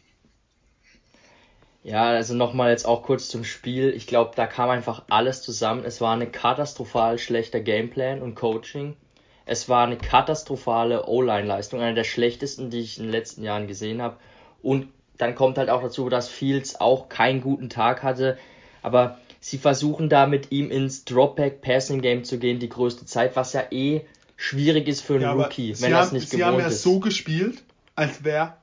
Ja, 1.82 2.04
also 2.04 2.34
nochmal 2.34 2.70
jetzt 2.70 2.86
auch 2.86 3.02
kurz 3.02 3.28
zum 3.28 3.44
Spiel. 3.44 3.90
Ich 3.90 4.06
glaube, 4.06 4.32
da 4.34 4.46
kam 4.46 4.70
einfach 4.70 5.02
alles 5.10 5.42
zusammen. 5.42 5.84
Es 5.84 6.00
war 6.00 6.14
eine 6.14 6.26
katastrophal 6.26 7.18
schlechter 7.18 7.60
Gameplan 7.60 8.22
und 8.22 8.34
Coaching. 8.34 8.96
Es 9.44 9.68
war 9.68 9.84
eine 9.84 9.98
katastrophale 9.98 11.06
O-Line-Leistung, 11.06 11.80
eine 11.80 11.94
der 11.94 12.04
schlechtesten, 12.04 12.70
die 12.70 12.80
ich 12.80 12.96
in 12.96 13.04
den 13.04 13.12
letzten 13.12 13.42
Jahren 13.42 13.66
gesehen 13.66 14.00
habe. 14.00 14.16
Und 14.62 14.88
dann 15.18 15.34
kommt 15.34 15.58
halt 15.58 15.68
auch 15.68 15.82
dazu, 15.82 16.08
dass 16.08 16.30
Fields 16.30 16.80
auch 16.80 17.10
keinen 17.10 17.42
guten 17.42 17.68
Tag 17.68 18.02
hatte. 18.02 18.38
Aber 18.80 19.18
sie 19.40 19.58
versuchen 19.58 20.08
da 20.08 20.26
mit 20.26 20.52
ihm 20.52 20.70
ins 20.70 21.04
Dropback-Passing-Game 21.04 22.24
zu 22.24 22.38
gehen, 22.38 22.60
die 22.60 22.70
größte 22.70 23.04
Zeit, 23.04 23.36
was 23.36 23.52
ja 23.52 23.64
eh 23.70 24.06
schwierig 24.44 24.88
ist 24.88 25.00
für 25.00 25.14
einen 25.14 25.22
ja, 25.22 25.32
Rookie, 25.32 25.74
wenn 25.80 25.92
er 25.92 26.02
es 26.02 26.12
nicht 26.12 26.28
sie 26.28 26.36
gewohnt 26.36 26.58
ist. 26.58 26.58
Sie 26.58 26.64
haben 26.64 26.70
ja 26.70 26.70
so 26.70 27.00
gespielt, 27.00 27.62
als 27.94 28.24
wäre, 28.24 28.54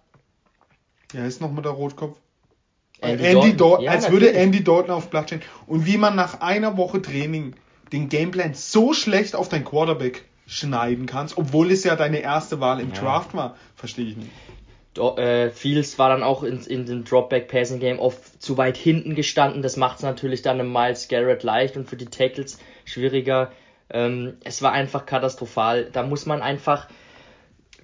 ja, 1.13 1.25
ist 1.25 1.41
nochmal 1.41 1.63
der 1.63 1.71
Rotkopf. 1.71 2.17
Andy, 3.01 3.25
Andy 3.25 3.57
Dalton, 3.57 3.81
ja, 3.81 3.91
als 3.91 4.03
natürlich. 4.03 4.27
würde 4.27 4.37
Andy 4.37 4.63
Dalton 4.63 4.91
auf 4.91 5.09
Blatt 5.09 5.27
stehen. 5.27 5.41
Und 5.65 5.87
wie 5.87 5.97
man 5.97 6.15
nach 6.15 6.41
einer 6.41 6.77
Woche 6.77 7.01
Training 7.01 7.55
den 7.91 8.09
Gameplan 8.09 8.53
so 8.53 8.93
schlecht 8.93 9.35
auf 9.35 9.49
dein 9.49 9.65
Quarterback 9.65 10.25
schneiden 10.45 11.07
kannst, 11.07 11.37
obwohl 11.37 11.71
es 11.71 11.83
ja 11.83 11.95
deine 11.95 12.19
erste 12.19 12.59
Wahl 12.59 12.79
im 12.79 12.93
ja. 12.93 13.01
Draft 13.01 13.33
war, 13.33 13.55
verstehe 13.75 14.05
ich 14.05 14.17
nicht. 14.17 14.29
Do, 14.93 15.15
äh, 15.15 15.49
Fields 15.49 15.97
war 15.97 16.09
dann 16.09 16.21
auch 16.21 16.43
in, 16.43 16.59
in 16.59 16.85
dem 16.85 17.05
Dropback 17.05 17.47
Passing 17.47 17.79
Game 17.79 17.97
oft 17.97 18.41
zu 18.41 18.57
weit 18.57 18.77
hinten 18.77 19.15
gestanden. 19.15 19.63
Das 19.63 19.77
macht 19.77 19.97
es 19.97 20.03
natürlich 20.03 20.41
dann 20.41 20.59
im 20.59 20.71
Miles 20.71 21.07
Garrett 21.07 21.43
leicht 21.43 21.77
und 21.77 21.89
für 21.89 21.95
die 21.95 22.05
Tackles 22.05 22.59
schwieriger. 22.85 23.51
Ähm, 23.93 24.37
es 24.43 24.61
war 24.61 24.71
einfach 24.71 25.05
katastrophal. 25.05 25.89
Da 25.91 26.03
muss 26.03 26.25
man 26.25 26.41
einfach 26.41 26.87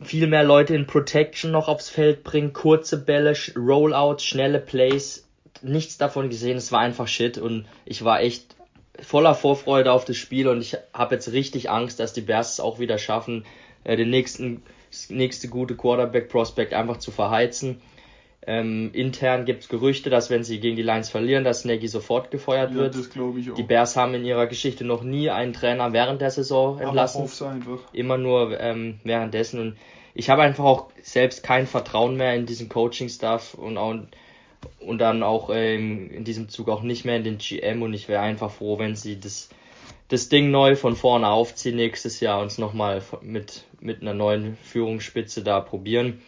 viel 0.02 0.28
mehr 0.28 0.44
Leute 0.44 0.76
in 0.76 0.88
Protection 0.88 1.52
noch 1.52 1.68
aufs 1.68 1.90
Feld 1.90 2.24
bringen, 2.24 2.54
kurze 2.54 2.98
Bälle, 2.98 3.36
Rollouts, 3.56 4.24
schnelle 4.24 4.60
Plays. 4.60 5.28
Nichts 5.62 5.98
davon 5.98 6.30
gesehen. 6.30 6.58
Es 6.58 6.72
war 6.72 6.82
einfach 6.82 7.08
Shit 7.08 7.38
und 7.38 7.66
ich 7.86 8.04
war 8.04 8.22
echt 8.22 8.56
voller 9.02 9.36
Vorfreude 9.36 9.92
auf 9.92 10.06
das 10.06 10.18
Spiel 10.18 10.48
und 10.48 10.62
ich 10.62 10.78
habe 10.94 11.16
jetzt 11.16 11.32
richtig 11.32 11.70
Angst, 11.70 12.00
dass 12.00 12.14
die 12.14 12.22
Bears 12.22 12.54
es 12.54 12.60
auch 12.60 12.80
wieder 12.80 12.98
schaffen, 12.98 13.46
äh, 13.84 13.96
den 13.96 14.10
nächsten 14.10 14.62
nächste 15.10 15.48
gute 15.50 15.76
Quarterback 15.76 16.30
Prospect 16.30 16.74
einfach 16.74 16.98
zu 16.98 17.12
verheizen. 17.12 17.82
Ähm, 18.50 18.92
intern 18.94 19.44
gibt 19.44 19.64
es 19.64 19.70
Gerüchte, 19.70 20.10
dass 20.10 20.30
wenn 20.30 20.46
sie 20.46 20.62
gegen 20.62 20.78
die 20.78 20.82
Lions 20.82 21.10
verlieren, 21.10 21.44
dass 21.44 21.66
Nagy 21.66 21.90
sofort 21.90 22.32
gefeuert 22.32 22.72
ja, 22.72 22.78
wird. 22.78 22.96
Das 22.96 23.10
ich 23.10 23.52
auch. 23.52 23.56
Die 23.56 23.64
Bears 23.64 23.98
haben 23.98 24.14
in 24.14 24.24
ihrer 24.24 24.48
Geschichte 24.48 24.86
noch 24.86 25.04
nie 25.04 25.30
einen 25.30 25.52
Trainer 25.52 25.92
während 25.92 26.22
der 26.22 26.32
Saison 26.32 26.80
entlassen. 26.80 27.24
Immer 27.92 28.18
nur 28.18 28.58
ähm, 28.58 29.02
währenddessen. 29.04 29.60
Und 29.60 29.78
ich 30.14 30.30
habe 30.30 30.44
einfach 30.44 30.64
auch 30.64 30.88
selbst 31.02 31.44
kein 31.44 31.68
Vertrauen 31.68 32.16
mehr 32.16 32.36
in 32.36 32.46
diesen 32.46 32.70
Coaching-Staff 32.70 33.54
und 33.54 33.78
auch 33.78 33.96
und 34.80 35.00
dann 35.00 35.24
auch 35.24 35.50
ähm, 35.54 36.10
in 36.10 36.24
diesem 36.24 36.50
Zug 36.50 36.70
auch 36.70 36.82
nicht 36.82 37.06
mehr 37.06 37.18
in 37.18 37.24
den 37.24 37.38
GM 37.38 37.82
und 37.82 37.94
ich 37.94 38.08
wäre 38.08 38.22
einfach 38.22 38.52
froh, 38.52 38.80
wenn 38.80 38.96
sie 38.96 39.20
das, 39.20 39.50
das 40.08 40.30
Ding 40.30 40.52
neu 40.52 40.76
von 40.76 40.96
vorne 40.96 41.28
aufziehen 41.28 41.76
nächstes 41.76 42.20
Jahr 42.20 42.42
und 42.42 42.48
es 42.48 42.58
nochmal 42.58 43.02
mit, 43.22 43.66
mit 43.80 44.02
einer 44.02 44.14
neuen 44.14 44.58
Führungsspitze 44.64 45.44
da 45.44 45.60
probieren. 45.60 46.22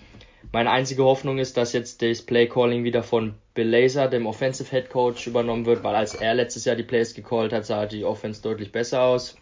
Meine 0.52 0.72
einzige 0.72 1.04
Hoffnung 1.04 1.38
ist, 1.38 1.58
dass 1.58 1.74
jetzt 1.74 2.02
das 2.02 2.22
Play-Calling 2.22 2.84
wieder 2.84 3.04
von 3.04 3.36
Bill 3.54 3.68
Laser, 3.68 4.08
dem 4.08 4.26
Offensive 4.26 4.70
Head 4.70 4.90
Coach, 4.90 5.28
übernommen 5.28 5.66
wird, 5.66 5.84
weil 5.84 5.96
als 5.96 6.16
er 6.16 6.34
letztes 6.34 6.66
Jahr 6.66 6.76
die 6.76 6.84
Plays 6.84 7.14
gecallt 7.14 7.54
hat, 7.54 7.66
sah 7.66 7.86
die 7.86 8.06
Offense 8.06 8.42
deutlich 8.42 8.72
besser 8.72 9.04
aus. 9.04 9.36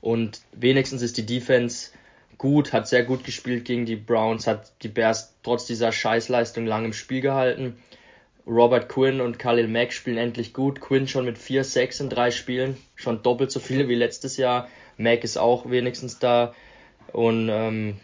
Und 0.00 0.40
wenigstens 0.52 1.02
ist 1.02 1.16
die 1.16 1.26
Defense 1.26 1.90
gut, 2.38 2.72
hat 2.72 2.88
sehr 2.88 3.02
gut 3.02 3.24
gespielt 3.24 3.64
gegen 3.64 3.84
die 3.84 3.96
Browns, 3.96 4.46
hat 4.46 4.72
die 4.82 4.88
Bears 4.88 5.34
trotz 5.42 5.66
dieser 5.66 5.92
Scheißleistung 5.92 6.64
lang 6.64 6.84
im 6.84 6.92
Spiel 6.92 7.20
gehalten. 7.20 7.76
Robert 8.46 8.88
Quinn 8.88 9.20
und 9.20 9.38
Khalil 9.38 9.68
Mack 9.68 9.92
spielen 9.92 10.16
endlich 10.16 10.54
gut. 10.54 10.80
Quinn 10.80 11.06
schon 11.06 11.26
mit 11.26 11.36
4-6 11.36 12.02
in 12.02 12.08
drei 12.08 12.30
Spielen, 12.30 12.78
schon 12.94 13.22
doppelt 13.22 13.50
so 13.50 13.60
viele 13.60 13.88
wie 13.88 13.94
letztes 13.94 14.36
Jahr. 14.38 14.68
Mack 14.96 15.22
ist 15.22 15.36
auch 15.36 15.70
wenigstens 15.70 16.18
da. 16.18 16.54
Und 17.12 17.48
ähm, 17.50 17.96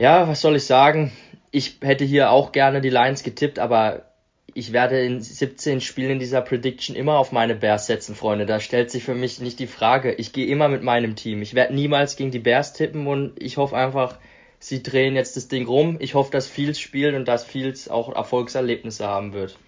ja, 0.00 0.26
was 0.26 0.40
soll 0.40 0.56
ich 0.56 0.64
sagen? 0.64 1.12
Ich 1.50 1.76
hätte 1.82 2.06
hier 2.06 2.30
auch 2.30 2.52
gerne 2.52 2.80
die 2.80 2.88
Lions 2.88 3.22
getippt, 3.22 3.58
aber 3.58 4.06
ich 4.54 4.72
werde 4.72 5.04
in 5.04 5.20
17 5.20 5.82
Spielen 5.82 6.18
dieser 6.18 6.40
Prediction 6.40 6.96
immer 6.96 7.18
auf 7.18 7.32
meine 7.32 7.54
Bears 7.54 7.86
setzen, 7.86 8.14
Freunde. 8.14 8.46
Da 8.46 8.60
stellt 8.60 8.90
sich 8.90 9.04
für 9.04 9.14
mich 9.14 9.40
nicht 9.40 9.58
die 9.58 9.66
Frage. 9.66 10.12
Ich 10.14 10.32
gehe 10.32 10.46
immer 10.46 10.68
mit 10.68 10.82
meinem 10.82 11.16
Team. 11.16 11.42
Ich 11.42 11.54
werde 11.54 11.74
niemals 11.74 12.16
gegen 12.16 12.30
die 12.30 12.38
Bears 12.38 12.72
tippen 12.72 13.06
und 13.06 13.34
ich 13.42 13.58
hoffe 13.58 13.76
einfach, 13.76 14.16
sie 14.58 14.82
drehen 14.82 15.16
jetzt 15.16 15.36
das 15.36 15.48
Ding 15.48 15.66
rum. 15.66 15.98
Ich 16.00 16.14
hoffe, 16.14 16.32
dass 16.32 16.46
Fields 16.46 16.80
spielt 16.80 17.14
und 17.14 17.28
dass 17.28 17.44
Fields 17.44 17.90
auch 17.90 18.10
Erfolgserlebnisse 18.14 19.06
haben 19.06 19.34
wird. 19.34 19.58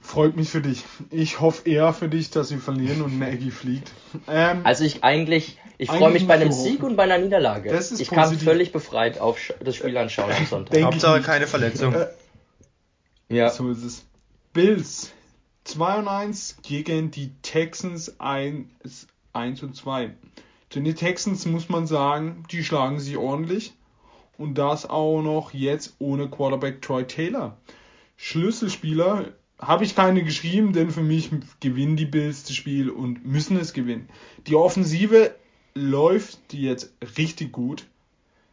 Freut 0.00 0.36
mich 0.36 0.48
für 0.48 0.62
dich. 0.62 0.84
Ich 1.10 1.40
hoffe 1.40 1.68
eher 1.68 1.92
für 1.92 2.08
dich, 2.08 2.30
dass 2.30 2.48
sie 2.48 2.56
verlieren 2.56 3.02
und 3.02 3.18
Nagy 3.18 3.50
fliegt. 3.50 3.92
Ähm, 4.26 4.60
also 4.64 4.82
ich 4.82 5.04
eigentlich, 5.04 5.58
ich 5.78 5.90
freue 5.90 6.10
mich 6.10 6.26
bei 6.26 6.34
einem 6.34 6.52
Sieg 6.52 6.82
und 6.82 6.96
bei 6.96 7.04
einer 7.04 7.18
Niederlage. 7.18 7.68
ich 7.68 7.76
positiv. 7.76 8.10
kann 8.10 8.38
völlig 8.38 8.72
befreit 8.72 9.20
auf 9.20 9.38
das 9.62 9.76
Spiel 9.76 9.96
anschauen 9.96 10.32
am 10.32 10.46
Sonntag. 10.46 10.82
Hauptsache 10.82 11.20
keine 11.20 11.46
Verletzung. 11.46 11.94
Äh, 11.94 12.06
ja. 13.28 13.50
So 13.50 13.70
ist 13.70 13.84
es. 13.84 14.04
Bills 14.52 15.12
2 15.64 15.98
und 15.98 16.08
1 16.08 16.56
gegen 16.62 17.10
die 17.10 17.32
Texans 17.42 18.18
1, 18.18 19.06
1 19.32 19.62
und 19.62 19.76
2. 19.76 20.10
Zu 20.70 20.80
den 20.80 20.96
Texans 20.96 21.46
muss 21.46 21.68
man 21.68 21.86
sagen, 21.86 22.44
die 22.50 22.64
schlagen 22.64 22.98
sie 22.98 23.16
ordentlich. 23.16 23.74
Und 24.38 24.54
das 24.54 24.88
auch 24.88 25.20
noch 25.20 25.52
jetzt 25.52 25.94
ohne 25.98 26.28
Quarterback 26.28 26.80
Troy 26.80 27.04
Taylor. 27.04 27.58
Schlüsselspieler 28.16 29.26
habe 29.60 29.84
ich 29.84 29.94
keine 29.94 30.24
geschrieben, 30.24 30.72
denn 30.72 30.90
für 30.90 31.02
mich 31.02 31.30
gewinnen 31.60 31.96
die 31.96 32.06
Bills 32.06 32.44
das 32.44 32.54
Spiel 32.54 32.90
und 32.90 33.26
müssen 33.26 33.56
es 33.58 33.72
gewinnen. 33.72 34.08
Die 34.46 34.56
Offensive 34.56 35.34
läuft 35.74 36.52
jetzt 36.52 36.92
richtig 37.18 37.52
gut. 37.52 37.86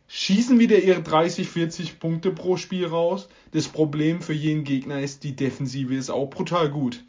Schießen 0.09 0.59
wieder 0.59 0.79
ihre 0.79 1.01
30, 1.01 1.49
40 1.49 1.99
Punkte 1.99 2.31
pro 2.31 2.57
Spiel 2.57 2.85
raus. 2.85 3.27
Das 3.51 3.67
Problem 3.67 4.21
für 4.21 4.33
jeden 4.33 4.63
Gegner 4.63 5.01
ist, 5.01 5.23
die 5.23 5.35
Defensive 5.35 5.95
ist 5.95 6.09
auch 6.09 6.29
brutal 6.29 6.69
gut. 6.69 7.03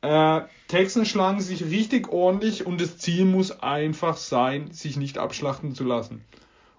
Äh, 0.00 0.42
Texans 0.68 1.08
schlagen 1.08 1.40
sich 1.40 1.64
richtig 1.64 2.08
ordentlich 2.08 2.66
und 2.66 2.80
das 2.80 2.98
Ziel 2.98 3.24
muss 3.24 3.50
einfach 3.60 4.16
sein, 4.16 4.72
sich 4.72 4.96
nicht 4.96 5.18
abschlachten 5.18 5.74
zu 5.74 5.84
lassen. 5.84 6.24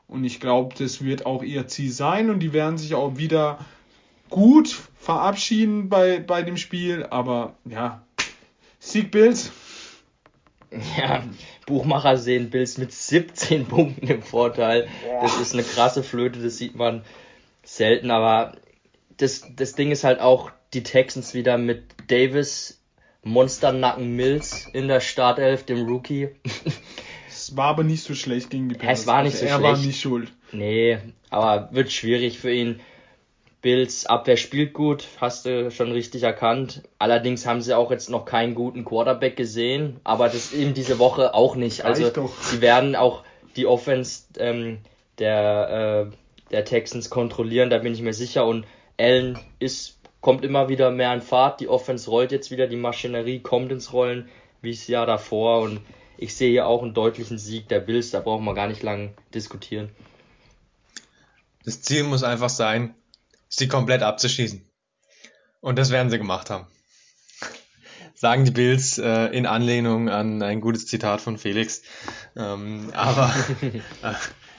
Und 0.08 0.24
ich 0.24 0.40
glaube, 0.40 0.76
das 0.78 1.04
wird 1.04 1.26
auch 1.26 1.44
ihr 1.44 1.68
Ziel 1.68 1.92
sein 1.92 2.30
und 2.30 2.40
die 2.40 2.54
werden 2.54 2.78
sich 2.78 2.96
auch 2.96 3.18
wieder 3.18 3.60
gut 4.30 4.90
verabschieden 5.04 5.90
bei, 5.90 6.20
bei 6.20 6.44
dem 6.44 6.58
Spiel. 6.58 7.06
Aber 7.10 7.56
ja, 7.66 8.04
Sieg 8.80 9.12
Bills. 9.12 9.52
Ja, 10.98 11.24
Buchmacher 11.68 12.18
sehen 12.18 12.50
Bills 12.50 12.78
mit 12.78 12.92
17 12.92 13.66
Punkten 13.68 14.08
im 14.08 14.22
Vorteil. 14.24 14.88
Das 15.22 15.40
ist 15.40 15.54
eine 15.54 15.64
krasse 15.64 16.04
Flöte, 16.04 16.40
das 16.40 16.58
sieht 16.58 16.76
man 16.76 17.04
selten. 17.64 18.10
Aber 18.12 18.56
das, 19.18 19.46
das 19.56 19.76
Ding 19.76 19.92
ist 19.92 20.04
halt 20.04 20.20
auch, 20.20 20.52
die 20.74 20.82
Texans 20.82 21.36
wieder 21.36 21.60
mit 21.60 21.84
Davis 22.08 22.82
Monsternacken 23.24 24.16
Mills 24.16 24.68
in 24.74 24.88
der 24.88 25.00
Startelf, 25.02 25.64
dem 25.64 25.86
Rookie. 25.86 26.30
Es 27.36 27.58
war 27.58 27.66
aber 27.66 27.84
nicht 27.84 28.04
so 28.04 28.14
schlecht 28.16 28.52
gegen 28.52 28.70
die 28.70 28.76
Bears. 28.76 29.02
Es 29.02 29.08
war 29.08 29.22
nicht 29.24 29.34
also 29.34 29.48
so 29.48 29.52
er 29.52 29.58
schlecht. 29.58 29.74
Er 29.74 29.78
war 29.78 29.86
nicht 29.86 30.00
schuld. 30.00 30.32
Nee, 30.54 31.00
aber 31.30 31.70
wird 31.74 31.92
schwierig 31.92 32.40
für 32.40 32.54
ihn. 32.54 32.80
Bills 33.64 34.06
Abwehr 34.06 34.38
spielt 34.38 34.74
gut, 34.74 35.08
hast 35.20 35.46
du 35.46 35.72
schon 35.72 35.92
richtig 35.94 36.22
erkannt. 36.24 36.84
Allerdings 37.00 37.46
haben 37.46 37.62
sie 37.62 37.74
auch 37.74 37.90
jetzt 37.92 38.10
noch 38.10 38.26
keinen 38.26 38.56
guten 38.56 38.84
Quarterback 38.84 39.38
gesehen, 39.38 40.02
aber 40.04 40.28
das 40.28 40.54
eben 40.54 40.74
diese 40.74 41.00
Woche 41.00 41.34
auch 41.34 41.56
nicht. 41.56 41.86
Also 41.86 42.12
sie 42.42 42.62
werden 42.62 42.96
auch 42.96 43.24
die 43.56 43.66
Offense 43.66 44.24
ähm, 44.38 44.80
der, 45.18 46.12
äh, 46.12 46.52
der 46.52 46.66
Texans 46.66 47.10
kontrollieren, 47.10 47.70
da 47.70 47.78
bin 47.78 47.94
ich 47.94 48.02
mir 48.02 48.14
sicher. 48.14 48.46
Und 48.46 48.66
Allen 49.00 49.40
ist 49.60 49.98
kommt 50.20 50.44
immer 50.44 50.70
wieder 50.70 50.92
mehr 50.92 51.14
in 51.14 51.22
Fahrt. 51.22 51.60
Die 51.60 51.68
Offense 51.68 52.10
rollt 52.10 52.32
jetzt 52.32 52.50
wieder, 52.52 52.68
die 52.68 52.78
Maschinerie 52.78 53.40
kommt 53.40 53.72
ins 53.72 53.92
Rollen, 53.94 54.30
wie 54.62 54.72
es 54.72 54.88
Jahr 54.88 55.06
davor. 55.06 55.62
Und 55.62 55.82
ich 56.18 56.36
sehe 56.36 56.50
hier 56.50 56.68
auch 56.68 56.82
einen 56.82 56.94
deutlichen 56.94 57.38
Sieg 57.38 57.68
der 57.70 57.80
Bills, 57.80 58.12
da 58.12 58.20
brauchen 58.20 58.46
wir 58.46 58.54
gar 58.54 58.68
nicht 58.68 58.84
lang 58.84 59.14
diskutieren. 59.34 59.90
Das 61.66 61.82
Ziel 61.82 62.04
muss 62.04 62.24
einfach 62.24 62.50
sein, 62.50 62.96
sie 63.58 63.68
komplett 63.68 64.02
abzuschießen. 64.02 64.66
Und 65.62 65.78
das 65.78 65.92
werden 65.92 66.10
sie 66.10 66.18
gemacht 66.18 66.50
haben. 66.50 66.68
Sagen 68.16 68.46
die 68.46 68.52
Bills 68.52 68.98
äh, 68.98 69.28
in 69.28 69.46
Anlehnung 69.46 70.10
an 70.10 70.42
ein 70.42 70.62
gutes 70.62 70.88
Zitat 70.88 71.22
von 71.22 71.38
Felix. 71.38 71.82
Ähm, 72.36 72.92
aber 72.94 73.34
äh, 73.62 74.14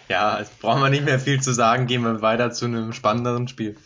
ja, 0.09 0.38
jetzt 0.38 0.61
brauchen 0.61 0.82
wir 0.82 0.90
nicht 0.90 1.05
mehr 1.05 1.18
viel 1.18 1.40
zu 1.40 1.53
sagen. 1.53 1.86
Gehen 1.86 2.03
wir 2.03 2.22
weiter 2.22 2.53
zu 2.53 2.66
einem 2.66 2.92
spannenderen 2.92 3.49
Spiel. 3.49 3.76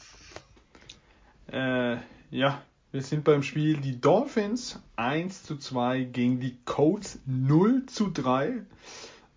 Äh, 1.53 1.97
ja, 2.31 2.61
wir 2.91 3.03
sind 3.03 3.25
beim 3.25 3.43
Spiel 3.43 3.79
die 3.79 4.01
Dolphins 4.01 4.81
1 4.97 5.45
zu 5.45 5.57
2 5.57 6.05
gegen 6.05 6.41
die 6.41 6.59
Colts 6.65 7.19
0 7.27 7.87
zu 7.87 8.11
3. 8.11 8.65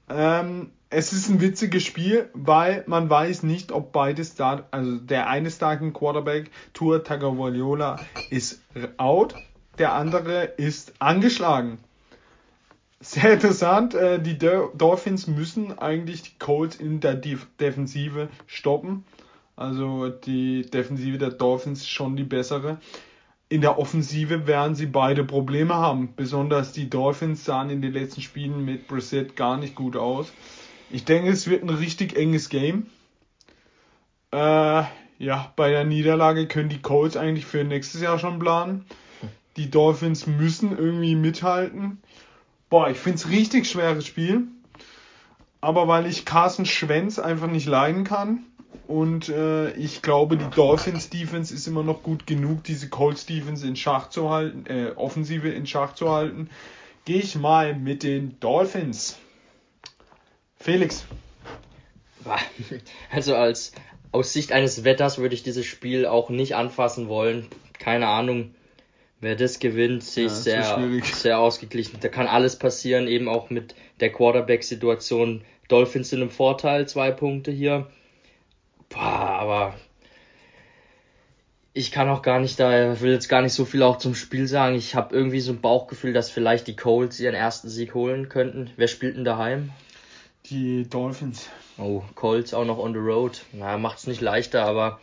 Ähm, 0.09 0.71
es 0.91 1.13
ist 1.13 1.29
ein 1.29 1.39
witziges 1.39 1.83
Spiel, 1.83 2.29
weil 2.33 2.83
man 2.85 3.09
weiß 3.09 3.43
nicht, 3.43 3.71
ob 3.71 3.93
beide 3.93 4.23
Start, 4.25 4.65
also 4.71 4.97
der 4.97 5.27
eine 5.27 5.49
Starting 5.49 5.93
Quarterback, 5.93 6.51
Tour 6.73 7.03
Tagovailoa, 7.03 7.97
ist 8.29 8.61
out, 8.97 9.35
der 9.79 9.93
andere 9.93 10.43
ist 10.43 10.93
angeschlagen. 10.99 11.79
Sehr 12.99 13.33
interessant, 13.33 13.95
äh, 13.95 14.21
die 14.21 14.37
Dolphins 14.37 15.27
müssen 15.27 15.79
eigentlich 15.79 16.23
die 16.23 16.37
Colts 16.37 16.75
in 16.75 16.99
der 16.99 17.15
Defensive 17.15 18.27
stoppen. 18.45 19.05
Also 19.55 20.09
die 20.09 20.63
Defensive 20.69 21.17
der 21.17 21.31
Dolphins 21.31 21.87
schon 21.87 22.15
die 22.15 22.23
bessere. 22.23 22.79
In 23.47 23.61
der 23.61 23.79
Offensive 23.79 24.45
werden 24.45 24.75
sie 24.75 24.85
beide 24.85 25.23
Probleme 25.23 25.75
haben. 25.75 26.13
Besonders 26.15 26.73
die 26.73 26.89
Dolphins 26.89 27.45
sahen 27.45 27.69
in 27.69 27.81
den 27.81 27.93
letzten 27.93 28.21
Spielen 28.21 28.65
mit 28.65 28.87
Brissett 28.87 29.35
gar 29.35 29.57
nicht 29.57 29.75
gut 29.75 29.95
aus. 29.95 30.31
Ich 30.91 31.05
denke, 31.05 31.29
es 31.29 31.47
wird 31.47 31.63
ein 31.63 31.69
richtig 31.69 32.17
enges 32.17 32.49
Game. 32.49 32.87
Äh, 34.31 34.83
ja, 35.19 35.53
bei 35.55 35.69
der 35.69 35.85
Niederlage 35.85 36.47
können 36.47 36.69
die 36.69 36.81
Colts 36.81 37.15
eigentlich 37.15 37.45
für 37.45 37.63
nächstes 37.63 38.01
Jahr 38.01 38.19
schon 38.19 38.39
planen. 38.39 38.85
Die 39.57 39.69
Dolphins 39.69 40.27
müssen 40.27 40.77
irgendwie 40.77 41.15
mithalten. 41.15 42.01
Boah, 42.69 42.89
ich 42.89 42.97
finde 42.97 43.17
es 43.17 43.29
richtig 43.29 43.69
schweres 43.69 44.05
Spiel. 44.05 44.47
Aber 45.61 45.87
weil 45.87 46.07
ich 46.07 46.25
Carson 46.25 46.65
Schwenz 46.65 47.19
einfach 47.19 47.47
nicht 47.47 47.67
leiden 47.67 48.03
kann, 48.03 48.43
und 48.87 49.29
äh, 49.29 49.71
ich 49.73 50.01
glaube, 50.01 50.35
die 50.35 50.49
Dolphins 50.49 51.09
Defense 51.09 51.53
ist 51.53 51.65
immer 51.65 51.83
noch 51.83 52.03
gut 52.03 52.27
genug, 52.27 52.65
diese 52.65 52.89
Colts 52.89 53.25
Defense 53.25 53.65
in 53.65 53.77
Schach 53.77 54.09
zu 54.09 54.29
halten, 54.29 54.65
äh, 54.67 54.91
Offensive 54.95 55.47
in 55.47 55.65
Schach 55.65 55.93
zu 55.93 56.11
halten. 56.11 56.49
Gehe 57.05 57.19
ich 57.19 57.35
mal 57.35 57.73
mit 57.73 58.03
den 58.03 58.37
Dolphins. 58.41 59.17
Felix. 60.61 61.05
Also 63.11 63.35
als 63.35 63.73
aus 64.11 64.33
Sicht 64.33 64.51
eines 64.51 64.83
Wetters 64.83 65.17
würde 65.17 65.35
ich 65.35 65.43
dieses 65.43 65.65
Spiel 65.65 66.05
auch 66.05 66.29
nicht 66.29 66.55
anfassen 66.55 67.07
wollen. 67.07 67.47
Keine 67.79 68.07
Ahnung, 68.07 68.53
wer 69.21 69.35
das 69.35 69.59
gewinnt, 69.59 70.03
sehe 70.03 70.25
ich 70.25 70.31
ja, 70.31 70.37
sehr, 70.37 71.03
sehr 71.03 71.39
ausgeglichen. 71.39 71.99
Da 71.99 72.09
kann 72.09 72.27
alles 72.27 72.57
passieren, 72.57 73.07
eben 73.07 73.27
auch 73.27 73.49
mit 73.49 73.73
der 73.99 74.11
Quarterback-Situation. 74.11 75.43
Dolphins 75.67 76.09
sind 76.09 76.21
im 76.21 76.29
Vorteil, 76.29 76.87
zwei 76.87 77.11
Punkte 77.11 77.51
hier. 77.51 77.87
Boah, 78.89 78.99
aber 78.99 79.75
ich 81.73 81.91
kann 81.91 82.09
auch 82.09 82.21
gar 82.21 82.39
nicht 82.39 82.59
da, 82.59 82.99
will 82.99 83.13
jetzt 83.13 83.29
gar 83.29 83.41
nicht 83.41 83.53
so 83.53 83.63
viel 83.63 83.81
auch 83.81 83.97
zum 83.97 84.13
Spiel 84.13 84.45
sagen. 84.47 84.75
Ich 84.75 84.93
habe 84.93 85.15
irgendwie 85.15 85.39
so 85.39 85.53
ein 85.53 85.61
Bauchgefühl, 85.61 86.11
dass 86.11 86.29
vielleicht 86.29 86.67
die 86.67 86.75
Colts 86.75 87.19
ihren 87.19 87.33
ersten 87.33 87.69
Sieg 87.69 87.95
holen 87.95 88.27
könnten. 88.27 88.69
Wer 88.75 88.89
spielt 88.89 89.15
denn 89.15 89.23
daheim? 89.23 89.71
Die 90.51 90.87
Dolphins. 90.89 91.47
Oh, 91.77 92.03
Colts 92.13 92.53
auch 92.53 92.65
noch 92.65 92.77
on 92.77 92.93
the 92.93 92.99
road. 92.99 93.41
Na, 93.53 93.77
macht's 93.77 94.05
nicht 94.05 94.19
leichter, 94.19 94.65
aber 94.65 94.99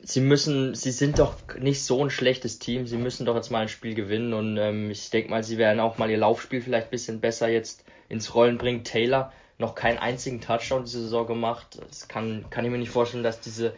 sie 0.00 0.20
müssen, 0.20 0.76
sie 0.76 0.92
sind 0.92 1.18
doch 1.18 1.34
nicht 1.58 1.82
so 1.82 2.04
ein 2.04 2.10
schlechtes 2.10 2.60
Team. 2.60 2.86
Sie 2.86 2.96
müssen 2.96 3.26
doch 3.26 3.34
jetzt 3.34 3.50
mal 3.50 3.62
ein 3.62 3.68
Spiel 3.68 3.94
gewinnen 3.94 4.32
und 4.32 4.56
ähm, 4.58 4.90
ich 4.92 5.10
denke 5.10 5.30
mal, 5.30 5.42
sie 5.42 5.58
werden 5.58 5.80
auch 5.80 5.98
mal 5.98 6.08
ihr 6.08 6.18
Laufspiel 6.18 6.62
vielleicht 6.62 6.86
ein 6.86 6.90
bisschen 6.92 7.20
besser 7.20 7.48
jetzt 7.48 7.84
ins 8.08 8.34
Rollen 8.34 8.58
bringen. 8.58 8.84
Taylor 8.84 9.32
noch 9.58 9.74
keinen 9.74 9.98
einzigen 9.98 10.40
Touchdown 10.40 10.84
diese 10.84 11.02
Saison 11.02 11.26
gemacht. 11.26 11.80
Das 11.88 12.06
kann, 12.06 12.44
kann 12.50 12.64
ich 12.64 12.70
mir 12.70 12.78
nicht 12.78 12.90
vorstellen, 12.90 13.24
dass 13.24 13.40
diese 13.40 13.74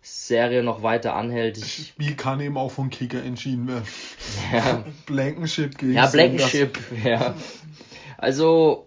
Serie 0.00 0.62
noch 0.62 0.84
weiter 0.84 1.16
anhält. 1.16 1.56
Das 1.56 1.64
Ich, 1.64 1.88
Spiel 1.88 2.14
kann 2.14 2.38
eben 2.40 2.56
auch 2.56 2.70
vom 2.70 2.88
Kicker 2.88 3.22
entschieden 3.22 3.66
werden. 3.66 3.84
ja, 4.52 4.84
Blankenship 5.06 5.76
gegen 5.76 5.94
ja. 5.94 6.06
Blankenship, 6.06 6.78
ja. 7.04 7.34
Also, 8.18 8.86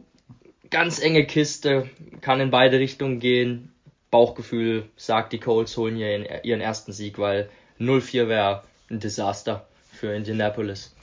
ganz 0.76 1.00
enge 1.00 1.26
Kiste, 1.26 1.90
kann 2.20 2.42
in 2.42 2.52
beide 2.52 2.80
Richtungen 2.80 3.22
gehen. 3.22 3.74
Bauchgefühl 4.12 4.90
sagt, 4.98 5.32
die 5.32 5.40
Colts 5.40 5.78
holen 5.78 5.96
ihren, 5.96 6.26
ihren 6.44 6.60
ersten 6.60 6.92
Sieg, 6.92 7.18
weil 7.18 7.50
0-4 7.80 8.28
wäre 8.28 8.64
ein 8.90 9.00
Desaster 9.00 9.70
für 9.94 10.14
Indianapolis. 10.14 10.94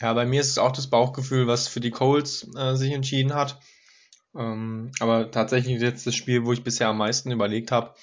Ja, 0.00 0.12
bei 0.12 0.24
mir 0.24 0.40
ist 0.40 0.50
es 0.50 0.58
auch 0.58 0.70
das 0.70 0.86
Bauchgefühl, 0.86 1.48
was 1.48 1.66
für 1.66 1.80
die 1.80 1.90
Colts 1.90 2.48
äh, 2.56 2.76
sich 2.76 2.92
entschieden 2.92 3.34
hat. 3.34 3.58
Ähm, 4.36 4.92
aber 5.00 5.28
tatsächlich 5.32 5.80
jetzt 5.80 6.06
das 6.06 6.14
Spiel, 6.14 6.44
wo 6.44 6.52
ich 6.52 6.62
bisher 6.62 6.86
am 6.86 6.98
meisten 6.98 7.32
überlegt 7.32 7.72
habe, 7.72 7.96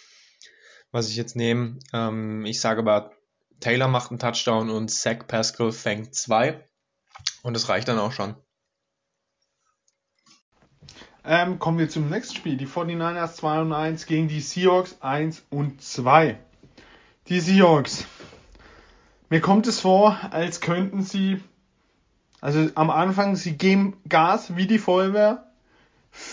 was 0.91 1.07
ich 1.07 1.15
jetzt 1.15 1.37
nehme. 1.37 1.79
Ähm, 1.93 2.43
ich 2.43 2.59
sage 2.59 2.81
aber, 2.81 3.11
Taylor 3.61 3.87
macht 3.87 4.11
einen 4.11 4.19
Touchdown 4.19 4.69
und 4.69 4.91
Zach 4.91 5.25
Pascal 5.25 5.71
fängt 5.71 6.15
zwei. 6.15 6.67
Und 7.43 7.53
das 7.53 7.69
reicht 7.69 7.87
dann 7.87 7.97
auch 7.97 8.11
schon. 8.11 8.35
Ähm, 11.23 11.59
kommen 11.59 11.77
wir 11.77 11.89
zum 11.89 12.09
nächsten 12.09 12.35
Spiel. 12.35 12.57
Die 12.57 12.67
49ers 12.67 13.35
2 13.35 13.61
und 13.61 13.73
1 13.73 14.07
gegen 14.07 14.27
die 14.27 14.41
Seahawks 14.41 14.97
1 15.01 15.45
und 15.51 15.81
2. 15.81 16.37
Die 17.27 17.39
Seahawks. 17.39 18.05
Mir 19.29 19.39
kommt 19.39 19.67
es 19.67 19.79
vor, 19.79 20.17
als 20.31 20.61
könnten 20.61 21.03
sie, 21.03 21.39
also 22.41 22.67
am 22.75 22.89
Anfang, 22.89 23.35
sie 23.35 23.55
geben 23.55 23.97
Gas 24.09 24.55
wie 24.55 24.65
die 24.65 24.79
Feuerwehr, 24.79 25.45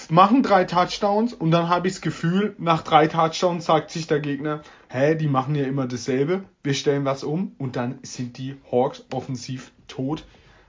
machen 0.09 0.43
drei 0.43 0.65
Touchdowns 0.65 1.35
und 1.35 1.51
dann 1.51 1.69
habe 1.69 1.87
ich 1.87 1.95
das 1.95 2.01
Gefühl, 2.01 2.57
nach 2.59 2.83
drei 2.83 3.07
Touchdowns 3.07 3.67
sagt 3.67 3.91
sich 3.91 4.07
der 4.07 4.21
Gegner, 4.21 4.63
hä, 4.89 5.15
die 5.15 5.29
machen 5.29 5.55
ja 5.55 5.65
immer 5.65 5.87
dasselbe, 5.87 6.45
wir 6.65 6.75
stellen 6.75 7.05
was 7.05 7.23
um 7.23 7.53
und 7.59 7.77
dann 7.77 7.99
sind 8.03 8.39
die 8.39 8.57
Hawks 8.73 9.05
offensiv 9.13 9.71
tot, 9.87 10.25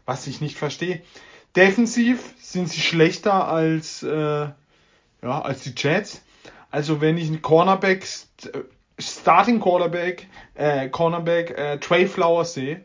was 0.05 0.27
ich 0.27 0.41
nicht 0.41 0.57
verstehe. 0.57 1.01
Defensiv 1.55 2.33
sind 2.39 2.69
sie 2.69 2.81
schlechter 2.81 3.47
als, 3.47 4.03
äh, 4.03 4.09
ja, 4.11 4.53
als 5.21 5.61
die 5.61 5.73
Jets. 5.75 6.21
Also 6.71 7.01
wenn 7.01 7.17
ich 7.17 7.27
einen 7.27 7.41
Cornerback, 7.41 8.05
äh, 8.45 8.59
Starting 8.99 9.59
Quarterback, 9.59 10.27
äh, 10.53 10.89
Cornerback, 10.89 11.57
äh, 11.57 11.77
Trey 11.79 12.07
Flowers 12.07 12.53
sehe, 12.53 12.83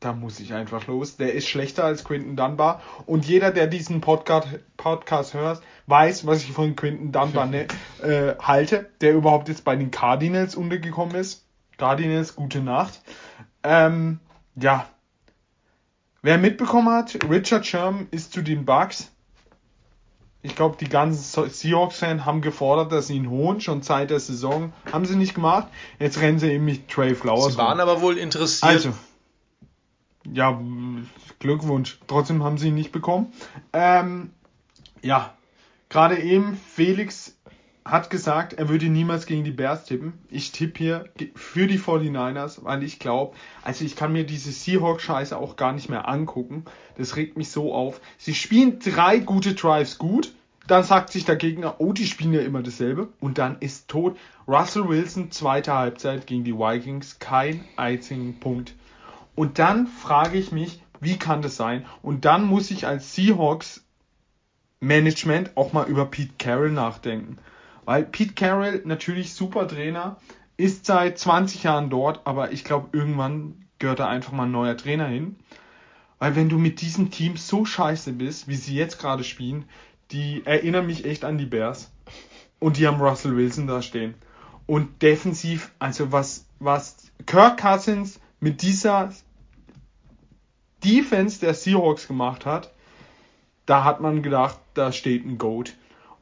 da 0.00 0.14
muss 0.14 0.40
ich 0.40 0.54
einfach 0.54 0.86
los. 0.86 1.18
Der 1.18 1.34
ist 1.34 1.46
schlechter 1.46 1.84
als 1.84 2.04
Quinton 2.04 2.34
Dunbar. 2.34 2.80
Und 3.04 3.26
jeder, 3.26 3.50
der 3.50 3.66
diesen 3.66 4.00
Podcast, 4.00 4.48
Podcast 4.78 5.34
hört, 5.34 5.62
weiß, 5.86 6.26
was 6.26 6.42
ich 6.42 6.52
von 6.52 6.74
Quinton 6.74 7.12
Dunbar 7.12 7.46
ne, 7.46 7.66
äh, 8.02 8.34
halte, 8.40 8.88
der 9.02 9.12
überhaupt 9.12 9.48
jetzt 9.48 9.62
bei 9.64 9.76
den 9.76 9.90
Cardinals 9.90 10.54
untergekommen 10.56 11.14
ist. 11.14 11.44
Cardinals, 11.76 12.34
gute 12.34 12.60
Nacht. 12.60 13.02
Ähm, 13.62 14.20
ja, 14.56 14.88
Wer 16.22 16.38
mitbekommen 16.38 16.90
hat, 16.90 17.18
Richard 17.28 17.66
Sherman 17.66 18.08
ist 18.10 18.32
zu 18.32 18.42
den 18.42 18.64
Bucks. 18.64 19.10
Ich 20.42 20.56
glaube, 20.56 20.76
die 20.78 20.88
ganzen 20.88 21.48
Seahawks-Fans 21.48 22.24
haben 22.24 22.40
gefordert, 22.40 22.92
dass 22.92 23.08
sie 23.08 23.16
ihn 23.16 23.28
holen, 23.28 23.60
schon 23.60 23.82
seit 23.82 24.10
der 24.10 24.20
Saison. 24.20 24.72
Haben 24.90 25.04
sie 25.04 25.16
nicht 25.16 25.34
gemacht. 25.34 25.68
Jetzt 25.98 26.20
rennen 26.20 26.38
sie 26.38 26.50
eben 26.52 26.64
mit 26.64 26.88
Trey 26.88 27.14
Flowers. 27.14 27.52
Sie 27.52 27.58
waren 27.58 27.78
rum. 27.78 27.88
aber 27.88 28.00
wohl 28.00 28.16
interessiert. 28.16 28.70
Also, 28.70 28.94
ja, 30.30 30.58
Glückwunsch. 31.38 31.98
Trotzdem 32.06 32.42
haben 32.42 32.58
sie 32.58 32.68
ihn 32.68 32.74
nicht 32.74 32.92
bekommen. 32.92 33.32
Ähm, 33.72 34.30
ja, 35.02 35.34
gerade 35.90 36.18
eben, 36.18 36.56
Felix 36.56 37.36
hat 37.90 38.10
gesagt, 38.10 38.52
er 38.52 38.68
würde 38.68 38.86
niemals 38.86 39.26
gegen 39.26 39.44
die 39.44 39.50
Bears 39.50 39.84
tippen. 39.84 40.12
Ich 40.30 40.52
tippe 40.52 40.78
hier 40.78 41.04
für 41.34 41.66
die 41.66 41.78
49ers, 41.78 42.64
weil 42.64 42.82
ich 42.82 42.98
glaube, 42.98 43.36
also 43.62 43.84
ich 43.84 43.96
kann 43.96 44.12
mir 44.12 44.24
diese 44.24 44.52
Seahawks-Scheiße 44.52 45.36
auch 45.36 45.56
gar 45.56 45.72
nicht 45.72 45.88
mehr 45.88 46.08
angucken. 46.08 46.64
Das 46.96 47.16
regt 47.16 47.36
mich 47.36 47.50
so 47.50 47.74
auf. 47.74 48.00
Sie 48.18 48.34
spielen 48.34 48.78
drei 48.78 49.18
gute 49.18 49.54
Drives 49.54 49.98
gut, 49.98 50.32
dann 50.66 50.84
sagt 50.84 51.10
sich 51.10 51.24
der 51.24 51.36
Gegner, 51.36 51.76
oh, 51.78 51.92
die 51.92 52.06
spielen 52.06 52.32
ja 52.32 52.42
immer 52.42 52.62
dasselbe 52.62 53.08
und 53.18 53.38
dann 53.38 53.58
ist 53.58 53.88
tot. 53.88 54.16
Russell 54.46 54.88
Wilson, 54.88 55.32
zweite 55.32 55.74
Halbzeit 55.74 56.26
gegen 56.26 56.44
die 56.44 56.54
Vikings, 56.54 57.18
kein 57.18 57.64
einzigen 57.76 58.38
Punkt. 58.38 58.74
Und 59.34 59.58
dann 59.58 59.86
frage 59.88 60.38
ich 60.38 60.52
mich, 60.52 60.82
wie 61.00 61.16
kann 61.16 61.42
das 61.42 61.56
sein? 61.56 61.86
Und 62.02 62.24
dann 62.24 62.44
muss 62.44 62.70
ich 62.70 62.86
als 62.86 63.14
Seahawks 63.14 63.84
Management 64.80 65.56
auch 65.56 65.72
mal 65.72 65.88
über 65.88 66.06
Pete 66.06 66.34
Carroll 66.38 66.70
nachdenken. 66.70 67.38
Weil 67.84 68.04
Pete 68.04 68.34
Carroll 68.34 68.82
natürlich 68.84 69.34
super 69.34 69.66
Trainer, 69.66 70.16
ist 70.56 70.86
seit 70.86 71.18
20 71.18 71.62
Jahren 71.62 71.90
dort, 71.90 72.20
aber 72.26 72.52
ich 72.52 72.64
glaube, 72.64 72.88
irgendwann 72.92 73.66
gehört 73.78 73.98
da 73.98 74.08
einfach 74.08 74.32
mal 74.32 74.44
ein 74.44 74.52
neuer 74.52 74.76
Trainer 74.76 75.06
hin. 75.06 75.36
Weil 76.18 76.36
wenn 76.36 76.50
du 76.50 76.58
mit 76.58 76.82
diesem 76.82 77.10
Team 77.10 77.36
so 77.36 77.64
scheiße 77.64 78.12
bist, 78.12 78.46
wie 78.46 78.56
sie 78.56 78.74
jetzt 78.74 78.98
gerade 78.98 79.24
spielen, 79.24 79.64
die 80.10 80.42
erinnern 80.44 80.86
mich 80.86 81.06
echt 81.06 81.24
an 81.24 81.38
die 81.38 81.46
Bears. 81.46 81.90
Und 82.58 82.76
die 82.76 82.86
haben 82.86 83.00
Russell 83.00 83.36
Wilson 83.36 83.66
da 83.66 83.80
stehen. 83.80 84.14
Und 84.66 85.00
defensiv, 85.02 85.72
also 85.78 86.12
was, 86.12 86.46
was 86.58 87.10
Kirk 87.24 87.58
Cousins 87.58 88.20
mit 88.38 88.60
dieser 88.60 89.12
Defense 90.84 91.40
der 91.40 91.54
Seahawks 91.54 92.06
gemacht 92.06 92.44
hat, 92.44 92.70
da 93.64 93.84
hat 93.84 94.00
man 94.00 94.22
gedacht, 94.22 94.58
da 94.74 94.92
steht 94.92 95.24
ein 95.24 95.38
Goat. 95.38 95.74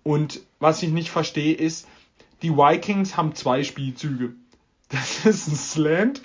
Und 0.09 0.41
was 0.59 0.83
ich 0.83 0.89
nicht 0.89 1.11
verstehe 1.11 1.55
ist, 1.55 1.87
die 2.41 2.57
Vikings 2.57 3.19
haben 3.19 3.35
zwei 3.35 3.63
Spielzüge. 3.63 4.33
Das 4.91 5.27
ist 5.27 5.49
ein 5.49 5.55
Slant 5.55 6.23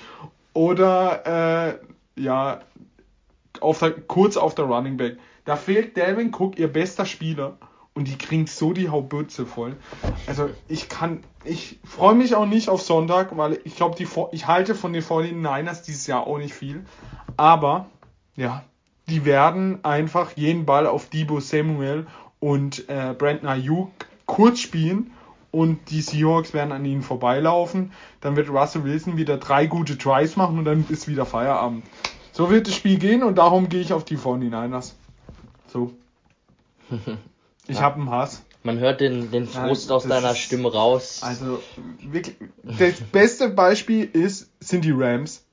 oder 0.54 1.76
äh, 2.16 2.22
ja 2.22 2.62
auf 3.60 3.80
der, 3.80 3.92
kurz 3.92 4.38
auf 4.38 4.56
der 4.56 4.64
Running 4.64 4.96
Back. 4.96 5.18
Da 5.44 5.58
fehlt 5.58 5.98
Delvin 5.98 6.34
Cook, 6.34 6.58
ihr 6.58 6.72
bester 6.72 7.06
Spieler, 7.06 7.58
und 7.94 8.08
die 8.08 8.18
kriegen 8.18 8.48
so 8.48 8.72
die 8.72 8.88
Haubürze 8.88 9.46
voll. 9.46 9.76
Also 10.28 10.50
ich 10.70 10.88
kann, 10.88 11.22
ich 11.44 11.82
freue 11.84 12.16
mich 12.16 12.36
auch 12.36 12.46
nicht 12.46 12.70
auf 12.70 12.82
Sonntag, 12.82 13.36
weil 13.36 13.60
ich 13.66 13.76
glaube, 13.76 13.98
die 13.98 14.08
ich 14.32 14.48
halte 14.48 14.76
von 14.76 14.94
den 14.94 15.04
49ers 15.04 15.84
dieses 15.84 16.08
Jahr 16.08 16.26
auch 16.26 16.38
nicht 16.38 16.54
viel. 16.54 16.86
Aber 17.36 17.88
ja, 18.38 18.64
die 19.10 19.26
werden 19.26 19.84
einfach 19.84 20.38
jeden 20.38 20.66
Ball 20.66 20.88
auf 20.88 21.10
Debo 21.10 21.42
Samuel 21.42 22.08
und 22.44 22.90
äh, 22.90 23.16
Brandon 23.18 23.48
Ayuk 23.48 23.90
kurz 24.26 24.60
spielen 24.60 25.12
und 25.52 25.90
die 25.92 26.02
Seahawks 26.02 26.54
werden 26.54 26.74
an 26.74 26.84
ihnen 26.84 27.02
vorbeilaufen. 27.02 27.94
Dann 28.20 28.36
wird 28.36 28.50
Russell 28.50 28.84
Wilson 28.84 29.16
wieder 29.16 29.38
drei 29.38 29.66
gute 29.66 29.98
Tries 29.98 30.36
machen 30.36 30.60
und 30.60 30.66
dann 30.66 30.86
ist 30.90 31.08
wieder 31.08 31.26
Feierabend. 31.26 31.86
So 32.34 32.50
wird 32.50 32.68
das 32.68 32.76
Spiel 32.76 33.00
gehen 33.00 33.24
und 33.24 33.38
darum 33.38 33.70
gehe 33.70 33.80
ich 33.80 33.94
auf 33.94 34.04
die 34.04 34.18
49ers. 34.18 34.92
So. 35.68 35.94
Ich 37.66 37.78
Ja. 37.78 37.84
habe 37.84 37.96
einen 38.02 38.10
Hass. 38.10 38.44
Man 38.64 38.80
hört 38.80 39.00
den, 39.00 39.32
den 39.32 39.48
Frust 39.48 39.88
Nein, 39.88 39.96
aus 39.96 40.04
deiner 40.04 40.36
Stimme 40.36 40.70
raus. 40.70 41.22
Also 41.24 41.64
wirklich, 42.02 42.36
das 42.62 43.00
beste 43.00 43.48
Beispiel 43.50 44.04
ist, 44.04 44.50
sind 44.60 44.84
die 44.84 44.92
Rams. 44.92 45.46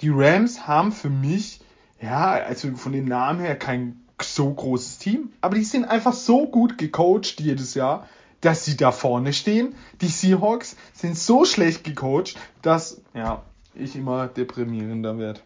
Die 0.00 0.10
Rams 0.12 0.66
haben 0.66 0.90
für 0.90 1.08
mich, 1.08 1.60
ja, 2.02 2.32
also 2.32 2.74
von 2.74 2.90
den 2.90 3.04
Namen 3.04 3.38
her 3.38 3.56
kein 3.56 4.00
so 4.26 4.52
großes 4.52 4.98
Team, 4.98 5.32
aber 5.40 5.56
die 5.56 5.64
sind 5.64 5.84
einfach 5.84 6.12
so 6.12 6.46
gut 6.46 6.78
gecoacht 6.78 7.40
jedes 7.40 7.74
Jahr, 7.74 8.08
dass 8.40 8.64
sie 8.64 8.76
da 8.76 8.92
vorne 8.92 9.32
stehen. 9.32 9.74
Die 10.00 10.08
Seahawks 10.08 10.76
sind 10.92 11.18
so 11.18 11.44
schlecht 11.44 11.84
gecoacht, 11.84 12.36
dass, 12.62 13.00
ja, 13.14 13.42
ich 13.74 13.96
immer 13.96 14.28
deprimierender 14.28 15.18
werde. 15.18 15.40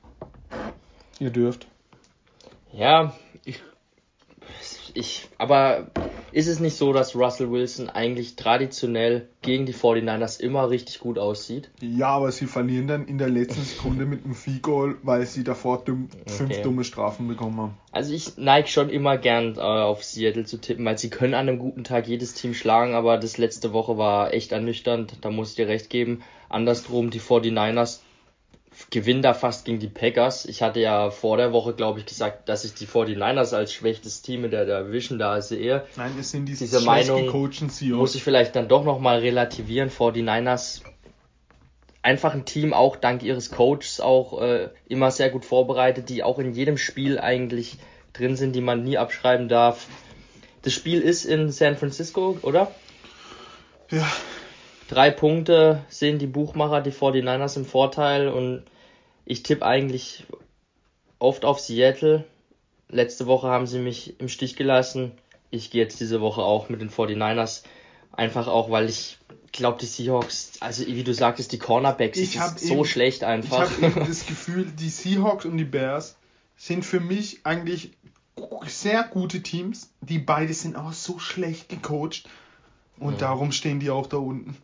Ihr 1.19 1.31
dürft. 1.31 1.67
Ja, 2.73 3.15
ich, 3.45 3.63
ich, 4.95 5.29
aber 5.39 5.91
ist 6.33 6.47
es 6.47 6.61
nicht 6.61 6.77
so, 6.77 6.93
dass 6.93 7.17
Russell 7.17 7.51
Wilson 7.51 7.91
eigentlich 7.91 8.37
traditionell 8.37 9.29
gegen 9.43 9.67
die 9.67 9.75
49ers 9.75 10.41
immer 10.41 10.71
richtig 10.71 11.01
gut 11.01 11.19
aussieht? 11.19 11.71
Ja, 11.81 12.09
aber 12.09 12.31
sie 12.31 12.47
verlieren 12.47 12.87
dann 12.87 13.07
in 13.07 13.19
der 13.19 13.29
letzten 13.29 13.63
Sekunde 13.63 14.07
mit 14.07 14.25
einem 14.25 14.35
Field 14.35 14.63
Goal, 14.63 14.97
weil 15.03 15.27
sie 15.27 15.43
davor 15.43 15.83
dumm, 15.85 16.09
fünf 16.27 16.51
Okay. 16.53 16.63
dumme 16.63 16.85
Strafen 16.85 17.27
bekommen 17.27 17.61
haben. 17.61 17.75
Also 17.91 18.15
ich 18.15 18.37
neige 18.37 18.69
schon 18.69 18.91
immer 18.91 19.19
gern 19.19 19.57
äh, 19.57 19.61
auf 19.61 20.05
Seattle 20.05 20.45
zu 20.45 20.59
tippen, 20.61 20.85
weil 20.85 20.99
sie 20.99 21.11
können 21.11 21.35
an 21.35 21.49
einem 21.49 21.59
guten 21.59 21.83
Tag 21.83 22.07
jedes 22.07 22.35
Team 22.35 22.55
schlagen, 22.55 22.95
aber 22.95 23.19
das 23.19 23.37
letzte 23.37 23.73
Woche 23.73 23.99
war 23.99 24.33
echt 24.33 24.53
ernüchternd, 24.53 25.15
da 25.23 25.31
muss 25.31 25.51
ich 25.51 25.57
dir 25.57 25.67
recht 25.67 25.91
geben. 25.91 26.23
Andersrum, 26.49 27.11
die 27.11 27.21
49ers 27.21 28.01
gewinnen 28.91 29.23
da 29.23 29.35
fast 29.35 29.65
gegen 29.65 29.79
die 29.79 29.89
Packers. 29.89 30.45
Ich 30.45 30.63
hatte 30.63 30.81
ja 30.81 31.11
vor 31.11 31.37
der 31.37 31.53
Woche, 31.53 31.75
glaube 31.75 32.01
ich, 32.01 32.07
gesagt, 32.07 32.49
dass 32.49 32.65
ich 32.65 32.75
die 32.75 32.87
49ers 32.87 33.55
als 33.55 33.73
schwächstes 33.73 34.23
Team 34.23 34.45
in 34.45 34.51
der 34.51 34.65
Division 34.65 35.19
da 35.19 35.41
sehe. 35.41 35.85
Nein, 35.97 36.13
es 36.19 36.31
sind 36.31 36.47
diese, 36.47 36.65
Diese 36.65 36.81
Meinung. 36.81 37.31
Muss 37.97 38.15
ich 38.15 38.23
vielleicht 38.23 38.57
dann 38.57 38.69
doch 38.69 38.85
nochmal 38.85 39.21
relativieren. 39.21 39.91
49ers 39.91 40.83
einfach 42.03 42.35
ein 42.35 42.45
Team, 42.45 42.73
auch 42.73 42.97
dank 42.97 43.23
ihres 43.23 43.51
Coaches, 43.51 44.01
auch 44.01 44.41
äh, 44.41 44.71
immer 44.89 45.11
sehr 45.11 45.31
gut 45.31 45.45
vorbereitet, 45.45 46.09
die 46.09 46.23
auch 46.23 46.39
in 46.39 46.53
jedem 46.53 46.79
Spiel 46.79 47.19
eigentlich 47.19 47.79
drin 48.13 48.37
sind, 48.37 48.55
die 48.55 48.61
man 48.61 48.83
nie 48.83 48.99
abschreiben 48.99 49.49
darf. 49.49 49.87
Das 50.63 50.73
Spiel 50.73 51.01
ist 51.01 51.25
in 51.25 51.51
San 51.51 51.77
Francisco, 51.77 52.39
oder? 52.43 52.71
Ja, 53.91 54.07
Drei 54.91 55.13
Punkte 55.13 55.85
sehen 55.89 56.19
die 56.19 56.27
Buchmacher, 56.27 56.81
die 56.81 56.91
49ers 56.91 57.57
im 57.57 57.65
Vorteil 57.65 58.27
und 58.27 58.65
ich 59.31 59.43
tippe 59.45 59.65
eigentlich 59.65 60.25
oft 61.21 61.45
auf 61.45 61.61
Seattle. 61.61 62.25
Letzte 62.89 63.27
Woche 63.27 63.47
haben 63.47 63.67
sie 63.69 63.79
mich 63.79 64.19
im 64.19 64.29
Stich 64.29 64.57
gelassen. 64.57 65.13
Ich 65.51 65.71
gehe 65.71 65.83
jetzt 65.83 66.01
diese 66.01 66.21
Woche 66.21 66.43
auch 66.43 66.69
mit 66.69 66.81
den 66.81 66.91
49ers. 66.91 67.63
Einfach 68.11 68.49
auch, 68.49 68.71
weil 68.73 68.89
ich 68.89 69.19
glaube, 69.53 69.79
die 69.81 69.87
Seahawks, 69.87 70.53
also 70.61 70.85
wie 70.87 71.05
du 71.05 71.15
sagtest, 71.15 71.53
die 71.53 71.59
Cornerbacks, 71.59 72.19
Ich 72.19 72.35
ist 72.35 72.59
so 72.59 72.75
eben- 72.75 72.85
schlecht 72.85 73.19
ich 73.19 73.27
einfach. 73.29 73.71
habe 73.71 73.87
eben 73.87 74.01
das 74.07 74.27
Gefühl, 74.27 74.65
die 74.67 74.89
Seahawks 74.89 75.45
und 75.45 75.59
die 75.59 75.65
Bears 75.65 76.17
sind 76.57 76.85
für 76.85 76.99
mich 77.01 77.41
eigentlich 77.45 77.93
sehr 78.67 79.05
gute 79.05 79.43
Teams. 79.43 79.93
Die 80.01 80.19
beide 80.19 80.55
sind 80.55 80.75
auch 80.77 80.93
so 80.93 81.21
schlecht 81.21 81.69
gecoacht. 81.69 82.29
Und 82.99 83.23
darum 83.23 83.53
stehen 83.53 83.79
die 83.79 83.91
auch 83.91 84.09
da 84.09 84.17
unten. 84.17 84.57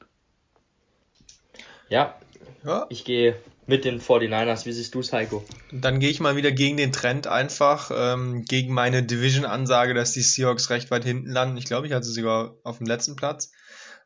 ja, 1.89 2.17
Ja, 2.65 2.87
ich 2.91 3.05
gehe 3.05 3.37
mit 3.67 3.85
den 3.85 4.01
49ers. 4.01 4.65
Wie 4.65 4.73
siehst 4.73 4.95
du 4.95 5.03
Heiko? 5.03 5.45
Dann 5.73 5.99
gehe 5.99 6.11
ich 6.11 6.21
mal 6.21 6.37
wieder 6.37 6.53
gegen 6.53 6.77
den 6.77 6.93
Trend 6.93 7.27
einfach, 7.27 7.91
ähm, 7.95 8.45
gegen 8.45 8.73
meine 8.73 9.03
Division-Ansage, 9.03 9.95
dass 9.95 10.13
die 10.13 10.23
Seahawks 10.23 10.71
recht 10.71 10.91
weit 10.91 11.05
hinten 11.05 11.31
landen. 11.31 11.57
Ich 11.57 11.65
glaube, 11.65 11.87
ich 11.87 11.93
hatte 11.93 12.07
sie 12.07 12.15
sogar 12.15 12.55
auf 12.63 12.79
dem 12.79 12.87
letzten 12.87 13.17
Platz. 13.17 13.53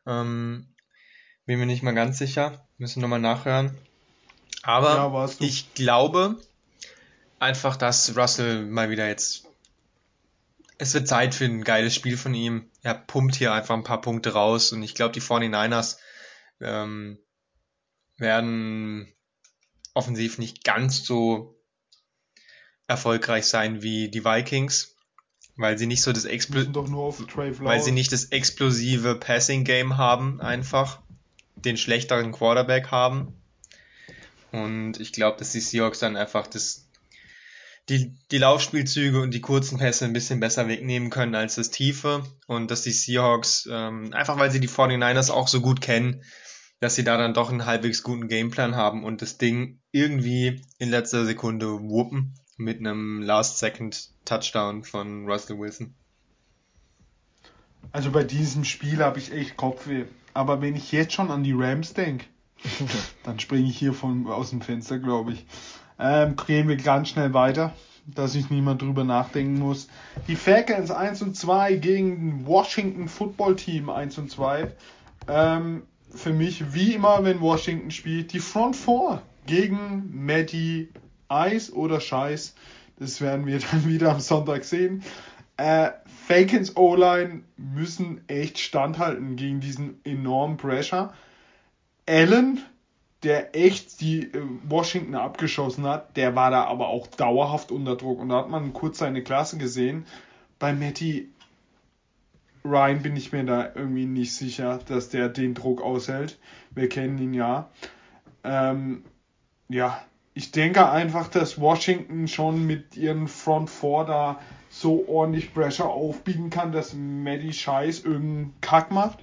Ähm, 0.05 0.67
bin 1.45 1.59
mir 1.59 1.65
nicht 1.65 1.83
mal 1.83 1.93
ganz 1.93 2.17
sicher. 2.17 2.65
Müssen 2.77 3.01
nochmal 3.01 3.19
nachhören. 3.19 3.77
Aber 4.63 4.95
Ja, 5.39 5.47
ich 5.47 5.73
glaube 5.73 6.37
einfach, 7.39 7.75
dass 7.75 8.15
Russell 8.15 8.65
mal 8.65 8.89
wieder 8.89 9.07
jetzt. 9.07 9.47
Es 10.77 10.93
wird 10.95 11.07
Zeit 11.07 11.35
für 11.35 11.45
ein 11.45 11.63
geiles 11.63 11.93
Spiel 11.93 12.17
von 12.17 12.33
ihm. 12.33 12.69
Er 12.81 12.95
pumpt 12.95 13.35
hier 13.35 13.53
einfach 13.53 13.75
ein 13.75 13.83
paar 13.83 14.01
Punkte 14.01 14.33
raus 14.33 14.71
und 14.71 14.81
ich 14.81 14.95
glaube, 14.95 15.13
die 15.13 15.21
49ers 15.21 15.97
ähm, 16.59 17.19
werden 18.17 19.13
offensiv 19.93 20.37
nicht 20.37 20.63
ganz 20.63 21.03
so 21.03 21.55
erfolgreich 22.87 23.45
sein 23.45 23.81
wie 23.81 24.09
die 24.09 24.25
Vikings, 24.25 24.95
weil 25.55 25.77
sie 25.77 25.85
nicht 25.85 26.01
so 26.01 26.11
das 26.11 26.25
Explo 26.25 26.61
weil 27.59 27.81
sie 27.81 27.91
nicht 27.91 28.11
das 28.11 28.25
explosive 28.25 29.15
Passing 29.15 29.63
Game 29.63 29.97
haben, 29.97 30.41
einfach 30.41 30.99
den 31.55 31.77
schlechteren 31.77 32.31
Quarterback 32.31 32.91
haben. 32.91 33.33
Und 34.51 34.99
ich 34.99 35.13
glaube, 35.13 35.37
dass 35.37 35.51
die 35.51 35.61
Seahawks 35.61 35.99
dann 35.99 36.17
einfach 36.17 36.47
das 36.47 36.87
die, 37.89 38.13
die 38.31 38.37
Laufspielzüge 38.37 39.19
und 39.21 39.33
die 39.33 39.41
kurzen 39.41 39.77
Pässe 39.77 40.05
ein 40.05 40.13
bisschen 40.13 40.39
besser 40.39 40.67
wegnehmen 40.67 41.09
können 41.09 41.35
als 41.35 41.55
das 41.55 41.71
Tiefe 41.71 42.23
und 42.47 42.71
dass 42.71 42.83
die 42.83 42.91
Seahawks, 42.91 43.67
ähm, 43.71 44.13
einfach 44.13 44.37
weil 44.37 44.51
sie 44.51 44.59
die 44.59 44.69
49ers 44.69 45.31
auch 45.31 45.47
so 45.47 45.61
gut 45.61 45.81
kennen, 45.81 46.23
dass 46.81 46.95
sie 46.95 47.03
da 47.03 47.15
dann 47.15 47.33
doch 47.33 47.49
einen 47.49 47.65
halbwegs 47.65 48.03
guten 48.03 48.27
Gameplan 48.27 48.75
haben 48.75 49.03
und 49.03 49.21
das 49.21 49.37
Ding 49.37 49.79
irgendwie 49.91 50.61
in 50.79 50.89
letzter 50.89 51.25
Sekunde 51.25 51.79
wuppen 51.83 52.33
mit 52.57 52.79
einem 52.79 53.21
Last-Second-Touchdown 53.21 54.83
von 54.83 55.25
Russell 55.29 55.59
Wilson. 55.59 55.93
Also 57.91 58.11
bei 58.11 58.23
diesem 58.23 58.63
Spiel 58.63 59.03
habe 59.03 59.19
ich 59.19 59.31
echt 59.31 59.57
Kopfweh. 59.57 60.05
Aber 60.33 60.61
wenn 60.61 60.75
ich 60.75 60.91
jetzt 60.91 61.13
schon 61.13 61.29
an 61.29 61.43
die 61.43 61.53
Rams 61.53 61.93
denke, 61.93 62.25
dann 63.23 63.39
springe 63.39 63.69
ich 63.69 63.77
hier 63.77 63.93
von, 63.93 64.27
aus 64.27 64.49
dem 64.49 64.61
Fenster, 64.61 64.97
glaube 64.97 65.33
ich. 65.33 65.45
Ähm, 65.99 66.35
gehen 66.47 66.67
wir 66.67 66.77
ganz 66.77 67.09
schnell 67.09 67.33
weiter, 67.33 67.73
dass 68.07 68.33
ich 68.33 68.49
niemand 68.49 68.81
drüber 68.81 69.03
nachdenken 69.03 69.59
muss. 69.59 69.87
Die 70.27 70.35
Falcons 70.35 70.89
1 70.89 71.21
und 71.21 71.37
2 71.37 71.75
gegen 71.75 72.47
Washington 72.47 73.07
Football 73.07 73.55
Team 73.55 73.89
1 73.91 74.17
und 74.17 74.31
2. 74.31 74.71
Ähm, 75.27 75.83
für 76.13 76.33
mich, 76.33 76.73
wie 76.73 76.93
immer, 76.93 77.23
wenn 77.23 77.41
Washington 77.41 77.91
spielt, 77.91 78.33
die 78.33 78.39
Front 78.39 78.75
4 78.75 79.21
gegen 79.45 80.09
Matty 80.25 80.89
Eis 81.27 81.71
oder 81.71 81.99
Scheiß. 81.99 82.55
Das 82.99 83.21
werden 83.21 83.45
wir 83.45 83.59
dann 83.71 83.87
wieder 83.87 84.11
am 84.11 84.19
Sonntag 84.19 84.63
sehen. 84.63 85.03
Äh, 85.57 85.91
Falcons 86.27 86.75
O-Line 86.75 87.43
müssen 87.57 88.21
echt 88.27 88.59
standhalten 88.59 89.35
gegen 89.35 89.59
diesen 89.59 89.99
enormen 90.03 90.57
Pressure. 90.57 91.13
Allen, 92.07 92.61
der 93.23 93.55
echt 93.55 94.01
die 94.01 94.23
äh, 94.23 94.41
Washington 94.63 95.15
abgeschossen 95.15 95.85
hat, 95.85 96.17
der 96.17 96.35
war 96.35 96.51
da 96.51 96.65
aber 96.65 96.87
auch 96.87 97.07
dauerhaft 97.07 97.71
unter 97.71 97.95
Druck. 97.95 98.19
Und 98.19 98.29
da 98.29 98.37
hat 98.37 98.49
man 98.49 98.73
kurz 98.73 98.99
seine 98.99 99.23
Klasse 99.23 99.57
gesehen. 99.57 100.05
Bei 100.57 100.73
Matty 100.73 101.29
Ryan 102.63 103.01
bin 103.01 103.15
ich 103.15 103.31
mir 103.31 103.43
da 103.43 103.71
irgendwie 103.73 104.05
nicht 104.05 104.35
sicher, 104.35 104.79
dass 104.87 105.09
der 105.09 105.29
den 105.29 105.53
Druck 105.53 105.81
aushält. 105.81 106.37
Wir 106.71 106.89
kennen 106.89 107.17
ihn 107.17 107.33
ja. 107.33 107.69
Ähm, 108.43 109.03
ja, 109.69 110.01
ich 110.33 110.51
denke 110.51 110.89
einfach, 110.89 111.27
dass 111.27 111.59
Washington 111.59 112.27
schon 112.27 112.65
mit 112.65 112.95
ihren 112.95 113.27
Front 113.27 113.69
Four 113.69 114.05
da 114.05 114.39
so 114.69 115.05
ordentlich 115.07 115.53
Pressure 115.53 115.89
aufbiegen 115.89 116.49
kann, 116.49 116.71
dass 116.71 116.93
Maddie 116.93 117.53
Scheiß 117.53 118.01
irgendeinen 118.05 118.53
Kack 118.61 118.91
macht 118.91 119.19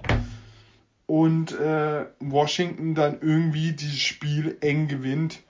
und 1.07 1.51
äh, 1.59 2.05
Washington 2.19 2.93
dann 2.93 3.17
irgendwie 3.21 3.71
dieses 3.71 3.99
Spiel 3.99 4.57
eng 4.61 4.87
gewinnt. 4.87 5.41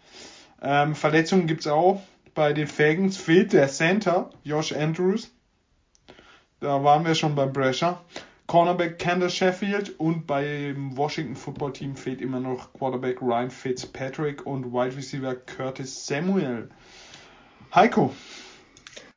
Ähm, 0.62 0.96
Verletzungen 0.96 1.48
gibt's 1.48 1.68
auch. 1.68 2.02
Bei 2.34 2.54
den 2.54 2.68
Falcons 2.68 3.18
fehlt 3.18 3.52
der 3.52 3.68
Center, 3.68 4.30
Josh 4.44 4.72
Andrews. 4.72 5.32
Da 6.60 6.84
waren 6.84 7.06
wir 7.06 7.16
schon 7.16 7.36
beim 7.36 7.54
Pressure. 7.54 8.04
Cornerback 8.48 9.00
Candace 9.00 9.36
Sheffield 9.36 10.00
und 10.00 10.26
beim 10.26 10.98
Washington 10.98 11.36
Football 11.36 11.72
Team 11.72 11.96
fehlt 11.96 12.20
immer 12.20 12.40
noch 12.40 12.74
Quarterback 12.74 13.22
Ryan 13.22 13.52
Fitzpatrick 13.52 14.46
und 14.46 14.74
Wide 14.74 14.96
Receiver 14.96 15.36
Curtis 15.36 16.06
Samuel. 16.06 16.70
Heiko, 17.74 18.14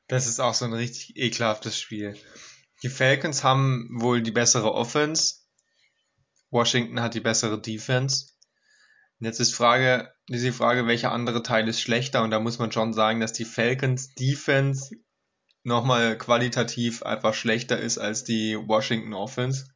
Das 0.07 0.27
ist 0.27 0.39
auch 0.39 0.53
so 0.53 0.67
ein 0.67 0.75
richtig 0.75 1.17
ekelhaftes 1.17 1.79
Spiel. 1.79 2.15
Die 2.83 2.91
Falcons 2.91 3.43
haben 3.43 3.89
wohl 3.93 4.21
die 4.21 4.33
bessere 4.33 4.75
Offense. 4.75 5.37
Washington 6.51 7.01
hat 7.01 7.15
die 7.15 7.21
bessere 7.21 7.61
Defense. 7.61 8.27
Und 9.19 9.27
jetzt 9.27 9.41
ist 9.41 9.55
Frage, 9.55 10.13
ist 10.29 10.45
die 10.45 10.53
Frage, 10.53 10.87
welcher 10.87 11.13
andere 11.13 11.43
Teil 11.43 11.67
ist 11.67 11.81
schlechter? 11.81 12.23
Und 12.23 12.31
da 12.31 12.39
muss 12.39 12.59
man 12.59 12.71
schon 12.71 12.93
sagen, 12.93 13.21
dass 13.21 13.33
die 13.33 13.47
Falcons 13.47 14.15
Defense 14.15 14.95
nochmal 15.65 16.17
qualitativ 16.19 17.03
einfach 17.03 17.35
schlechter 17.35 17.79
ist 17.79 17.99
als 17.99 18.25
die 18.25 18.57
Washington 18.57 19.15
Offense. 19.15 19.67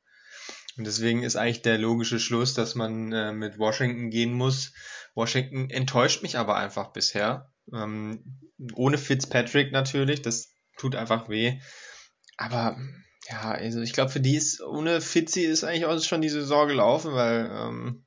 Und 0.77 0.87
deswegen 0.87 1.23
ist 1.23 1.37
eigentlich 1.37 1.63
der 1.63 1.79
logische 1.79 2.21
Schluss, 2.21 2.55
dass 2.55 2.75
man 2.75 3.13
äh, 3.13 3.33
mit 3.33 3.59
Washington 3.59 4.11
gehen 4.11 4.33
muss. 4.33 4.73
Washington 5.15 5.71
enttäuscht 5.71 6.23
mich 6.23 6.37
aber 6.37 6.57
einfach 6.57 6.93
bisher. 6.93 7.51
Ähm, 7.73 8.41
ohne 8.75 8.99
Fitzpatrick 8.99 9.73
natürlich, 9.73 10.23
das 10.23 10.53
tut 10.77 10.95
einfach 10.95 11.29
weh. 11.29 11.59
Aber 12.37 12.77
ja, 13.29 13.53
also 13.53 13.81
ich 13.81 13.93
glaube, 13.93 14.11
für 14.11 14.21
die 14.21 14.37
ist 14.37 14.61
ohne 14.61 15.01
Fitzi 15.01 15.43
ist 15.43 15.65
eigentlich 15.65 15.87
auch 15.87 16.01
schon 16.03 16.21
die 16.21 16.29
Saison 16.29 16.69
gelaufen, 16.69 17.13
weil 17.15 17.51
ähm, 17.51 18.07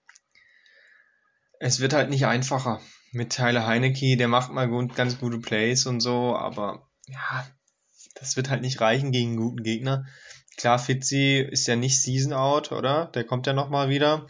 es 1.60 1.80
wird 1.80 1.94
halt 1.94 2.10
nicht 2.10 2.26
einfacher. 2.26 2.82
Mit 3.12 3.32
Tyler 3.32 3.66
Heinecke, 3.66 4.18
der 4.18 4.28
macht 4.28 4.52
mal 4.52 4.68
gut, 4.68 4.96
ganz 4.96 5.18
gute 5.18 5.40
Plays 5.40 5.88
und 5.88 6.00
so, 6.00 6.36
aber 6.36 6.88
ja, 7.08 7.48
das 8.16 8.36
wird 8.38 8.50
halt 8.50 8.62
nicht 8.62 8.82
reichen 8.82 9.12
gegen 9.12 9.30
einen 9.30 9.38
guten 9.38 9.64
Gegner. 9.64 10.06
Klar, 10.58 10.80
Fitzi 10.80 11.40
ist 11.40 11.68
ja 11.68 11.76
nicht 11.76 12.02
Season 12.02 12.34
Out, 12.34 12.72
oder? 12.72 13.06
Der 13.14 13.24
kommt 13.24 13.48
ja 13.48 13.54
nochmal 13.54 13.90
wieder. 13.90 14.28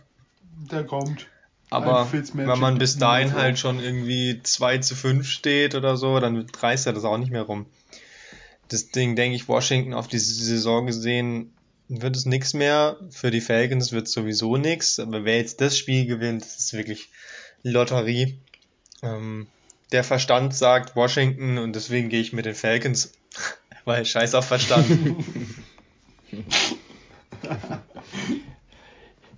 der 0.72 0.84
kommt. 0.84 1.28
Aber 1.72 2.08
wenn 2.12 2.60
man 2.60 2.80
bis 2.80 2.98
dahin 2.98 3.34
halt 3.34 3.60
schon 3.60 3.80
irgendwie 3.80 4.42
2 4.42 4.80
zu 4.80 4.96
5 4.96 5.28
steht 5.28 5.76
oder 5.76 5.98
so, 5.98 6.20
dann 6.20 6.46
reißt 6.60 6.88
er 6.88 6.94
das 6.94 7.04
auch 7.04 7.18
nicht 7.18 7.32
mehr 7.32 7.44
rum. 7.44 7.68
Das 8.70 8.90
Ding, 8.90 9.16
denke 9.16 9.36
ich, 9.36 9.48
Washington 9.48 9.94
auf 9.94 10.08
diese 10.08 10.34
Saison 10.34 10.88
gesehen, 10.88 11.54
wird 11.88 12.16
es 12.16 12.26
nix 12.26 12.54
mehr. 12.54 12.98
Für 13.12 13.32
die 13.32 13.42
Falcons 13.42 13.92
wird 13.92 14.08
sowieso 14.08 14.58
nix. 14.58 15.00
Aber 15.00 15.26
wer 15.26 15.38
jetzt 15.38 15.62
das 15.62 15.78
Spiel 15.78 16.06
gewinnt, 16.06 16.44
das 16.44 16.58
ist 16.58 16.74
wirklich 16.74 17.10
Lotterie. 17.64 18.40
Ähm, 19.02 19.48
der 19.92 20.04
Verstand 20.04 20.56
sagt 20.56 20.96
Washington 20.96 21.58
und 21.58 21.76
deswegen 21.76 22.10
gehe 22.10 22.22
ich 22.22 22.34
mit 22.34 22.46
den 22.46 22.56
Falcons. 22.56 23.12
Weil 23.90 24.06
scheiß 24.06 24.36
auf 24.36 24.46
Verstand. 24.46 24.86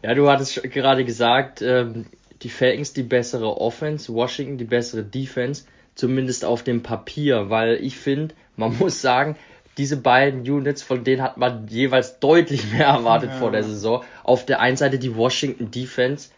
Ja, 0.04 0.16
du 0.16 0.28
hattest 0.30 0.64
gerade 0.64 1.06
gesagt, 1.06 1.62
ähm, 1.62 2.08
die 2.42 2.50
Falcons 2.50 2.92
die 2.92 3.04
bessere 3.04 3.62
Offense, 3.62 4.12
Washington 4.12 4.58
die 4.58 4.66
bessere 4.66 5.04
Defense, 5.04 5.66
zumindest 5.94 6.44
auf 6.44 6.64
dem 6.64 6.82
Papier, 6.82 7.52
weil 7.52 7.76
ich 7.76 7.98
finde, 7.98 8.34
man 8.58 8.76
muss 8.80 9.00
sagen, 9.00 9.38
diese 9.78 9.98
beiden 9.98 10.42
Units, 10.42 10.82
von 10.82 11.04
denen 11.04 11.22
hat 11.22 11.38
man 11.38 11.68
jeweils 11.68 12.20
deutlich 12.20 12.72
mehr 12.74 12.88
erwartet 12.88 13.30
Ja. 13.30 13.38
vor 13.38 13.52
der 13.52 13.64
Saison. 13.64 14.04
Auf 14.24 14.46
der 14.48 14.60
einen 14.60 14.76
Seite 14.76 14.98
die 14.98 15.16
Washington 15.16 15.70
Defense, 15.70 16.30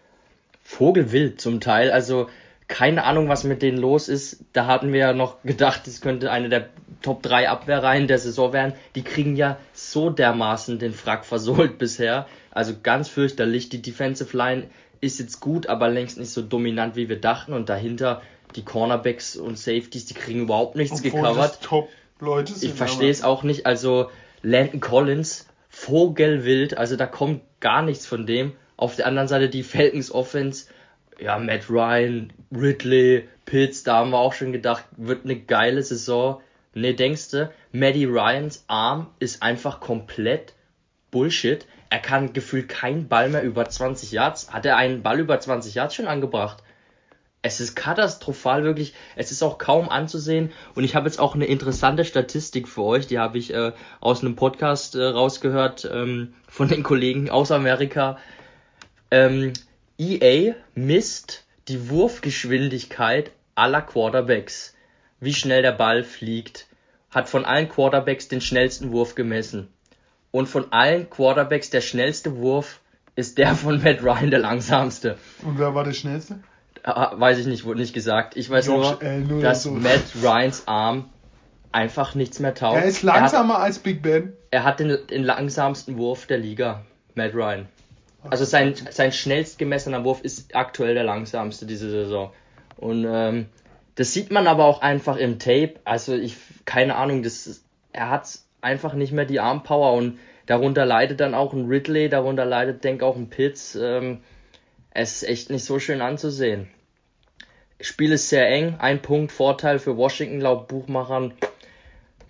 vogelwild 0.62 1.40
zum 1.40 1.62
Teil, 1.62 1.90
also 1.90 2.28
keine 2.68 3.04
Ahnung, 3.04 3.30
was 3.30 3.44
mit 3.44 3.62
denen 3.62 3.78
los 3.78 4.08
ist. 4.08 4.44
Da 4.54 4.66
hatten 4.68 4.94
wir 4.94 5.00
ja 5.00 5.14
noch 5.14 5.42
gedacht, 5.44 5.88
es 5.88 6.02
könnte 6.02 6.32
eine 6.32 6.50
der 6.50 6.70
Top 7.02 7.22
3 7.22 7.50
Abwehrreihen 7.50 8.08
der 8.08 8.20
Saison 8.20 8.54
werden. 8.54 8.74
Die 8.96 9.04
kriegen 9.04 9.36
ja 9.36 9.58
so 9.74 10.10
dermaßen 10.10 10.80
den 10.80 10.94
Frack 10.94 11.26
versohlt 11.26 11.78
bisher. 11.80 12.28
Also 12.52 12.74
ganz 12.82 13.10
fürchterlich. 13.10 13.70
Die 13.70 13.82
Defensive 13.82 14.36
Line 14.36 14.70
ist 15.02 15.20
jetzt 15.20 15.40
gut, 15.40 15.68
aber 15.68 15.90
längst 15.90 16.18
nicht 16.18 16.32
so 16.32 16.42
dominant, 16.42 16.96
wie 16.96 17.10
wir 17.10 17.20
dachten. 17.20 17.54
Und 17.54 17.70
dahinter 17.70 18.22
die 18.56 18.64
Cornerbacks 18.64 19.36
und 19.36 19.58
Safeties, 19.58 20.06
die 20.06 20.14
kriegen 20.14 20.42
überhaupt 20.42 20.76
nichts 20.76 21.04
Obwohl 21.04 21.22
gecovert. 21.22 21.52
das 21.52 21.60
Top-Leute 21.60 22.54
sind. 22.54 22.70
Ich 22.70 22.76
verstehe 22.76 23.12
es 23.12 23.24
auch 23.24 23.44
nicht. 23.44 23.66
Also 23.66 24.10
Landon 24.42 24.80
Collins, 24.80 25.48
Vogelwild, 25.70 26.78
also 26.78 26.96
da 26.96 27.08
kommt 27.08 27.42
gar 27.60 27.82
nichts 27.82 28.06
von 28.06 28.26
dem. 28.26 28.54
Auf 28.78 28.96
der 28.96 29.08
anderen 29.08 29.28
Seite 29.28 29.50
die 29.50 29.64
Falcons 29.64 30.12
Offense, 30.12 30.68
ja, 31.20 31.38
Matt 31.40 31.70
Ryan, 31.70 32.32
Ridley, 32.52 33.28
Pitts, 33.46 33.84
da 33.84 33.98
haben 33.98 34.12
wir 34.12 34.20
auch 34.20 34.34
schon 34.34 34.52
gedacht, 34.52 34.86
wird 34.98 35.26
eine 35.26 35.40
geile 35.40 35.84
Saison. 35.84 36.42
Ne, 36.76 36.96
denkste, 36.96 37.52
Maddie 37.72 38.06
Ryans 38.06 38.66
Arm 38.68 39.08
ist 39.20 39.44
einfach 39.44 39.80
komplett 39.80 40.54
Bullshit. 41.12 41.68
Er 41.92 42.00
kann 42.00 42.34
gefühlt 42.34 42.68
keinen 42.68 43.08
Ball 43.08 43.30
mehr 43.30 43.44
über 43.44 43.70
20 43.70 44.12
Yards. 44.12 44.52
Hat 44.52 44.66
er 44.66 44.78
einen 44.78 45.04
Ball 45.04 45.20
über 45.20 45.40
20 45.40 45.76
Yards 45.76 45.94
schon 45.94 46.08
angebracht? 46.08 46.64
Es 47.44 47.60
ist 47.60 47.76
katastrophal, 47.76 48.64
wirklich. 48.64 48.96
Es 49.16 49.32
ist 49.32 49.44
auch 49.44 49.60
kaum 49.60 49.90
anzusehen. 49.90 50.52
Und 50.74 50.86
ich 50.86 50.96
habe 50.96 51.08
jetzt 51.08 51.20
auch 51.20 51.36
eine 51.36 51.46
interessante 51.46 52.06
Statistik 52.06 52.68
für 52.68 52.82
euch. 52.82 53.06
Die 53.06 53.20
habe 53.20 53.38
ich 53.38 53.54
äh, 53.54 53.74
aus 54.00 54.22
einem 54.22 54.36
Podcast 54.36 54.96
äh, 54.96 55.04
rausgehört 55.04 55.88
ähm, 55.94 56.34
von 56.48 56.70
den 56.70 56.82
Kollegen 56.82 57.30
aus 57.30 57.52
Amerika. 57.52 58.18
Ähm, 59.12 59.54
EA 59.98 60.56
misst 60.76 61.46
die 61.68 61.90
Wurfgeschwindigkeit 61.90 63.32
aller 63.56 63.82
Quarterbacks. 63.82 64.76
Wie 65.20 65.34
schnell 65.34 65.62
der 65.62 65.72
Ball 65.72 66.04
fliegt. 66.04 66.68
Hat 67.12 67.30
von 67.30 67.46
allen 67.46 67.70
Quarterbacks 67.70 68.28
den 68.28 68.42
schnellsten 68.42 68.92
Wurf 68.92 69.16
gemessen. 69.16 69.70
Und 70.32 70.48
von 70.48 70.72
allen 70.72 71.10
Quarterbacks 71.10 71.70
der 71.70 71.82
schnellste 71.82 72.38
Wurf 72.38 72.80
ist 73.16 73.38
der 73.38 73.56
von 73.56 73.82
Matt 73.84 74.02
Ryan 74.02 74.32
der 74.32 74.40
langsamste. 74.40 75.18
Und 75.44 75.60
wer 75.60 75.76
war 75.76 75.84
der 75.84 75.94
Schnellste? 75.94 76.40
Ah, 76.82 77.14
weiß 77.18 77.38
ich 77.38 77.46
nicht, 77.46 77.64
wurde 77.64 77.80
nicht 77.80 77.94
gesagt. 77.94 78.36
Ich 78.36 78.50
weiß 78.50 78.66
Josh 78.66 79.00
nur, 79.00 79.02
Allen 79.02 79.42
dass 79.42 79.64
so. 79.64 79.72
Matt 79.72 80.02
Ryans 80.22 80.68
Arm 80.68 81.10
einfach 81.72 82.16
nichts 82.16 82.40
mehr 82.40 82.56
taugt. 82.56 82.78
Er 82.78 82.86
ist 82.86 83.04
langsamer 83.04 83.60
als 83.60 83.80
Big 83.80 84.02
Ben. 84.02 84.34
Er 84.50 84.64
hat, 84.64 84.82
er 84.82 84.88
hat 84.90 85.02
den, 85.02 85.08
den 85.08 85.24
langsamsten 85.24 85.98
Wurf 85.98 86.26
der 86.26 86.40
Liga, 86.40 86.84
Matt 87.16 87.34
Ryan. 87.34 87.68
Also 88.30 88.46
sein, 88.46 88.74
sein 88.90 89.12
schnellst 89.12 89.60
gemessener 89.60 90.04
Wurf 90.04 90.22
ist 90.22 90.56
aktuell 90.56 90.94
der 90.94 91.04
langsamste 91.04 91.66
diese 91.66 91.90
Saison. 91.90 92.32
Und 92.78 93.06
ähm, 93.08 93.48
das 93.96 94.14
sieht 94.14 94.32
man 94.32 94.48
aber 94.48 94.66
auch 94.66 94.82
einfach 94.82 95.18
im 95.18 95.40
Tape. 95.40 95.76
Also 95.84 96.16
ich, 96.16 96.36
keine 96.66 96.96
Ahnung, 96.96 97.24
das, 97.24 97.64
er 97.92 98.10
hat 98.10 98.40
einfach 98.62 98.94
nicht 98.94 99.12
mehr 99.12 99.26
die 99.26 99.40
Armpower 99.40 99.94
und 99.94 100.20
darunter 100.46 100.86
leidet 100.86 101.20
dann 101.20 101.34
auch 101.34 101.54
ein 101.54 101.68
Ridley, 101.68 102.10
darunter 102.10 102.46
leidet, 102.46 102.84
denk 102.84 103.04
auch 103.04 103.16
ein 103.16 103.30
Pitts. 103.30 103.76
Ähm, 103.76 104.22
es 104.92 105.24
ist 105.24 105.30
echt 105.30 105.50
nicht 105.50 105.66
so 105.66 105.80
schön 105.80 106.02
anzusehen. 106.02 106.68
Spiel 107.82 108.14
ist 108.14 108.30
sehr 108.30 108.48
eng, 108.48 108.76
ein 108.80 109.02
Punkt 109.02 109.32
Vorteil 109.32 109.80
für 109.80 109.98
Washington 109.98 110.40
laut 110.40 110.68
Buchmachern. 110.68 111.34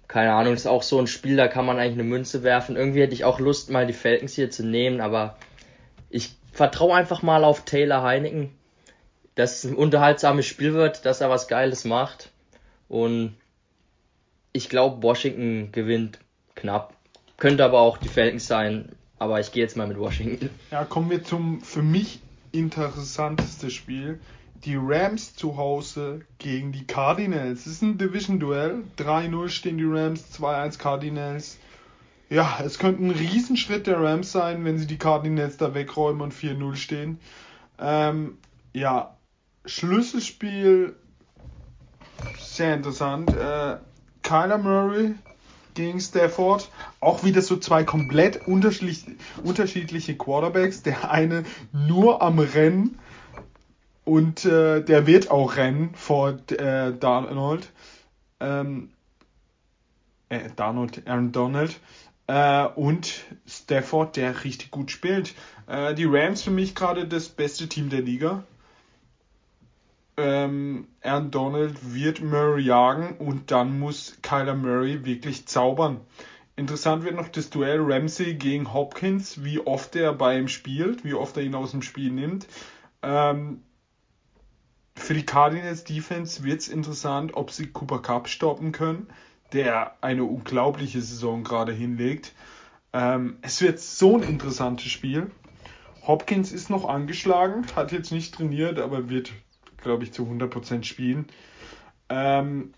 Keine 0.08 0.34
Ahnung, 0.34 0.54
ist 0.54 0.68
auch 0.68 0.84
so 0.84 1.00
ein 1.00 1.08
Spiel, 1.08 1.38
da 1.38 1.48
kann 1.48 1.66
man 1.66 1.78
eigentlich 1.78 1.94
eine 1.94 2.04
Münze 2.04 2.44
werfen. 2.44 2.76
Irgendwie 2.76 3.02
hätte 3.02 3.14
ich 3.14 3.26
auch 3.26 3.40
Lust, 3.40 3.70
mal 3.70 3.86
die 3.86 3.94
Falcons 3.94 4.34
hier 4.34 4.50
zu 4.50 4.66
nehmen, 4.66 5.02
aber 5.02 5.38
ich 6.14 6.36
vertraue 6.52 6.94
einfach 6.94 7.24
mal 7.24 7.44
auf 7.44 7.66
Taylor 7.66 8.04
Heineken, 8.04 8.52
dass 9.36 9.64
es 9.64 9.72
ein 9.72 9.76
unterhaltsames 9.76 10.46
Spiel 10.46 10.74
wird, 10.74 11.06
dass 11.06 11.22
er 11.22 11.30
was 11.30 11.48
Geiles 11.48 11.86
macht. 11.86 12.32
Und 12.88 13.36
ich 14.54 14.70
glaube, 14.70 15.02
Washington 15.02 15.72
gewinnt 15.72 16.20
knapp. 16.56 16.96
Könnte 17.38 17.66
aber 17.66 17.80
auch 17.80 17.98
die 17.98 18.10
Falcons 18.10 18.46
sein, 18.46 18.90
aber 19.18 19.40
ich 19.40 19.52
gehe 19.52 19.64
jetzt 19.64 19.76
mal 19.76 19.88
mit 19.88 19.98
Washington. 19.98 20.52
Ja, 20.70 20.86
kommen 20.86 21.10
wir 21.10 21.24
zum 21.24 21.62
für 21.62 21.82
mich 21.82 22.20
interessanteste 22.52 23.72
Spiel. 23.72 24.20
Die 24.66 24.78
Rams 24.80 25.36
zu 25.36 25.58
Hause 25.58 26.22
gegen 26.38 26.72
die 26.72 26.86
Cardinals. 26.86 27.62
Es 27.62 27.74
ist 27.74 27.82
ein 27.82 27.98
Division-Duell. 27.98 28.84
3-0 28.98 29.50
stehen 29.50 29.78
die 29.80 29.84
Rams, 29.84 30.24
2-1 30.40 30.78
Cardinals. 30.78 31.58
Ja, 32.34 32.60
es 32.66 32.80
könnte 32.80 33.04
ein 33.04 33.12
Riesenschritt 33.12 33.86
der 33.86 34.02
Rams 34.02 34.32
sein, 34.32 34.66
wenn 34.66 34.80
sie 34.80 34.88
die 34.88 34.98
Cardinals 34.98 35.58
da 35.58 35.76
wegräumen 35.76 36.24
und 36.24 36.34
4-0 36.34 36.76
stehen. 36.78 37.20
Ähm, 37.78 38.40
ja, 38.74 39.16
Schlüsselspiel, 39.66 40.96
sehr 42.40 42.74
interessant. 42.74 43.30
Äh, 43.38 43.78
Kyler 44.24 44.58
Murray 44.58 45.14
gegen 45.76 46.00
Stafford. 46.00 46.72
Auch 47.02 47.24
wieder 47.24 47.44
so 47.44 47.58
zwei 47.58 47.84
komplett 47.84 48.48
unterschiedlich, 48.48 49.06
unterschiedliche 49.44 50.18
Quarterbacks. 50.18 50.82
Der 50.82 51.12
eine 51.12 51.44
nur 51.72 52.24
am 52.24 52.40
Rennen 52.40 52.98
und 54.06 54.44
äh, 54.44 54.84
der 54.84 55.06
wird 55.06 55.30
auch 55.30 55.56
rennen 55.56 55.92
vor 55.94 56.40
äh, 56.50 56.94
Darnold. 57.00 57.72
Ähm, 58.40 58.90
äh, 60.30 60.50
Darnold, 60.56 61.08
Aaron 61.08 61.32
Donald. 61.32 61.80
Äh, 62.28 62.66
und 62.68 63.26
Stafford, 63.46 64.16
der 64.16 64.44
richtig 64.44 64.72
gut 64.72 64.92
spielt. 64.92 65.34
Äh, 65.68 65.94
die 65.94 66.06
Rams 66.06 66.44
für 66.44 66.52
mich 66.52 66.76
gerade 66.76 67.08
das 67.08 67.30
beste 67.30 67.68
Team 67.68 67.90
der 67.90 68.02
Liga. 68.02 68.44
Ähm, 70.16 70.88
Aaron 71.02 71.32
Donald 71.32 71.94
wird 71.94 72.22
Murray 72.22 72.64
jagen 72.64 73.18
und 73.18 73.50
dann 73.52 73.80
muss 73.80 74.18
Kyler 74.22 74.56
Murray 74.56 75.06
wirklich 75.06 75.48
zaubern. 75.48 76.02
Interessant 76.56 77.04
wird 77.04 77.16
noch 77.16 77.30
das 77.30 77.50
Duell 77.50 77.80
Ramsey 77.82 78.36
gegen 78.36 78.74
Hopkins, 78.74 79.44
wie 79.44 79.60
oft 79.60 79.96
er 79.96 80.14
bei 80.14 80.38
ihm 80.38 80.48
spielt, 80.48 81.04
wie 81.04 81.16
oft 81.16 81.36
er 81.36 81.44
ihn 81.44 81.56
aus 81.56 81.72
dem 81.72 81.82
Spiel 81.82 82.12
nimmt. 82.12 82.48
Ähm, 83.02 83.64
für 84.96 85.16
die 85.16 85.26
Cardinals 85.26 85.84
Defense 85.84 86.44
wird 86.44 86.62
es 86.62 86.68
interessant, 86.68 87.34
ob 87.34 87.50
sie 87.50 87.68
Cooper 87.68 88.00
Cup 88.04 88.30
stoppen 88.30 88.72
können, 88.72 89.08
der 89.54 89.96
eine 90.02 90.24
unglaubliche 90.24 91.02
Saison 91.02 91.44
gerade 91.44 91.72
hinlegt. 91.72 92.34
Ähm, 92.92 93.38
es 93.42 93.62
wird 93.62 93.80
so 93.80 94.18
ein 94.18 94.24
interessantes 94.24 94.92
Spiel. 94.92 95.32
Hopkins 96.06 96.52
ist 96.52 96.70
noch 96.70 96.88
angeschlagen, 96.88 97.66
hat 97.76 97.92
jetzt 97.92 98.12
nicht 98.12 98.36
trainiert, 98.36 98.80
aber 98.80 99.10
wird, 99.10 99.32
glaube 99.78 100.04
ich, 100.04 100.12
zu 100.12 100.24
100% 100.24 100.84
spielen. 100.84 101.28
Ähm, 102.10 102.74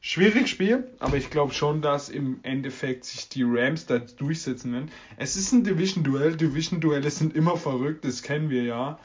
schwieriges 0.00 0.50
Spiel, 0.50 0.90
aber 0.98 1.16
ich 1.16 1.30
glaube 1.30 1.54
schon, 1.54 1.80
dass 1.80 2.08
im 2.08 2.40
Endeffekt 2.42 3.04
sich 3.04 3.28
die 3.28 3.44
Rams 3.44 3.86
da 3.86 3.98
durchsetzen 3.98 4.72
werden. 4.72 4.90
Es 5.16 5.36
ist 5.36 5.52
ein 5.52 5.64
Division-Duell. 5.64 6.36
Division-Duelle 6.36 7.10
sind 7.10 7.36
immer 7.36 7.56
verrückt, 7.56 8.04
das 8.04 8.22
kennen 8.22 8.50
wir 8.50 8.64
ja. 8.64 8.98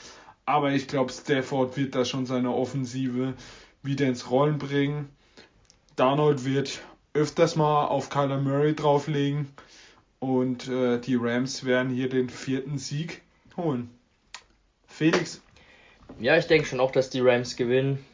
Aber 0.45 0.71
ich 0.71 0.87
glaube, 0.87 1.13
Stafford 1.13 1.77
wird 1.77 1.93
da 1.93 2.05
schon 2.05 2.25
seine 2.25 2.51
Offensive 2.51 3.35
wieder 3.83 4.07
ins 4.07 4.31
Rollen 4.31 4.57
bringen. 4.57 5.09
Darnold 5.99 6.45
wird 6.45 6.79
öfters 7.13 7.57
mal 7.57 7.87
auf 7.87 8.09
Kyler 8.09 8.39
Murray 8.39 8.73
drauflegen. 8.73 9.49
Und 10.19 10.69
äh, 10.69 10.97
die 10.97 11.15
Rams 11.15 11.65
werden 11.65 11.89
hier 11.91 12.07
den 12.07 12.29
vierten 12.29 12.77
Sieg 12.77 13.21
holen. 13.57 13.89
Felix. 14.87 15.41
Ja, 16.17 16.37
ich 16.37 16.47
denke 16.47 16.67
schon 16.67 16.79
auch, 16.79 16.91
dass 16.91 17.09
die 17.09 17.19
Rams 17.19 17.57
gewinnen. 17.57 18.05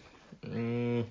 Mm, 0.41 1.01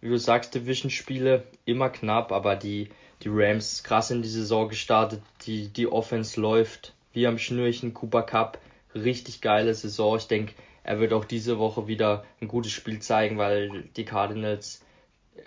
Wie 0.00 0.08
du 0.08 0.18
sagst, 0.18 0.52
Division-Spiele 0.54 1.44
immer 1.64 1.90
knapp, 1.90 2.32
aber 2.32 2.56
die, 2.56 2.88
die 3.22 3.30
Rams 3.30 3.84
krass 3.84 4.10
in 4.10 4.22
die 4.22 4.28
Saison 4.28 4.68
gestartet. 4.68 5.22
Die, 5.42 5.68
die 5.68 5.86
Offense 5.86 6.40
läuft 6.40 6.92
wie 7.12 7.28
am 7.28 7.38
Schnürchen. 7.38 7.94
Cooper 7.94 8.24
Cup, 8.24 8.58
richtig 8.96 9.42
geile 9.42 9.72
Saison. 9.74 10.16
Ich 10.16 10.26
denke, 10.26 10.54
er 10.82 10.98
wird 10.98 11.12
auch 11.12 11.24
diese 11.24 11.60
Woche 11.60 11.86
wieder 11.86 12.24
ein 12.40 12.48
gutes 12.48 12.72
Spiel 12.72 12.98
zeigen, 12.98 13.38
weil 13.38 13.84
die 13.96 14.04
Cardinals 14.04 14.82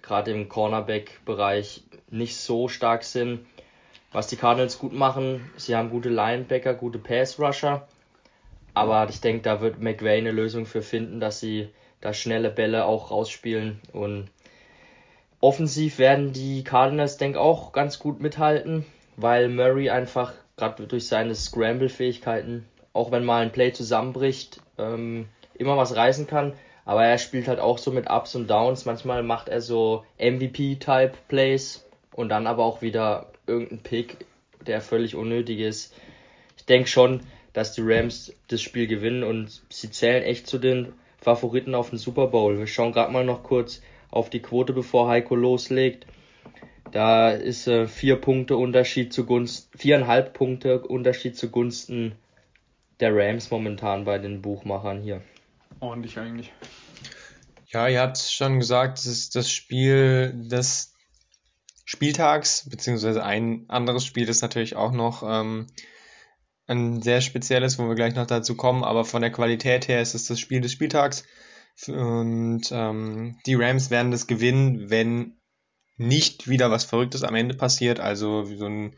gerade 0.01 0.31
im 0.31 0.49
Cornerback-Bereich 0.49 1.83
nicht 2.09 2.37
so 2.37 2.67
stark 2.67 3.03
sind. 3.03 3.45
Was 4.11 4.27
die 4.27 4.37
Cardinals 4.37 4.79
gut 4.79 4.93
machen, 4.93 5.51
sie 5.55 5.75
haben 5.75 5.91
gute 5.91 6.09
Linebacker, 6.09 6.73
gute 6.73 6.97
Pass-Rusher. 6.97 7.87
Aber 8.73 9.07
ich 9.09 9.21
denke, 9.21 9.43
da 9.43 9.61
wird 9.61 9.81
McVay 9.81 10.17
eine 10.17 10.31
Lösung 10.31 10.65
für 10.65 10.81
finden, 10.81 11.19
dass 11.19 11.39
sie 11.39 11.69
da 12.01 12.13
schnelle 12.13 12.49
Bälle 12.49 12.85
auch 12.85 13.11
rausspielen. 13.11 13.79
Und 13.93 14.29
offensiv 15.41 15.99
werden 15.99 16.33
die 16.33 16.63
Cardinals, 16.63 17.17
denke 17.17 17.39
auch 17.39 17.71
ganz 17.71 17.99
gut 17.99 18.19
mithalten, 18.19 18.85
weil 19.15 19.49
Murray 19.49 19.89
einfach, 19.89 20.33
gerade 20.57 20.87
durch 20.87 21.07
seine 21.07 21.35
Scramble-Fähigkeiten, 21.35 22.65
auch 22.93 23.11
wenn 23.11 23.25
mal 23.25 23.43
ein 23.43 23.51
Play 23.51 23.73
zusammenbricht, 23.73 24.61
ähm, 24.77 25.27
immer 25.53 25.77
was 25.77 25.95
reißen 25.95 26.25
kann. 26.25 26.53
Aber 26.85 27.05
er 27.05 27.17
spielt 27.17 27.47
halt 27.47 27.59
auch 27.59 27.77
so 27.77 27.91
mit 27.91 28.09
Ups 28.09 28.35
und 28.35 28.49
Downs. 28.49 28.85
Manchmal 28.85 29.23
macht 29.23 29.49
er 29.49 29.61
so 29.61 30.05
MVP-Type 30.17 31.13
Plays 31.27 31.87
und 32.13 32.29
dann 32.29 32.47
aber 32.47 32.63
auch 32.65 32.81
wieder 32.81 33.31
irgendein 33.47 33.79
Pick, 33.79 34.17
der 34.65 34.81
völlig 34.81 35.15
unnötig 35.15 35.59
ist. 35.59 35.93
Ich 36.57 36.65
denke 36.65 36.89
schon, 36.89 37.21
dass 37.53 37.73
die 37.73 37.81
Rams 37.83 38.33
das 38.47 38.61
Spiel 38.61 38.87
gewinnen 38.87 39.23
und 39.23 39.61
sie 39.69 39.91
zählen 39.91 40.23
echt 40.23 40.47
zu 40.47 40.57
den 40.57 40.93
Favoriten 41.21 41.75
auf 41.75 41.89
den 41.89 41.99
Super 41.99 42.27
Bowl. 42.27 42.57
Wir 42.57 42.67
schauen 42.67 42.91
gerade 42.91 43.11
mal 43.11 43.25
noch 43.25 43.43
kurz 43.43 43.81
auf 44.11 44.29
die 44.29 44.41
Quote, 44.41 44.73
bevor 44.73 45.07
Heiko 45.09 45.35
loslegt. 45.35 46.05
Da 46.91 47.31
ist 47.31 47.67
äh, 47.67 47.87
vier 47.87 48.15
Punkte 48.15 48.57
Unterschied 48.57 49.13
zugunsten, 49.13 49.77
viereinhalb 49.77 50.33
Punkte 50.33 50.79
Unterschied 50.79 51.37
zugunsten 51.37 52.13
der 52.99 53.15
Rams 53.15 53.51
momentan 53.51 54.05
bei 54.05 54.17
den 54.17 54.41
Buchmachern 54.41 55.01
hier. 55.01 55.21
Ordentlich 55.79 56.17
eigentlich. 56.19 56.53
Ja, 57.67 57.87
ihr 57.87 58.01
habt 58.01 58.17
schon 58.17 58.59
gesagt, 58.59 58.99
es 58.99 59.05
ist 59.05 59.35
das 59.35 59.51
Spiel 59.51 60.33
des 60.49 60.93
Spieltags, 61.85 62.69
beziehungsweise 62.69 63.23
ein 63.23 63.65
anderes 63.67 64.05
Spiel 64.05 64.27
ist 64.27 64.41
natürlich 64.41 64.75
auch 64.75 64.91
noch 64.91 65.23
ähm, 65.23 65.67
ein 66.67 67.01
sehr 67.01 67.21
spezielles, 67.21 67.79
wo 67.79 67.87
wir 67.87 67.95
gleich 67.95 68.15
noch 68.15 68.27
dazu 68.27 68.55
kommen, 68.55 68.83
aber 68.83 69.05
von 69.05 69.21
der 69.21 69.31
Qualität 69.31 69.87
her 69.87 70.01
ist 70.01 70.13
es 70.13 70.25
das 70.25 70.39
Spiel 70.39 70.61
des 70.61 70.71
Spieltags. 70.71 71.23
Und 71.87 72.63
ähm, 72.71 73.39
die 73.45 73.55
Rams 73.55 73.89
werden 73.89 74.11
das 74.11 74.27
gewinnen, 74.27 74.89
wenn 74.89 75.39
nicht 75.97 76.47
wieder 76.47 76.71
was 76.71 76.85
Verrücktes 76.85 77.23
am 77.23 77.35
Ende 77.35 77.55
passiert, 77.55 77.99
also 77.99 78.45
so 78.45 78.65
ein 78.65 78.95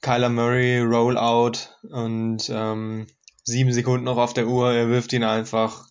Kyler 0.00 0.28
Murray 0.28 0.80
Rollout 0.80 1.58
und 1.90 2.48
ähm, 2.50 3.06
sieben 3.42 3.72
Sekunden 3.72 4.04
noch 4.04 4.18
auf 4.18 4.34
der 4.34 4.46
Uhr, 4.46 4.72
er 4.72 4.88
wirft 4.88 5.12
ihn 5.12 5.24
einfach 5.24 5.87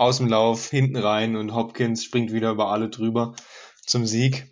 aus 0.00 0.16
dem 0.16 0.28
Lauf 0.28 0.70
hinten 0.70 0.96
rein 0.96 1.36
und 1.36 1.54
Hopkins 1.54 2.02
springt 2.02 2.32
wieder 2.32 2.50
über 2.50 2.70
alle 2.72 2.88
drüber 2.88 3.34
zum 3.84 4.06
Sieg. 4.06 4.46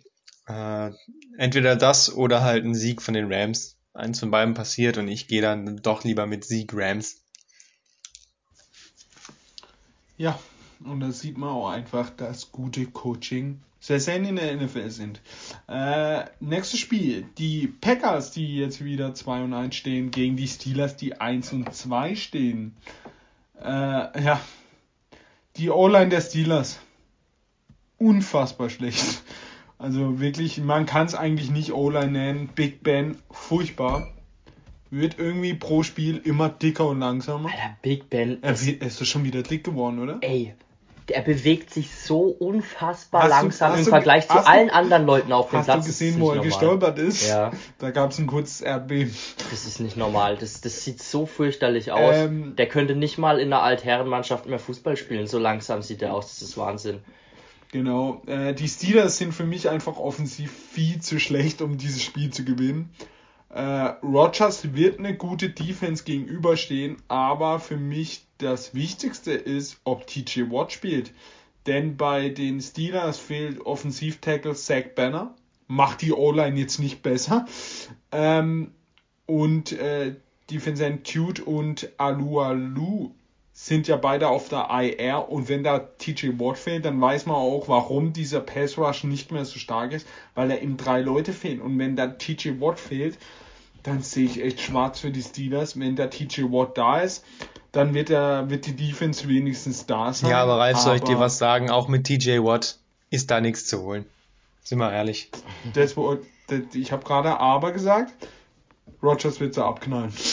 Äh, 0.47 0.91
entweder 1.37 1.75
das 1.75 2.13
oder 2.13 2.43
halt 2.43 2.65
ein 2.65 2.75
Sieg 2.75 3.01
von 3.01 3.15
den 3.15 3.33
Rams. 3.33 3.75
Eins 3.93 4.19
von 4.19 4.29
beiden 4.29 4.53
passiert 4.53 4.99
und 4.99 5.07
ich 5.07 5.27
gehe 5.27 5.41
dann 5.41 5.77
doch 5.77 6.03
lieber 6.03 6.27
mit 6.27 6.45
Sieg 6.45 6.71
Rams. 6.73 7.23
Ja, 10.17 10.39
und 10.83 10.99
da 10.99 11.11
sieht 11.11 11.37
man 11.37 11.49
auch 11.49 11.69
einfach, 11.69 12.11
dass 12.11 12.51
gute 12.51 12.85
Coaching 12.85 13.59
sehr 13.79 13.99
selten 13.99 14.25
in 14.25 14.35
der 14.35 14.55
NFL 14.55 14.89
sind. 14.91 15.21
Äh, 15.67 16.25
nächstes 16.39 16.79
Spiel. 16.79 17.25
Die 17.39 17.67
Packers, 17.67 18.31
die 18.31 18.57
jetzt 18.57 18.83
wieder 18.83 19.15
2 19.15 19.43
und 19.43 19.53
1 19.53 19.75
stehen, 19.75 20.11
gegen 20.11 20.35
die 20.35 20.47
Steelers, 20.47 20.95
die 20.95 21.19
1 21.19 21.53
und 21.53 21.73
2 21.73 22.15
stehen. 22.15 22.75
Äh, 23.59 24.23
ja. 24.23 24.39
Die 25.59 25.69
O-Line 25.69 26.07
der 26.07 26.21
Steelers. 26.21 26.79
Unfassbar 27.97 28.69
schlecht. 28.69 29.23
Also 29.77 30.21
wirklich, 30.21 30.57
man 30.57 30.85
kann 30.85 31.05
es 31.05 31.15
eigentlich 31.15 31.51
nicht 31.51 31.73
O-Line 31.73 32.11
nennen. 32.11 32.49
Big 32.55 32.81
Ben, 32.81 33.17
furchtbar. 33.29 34.07
Wird 34.89 35.19
irgendwie 35.19 35.53
pro 35.53 35.83
Spiel 35.83 36.17
immer 36.17 36.47
dicker 36.47 36.87
und 36.87 36.99
langsamer. 36.99 37.49
Alter, 37.49 37.77
Big 37.81 38.09
Ben 38.09 38.41
Er 38.41 38.53
ist, 38.53 38.67
er 38.67 38.87
ist 38.87 39.01
doch 39.01 39.05
schon 39.05 39.25
wieder 39.25 39.43
dick 39.43 39.65
geworden, 39.65 39.99
oder? 39.99 40.17
ey, 40.21 40.53
der 41.09 41.21
bewegt 41.21 41.73
sich 41.73 41.93
so 41.95 42.21
unfassbar 42.23 43.23
Hast 43.23 43.29
du- 43.31 43.35
langsam 43.35 43.71
hast 43.71 43.79
im 43.79 43.85
du- 43.85 43.89
Vergleich 43.91 44.27
zu 44.27 44.33
hast 44.33 44.45
du- 44.47 44.51
allen 44.51 44.69
anderen 44.69 45.05
Leuten 45.05 45.31
auf 45.33 45.49
dem 45.49 45.59
Hast 45.59 45.65
Platz. 45.65 45.75
du 45.75 45.79
Das 45.79 45.87
ist 45.89 45.99
gesehen, 45.99 46.19
wo 46.21 46.29
er 46.29 46.35
normal. 46.35 46.45
gestolpert 46.49 46.99
ist? 46.99 47.27
Ja, 47.27 47.51
Da 47.79 47.91
gab 47.91 48.11
es 48.11 48.19
ein 48.19 48.27
kurzes 48.27 48.61
Erdbeben. 48.61 49.13
das 49.51 49.65
ist 49.65 49.79
nicht 49.79 49.97
normal. 49.97 50.37
Das, 50.37 50.61
das 50.61 50.83
sieht 50.83 51.01
so 51.03 51.25
fürchterlich 51.25 51.91
aus. 51.91 52.15
Ähm, 52.15 52.55
der 52.55 52.67
könnte 52.67 52.95
nicht 52.95 53.17
mal 53.17 53.39
in 53.39 53.51
einer 53.53 53.61
Altherrenmannschaft 53.63 54.45
mehr 54.47 54.59
Fußball 54.59 54.97
spielen. 54.97 55.27
So 55.27 55.39
langsam 55.39 55.81
sieht 55.81 56.01
er 56.01 56.13
aus. 56.13 56.27
Das 56.29 56.41
ist 56.41 56.57
Wahnsinn. 56.57 56.99
Genau. 57.71 58.21
Äh, 58.25 58.53
die 58.53 58.67
Steelers 58.67 59.17
sind 59.17 59.31
für 59.33 59.43
mich 59.45 59.69
einfach 59.69 59.97
offensiv 59.97 60.51
viel 60.71 61.01
zu 61.01 61.19
schlecht, 61.19 61.61
um 61.61 61.77
dieses 61.77 62.01
Spiel 62.01 62.31
zu 62.31 62.43
gewinnen. 62.43 62.89
Äh, 63.49 63.61
Rogers 63.61 64.75
wird 64.75 64.99
eine 64.99 65.15
gute 65.15 65.49
Defense 65.49 66.03
gegenüberstehen, 66.03 66.97
aber 67.07 67.59
für 67.59 67.77
mich 67.77 68.25
das 68.37 68.75
Wichtigste 68.75 69.31
ist, 69.31 69.79
ob 69.83 70.05
TJ 70.05 70.51
Watt 70.51 70.71
spielt. 70.71 71.13
Denn 71.65 71.97
bei 71.97 72.29
den 72.29 72.61
Steelers 72.61 73.17
fehlt 73.17 73.59
Offensiv-Tackle 73.65 74.55
Zach 74.55 74.95
Banner. 74.95 75.35
Macht 75.67 76.01
die 76.01 76.13
O-Line 76.13 76.59
jetzt 76.59 76.79
nicht 76.79 77.03
besser. 77.03 77.45
Ähm, 78.11 78.71
und 79.25 79.71
äh, 79.73 80.15
Defense 80.49 80.83
End 80.83 81.07
Cute 81.07 81.41
und 81.41 81.89
Alualu 81.97 83.11
sind 83.61 83.89
ja 83.89 83.97
beide 83.97 84.29
auf 84.29 84.47
der 84.47 84.69
IR 84.71 85.27
und 85.29 85.49
wenn 85.49 85.65
da 85.65 85.79
TJ 85.79 86.39
Watt 86.39 86.57
fehlt, 86.57 86.85
dann 86.85 86.99
weiß 87.01 87.25
man 87.25 87.35
auch, 87.35 87.67
warum 87.67 88.13
dieser 88.13 88.39
Pass 88.39 88.77
Rush 88.77 89.03
nicht 89.03 89.33
mehr 89.33 89.43
so 89.43 89.59
stark 89.59 89.91
ist, 89.91 90.07
weil 90.33 90.47
da 90.47 90.55
eben 90.55 90.77
drei 90.77 91.01
Leute 91.01 91.33
fehlen. 91.33 91.59
Und 91.59 91.77
wenn 91.77 91.97
da 91.97 92.07
TJ 92.07 92.61
Watt 92.61 92.79
fehlt, 92.79 93.17
dann 93.83 94.01
sehe 94.01 94.25
ich 94.25 94.41
echt 94.41 94.61
schwarz 94.61 95.01
für 95.01 95.11
die 95.11 95.21
Steelers. 95.21 95.77
Wenn 95.77 95.97
da 95.97 96.07
TJ 96.07 96.43
Watt 96.43 96.77
da 96.77 97.01
ist, 97.01 97.25
dann 97.73 97.93
wird, 97.93 98.09
er, 98.09 98.49
wird 98.49 98.65
die 98.65 98.77
Defense 98.77 99.27
wenigstens 99.27 99.85
da 99.85 100.13
sein. 100.13 100.31
Ja, 100.31 100.41
aber 100.41 100.57
Ralf, 100.57 100.77
soll 100.77 100.95
ich 100.95 101.03
dir 101.03 101.17
Aber 101.17 101.25
was 101.25 101.37
sagen? 101.37 101.69
Auch 101.69 101.89
mit 101.89 102.05
TJ 102.05 102.39
Watt 102.39 102.77
ist 103.09 103.29
da 103.29 103.41
nichts 103.41 103.65
zu 103.65 103.81
holen. 103.81 104.05
Sind 104.63 104.79
wir 104.79 104.91
ehrlich. 104.91 105.31
Das, 105.73 105.95
ich 106.73 106.91
habe 106.93 107.03
gerade 107.03 107.37
aber 107.41 107.73
gesagt, 107.73 108.13
Rogers 109.03 109.41
wird 109.41 109.53
sie 109.53 109.65
abknallen. 109.65 110.13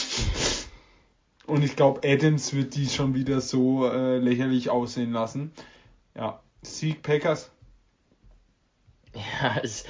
Und 1.47 1.63
ich 1.63 1.75
glaube, 1.75 2.01
Adams 2.07 2.53
wird 2.53 2.75
die 2.75 2.87
schon 2.87 3.15
wieder 3.15 3.39
so 3.41 3.89
äh, 3.89 4.17
lächerlich 4.17 4.69
aussehen 4.69 5.13
lassen. 5.13 5.51
Ja, 6.15 6.41
Sieg 6.61 7.01
Packers. 7.01 7.49
Ja, 9.41 9.57
es, 9.63 9.83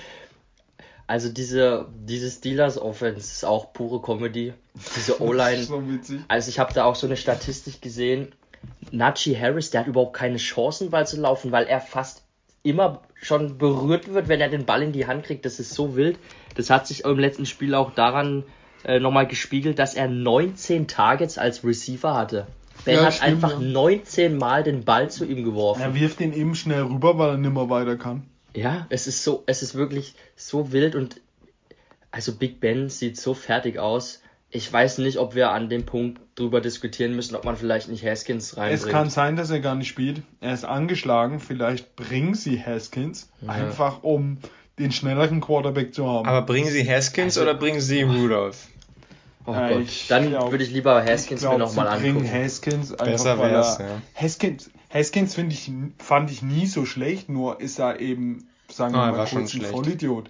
also 1.05 1.27
diese, 1.27 1.87
diese 2.05 2.29
Steelers 2.29 2.77
Offense 2.77 3.19
ist 3.19 3.43
auch 3.43 3.73
pure 3.73 4.01
Comedy. 4.01 4.53
Diese 4.95 5.21
O-Line. 5.21 5.63
so. 5.63 5.81
Also 6.29 6.49
ich 6.49 6.59
habe 6.59 6.73
da 6.73 6.85
auch 6.85 6.95
so 6.95 7.07
eine 7.07 7.17
Statistik 7.17 7.81
gesehen. 7.81 8.33
Najee 8.91 9.37
Harris, 9.37 9.69
der 9.69 9.81
hat 9.81 9.87
überhaupt 9.87 10.15
keine 10.15 10.37
Chancen, 10.37 10.93
weil 10.93 11.07
zu 11.07 11.19
laufen, 11.19 11.51
weil 11.51 11.65
er 11.65 11.81
fast 11.81 12.23
immer 12.63 13.01
schon 13.15 13.57
berührt 13.57 14.13
wird, 14.13 14.27
wenn 14.27 14.39
er 14.39 14.49
den 14.49 14.65
Ball 14.65 14.83
in 14.83 14.91
die 14.91 15.07
Hand 15.07 15.25
kriegt. 15.25 15.45
Das 15.45 15.59
ist 15.59 15.73
so 15.73 15.95
wild. 15.95 16.19
Das 16.55 16.69
hat 16.69 16.87
sich 16.87 17.05
im 17.05 17.19
letzten 17.19 17.45
Spiel 17.45 17.73
auch 17.73 17.91
daran 17.91 18.43
äh, 18.83 18.99
nochmal 18.99 19.27
gespiegelt, 19.27 19.79
dass 19.79 19.93
er 19.93 20.07
19 20.07 20.87
Targets 20.87 21.37
als 21.37 21.63
Receiver 21.63 22.13
hatte. 22.13 22.47
Ben 22.85 22.95
Ja, 22.95 23.05
hat 23.05 23.15
stimmt, 23.15 23.43
einfach 23.43 23.61
ja. 23.61 23.67
19 23.67 24.37
Mal 24.37 24.63
den 24.63 24.83
Ball 24.83 25.09
zu 25.09 25.25
ihm 25.25 25.43
geworfen. 25.43 25.81
Er 25.81 25.95
wirft 25.95 26.19
den 26.19 26.33
eben 26.33 26.55
schnell 26.55 26.83
rüber, 26.83 27.17
weil 27.17 27.31
er 27.31 27.37
nimmer 27.37 27.69
weiter 27.69 27.97
kann. 27.97 28.23
Ja, 28.55 28.87
es 28.89 29.07
ist 29.07 29.23
so, 29.23 29.43
es 29.45 29.61
ist 29.61 29.75
wirklich 29.75 30.15
so 30.35 30.71
wild 30.71 30.95
und 30.95 31.21
also 32.11 32.33
Big 32.33 32.59
Ben 32.59 32.89
sieht 32.89 33.17
so 33.17 33.33
fertig 33.33 33.77
aus. 33.77 34.21
Ich 34.49 34.71
weiß 34.71 34.99
nicht, 34.99 35.17
ob 35.17 35.35
wir 35.35 35.51
an 35.51 35.69
dem 35.69 35.85
Punkt 35.85 36.21
drüber 36.35 36.61
diskutieren 36.61 37.15
müssen, 37.15 37.35
ob 37.35 37.43
man 37.43 37.57
vielleicht 37.57 37.89
nicht 37.89 38.05
Haskins 38.05 38.55
reinbringt. 38.55 38.85
Es 38.85 38.89
kann 38.89 39.09
sein, 39.09 39.35
dass 39.35 39.49
er 39.49 39.59
gar 39.59 39.75
nicht 39.75 39.89
spielt. 39.89 40.21
Er 40.39 40.53
ist 40.53 40.63
angeschlagen. 40.63 41.39
Vielleicht 41.39 41.95
bringen 41.95 42.33
sie 42.33 42.63
Haskins, 42.63 43.29
einfach 43.45 44.03
um 44.03 44.37
den 44.79 44.91
schnelleren 44.91 45.41
Quarterback 45.41 45.93
zu 45.93 46.07
haben. 46.07 46.27
Aber 46.27 46.41
bringen 46.43 46.69
sie 46.69 46.87
Haskins 46.89 47.37
Also- 47.37 47.41
oder 47.49 47.53
bringen 47.59 47.81
sie 47.81 48.03
Rudolph? 48.03 48.67
oh 49.45 49.53
Äh, 49.53 49.73
Gott. 49.73 49.81
ich 49.83 50.07
Dann 50.07 50.29
glaub- 50.29 50.51
würde 50.51 50.63
ich 50.63 50.71
lieber 50.71 51.03
Haskins 51.03 51.41
ich 51.41 51.47
glaub, 51.47 51.53
mir 51.53 51.65
nochmal 51.65 51.95
sie 51.97 52.03
bringen 52.03 52.17
angucken. 52.17 52.43
Haskins 52.43 52.91
einfach, 52.91 53.05
Besser 53.05 53.39
wär's, 53.39 53.77
ja. 53.79 54.01
Haskins, 54.15 54.69
Haskins 54.93 55.35
finde 55.35 55.53
ich, 55.53 55.71
fand 55.97 56.31
ich 56.31 56.41
nie 56.41 56.65
so 56.67 56.85
schlecht, 56.85 57.29
nur 57.29 57.59
ist 57.59 57.79
er 57.79 57.99
eben, 57.99 58.47
sagen 58.69 58.95
Ah, 58.95 58.99
wir 58.99 59.05
er 59.07 59.11
mal 59.13 59.17
war 59.19 59.27
schon 59.27 59.39
kurz, 59.39 59.53
ein 59.53 59.57
schlecht. 59.59 59.71
Vollidiot. 59.73 60.29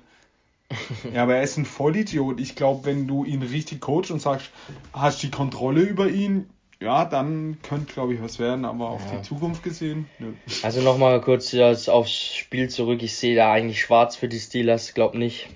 ja, 1.14 1.24
aber 1.24 1.36
er 1.38 1.43
ist 1.43 1.58
ein 1.58 1.66
Vollidiot. 1.66 2.39
Ich 2.41 2.56
glaube, 2.56 2.86
wenn 2.86 3.08
du 3.08 3.24
ihn 3.24 3.41
richtig 3.41 3.80
coachst 3.82 4.12
und 4.12 4.22
sagst, 4.22 4.50
hast 4.93 5.24
die 5.24 5.32
Kontrolle 5.32 5.82
über 5.82 6.10
ihn, 6.10 6.50
ja, 6.80 7.05
dann 7.05 7.57
könnte, 7.63 7.93
glaube 7.93 8.13
ich, 8.13 8.21
was 8.21 8.39
werden, 8.39 8.65
aber 8.65 8.89
auf 8.89 9.01
Ja. 9.11 9.17
die 9.17 9.21
Zukunft 9.28 9.63
gesehen, 9.63 10.07
nö. 10.19 10.34
Also 10.63 10.82
nochmal 10.82 11.19
kurz 11.21 11.51
jetzt 11.51 11.89
aufs 11.89 12.11
Spiel 12.36 12.69
zurück. 12.69 13.01
Ich 13.03 13.15
sehe 13.15 13.36
da 13.36 13.51
eigentlich 13.51 13.82
schwarz 13.82 14.15
für 14.15 14.28
die 14.28 14.39
Steelers. 14.39 14.93
Glaub 14.93 15.13
nicht, 15.15 15.47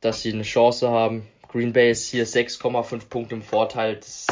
dass 0.00 0.22
sie 0.22 0.32
eine 0.32 0.42
Chance 0.44 0.90
haben. 0.90 1.26
Green 1.48 1.72
Bay 1.72 1.90
ist 1.90 2.08
hier 2.08 2.26
6,5 2.26 3.08
Punkte 3.08 3.34
im 3.34 3.42
Vorteil. 3.42 3.96
Das 3.96 4.26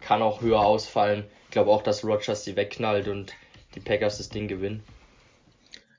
kann 0.00 0.22
auch 0.22 0.40
höher 0.40 0.60
ausfallen. 0.60 1.24
Ich 1.46 1.50
glaube 1.52 1.70
auch, 1.70 1.82
dass 1.82 2.04
Rogers 2.04 2.44
sie 2.44 2.54
wegknallt 2.56 3.08
und 3.08 3.32
die 3.74 3.80
Packers 3.80 4.18
das 4.18 4.28
Ding 4.28 4.46
gewinnen. 4.48 4.82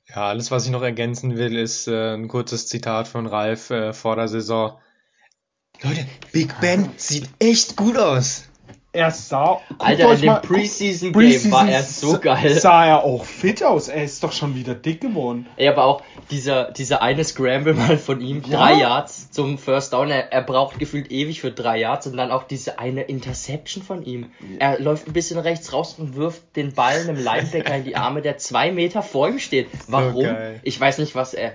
Ja, 0.10 0.28
alles, 0.30 0.52
was 0.52 0.66
ich 0.66 0.72
noch 0.72 0.84
ergänzen 0.84 1.36
will, 1.38 1.58
ist 1.58 1.88
äh, 1.88 2.14
ein 2.14 2.28
kurzes 2.30 2.68
Zitat 2.68 3.08
von 3.10 3.26
Ralf 3.28 3.70
äh, 3.72 3.92
vor 3.92 4.16
der 4.16 4.30
Saison. 4.30 4.78
Leute, 5.84 6.06
Big 6.32 6.60
Ben 6.62 6.90
sieht 6.96 7.30
echt 7.40 7.76
gut 7.76 7.98
aus. 7.98 8.48
Er 8.94 9.12
sah. 9.12 9.62
Alter, 9.78 10.14
in 10.14 10.22
dem 10.22 10.26
mal- 10.28 10.42
Preseason 10.42 11.12
Preseason 11.12 11.52
Game 11.52 11.52
war 11.52 11.70
er 11.70 11.84
so 11.84 12.18
geil. 12.20 12.56
Sah 12.60 12.86
er 12.86 13.04
auch 13.04 13.26
fit 13.26 13.64
aus. 13.64 13.90
Er 13.90 14.04
ist 14.04 14.24
doch 14.24 14.32
schon 14.32 14.56
wieder 14.56 14.74
dick 14.74 15.02
geworden. 15.02 15.46
Ey, 15.56 15.68
aber 15.68 15.84
auch 15.86 16.02
dieser, 16.32 16.72
dieser 16.72 17.02
eine 17.02 17.24
Scramble 17.24 17.74
mal 17.76 17.98
von 17.98 18.22
ihm, 18.22 18.42
Ja. 18.48 18.58
drei 18.58 18.74
Yards 18.80 19.30
zum 19.32 19.58
First 19.60 19.94
Down, 19.94 20.10
er, 20.10 20.32
er 20.32 20.42
braucht 20.42 20.80
gefühlt 20.80 21.12
ewig 21.12 21.42
für 21.42 21.52
drei 21.52 21.80
Yards 21.80 22.08
und 22.08 22.18
dann 22.18 22.32
auch 22.32 22.44
diese 22.44 22.80
eine 22.80 23.04
Interception 23.04 23.84
von 23.84 24.04
ihm. 24.04 24.32
Er 24.58 24.80
läuft 24.80 25.08
ein 25.08 25.14
bisschen 25.14 25.38
rechts 25.40 25.74
raus 25.74 25.96
und 26.00 26.16
wirft 26.16 26.56
den 26.56 26.74
Ball 26.74 27.00
einem 27.02 27.18
Linebacker 27.24 27.76
in 27.76 27.84
die 27.84 27.96
Arme, 27.96 28.22
der 28.22 28.38
zwei 28.38 28.72
Meter 28.72 29.04
vor 29.04 29.28
ihm 29.28 29.40
steht. 29.40 29.68
Warum? 29.88 30.24
geil. 30.24 30.60
ich 30.64 30.80
weiß 30.80 30.98
nicht, 30.98 31.14
was 31.14 31.34
er, 31.36 31.54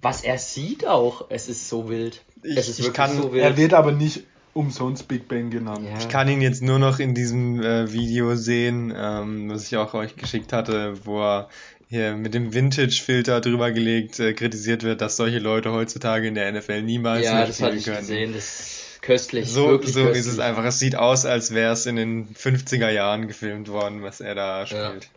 was 0.00 0.22
er 0.22 0.38
sieht 0.38 0.86
auch. 0.86 1.24
Es 1.30 1.48
ist 1.48 1.68
so 1.68 1.88
wild. 1.88 2.20
Ich- 2.42 2.56
es 2.56 2.68
ist 2.68 2.78
ich 2.78 2.84
wirklich 2.84 2.96
kann- 2.96 3.16
so 3.16 3.32
wild. 3.32 3.42
Er 3.42 3.56
wird 3.56 3.72
aber 3.74 3.90
nicht 3.90 4.24
umsonst 4.54 5.08
Big 5.08 5.28
Ben 5.28 5.50
genannt. 5.50 5.86
ja. 5.86 5.98
Ich 5.98 6.08
kann 6.08 6.28
ihn 6.28 6.40
jetzt 6.40 6.62
nur 6.62 6.78
noch 6.78 6.98
in 6.98 7.14
diesem 7.14 7.60
äh, 7.60 7.92
Video 7.92 8.36
sehen, 8.36 8.92
ähm, 8.96 9.50
was 9.50 9.66
ich 9.66 9.76
auch 9.76 9.94
euch 9.94 10.16
geschickt 10.16 10.52
hatte, 10.52 11.04
wo 11.04 11.20
er 11.20 11.48
hier 11.88 12.16
mit 12.16 12.34
dem 12.34 12.54
Vintage-Filter 12.54 13.40
drüber 13.40 13.72
gelegt 13.72 14.18
äh, 14.18 14.32
kritisiert 14.32 14.82
wird, 14.82 15.00
dass 15.00 15.16
solche 15.16 15.38
Leute 15.38 15.72
heutzutage 15.72 16.26
in 16.26 16.34
der 16.34 16.50
NFL 16.50 16.82
niemals 16.82 17.24
ja, 17.24 17.44
das 17.44 17.60
hatte 17.60 17.76
ich 17.76 17.84
können. 17.84 17.98
gesehen. 17.98 18.32
Das 18.32 18.44
ist 18.44 19.02
köstlich. 19.02 19.48
So, 19.48 19.72
so 19.72 19.78
köstlich. 19.78 20.16
ist 20.16 20.26
es 20.26 20.38
einfach. 20.38 20.64
Es 20.64 20.78
sieht 20.78 20.96
aus, 20.96 21.26
als 21.26 21.52
wäre 21.52 21.72
es 21.72 21.86
in 21.86 21.96
den 21.96 22.34
50er 22.34 22.88
Jahren 22.90 23.28
gefilmt 23.28 23.68
worden, 23.68 24.02
was 24.02 24.20
er 24.20 24.34
da 24.34 24.66
spielt. 24.66 25.10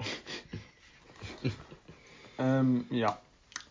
Ähm, 2.40 2.86
ja. 2.92 3.18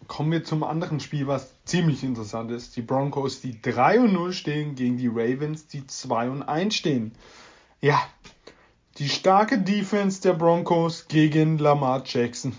Kommen 0.09 0.33
wir 0.33 0.45
zum 0.45 0.63
anderen 0.63 1.01
Spiel, 1.01 1.27
was 1.27 1.56
ziemlich 1.67 2.03
interessant 2.03 2.51
ist. 2.51 2.77
Die 2.77 2.83
Broncos, 2.83 3.41
die 3.41 3.61
3 3.61 4.01
und 4.01 4.13
0 4.15 4.33
stehen, 4.33 4.75
gegen 4.75 4.97
die 4.97 5.09
Ravens, 5.09 5.67
die 5.67 5.87
2 5.87 6.31
und 6.31 6.43
1 6.43 6.75
stehen. 6.75 7.13
Ja. 7.81 8.01
Die 8.99 9.11
starke 9.11 9.59
Defense 9.59 10.23
der 10.23 10.33
Broncos 10.33 11.07
gegen 11.09 11.59
Lamar 11.59 12.03
Jackson. 12.07 12.55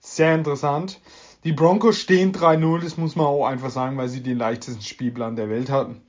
Sehr 0.00 0.34
interessant. 0.34 1.00
Die 1.44 1.52
Broncos 1.52 1.98
stehen 1.98 2.32
3-0, 2.32 2.80
das 2.82 2.98
muss 2.98 3.16
man 3.16 3.26
auch 3.26 3.46
einfach 3.46 3.70
sagen, 3.70 3.96
weil 3.96 4.08
sie 4.08 4.22
den 4.22 4.36
leichtesten 4.36 4.82
Spielplan 4.82 5.34
der 5.34 5.48
Welt 5.48 5.70
hatten. 5.70 6.02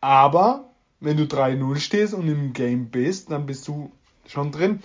Aber 0.00 0.70
wenn 1.00 1.16
du 1.16 1.24
3-0 1.24 1.76
stehst 1.76 2.12
und 2.12 2.28
im 2.28 2.52
Game 2.52 2.90
bist, 2.90 3.30
dann 3.30 3.46
bist 3.46 3.68
du 3.68 3.92
schon 4.26 4.50
drin. 4.50 4.82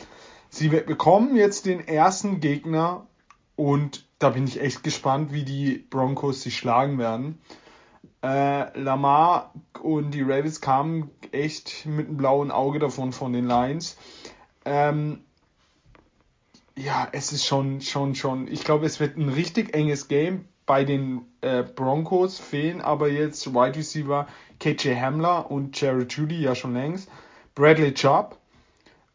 Sie 0.49 0.69
bekommen 0.69 1.35
jetzt 1.35 1.65
den 1.65 1.85
ersten 1.85 2.39
Gegner 2.39 3.07
und 3.55 4.05
da 4.19 4.29
bin 4.29 4.45
ich 4.45 4.61
echt 4.61 4.83
gespannt, 4.83 5.33
wie 5.33 5.43
die 5.43 5.85
Broncos 5.89 6.41
sich 6.41 6.57
schlagen 6.57 6.97
werden. 6.97 7.39
Äh, 8.23 8.79
Lamar 8.79 9.53
und 9.81 10.11
die 10.11 10.21
Ravens 10.21 10.61
kamen 10.61 11.11
echt 11.31 11.85
mit 11.85 12.07
einem 12.07 12.17
blauen 12.17 12.51
Auge 12.51 12.79
davon 12.79 13.11
von 13.11 13.33
den 13.33 13.47
Lions. 13.47 13.97
Ähm, 14.63 15.19
ja, 16.77 17.07
es 17.11 17.33
ist 17.33 17.45
schon, 17.45 17.81
schon, 17.81 18.15
schon. 18.15 18.47
Ich 18.47 18.63
glaube, 18.63 18.85
es 18.85 18.99
wird 18.99 19.17
ein 19.17 19.29
richtig 19.29 19.75
enges 19.75 20.07
Game. 20.07 20.45
Bei 20.65 20.85
den 20.85 21.25
äh, 21.41 21.63
Broncos 21.63 22.39
fehlen 22.39 22.79
aber 22.79 23.09
jetzt 23.09 23.53
Wide 23.53 23.75
Receiver 23.75 24.27
KJ 24.59 24.95
Hamler 24.95 25.51
und 25.51 25.79
Jared 25.79 26.13
Judy 26.13 26.41
ja 26.41 26.55
schon 26.55 26.73
längst. 26.73 27.09
Bradley 27.53 27.93
Chubb, 27.93 28.37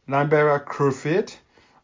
Linebacker 0.07 0.61
Crufit. 0.61 1.39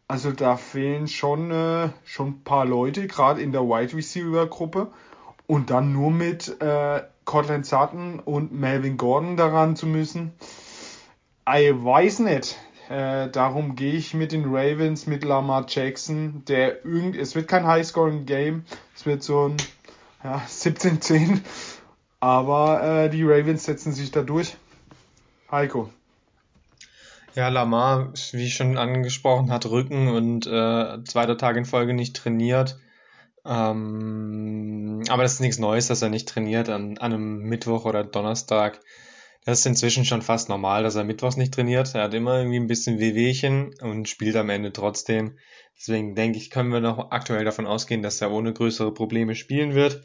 Also 0.06 0.32
da 0.32 0.56
fehlen 0.56 1.08
schon, 1.08 1.50
äh, 1.50 1.88
schon 2.04 2.28
ein 2.28 2.44
paar 2.44 2.66
Leute, 2.66 3.06
gerade 3.06 3.40
in 3.40 3.52
der 3.52 3.62
Wide 3.62 3.96
Receiver 3.96 4.46
Gruppe. 4.46 4.92
Und 5.46 5.70
dann 5.70 5.92
nur 5.92 6.10
mit 6.10 6.60
äh, 6.60 7.02
Cortland 7.24 7.66
Sutton 7.66 8.20
und 8.20 8.52
Melvin 8.52 8.96
Gordon 8.96 9.36
daran 9.36 9.76
zu 9.76 9.86
müssen. 9.86 10.32
Ich 11.46 11.72
weiß 11.72 12.20
nicht. 12.20 12.58
Äh, 12.88 13.30
darum 13.30 13.76
gehe 13.76 13.94
ich 13.94 14.12
mit 14.12 14.32
den 14.32 14.44
Ravens, 14.44 15.06
mit 15.06 15.24
Lamar 15.24 15.64
Jackson, 15.68 16.44
der 16.46 16.84
irgend, 16.84 17.16
es 17.16 17.34
wird 17.34 17.48
kein 17.48 17.66
High-Scoring-Game, 17.66 18.66
es 18.94 19.06
wird 19.06 19.22
so 19.22 19.48
ein 19.48 19.56
ja, 20.22 20.42
17-10, 20.48 21.40
aber 22.20 22.82
äh, 22.82 23.10
die 23.10 23.24
Ravens 23.24 23.64
setzen 23.64 23.92
sich 23.92 24.10
da 24.10 24.20
durch. 24.20 24.56
Heiko. 25.50 25.88
Ja, 27.34 27.48
Lamar, 27.48 28.12
wie 28.32 28.48
schon 28.48 28.78
angesprochen, 28.78 29.50
hat 29.50 29.66
Rücken 29.66 30.08
und 30.08 30.46
äh, 30.46 31.02
zweiter 31.04 31.36
Tag 31.36 31.56
in 31.56 31.64
Folge 31.64 31.92
nicht 31.92 32.14
trainiert. 32.14 32.78
Ähm, 33.44 35.02
aber 35.08 35.24
das 35.24 35.34
ist 35.34 35.40
nichts 35.40 35.58
Neues, 35.58 35.88
dass 35.88 36.02
er 36.02 36.10
nicht 36.10 36.28
trainiert 36.28 36.68
an, 36.68 36.96
an 36.98 37.12
einem 37.12 37.38
Mittwoch 37.40 37.86
oder 37.86 38.04
Donnerstag. 38.04 38.80
Das 39.44 39.58
ist 39.58 39.66
inzwischen 39.66 40.04
schon 40.04 40.22
fast 40.22 40.48
normal, 40.48 40.84
dass 40.84 40.94
er 40.94 41.04
Mittwochs 41.04 41.36
nicht 41.36 41.52
trainiert. 41.52 41.94
Er 41.94 42.04
hat 42.04 42.14
immer 42.14 42.38
irgendwie 42.38 42.60
ein 42.60 42.68
bisschen 42.68 43.00
Wehwehchen 43.00 43.74
und 43.80 44.08
spielt 44.08 44.36
am 44.36 44.48
Ende 44.48 44.72
trotzdem. 44.72 45.36
Deswegen 45.76 46.14
denke 46.14 46.38
ich, 46.38 46.50
können 46.50 46.72
wir 46.72 46.80
noch 46.80 47.10
aktuell 47.10 47.44
davon 47.44 47.66
ausgehen, 47.66 48.02
dass 48.02 48.20
er 48.20 48.30
ohne 48.30 48.52
größere 48.52 48.94
Probleme 48.94 49.34
spielen 49.34 49.74
wird. 49.74 50.04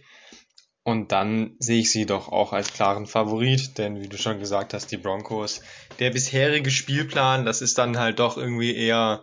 Und 0.89 1.11
dann 1.11 1.51
sehe 1.59 1.81
ich 1.81 1.91
sie 1.91 2.07
doch 2.07 2.29
auch 2.29 2.51
als 2.51 2.73
klaren 2.73 3.05
Favorit, 3.05 3.77
denn 3.77 4.01
wie 4.01 4.07
du 4.07 4.17
schon 4.17 4.39
gesagt 4.39 4.73
hast, 4.73 4.87
die 4.87 4.97
Broncos, 4.97 5.61
der 5.99 6.09
bisherige 6.09 6.71
Spielplan, 6.71 7.45
das 7.45 7.61
ist 7.61 7.77
dann 7.77 7.99
halt 7.99 8.17
doch 8.17 8.37
irgendwie 8.37 8.75
eher 8.75 9.21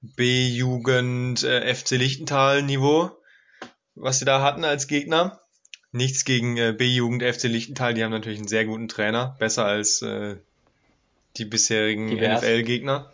B-Jugend 0.00 1.44
äh, 1.44 1.72
FC 1.72 1.92
Lichtental 1.92 2.64
Niveau, 2.64 3.12
was 3.94 4.18
sie 4.18 4.24
da 4.24 4.42
hatten 4.42 4.64
als 4.64 4.88
Gegner. 4.88 5.40
Nichts 5.92 6.24
gegen 6.24 6.56
äh, 6.56 6.74
B-Jugend 6.76 7.22
FC 7.22 7.44
Lichtental, 7.44 7.94
die 7.94 8.02
haben 8.02 8.10
natürlich 8.10 8.40
einen 8.40 8.48
sehr 8.48 8.64
guten 8.64 8.88
Trainer, 8.88 9.36
besser 9.38 9.66
als 9.66 10.02
äh, 10.02 10.34
die 11.36 11.44
bisherigen. 11.44 12.08
NFL-Gegner. 12.08 13.12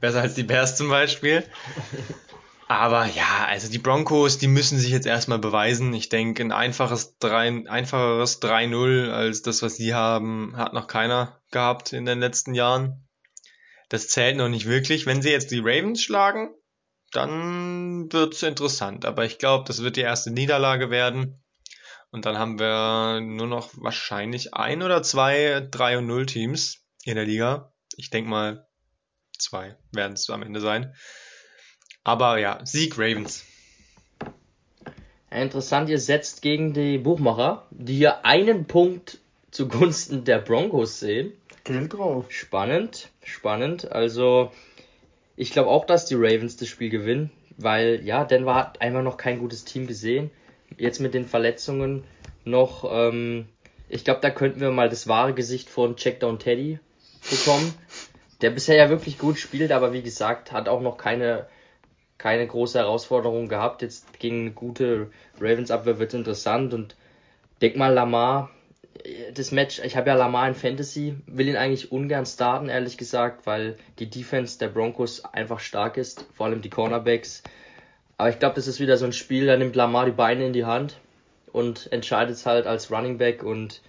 Besser 0.00 0.20
als 0.20 0.34
die 0.34 0.42
Bears 0.42 0.76
zum 0.76 0.90
Beispiel. 0.90 1.44
Aber 2.68 3.06
ja, 3.06 3.46
also 3.46 3.70
die 3.70 3.78
Broncos, 3.78 4.38
die 4.38 4.48
müssen 4.48 4.78
sich 4.78 4.90
jetzt 4.90 5.06
erstmal 5.06 5.38
beweisen. 5.38 5.94
Ich 5.94 6.08
denke, 6.08 6.42
ein 6.42 6.50
einfaches 6.50 7.16
3, 7.18 7.68
einfacheres 7.68 8.42
3-0 8.42 9.10
als 9.10 9.42
das, 9.42 9.62
was 9.62 9.76
sie 9.76 9.94
haben, 9.94 10.56
hat 10.56 10.72
noch 10.72 10.88
keiner 10.88 11.40
gehabt 11.52 11.92
in 11.92 12.04
den 12.04 12.18
letzten 12.18 12.54
Jahren. 12.54 13.06
Das 13.88 14.08
zählt 14.08 14.36
noch 14.36 14.48
nicht 14.48 14.66
wirklich. 14.66 15.06
Wenn 15.06 15.22
sie 15.22 15.30
jetzt 15.30 15.52
die 15.52 15.60
Ravens 15.60 16.02
schlagen, 16.02 16.54
dann 17.12 18.12
wird's 18.12 18.42
interessant. 18.42 19.04
Aber 19.04 19.24
ich 19.24 19.38
glaube, 19.38 19.64
das 19.68 19.84
wird 19.84 19.94
die 19.94 20.00
erste 20.00 20.32
Niederlage 20.32 20.90
werden. 20.90 21.40
Und 22.10 22.26
dann 22.26 22.36
haben 22.36 22.58
wir 22.58 23.20
nur 23.20 23.46
noch 23.46 23.70
wahrscheinlich 23.76 24.54
ein 24.54 24.82
oder 24.82 25.04
zwei 25.04 25.68
3 25.70 25.98
und 25.98 26.06
0 26.06 26.26
Teams 26.26 26.84
in 27.04 27.14
der 27.14 27.26
Liga. 27.26 27.72
Ich 27.96 28.10
denke 28.10 28.28
mal, 28.28 28.66
zwei 29.38 29.76
werden 29.92 30.14
es 30.14 30.28
am 30.30 30.42
Ende 30.42 30.60
sein. 30.60 30.94
Aber 32.06 32.38
ja, 32.38 32.60
Sieg 32.62 32.96
Ravens. 32.98 33.44
Interessant, 35.28 35.88
ihr 35.88 35.98
setzt 35.98 36.40
gegen 36.40 36.72
die 36.72 36.98
Buchmacher, 36.98 37.66
die 37.72 37.96
hier 37.96 38.24
einen 38.24 38.66
Punkt 38.66 39.18
zugunsten 39.50 40.22
der 40.22 40.38
Broncos 40.38 41.00
sehen. 41.00 41.32
Geld 41.64 41.94
drauf. 41.94 42.26
Spannend, 42.28 43.10
spannend. 43.24 43.90
Also, 43.90 44.52
ich 45.34 45.50
glaube 45.50 45.68
auch, 45.68 45.84
dass 45.84 46.06
die 46.06 46.14
Ravens 46.14 46.56
das 46.56 46.68
Spiel 46.68 46.90
gewinnen, 46.90 47.32
weil 47.56 48.04
ja, 48.04 48.24
Denver 48.24 48.54
hat 48.54 48.80
einfach 48.80 49.02
noch 49.02 49.16
kein 49.16 49.40
gutes 49.40 49.64
Team 49.64 49.88
gesehen. 49.88 50.30
Jetzt 50.78 51.00
mit 51.00 51.12
den 51.12 51.26
Verletzungen 51.26 52.04
noch, 52.44 52.88
ähm, 52.88 53.48
ich 53.88 54.04
glaube, 54.04 54.20
da 54.20 54.30
könnten 54.30 54.60
wir 54.60 54.70
mal 54.70 54.88
das 54.88 55.08
wahre 55.08 55.34
Gesicht 55.34 55.68
von 55.68 55.96
Checkdown 55.96 56.38
Teddy 56.38 56.78
bekommen, 57.28 57.74
der 58.42 58.50
bisher 58.50 58.76
ja 58.76 58.90
wirklich 58.90 59.18
gut 59.18 59.40
spielt, 59.40 59.72
aber 59.72 59.92
wie 59.92 60.02
gesagt, 60.02 60.52
hat 60.52 60.68
auch 60.68 60.80
noch 60.80 60.98
keine, 60.98 61.48
keine 62.18 62.46
große 62.46 62.78
Herausforderung 62.78 63.48
gehabt. 63.48 63.82
Jetzt 63.82 64.18
gegen 64.18 64.42
eine 64.42 64.50
gute 64.52 65.10
Ravens-Abwehr 65.40 65.98
wird 65.98 66.14
interessant 66.14 66.74
und 66.74 66.96
denk 67.60 67.76
mal, 67.76 67.92
Lamar, 67.92 68.50
das 69.34 69.52
Match, 69.52 69.80
ich 69.80 69.96
habe 69.96 70.08
ja 70.08 70.16
Lamar 70.16 70.48
in 70.48 70.54
Fantasy, 70.54 71.16
will 71.26 71.48
ihn 71.48 71.56
eigentlich 71.56 71.92
ungern 71.92 72.26
starten, 72.26 72.68
ehrlich 72.68 72.96
gesagt, 72.96 73.46
weil 73.46 73.76
die 73.98 74.10
Defense 74.10 74.58
der 74.58 74.68
Broncos 74.68 75.24
einfach 75.24 75.60
stark 75.60 75.96
ist, 75.96 76.26
vor 76.34 76.46
allem 76.46 76.62
die 76.62 76.70
Cornerbacks. 76.70 77.42
Aber 78.18 78.30
ich 78.30 78.38
glaube, 78.38 78.54
das 78.54 78.66
ist 78.66 78.80
wieder 78.80 78.96
so 78.96 79.04
ein 79.04 79.12
Spiel, 79.12 79.46
da 79.46 79.56
nimmt 79.56 79.76
Lamar 79.76 80.06
die 80.06 80.12
Beine 80.12 80.46
in 80.46 80.52
die 80.52 80.64
Hand 80.64 80.98
und 81.52 81.92
entscheidet 81.92 82.36
es 82.36 82.46
halt 82.46 82.66
als 82.66 82.90
Running 82.90 83.18
Back 83.18 83.42
und 83.42 83.82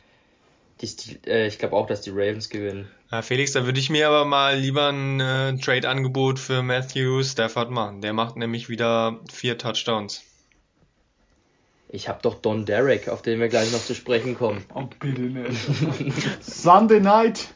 die, 0.82 1.20
äh, 1.28 1.48
ich 1.48 1.60
glaube 1.60 1.76
auch, 1.76 1.88
dass 1.88 2.02
die 2.02 2.12
Ravens 2.12 2.50
gewinnen. 2.50 2.88
Ja, 3.12 3.22
Felix, 3.22 3.54
da 3.54 3.66
würde 3.66 3.80
ich 3.80 3.90
mir 3.90 4.08
aber 4.08 4.26
mal 4.26 4.58
lieber 4.58 4.90
ein 4.90 5.20
äh, 5.20 5.58
Trade-Angebot 5.58 6.40
für 6.40 6.62
Matthew 6.62 7.24
Stafford 7.24 7.72
machen. 7.72 8.02
Der 8.02 8.14
macht 8.14 8.36
nämlich 8.36 8.70
wieder 8.70 9.20
vier 9.32 9.58
Touchdowns. 9.58 10.24
Ich 11.90 12.10
habe 12.10 12.20
doch 12.22 12.36
Don 12.36 12.66
Derek, 12.66 13.08
auf 13.08 13.22
den 13.22 13.40
wir 13.40 13.48
gleich 13.48 13.72
noch 13.72 13.82
zu 13.82 13.96
sprechen 13.96 14.36
kommen. 14.36 14.66
Oh, 14.74 14.84
bitte 15.00 15.22
nicht. 15.22 16.44
Sunday 16.44 17.00
Night. 17.00 17.48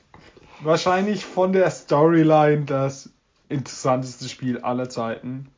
Wahrscheinlich 0.62 1.26
von 1.26 1.52
der 1.52 1.70
Storyline 1.70 2.64
das 2.66 3.10
interessanteste 3.50 4.30
Spiel 4.30 4.60
aller 4.60 4.90
Zeiten. 4.90 5.50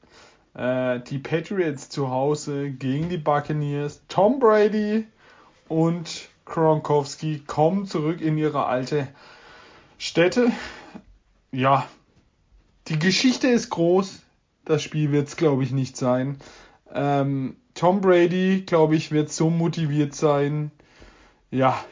Äh, 0.56 1.02
die 1.02 1.20
Patriots 1.20 1.90
zu 1.90 2.10
Hause 2.10 2.72
gegen 2.72 3.10
die 3.10 3.18
Buccaneers. 3.18 4.02
Tom 4.08 4.40
Brady 4.40 5.06
und 5.68 6.30
Kronkowski 6.46 7.40
kommen 7.46 7.86
zurück 7.86 8.22
in 8.22 8.38
ihre 8.38 8.66
alte 8.66 9.08
Stätte. 9.98 10.52
ja, 11.52 11.88
die 12.88 13.00
Geschichte 13.00 13.48
ist 13.48 13.70
groß. 13.70 14.22
Das 14.66 14.82
Spiel 14.82 15.12
wird 15.12 15.28
es, 15.28 15.36
glaube 15.36 15.64
ich, 15.64 15.72
nicht 15.72 15.98
sein. 15.98 16.38
Ähm, 16.94 17.58
Tom 17.74 18.02
Brady, 18.02 18.64
glaube 18.66 18.96
ich, 18.96 19.12
wird 19.12 19.32
so 19.32 19.50
motiviert 19.50 20.16
sein. 20.16 20.72
Ja, 21.52 21.84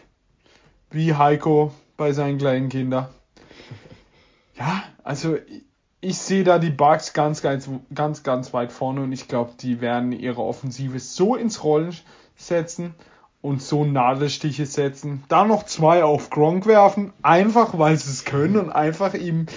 wie 0.90 1.16
Heiko 1.16 1.74
bei 1.98 2.12
seinen 2.12 2.38
kleinen 2.38 2.70
Kindern. 2.70 3.08
Ja, 4.58 4.84
also 5.04 5.38
ich 6.02 6.18
sehe 6.18 6.44
da 6.44 6.60
die 6.60 6.70
Bugs 6.70 7.14
ganz, 7.14 7.42
ganz, 7.42 7.70
ganz, 7.94 8.24
ganz 8.24 8.54
weit 8.54 8.72
vorne 8.72 9.02
und 9.02 9.12
ich 9.12 9.28
glaube, 9.28 9.54
die 9.60 9.82
werden 9.82 10.12
ihre 10.12 10.42
Offensive 10.42 11.00
so 11.00 11.36
ins 11.36 11.64
Rollen 11.64 11.96
setzen 12.36 12.96
und 13.42 13.62
so 13.62 13.86
Nadelstiche 13.86 14.66
setzen. 14.66 15.24
Da 15.28 15.46
noch 15.46 15.64
zwei 15.64 16.04
auf 16.04 16.30
Gronk 16.30 16.66
werfen, 16.66 17.14
einfach 17.24 17.78
weil 17.78 17.98
sie 17.98 18.12
es 18.12 18.26
können 18.26 18.58
und 18.58 18.70
einfach 18.70 19.14
ihm 19.14 19.48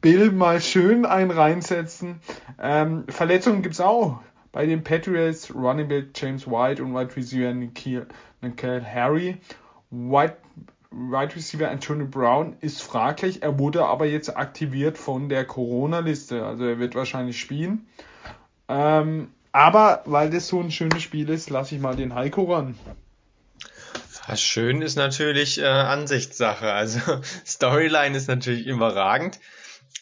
Bill 0.00 0.30
mal 0.30 0.60
schön 0.60 1.04
einen 1.06 1.30
reinsetzen. 1.30 2.20
Ähm, 2.60 3.04
Verletzungen 3.08 3.62
gibt's 3.62 3.80
auch. 3.80 4.20
Bei 4.52 4.66
den 4.66 4.84
Patriots 4.84 5.54
Running 5.54 5.88
Back 5.88 6.06
James 6.14 6.46
White 6.46 6.82
und 6.82 6.94
Wide 6.94 7.16
Receiver 7.16 7.52
Nikhil, 7.52 8.06
Nikhil 8.40 8.84
Harry. 8.84 9.38
White 9.90 10.36
Wide 10.90 11.36
Receiver 11.36 11.70
Antonio 11.70 12.06
Brown 12.06 12.56
ist 12.60 12.82
fraglich. 12.82 13.42
Er 13.42 13.58
wurde 13.58 13.84
aber 13.84 14.06
jetzt 14.06 14.36
aktiviert 14.36 14.96
von 14.96 15.28
der 15.28 15.44
Corona-Liste. 15.44 16.44
Also 16.44 16.64
er 16.64 16.78
wird 16.78 16.94
wahrscheinlich 16.94 17.38
spielen. 17.38 17.86
Ähm, 18.68 19.28
aber 19.56 20.02
weil 20.04 20.28
das 20.28 20.48
so 20.48 20.60
ein 20.60 20.70
schönes 20.70 21.02
Spiel 21.02 21.30
ist, 21.30 21.48
lasse 21.48 21.74
ich 21.74 21.80
mal 21.80 21.96
den 21.96 22.14
Heiko 22.14 22.52
ran. 22.52 22.78
Was 24.26 24.42
schön 24.42 24.82
ist 24.82 24.96
natürlich 24.96 25.58
äh, 25.58 25.64
Ansichtssache. 25.64 26.70
Also 26.70 27.00
Storyline 27.46 28.14
ist 28.14 28.28
natürlich 28.28 28.66
überragend. 28.66 29.40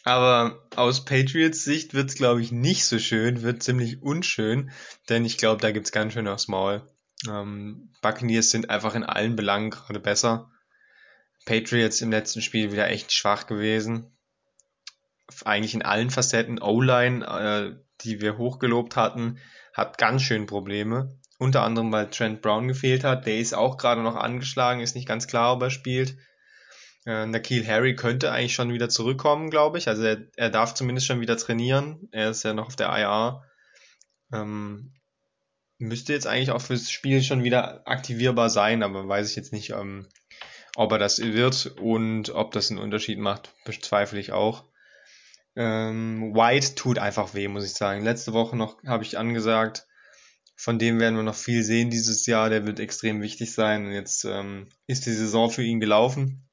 Aber 0.03 0.61
aus 0.75 1.05
Patriots 1.05 1.63
Sicht 1.63 1.93
wird's 1.93 2.15
glaube 2.15 2.41
ich, 2.41 2.51
nicht 2.51 2.85
so 2.85 2.99
schön, 2.99 3.43
wird 3.43 3.63
ziemlich 3.63 4.03
unschön, 4.03 4.71
denn 5.07 5.23
ich 5.23 5.37
glaube, 5.37 5.61
da 5.61 5.71
gibt's 5.71 5.93
ganz 5.93 6.11
schön 6.11 6.27
aufs 6.27 6.49
Maul. 6.49 6.81
Ähm, 7.25 7.93
Buccaneers 8.01 8.49
sind 8.49 8.69
einfach 8.69 8.93
in 8.93 9.05
allen 9.05 9.37
Belangen 9.37 9.69
gerade 9.69 10.01
besser. 10.01 10.51
Patriots 11.45 12.01
im 12.01 12.11
letzten 12.11 12.41
Spiel 12.41 12.73
wieder 12.73 12.89
echt 12.89 13.13
schwach 13.13 13.47
gewesen. 13.47 14.11
Eigentlich 15.45 15.75
in 15.75 15.81
allen 15.81 16.09
Facetten. 16.09 16.61
O-Line, 16.61 17.25
äh, 17.25 17.84
die 18.05 18.21
wir 18.21 18.37
hochgelobt 18.37 18.95
hatten, 18.95 19.39
hat 19.73 19.97
ganz 19.97 20.21
schön 20.21 20.45
Probleme. 20.45 21.19
Unter 21.37 21.63
anderem, 21.63 21.91
weil 21.91 22.09
Trent 22.09 22.41
Brown 22.41 22.67
gefehlt 22.67 23.03
hat. 23.03 23.25
Der 23.25 23.37
ist 23.37 23.53
auch 23.53 23.77
gerade 23.77 24.01
noch 24.01 24.15
angeschlagen, 24.15 24.79
ist 24.79 24.95
nicht 24.95 25.07
ganz 25.07 25.27
klar, 25.27 25.53
ob 25.53 25.63
er 25.63 25.69
spielt. 25.69 26.15
Äh, 27.05 27.25
Nakil 27.25 27.67
Harry 27.67 27.95
könnte 27.95 28.31
eigentlich 28.31 28.53
schon 28.53 28.71
wieder 28.71 28.89
zurückkommen, 28.89 29.49
glaube 29.49 29.77
ich. 29.77 29.87
Also 29.87 30.03
er, 30.03 30.27
er 30.37 30.49
darf 30.49 30.73
zumindest 30.73 31.07
schon 31.07 31.21
wieder 31.21 31.35
trainieren. 31.35 32.07
Er 32.11 32.29
ist 32.29 32.43
ja 32.43 32.53
noch 32.53 32.67
auf 32.67 32.75
der 32.75 32.87
IR. 32.87 33.43
Ähm, 34.31 34.93
müsste 35.77 36.13
jetzt 36.13 36.27
eigentlich 36.27 36.51
auch 36.51 36.61
fürs 36.61 36.89
Spiel 36.89 37.21
schon 37.21 37.43
wieder 37.43 37.87
aktivierbar 37.87 38.49
sein, 38.49 38.81
aber 38.81 39.07
weiß 39.07 39.29
ich 39.29 39.35
jetzt 39.35 39.53
nicht, 39.53 39.71
ähm, 39.71 40.07
ob 40.75 40.91
er 40.91 40.99
das 40.99 41.19
wird 41.19 41.73
und 41.79 42.29
ob 42.29 42.51
das 42.51 42.71
einen 42.71 42.79
Unterschied 42.79 43.19
macht, 43.19 43.53
bezweifle 43.65 44.19
ich 44.19 44.31
auch. 44.31 44.63
Ähm, 45.55 46.33
White 46.35 46.75
tut 46.75 46.99
einfach 46.99 47.33
weh, 47.33 47.47
muss 47.47 47.65
ich 47.65 47.73
sagen. 47.73 48.03
Letzte 48.03 48.33
Woche 48.33 48.55
noch 48.55 48.83
habe 48.85 49.03
ich 49.03 49.17
angesagt, 49.17 49.87
von 50.55 50.79
dem 50.79 50.99
werden 50.99 51.15
wir 51.15 51.23
noch 51.23 51.35
viel 51.35 51.63
sehen 51.63 51.89
dieses 51.89 52.25
Jahr. 52.25 52.49
Der 52.49 52.65
wird 52.65 52.79
extrem 52.79 53.21
wichtig 53.21 53.53
sein. 53.53 53.85
Und 53.85 53.91
jetzt 53.91 54.25
ähm, 54.25 54.69
ist 54.87 55.05
die 55.05 55.13
Saison 55.13 55.49
für 55.49 55.63
ihn 55.63 55.79
gelaufen. 55.79 56.47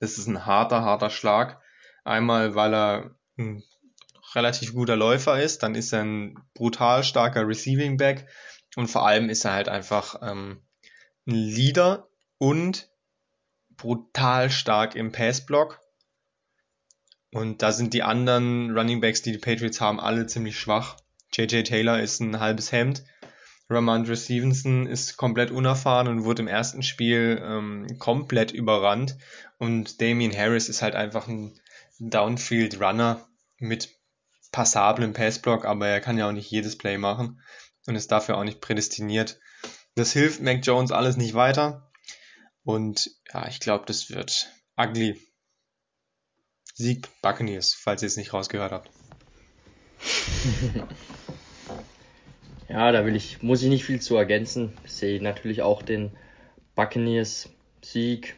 Es 0.00 0.18
ist 0.18 0.26
ein 0.26 0.46
harter, 0.46 0.82
harter 0.82 1.10
Schlag. 1.10 1.60
Einmal, 2.04 2.54
weil 2.54 2.74
er 2.74 3.16
ein 3.38 3.62
relativ 4.34 4.74
guter 4.74 4.96
Läufer 4.96 5.42
ist, 5.42 5.62
dann 5.62 5.74
ist 5.74 5.92
er 5.92 6.02
ein 6.02 6.38
brutal 6.54 7.04
starker 7.04 7.46
Receiving 7.46 7.96
Back 7.96 8.28
und 8.76 8.88
vor 8.88 9.06
allem 9.06 9.28
ist 9.28 9.44
er 9.44 9.52
halt 9.52 9.68
einfach 9.68 10.20
ähm, 10.22 10.62
ein 11.26 11.34
Leader 11.34 12.08
und 12.38 12.90
brutal 13.70 14.50
stark 14.50 14.94
im 14.94 15.12
Passblock. 15.12 15.79
Und 17.32 17.62
da 17.62 17.72
sind 17.72 17.94
die 17.94 18.02
anderen 18.02 18.76
Running 18.76 19.00
Backs, 19.00 19.22
die 19.22 19.32
die 19.32 19.38
Patriots 19.38 19.80
haben, 19.80 20.00
alle 20.00 20.26
ziemlich 20.26 20.58
schwach. 20.58 20.96
JJ 21.32 21.62
Taylor 21.62 22.00
ist 22.00 22.20
ein 22.20 22.40
halbes 22.40 22.72
Hemd. 22.72 23.04
Ramondre 23.68 24.16
Stevenson 24.16 24.86
ist 24.88 25.16
komplett 25.16 25.52
unerfahren 25.52 26.08
und 26.08 26.24
wurde 26.24 26.42
im 26.42 26.48
ersten 26.48 26.82
Spiel 26.82 27.40
ähm, 27.44 27.98
komplett 28.00 28.50
überrannt. 28.50 29.16
Und 29.58 30.00
Damien 30.00 30.36
Harris 30.36 30.68
ist 30.68 30.82
halt 30.82 30.96
einfach 30.96 31.28
ein 31.28 31.58
Downfield 32.00 32.80
Runner 32.80 33.24
mit 33.58 33.90
passablem 34.50 35.12
Passblock, 35.12 35.64
aber 35.64 35.86
er 35.86 36.00
kann 36.00 36.18
ja 36.18 36.28
auch 36.28 36.32
nicht 36.32 36.50
jedes 36.50 36.76
Play 36.76 36.98
machen 36.98 37.40
und 37.86 37.94
ist 37.94 38.10
dafür 38.10 38.36
auch 38.38 38.44
nicht 38.44 38.60
prädestiniert. 38.60 39.38
Das 39.94 40.12
hilft 40.12 40.40
Mac 40.40 40.66
Jones 40.66 40.90
alles 40.90 41.16
nicht 41.16 41.34
weiter. 41.34 41.92
Und 42.64 43.10
ja, 43.32 43.46
ich 43.48 43.60
glaube, 43.60 43.84
das 43.86 44.10
wird 44.10 44.50
ugly. 44.76 45.20
Sieg 46.80 47.08
Buccaneers, 47.20 47.74
falls 47.74 48.02
ihr 48.02 48.06
es 48.06 48.16
nicht 48.16 48.32
rausgehört 48.32 48.72
habt. 48.72 48.90
ja, 52.70 52.90
da 52.90 53.04
will 53.04 53.14
ich, 53.14 53.42
muss 53.42 53.62
ich 53.62 53.68
nicht 53.68 53.84
viel 53.84 54.00
zu 54.00 54.16
ergänzen. 54.16 54.72
Ich 54.86 54.92
sehe 54.92 55.22
natürlich 55.22 55.60
auch 55.60 55.82
den 55.82 56.10
Buccaneers 56.74 57.50
Sieg. 57.82 58.36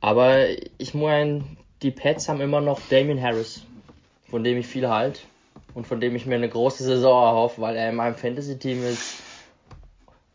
Aber 0.00 0.46
ich 0.78 0.94
meine, 0.94 1.44
die 1.82 1.90
Pets 1.90 2.28
haben 2.28 2.40
immer 2.40 2.60
noch 2.60 2.80
Damien 2.88 3.20
Harris, 3.20 3.62
von 4.28 4.44
dem 4.44 4.56
ich 4.56 4.68
viel 4.68 4.88
halt 4.88 5.26
und 5.74 5.88
von 5.88 6.00
dem 6.00 6.14
ich 6.14 6.26
mir 6.26 6.36
eine 6.36 6.48
große 6.48 6.84
Saison 6.84 7.24
erhoffe, 7.24 7.60
weil 7.60 7.74
er 7.74 7.90
in 7.90 7.96
meinem 7.96 8.14
Fantasy-Team 8.14 8.84
ist. 8.84 9.16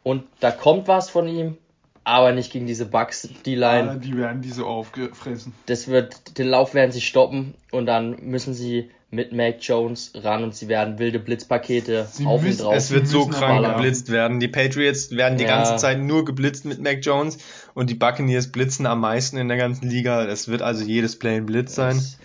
Und 0.03 0.25
da 0.41 0.51
kommt 0.51 0.89
was 0.89 1.09
von 1.09 1.29
ihm, 1.29 1.57
aber 2.05 2.31
nicht 2.31 2.53
gegen 2.53 2.67
diese 2.67 2.85
Bugs, 2.85 3.27
die 3.45 3.55
Line. 3.55 3.91
Ah, 3.91 3.95
die 3.95 4.15
werden 4.15 4.41
diese 4.41 4.63
aufgefressen. 4.63 5.53
Das 5.65 5.87
wird, 5.87 6.37
den 6.37 6.47
Lauf 6.47 6.73
werden 6.73 6.91
sie 6.91 7.01
stoppen 7.01 7.55
und 7.71 7.87
dann 7.87 8.15
müssen 8.21 8.53
sie 8.53 8.91
mit 9.09 9.31
Mac 9.31 9.57
Jones 9.61 10.11
ran 10.15 10.43
und 10.43 10.55
sie 10.55 10.67
werden 10.67 10.99
wilde 10.99 11.19
Blitzpakete 11.19 12.07
sie 12.11 12.25
auf 12.25 12.41
müssen, 12.41 12.61
und 12.61 12.65
drauf. 12.65 12.75
Es 12.75 12.91
wird 12.91 13.07
so 13.07 13.27
krank 13.27 13.65
geblitzt 13.65 14.11
werden. 14.11 14.39
Die 14.39 14.47
Patriots 14.47 15.11
werden 15.11 15.37
die 15.37 15.45
ja. 15.45 15.49
ganze 15.49 15.77
Zeit 15.77 15.99
nur 15.99 16.25
geblitzt 16.25 16.65
mit 16.65 16.79
Mac 16.79 16.99
Jones 17.01 17.37
und 17.73 17.89
die 17.89 17.95
Buccaneers 17.95 18.51
blitzen 18.51 18.85
am 18.85 18.99
meisten 18.99 19.37
in 19.37 19.47
der 19.47 19.57
ganzen 19.57 19.89
Liga. 19.89 20.25
Es 20.25 20.47
wird 20.47 20.61
also 20.61 20.83
jedes 20.83 21.17
Play 21.17 21.37
ein 21.37 21.45
Blitz 21.45 21.75
sein. 21.75 21.95
Das 21.95 22.17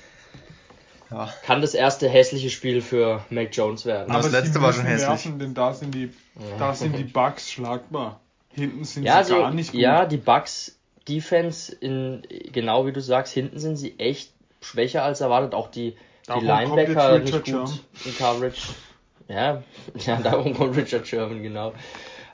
ja. 1.10 1.32
Kann 1.44 1.60
das 1.60 1.74
erste 1.74 2.08
hässliche 2.08 2.50
Spiel 2.50 2.82
für 2.82 3.24
Mac 3.30 3.48
Jones 3.52 3.86
werden. 3.86 4.10
Aber 4.10 4.22
das 4.22 4.32
letzte 4.32 4.60
war 4.60 4.72
schon 4.72 4.84
hässlich. 4.84 5.08
Werfen, 5.08 5.38
denn 5.38 5.54
da 5.54 5.72
sind 5.72 5.94
die, 5.94 6.10
da 6.58 6.74
sind 6.74 6.96
die 6.96 7.04
Bugs 7.04 7.50
schlagbar. 7.50 8.20
Hinten 8.52 8.84
sind 8.84 9.04
ja, 9.04 9.22
sie 9.24 9.32
also, 9.32 9.42
gar 9.42 9.52
nicht 9.52 9.72
gut. 9.72 9.80
Ja, 9.80 10.06
die 10.06 10.16
Bugs 10.16 10.76
Defense, 11.08 11.74
in, 11.74 12.22
genau 12.52 12.86
wie 12.86 12.92
du 12.92 13.00
sagst, 13.00 13.32
hinten 13.32 13.58
sind 13.58 13.76
sie 13.76 13.98
echt 13.98 14.32
schwächer 14.60 15.02
als 15.02 15.20
erwartet. 15.20 15.54
Auch 15.54 15.68
die, 15.68 15.96
die 16.28 16.44
Linebacker 16.44 17.18
nicht 17.18 17.32
gut 17.32 17.46
Sherman. 17.46 17.80
in 18.04 18.16
Coverage. 18.16 18.62
Ja, 19.28 19.62
ja, 20.06 20.16
darum 20.16 20.54
kommt 20.54 20.76
Richard 20.76 21.06
Sherman, 21.06 21.42
genau. 21.42 21.72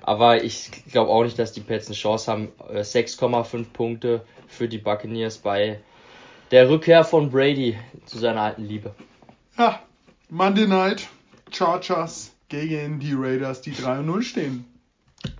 Aber 0.02 0.44
ich 0.44 0.70
glaube 0.92 1.10
auch 1.10 1.24
nicht, 1.24 1.38
dass 1.38 1.52
die 1.52 1.60
Pets 1.60 1.86
eine 1.86 1.96
Chance 1.96 2.30
haben. 2.30 2.52
6,5 2.70 3.60
äh, 3.60 3.64
Punkte 3.64 4.26
für 4.46 4.68
die 4.68 4.78
Buccaneers 4.78 5.38
bei 5.38 5.80
der 6.50 6.68
Rückkehr 6.68 7.04
von 7.04 7.30
Brady 7.30 7.76
zu 8.04 8.18
seiner 8.18 8.42
alten 8.42 8.64
Liebe. 8.64 8.94
Ja, 9.58 9.80
Monday 10.28 10.66
Night, 10.66 11.08
Chargers 11.50 12.32
gegen 12.48 13.00
die 13.00 13.14
Raiders, 13.14 13.62
die 13.62 13.72
3-0 13.72 14.22
stehen. 14.22 14.64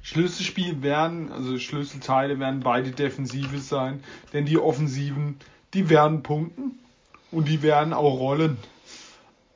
Schlüsselspiel 0.03 0.83
werden, 0.83 1.33
also 1.33 1.59
Schlüsselteile 1.59 2.39
werden 2.39 2.61
beide 2.61 2.93
Defensive 2.93 3.59
sein, 3.59 4.03
denn 4.33 4.47
die 4.47 4.59
Offensiven, 4.59 5.37
die 5.75 5.91
werden 5.91 6.23
punkten 6.23 6.79
und 7.31 7.49
die 7.49 7.63
werden 7.63 7.93
auch 7.93 8.19
rollen. 8.19 8.57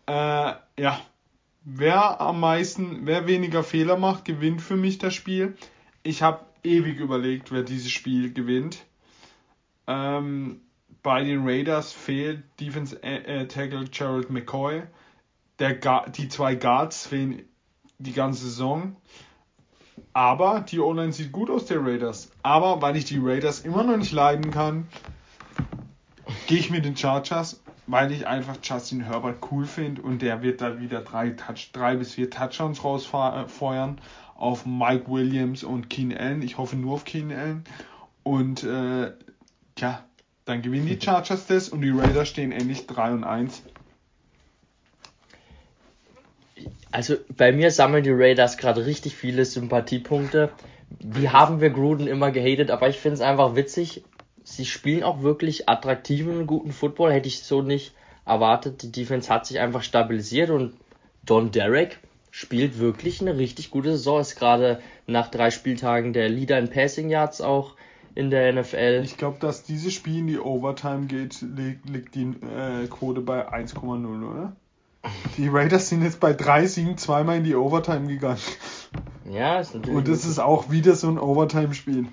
Äh, 0.07 0.53
ja, 0.79 1.01
wer 1.65 2.21
am 2.21 2.41
meisten, 2.41 3.07
wer 3.07 3.27
weniger 3.27 3.63
Fehler 3.63 3.97
macht, 3.97 4.25
gewinnt 4.25 4.61
für 4.61 4.77
mich 4.77 4.99
das 4.99 5.15
Spiel. 5.15 5.57
Ich 6.03 6.23
habe 6.23 6.45
ewig 6.65 6.99
überlegt, 6.99 7.53
wer 7.53 7.63
dieses 7.63 7.91
Spiel 7.91 8.33
gewinnt. 8.33 8.85
Ähm, 9.87 10.61
bei 11.03 11.25
den 11.25 11.47
Raiders 11.47 11.93
fehlt 11.93 12.43
Defense 12.61 13.03
äh, 13.03 13.47
Tackle 13.47 13.85
Gerald 13.85 14.31
McCoy. 14.31 14.83
Der, 15.59 16.09
die 16.09 16.29
zwei 16.29 16.55
Guards 16.55 17.07
fehlen 17.07 17.43
die 17.99 18.13
ganze 18.13 18.45
Saison. 18.45 18.97
Aber 20.12 20.61
die 20.61 20.81
O-Line 20.81 21.12
sieht 21.12 21.32
gut 21.32 21.51
aus 21.51 21.66
der 21.66 21.85
Raiders. 21.85 22.31
Aber 22.43 22.82
weil 22.82 22.97
ich 22.97 23.05
die 23.05 23.19
Raiders 23.23 23.61
immer 23.61 23.85
noch 23.85 23.97
nicht 23.97 24.12
leiden 24.12 24.51
kann, 24.51 24.89
gehe 26.47 26.59
ich 26.59 26.70
mit 26.70 26.85
den 26.85 26.97
Chargers, 26.97 27.61
weil 27.87 28.11
ich 28.12 28.27
einfach 28.27 28.57
Justin 28.62 29.03
Herbert 29.03 29.39
cool 29.51 29.66
finde 29.66 30.03
und 30.03 30.23
der 30.23 30.43
wird 30.43 30.61
da 30.61 30.81
wieder 30.81 31.01
drei, 31.01 31.31
Touch, 31.31 31.70
drei 31.73 31.97
bis 31.97 32.15
vier 32.15 32.28
Touchdowns 32.31 32.82
rausfeuern 32.82 34.01
auf 34.37 34.66
Mike 34.66 35.11
Williams 35.11 35.62
und 35.65 35.91
Keen 35.91 36.16
Allen. 36.16 36.43
Ich 36.43 36.59
hoffe 36.59 36.77
nur 36.77 36.95
auf 36.95 37.05
Keen 37.05 37.31
Allen. 37.32 37.65
Und 38.23 38.65
äh, 38.65 39.12
ja, 39.78 40.05
Dann 40.45 40.62
gewinnen 40.62 40.87
die 40.87 41.01
Chargers 41.01 41.47
das 41.47 41.69
und 41.69 41.82
die 41.82 41.91
Raiders 41.91 42.28
stehen 42.28 42.51
endlich 42.51 42.87
3 42.89 43.12
und 43.12 43.24
1. 43.24 43.62
Also 46.93 47.17
bei 47.37 47.53
mir 47.53 47.71
sammeln 47.71 48.03
die 48.03 48.11
Raiders 48.12 48.57
gerade 48.57 48.87
richtig 48.87 49.15
viele 49.15 49.45
Sympathiepunkte. 49.45 50.51
Die 50.99 51.31
haben 51.31 51.61
wir 51.61 51.71
Gruden 51.71 52.09
immer 52.09 52.33
gehatet, 52.33 52.71
aber 52.71 52.89
ich 52.89 52.97
finde 52.97 53.15
es 53.15 53.21
einfach 53.21 53.55
witzig. 53.55 54.03
Sie 54.43 54.65
spielen 54.65 55.05
auch 55.05 55.23
wirklich 55.23 55.69
attraktiven, 55.69 56.47
guten 56.47 56.73
Football. 56.73 57.12
Hätte 57.12 57.29
ich 57.29 57.45
so 57.45 57.62
nicht 57.62 57.93
erwartet. 58.27 58.83
Die 58.83 58.91
Defense 58.91 59.33
hat 59.33 59.47
sich 59.47 59.61
einfach 59.61 59.83
stabilisiert 59.83 60.51
und 60.51 60.75
Don 61.25 61.53
Derek 61.53 61.99
spielt 62.33 62.79
wirklich 62.79 63.21
eine 63.21 63.37
richtig 63.37 63.71
gute 63.71 63.93
Saison. 63.93 64.21
Ist 64.21 64.37
gerade 64.37 64.81
nach 65.07 65.29
drei 65.29 65.51
Spieltagen 65.51 66.12
der 66.12 66.29
Leader 66.29 66.59
in 66.59 66.71
Passing 66.71 67.11
Yards 67.11 67.41
auch 67.41 67.77
in 68.15 68.31
der 68.31 68.53
NFL. 68.53 69.03
Ich 69.05 69.17
glaube, 69.17 69.39
dass 69.39 69.62
dieses 69.62 69.93
Spiel 69.93 70.19
in 70.19 70.27
die 70.27 70.39
Overtime 70.39 71.07
geht, 71.07 71.41
liegt, 71.43 71.89
liegt 71.89 72.15
die 72.17 72.35
äh, 72.45 72.87
Quote 72.89 73.21
bei 73.21 73.49
1,0, 73.49 74.31
oder? 74.31 74.57
Die 75.37 75.49
Raiders 75.49 75.89
sind 75.89 76.03
jetzt 76.03 76.21
bei 76.21 76.33
drei 76.33 76.67
Siegen 76.67 76.99
zweimal 76.99 77.39
in 77.39 77.45
die 77.45 77.55
Overtime 77.55 78.09
gegangen. 78.09 78.41
Ja, 79.31 79.61
ist 79.61 79.75
natürlich. 79.75 79.97
Und 79.97 80.09
das 80.09 80.25
ist 80.25 80.39
auch 80.39 80.71
wieder 80.71 80.95
so 80.95 81.09
ein 81.09 81.19
Overtime-Spiel. 81.19 82.07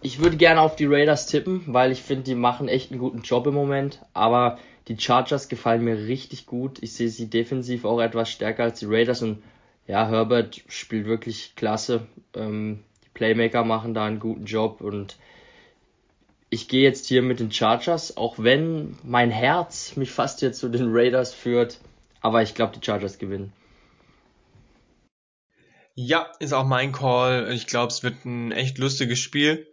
Ich 0.00 0.20
würde 0.20 0.36
gerne 0.36 0.60
auf 0.60 0.76
die 0.76 0.86
Raiders 0.86 1.26
tippen, 1.26 1.62
weil 1.66 1.90
ich 1.90 2.02
finde, 2.02 2.24
die 2.24 2.34
machen 2.36 2.68
echt 2.68 2.92
einen 2.92 3.00
guten 3.00 3.22
Job 3.22 3.46
im 3.46 3.54
Moment. 3.54 4.00
Aber 4.12 4.58
die 4.86 4.98
Chargers 4.98 5.48
gefallen 5.48 5.84
mir 5.84 5.96
richtig 6.06 6.46
gut. 6.46 6.82
Ich 6.82 6.92
sehe 6.92 7.08
sie 7.08 7.28
defensiv 7.28 7.84
auch 7.84 8.00
etwas 8.00 8.30
stärker 8.30 8.64
als 8.64 8.78
die 8.78 8.86
Raiders. 8.86 9.22
Und 9.22 9.42
ja, 9.86 10.06
Herbert 10.06 10.62
spielt 10.68 11.06
wirklich 11.06 11.54
klasse. 11.56 12.06
Ähm, 12.34 12.84
die 13.04 13.10
Playmaker 13.14 13.64
machen 13.64 13.94
da 13.94 14.04
einen 14.04 14.20
guten 14.20 14.44
Job. 14.44 14.80
Und 14.80 15.16
ich 16.50 16.68
gehe 16.68 16.82
jetzt 16.82 17.06
hier 17.06 17.22
mit 17.22 17.40
den 17.40 17.50
Chargers, 17.50 18.16
auch 18.16 18.36
wenn 18.38 18.96
mein 19.02 19.30
Herz 19.30 19.96
mich 19.96 20.12
fast 20.12 20.40
jetzt 20.42 20.60
zu 20.60 20.68
den 20.68 20.94
Raiders 20.94 21.34
führt. 21.34 21.80
Aber 22.20 22.42
ich 22.42 22.54
glaube, 22.54 22.76
die 22.76 22.84
Chargers 22.84 23.18
gewinnen. 23.18 23.52
Ja, 25.94 26.30
ist 26.38 26.52
auch 26.52 26.64
mein 26.64 26.92
Call. 26.92 27.50
Ich 27.52 27.66
glaube, 27.66 27.92
es 27.92 28.04
wird 28.04 28.24
ein 28.24 28.52
echt 28.52 28.78
lustiges 28.78 29.18
Spiel. 29.18 29.66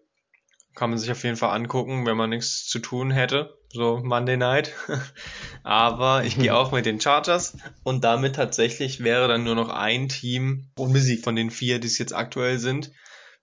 Kann 0.73 0.89
man 0.89 0.97
sich 0.97 1.11
auf 1.11 1.23
jeden 1.23 1.37
Fall 1.37 1.55
angucken, 1.55 2.05
wenn 2.05 2.17
man 2.17 2.31
nichts 2.31 2.65
zu 2.67 2.79
tun 2.79 3.11
hätte. 3.11 3.57
So 3.69 4.01
Monday 4.03 4.35
Night. 4.35 4.73
Aber 5.63 6.23
ich 6.23 6.37
gehe 6.37 6.55
auch 6.57 6.71
mit 6.71 6.87
den 6.87 6.99
Chargers. 6.99 7.57
Und 7.83 8.03
damit 8.03 8.37
tatsächlich 8.37 9.03
wäre 9.03 9.27
dann 9.27 9.43
nur 9.43 9.53
noch 9.53 9.69
ein 9.69 10.09
Team 10.09 10.71
unbesiegt 10.77 11.23
von 11.23 11.35
den 11.35 11.51
vier, 11.51 11.79
die 11.79 11.87
es 11.87 11.99
jetzt 11.99 12.15
aktuell 12.15 12.57
sind. 12.57 12.87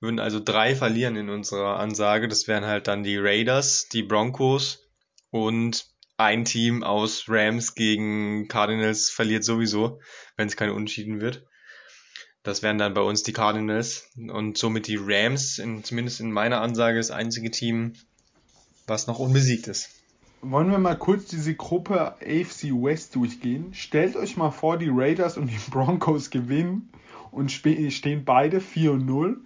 Wir 0.01 0.09
würden 0.09 0.19
also 0.19 0.41
drei 0.41 0.75
verlieren 0.75 1.15
in 1.15 1.31
unserer 1.31 1.79
Ansage. 1.79 2.27
Das 2.27 2.49
wären 2.49 2.67
halt 2.67 2.89
dann 2.89 3.05
die 3.05 3.17
Raiders, 3.17 3.89
die 3.93 4.03
Broncos 4.03 4.81
und 5.31 5.92
ein 6.25 6.45
Team 6.45 6.83
aus 6.83 7.25
Rams 7.29 7.75
gegen 7.75 8.49
Cardinals 8.49 9.11
verliert 9.11 9.45
sowieso, 9.45 10.01
wenn 10.37 10.49
es 10.49 10.57
keine 10.57 10.75
Unschieden 10.75 11.21
wird. 11.21 11.47
Das 12.43 12.63
wären 12.63 12.79
dann 12.79 12.95
bei 12.95 13.03
uns 13.03 13.23
die 13.23 13.33
Cardinals 13.33 14.11
und 14.17 14.59
somit 14.59 14.89
die 14.89 14.99
Rams, 15.01 15.59
in, 15.59 15.85
zumindest 15.85 16.21
in 16.21 16.33
meiner 16.33 16.61
Ansage, 16.61 16.99
das 16.99 17.11
einzige 17.13 17.51
Team, 17.51 17.93
was 18.87 19.07
noch 19.07 19.21
unbesiegt 19.21 19.69
ist. 19.69 19.91
Wollen 20.41 20.73
wir 20.73 20.79
mal 20.79 20.99
kurz 20.99 21.27
diese 21.27 21.55
Gruppe 21.55 22.17
AFC 22.21 22.73
West 22.73 23.15
durchgehen? 23.15 23.75
Stellt 23.75 24.17
euch 24.17 24.37
mal 24.37 24.51
vor, 24.51 24.77
die 24.77 24.91
Raiders 24.91 25.37
und 25.37 25.47
die 25.47 25.61
Broncos 25.71 26.31
gewinnen 26.31 26.91
und 27.31 27.53
stehen 27.53 28.25
beide 28.25 28.61
4 28.61 28.93
und 28.93 29.07
0. 29.07 29.41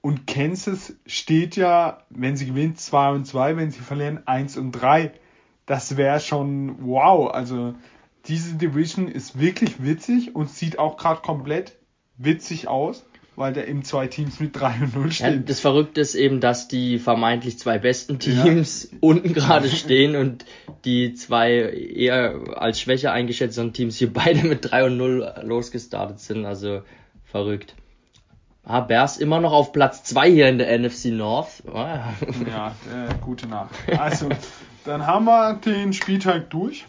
Und 0.00 0.28
Kansas 0.28 0.94
steht 1.06 1.56
ja, 1.56 2.04
wenn 2.10 2.36
sie 2.36 2.46
gewinnt, 2.46 2.78
2 2.78 3.10
und 3.10 3.26
2, 3.26 3.56
wenn 3.56 3.72
sie 3.72 3.80
verlieren, 3.80 4.24
1 4.28 4.56
und 4.56 4.70
3 4.70 5.12
das 5.66 5.96
wäre 5.96 6.20
schon 6.20 6.76
wow. 6.86 7.30
Also 7.32 7.74
diese 8.26 8.54
Division 8.54 9.08
ist 9.08 9.38
wirklich 9.38 9.82
witzig 9.82 10.34
und 10.34 10.50
sieht 10.50 10.78
auch 10.78 10.96
gerade 10.96 11.20
komplett 11.20 11.76
witzig 12.16 12.68
aus, 12.68 13.04
weil 13.36 13.52
da 13.52 13.62
eben 13.62 13.84
zwei 13.84 14.06
Teams 14.06 14.40
mit 14.40 14.58
3 14.58 14.74
und 14.82 14.96
0 14.96 15.12
stehen. 15.12 15.34
Ja, 15.34 15.38
das 15.40 15.60
Verrückte 15.60 16.00
ist 16.00 16.14
eben, 16.14 16.40
dass 16.40 16.68
die 16.68 16.98
vermeintlich 16.98 17.58
zwei 17.58 17.78
besten 17.78 18.18
Teams 18.18 18.88
ja. 18.90 18.98
unten 19.00 19.34
gerade 19.34 19.68
stehen 19.68 20.16
und 20.16 20.44
die 20.84 21.14
zwei 21.14 21.52
eher 21.52 22.56
als 22.56 22.80
schwächer 22.80 23.12
eingeschätzten 23.12 23.72
Teams 23.72 23.96
hier 23.96 24.12
beide 24.12 24.46
mit 24.46 24.70
3 24.70 24.86
und 24.86 24.96
0 24.96 25.34
losgestartet 25.42 26.20
sind. 26.20 26.46
Also 26.46 26.82
verrückt. 27.24 27.74
Ah, 28.68 28.80
Bears 28.80 29.18
immer 29.18 29.40
noch 29.40 29.52
auf 29.52 29.72
Platz 29.72 30.02
2 30.02 30.28
hier 30.28 30.48
in 30.48 30.58
der 30.58 30.76
NFC 30.76 31.06
North. 31.06 31.62
Ah. 31.72 32.14
Ja, 32.50 32.74
äh, 32.92 33.14
gute 33.20 33.46
Nacht. 33.46 33.70
Also, 33.96 34.28
dann 34.86 35.06
haben 35.06 35.24
wir 35.24 35.54
den 35.54 35.92
Spieltag 35.92 36.50
durch. 36.50 36.86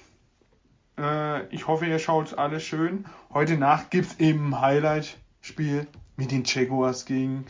Äh, 0.98 1.48
ich 1.48 1.68
hoffe, 1.68 1.86
ihr 1.86 2.00
schaut 2.00 2.38
alles 2.38 2.64
schön. 2.64 3.06
Heute 3.34 3.58
Nacht 3.58 3.92
gibt 3.92 4.12
es 4.12 4.20
eben 4.20 4.54
ein 4.54 4.62
Highlight-Spiel 4.62 5.88
mit 6.16 6.32
den 6.32 6.44
Jaguars 6.46 7.06
gegen 7.06 7.46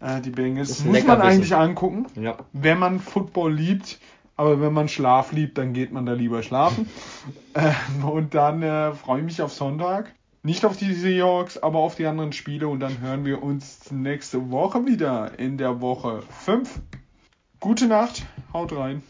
äh, 0.00 0.20
die 0.20 0.30
Bengals. 0.30 0.68
Das 0.68 0.84
muss 0.84 1.04
man 1.04 1.20
eigentlich 1.20 1.54
angucken, 1.54 2.06
ja. 2.14 2.36
wenn 2.52 2.78
man 2.78 3.00
Football 3.00 3.52
liebt. 3.52 3.98
Aber 4.36 4.58
wenn 4.62 4.72
man 4.72 4.88
Schlaf 4.88 5.32
liebt, 5.32 5.58
dann 5.58 5.74
geht 5.74 5.92
man 5.92 6.06
da 6.06 6.12
lieber 6.12 6.42
schlafen. 6.42 6.88
Ähm, 7.52 8.04
und 8.08 8.34
dann 8.36 8.62
äh, 8.62 8.92
freue 8.92 9.18
ich 9.18 9.24
mich 9.24 9.42
auf 9.42 9.52
Sonntag. 9.52 10.14
Nicht 10.44 10.64
auf 10.64 10.76
die 10.76 10.94
Seahawks, 10.94 11.58
aber 11.58 11.80
auf 11.80 11.96
die 11.96 12.06
anderen 12.06 12.32
Spiele 12.32 12.68
und 12.68 12.78
dann 12.78 13.00
hören 13.00 13.24
wir 13.24 13.42
uns 13.42 13.90
nächste 13.90 14.52
Woche 14.52 14.86
wieder 14.86 15.36
in 15.40 15.58
der 15.58 15.80
Woche 15.80 16.22
5. 16.44 16.80
Gute 17.58 17.88
Nacht, 17.88 18.24
haut 18.52 18.72
rein. 18.72 19.02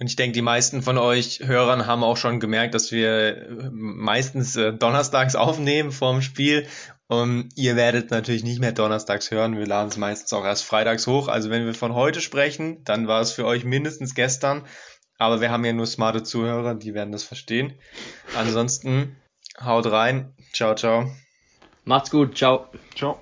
Und 0.00 0.06
ich 0.08 0.16
denke, 0.16 0.32
die 0.32 0.42
meisten 0.42 0.82
von 0.82 0.96
euch 0.96 1.40
Hörern 1.44 1.86
haben 1.86 2.04
auch 2.04 2.16
schon 2.16 2.38
gemerkt, 2.38 2.74
dass 2.74 2.92
wir 2.92 3.48
meistens 3.70 4.54
äh, 4.54 4.72
donnerstags 4.72 5.34
aufnehmen 5.34 5.90
vorm 5.90 6.22
Spiel. 6.22 6.66
Und 7.08 7.48
ihr 7.56 7.74
werdet 7.74 8.10
natürlich 8.10 8.44
nicht 8.44 8.60
mehr 8.60 8.72
donnerstags 8.72 9.30
hören. 9.30 9.58
Wir 9.58 9.66
laden 9.66 9.88
es 9.88 9.96
meistens 9.96 10.32
auch 10.32 10.44
erst 10.44 10.64
freitags 10.64 11.06
hoch. 11.06 11.28
Also 11.28 11.50
wenn 11.50 11.66
wir 11.66 11.74
von 11.74 11.94
heute 11.94 12.20
sprechen, 12.20 12.84
dann 12.84 13.08
war 13.08 13.20
es 13.20 13.32
für 13.32 13.44
euch 13.46 13.64
mindestens 13.64 14.14
gestern. 14.14 14.64
Aber 15.18 15.40
wir 15.40 15.50
haben 15.50 15.64
ja 15.64 15.72
nur 15.72 15.86
smarte 15.86 16.22
Zuhörer, 16.22 16.74
die 16.76 16.94
werden 16.94 17.10
das 17.10 17.24
verstehen. 17.24 17.74
Ansonsten 18.36 19.16
Haut 19.60 19.90
rein. 19.90 20.34
Ciao, 20.52 20.74
ciao. 20.74 21.10
Macht's 21.84 22.10
gut. 22.10 22.36
Ciao. 22.36 22.68
Ciao. 22.94 23.18